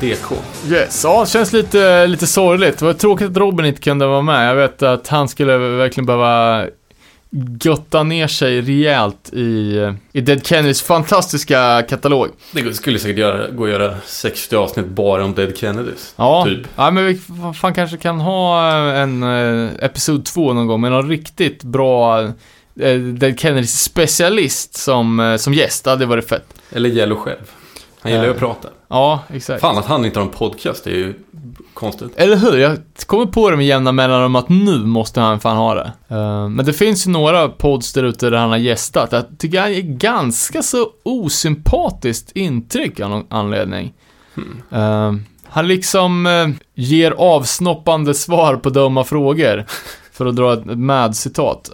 DK? 0.00 0.32
Yes, 0.68 1.04
ja, 1.04 1.26
känns 1.26 1.52
lite, 1.52 2.06
lite 2.06 2.26
sorgligt. 2.26 2.78
Det 2.78 2.84
var 2.84 2.92
tråkigt 2.92 3.30
att 3.30 3.36
Robin 3.36 3.66
inte 3.66 3.80
kunde 3.80 4.06
vara 4.06 4.22
med. 4.22 4.48
Jag 4.48 4.54
vet 4.54 4.82
att 4.82 5.08
han 5.08 5.28
skulle 5.28 5.58
verkligen 5.58 6.06
behöva 6.06 6.66
götta 7.64 8.02
ner 8.02 8.26
sig 8.26 8.60
rejält 8.60 9.32
i, 9.32 9.90
i 10.12 10.20
Dead 10.20 10.46
Kennedys 10.46 10.82
fantastiska 10.82 11.82
katalog. 11.82 12.28
Det 12.52 12.74
skulle 12.74 12.98
säkert 12.98 13.18
göra, 13.18 13.50
gå 13.50 13.64
att 13.64 13.70
göra 13.70 13.94
60 14.06 14.56
avsnitt 14.56 14.86
bara 14.86 15.24
om 15.24 15.34
Dead 15.34 15.56
Kennedys. 15.56 16.14
Ja, 16.16 16.44
Typ. 16.46 16.66
ja 16.76 16.90
men 16.90 17.06
vi 17.06 17.20
fan 17.54 17.74
kanske 17.74 17.96
kan 17.96 18.20
ha 18.20 18.72
en 18.92 19.22
eh, 19.22 19.70
episod 19.84 20.24
2 20.24 20.52
någon 20.52 20.66
gång 20.66 20.80
med 20.80 20.90
någon 20.90 21.08
riktigt 21.08 21.62
bra 21.62 22.22
eh, 22.80 22.98
Dead 22.98 23.40
Kennedys 23.40 23.82
specialist 23.82 24.74
som, 24.74 25.20
eh, 25.20 25.36
som 25.36 25.54
gäst. 25.54 25.84
Det 25.84 25.90
hade 25.90 26.06
varit 26.06 26.28
fett. 26.28 26.46
Eller 26.70 26.88
Yellow 26.90 27.18
själv. 27.18 27.61
Han 28.02 28.12
gillar 28.12 28.24
ju 28.24 28.30
Eh. 28.30 28.34
att 28.34 28.40
prata. 28.40 28.68
Ja, 28.88 29.20
exakt. 29.28 29.60
Fan 29.60 29.78
att 29.78 29.86
han 29.86 30.04
inte 30.04 30.18
har 30.18 30.26
en 30.26 30.32
podcast, 30.32 30.84
det 30.84 30.90
är 30.90 30.94
ju 30.96 31.14
konstigt. 31.74 32.12
Eller 32.16 32.36
hur? 32.36 32.56
Jag 32.58 32.78
kommer 33.06 33.26
på 33.26 33.50
det 33.50 33.56
med 33.56 33.66
jämna 33.66 33.92
mellanrum 33.92 34.36
att 34.36 34.48
nu 34.48 34.78
måste 34.78 35.20
han 35.20 35.40
fan 35.40 35.56
ha 35.56 35.74
det. 35.74 35.92
Eh, 36.08 36.48
men 36.48 36.66
det 36.66 36.72
finns 36.72 37.06
ju 37.06 37.10
några 37.10 37.48
pods 37.48 37.92
där 37.92 38.02
ute 38.02 38.30
där 38.30 38.36
han 38.38 38.50
har 38.50 38.56
gästat. 38.56 39.12
Jag 39.12 39.24
tycker 39.38 39.60
han 39.60 39.72
ger 39.72 39.82
ganska 39.82 40.62
så 40.62 40.86
osympatiskt 41.02 42.32
intryck 42.36 43.00
av 43.00 43.10
någon 43.10 43.26
anledning. 43.30 43.92
Eh, 44.70 45.12
han 45.48 45.68
liksom 45.68 46.26
eh, 46.26 46.48
ger 46.74 47.10
avsnoppande 47.10 48.14
svar 48.14 48.56
på 48.56 48.70
dumma 48.70 49.04
frågor. 49.04 49.64
För 50.12 50.26
att 50.26 50.36
dra 50.36 50.52
ett 50.52 50.66
ett 50.70 50.78
mad-citat. 50.78 51.70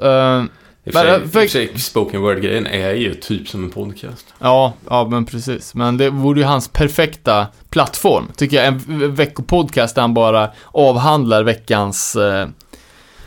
Men, 0.94 1.31
för- 1.31 1.47
sig, 1.47 1.78
spoken 1.78 2.20
word-grejen 2.20 2.66
är 2.66 2.93
ju 2.94 3.15
typ 3.15 3.48
som 3.48 3.65
en 3.65 3.70
podcast. 3.70 4.27
Ja, 4.39 4.73
ja 4.89 5.09
men 5.10 5.24
precis. 5.24 5.74
Men 5.74 5.97
det 5.97 6.10
vore 6.10 6.40
ju 6.40 6.47
hans 6.47 6.69
perfekta 6.69 7.47
plattform, 7.70 8.24
tycker 8.36 8.56
jag. 8.56 8.66
En 8.66 9.15
veckopodcast 9.15 9.94
där 9.94 10.02
han 10.02 10.15
bara 10.15 10.51
avhandlar 10.65 11.43
veckans, 11.43 12.16
eh, 12.16 12.48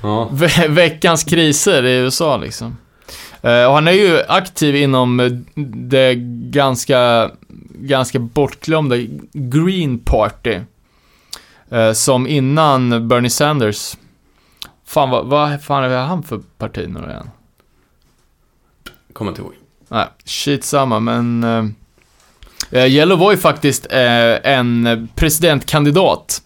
Ja. 0.01 0.29
ve 0.31 0.47
veckans 0.69 1.23
kriser 1.23 1.85
i 1.85 1.91
USA 1.97 2.37
liksom. 2.37 2.77
Eh, 3.41 3.65
och 3.65 3.73
han 3.73 3.87
är 3.87 3.91
ju 3.91 4.21
aktiv 4.27 4.75
inom 4.75 5.19
eh, 5.19 5.31
det 5.75 6.15
ganska, 6.51 7.31
ganska 7.73 8.19
bortglömda 8.19 8.95
Green 9.33 9.99
Party. 9.99 10.59
Eh, 11.71 11.91
som 11.93 12.27
innan 12.27 13.07
Bernie 13.07 13.29
Sanders. 13.29 13.95
Fan, 14.85 15.09
vad, 15.09 15.25
vad 15.25 15.63
fan 15.63 15.83
är 15.83 15.97
han 15.97 16.23
för 16.23 16.39
parti 16.57 16.85
nu 16.87 16.99
igen? 16.99 17.29
Kommer 19.21 19.31
inte 19.31 19.41
ihåg. 19.41 19.53
Nej, 19.89 20.07
shit 20.25 20.63
samma, 20.63 20.99
men... 20.99 21.43
Uh, 21.43 22.85
Yellow 22.87 23.17
var 23.19 23.31
ju 23.31 23.37
faktiskt 23.37 23.87
eh, 23.91 24.51
en 24.53 25.07
presidentkandidat 25.15 26.41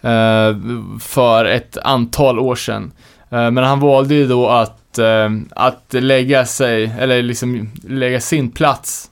eh, 0.00 0.56
för 1.00 1.44
ett 1.44 1.76
antal 1.76 2.38
år 2.38 2.56
sedan. 2.56 2.92
Eh, 3.30 3.50
men 3.50 3.56
han 3.56 3.80
valde 3.80 4.14
ju 4.14 4.26
då 4.26 4.48
att, 4.48 4.98
eh, 4.98 5.30
att 5.50 5.86
lägga 5.90 6.46
sig, 6.46 6.92
eller 6.98 7.22
liksom 7.22 7.70
lägga 7.88 8.20
sin 8.20 8.50
plats 8.50 9.10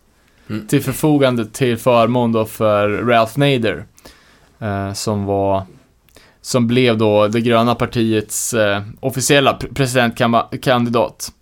Mm. 0.51 0.67
till 0.67 0.83
förfogande 0.83 1.47
till 1.47 1.77
förmån 1.77 2.33
då 2.33 2.45
för 2.45 2.89
Ralph 2.89 3.39
Nader. 3.39 3.85
Eh, 4.59 4.93
som 4.93 5.25
var, 5.25 5.63
som 6.43 6.67
blev 6.67 6.99
då 6.99 7.29
det 7.29 7.41
gröna 7.41 7.75
partiets 7.75 8.55
eh, 8.55 8.83
officiella 9.01 9.53
pre- 9.61 9.75
presidentkandidat. 9.75 11.33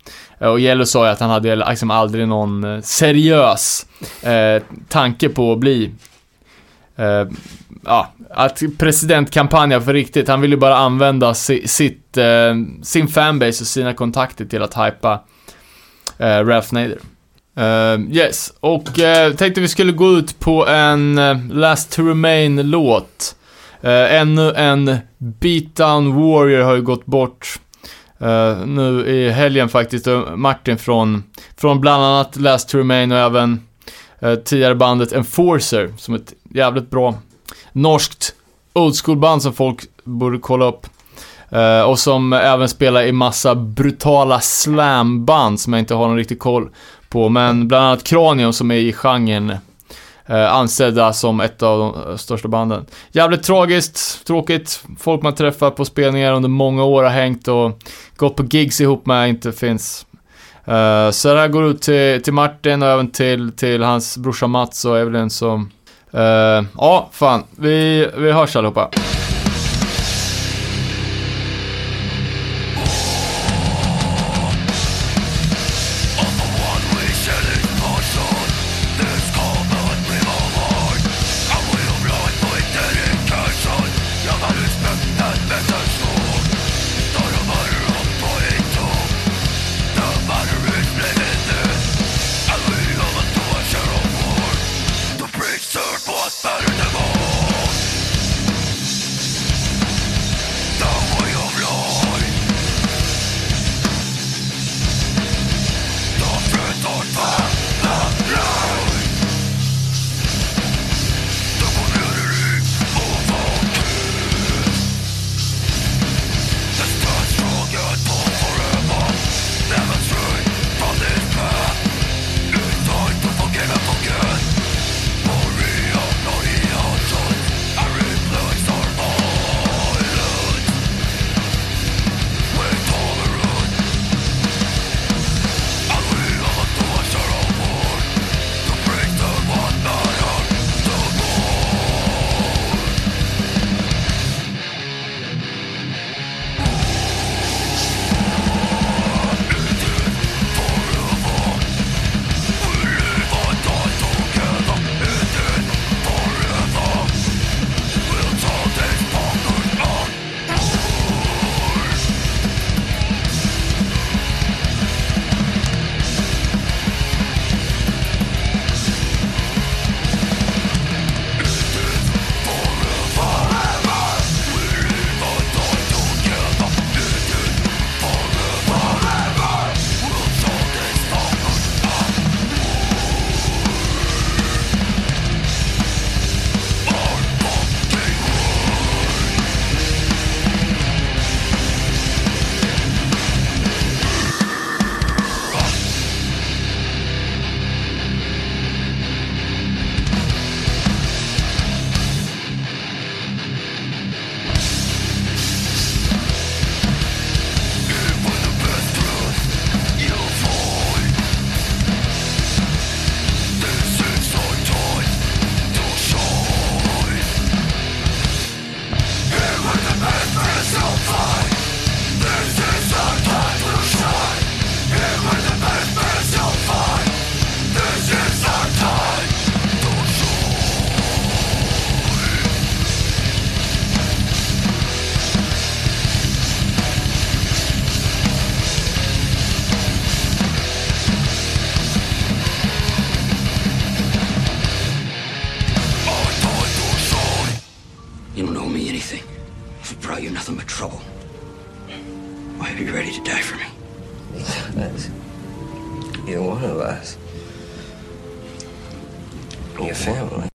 Eh, 0.43 0.49
och 0.49 0.59
Jello 0.59 0.85
sa 0.85 1.05
ju 1.05 1.11
att 1.11 1.19
han 1.19 1.29
hade 1.29 1.55
liksom 1.55 1.91
aldrig 1.91 2.27
någon 2.27 2.63
eh, 2.63 2.81
seriös 2.81 3.85
eh, 4.21 4.63
tanke 4.89 5.29
på 5.29 5.51
att 5.51 5.59
bli 5.59 5.91
eh, 6.95 7.27
ja, 7.85 8.13
att 8.29 8.61
presidentkampanja 8.77 9.81
för 9.81 9.93
riktigt. 9.93 10.27
Han 10.27 10.41
ville 10.41 10.55
ju 10.55 10.59
bara 10.59 10.75
använda 10.75 11.33
si, 11.33 11.67
sitt, 11.67 12.17
eh, 12.17 12.55
sin 12.83 13.07
fanbase 13.07 13.63
och 13.63 13.67
sina 13.67 13.93
kontakter 13.93 14.45
till 14.45 14.61
att 14.61 14.77
hypa 14.77 15.21
eh, 16.17 16.45
Ralph 16.45 16.73
Nader. 16.73 16.99
Uh, 17.59 18.11
yes, 18.11 18.53
och 18.59 18.89
uh, 18.99 19.35
tänkte 19.35 19.61
vi 19.61 19.67
skulle 19.67 19.91
gå 19.91 20.11
ut 20.11 20.39
på 20.39 20.67
en 20.67 21.19
uh, 21.19 21.47
Last 21.51 21.91
to 21.91 22.01
Remain-låt. 22.01 23.35
Uh, 23.83 23.89
ännu 24.13 24.53
en 24.53 24.97
Beatdown 25.17 26.15
Warrior 26.15 26.61
har 26.61 26.75
ju 26.75 26.81
gått 26.81 27.05
bort. 27.05 27.59
Uh, 28.23 28.65
nu 28.65 29.05
i 29.07 29.29
helgen 29.29 29.69
faktiskt. 29.69 30.07
Eh, 30.07 30.35
Martin 30.35 30.77
från, 30.77 31.23
från 31.57 31.81
bland 31.81 32.03
annat 32.03 32.35
Last 32.35 32.69
to 32.69 32.77
Remain 32.77 33.11
och 33.11 33.17
även 33.17 33.61
uh, 34.23 34.35
tidigare 34.35 34.75
bandet 34.75 35.13
Enforcer, 35.13 35.93
som 35.97 36.13
ett 36.13 36.33
jävligt 36.49 36.89
bra 36.89 37.15
norskt 37.71 38.33
old 38.73 38.95
school 38.95 39.17
band 39.17 39.41
som 39.41 39.53
folk 39.53 39.79
borde 40.03 40.37
kolla 40.37 40.65
upp. 40.65 40.87
Uh, 41.53 41.81
och 41.81 41.99
som 41.99 42.33
även 42.33 42.69
spelar 42.69 43.03
i 43.03 43.11
massa 43.11 43.55
brutala 43.55 44.39
slamband 44.39 45.59
som 45.59 45.73
jag 45.73 45.79
inte 45.79 45.95
har 45.95 46.07
någon 46.07 46.17
riktig 46.17 46.39
koll 46.39 46.69
på. 47.09 47.29
Men 47.29 47.67
bland 47.67 47.85
annat 47.85 48.03
Kranium 48.03 48.53
som 48.53 48.71
är 48.71 48.75
i 48.75 48.93
genren 48.93 49.57
eh, 50.25 50.53
ansedda 50.53 51.13
som 51.13 51.39
ett 51.39 51.63
av 51.63 51.79
de 51.79 52.11
eh, 52.11 52.17
största 52.17 52.47
banden. 52.47 52.85
Jävligt 53.11 53.43
tragiskt, 53.43 54.27
tråkigt. 54.27 54.83
Folk 54.99 55.21
man 55.21 55.35
träffar 55.35 55.69
på 55.69 55.85
spelningar 55.85 56.33
under 56.33 56.49
många 56.49 56.83
år 56.83 57.03
har 57.03 57.09
hängt 57.09 57.47
och 57.47 57.79
gått 58.15 58.35
på 58.35 58.43
gigs 58.43 58.81
ihop 58.81 59.05
med 59.05 59.29
inte 59.29 59.51
finns. 59.51 60.05
Eh, 60.65 61.09
så 61.11 61.33
det 61.33 61.39
här 61.39 61.47
går 61.47 61.65
ut 61.65 61.81
till, 61.81 62.23
till 62.23 62.33
Martin 62.33 62.83
och 62.83 62.89
även 62.89 63.11
till, 63.11 63.51
till 63.51 63.83
hans 63.83 64.17
brorsa 64.17 64.47
Mats 64.47 64.85
och 64.85 64.99
Evelyn 64.99 65.29
som... 65.29 65.71
eh, 66.11 66.63
ja, 66.77 67.09
fan. 67.11 67.43
Vi, 67.55 68.09
vi 68.17 68.31
hörs 68.31 68.55
allihopa. 68.55 68.89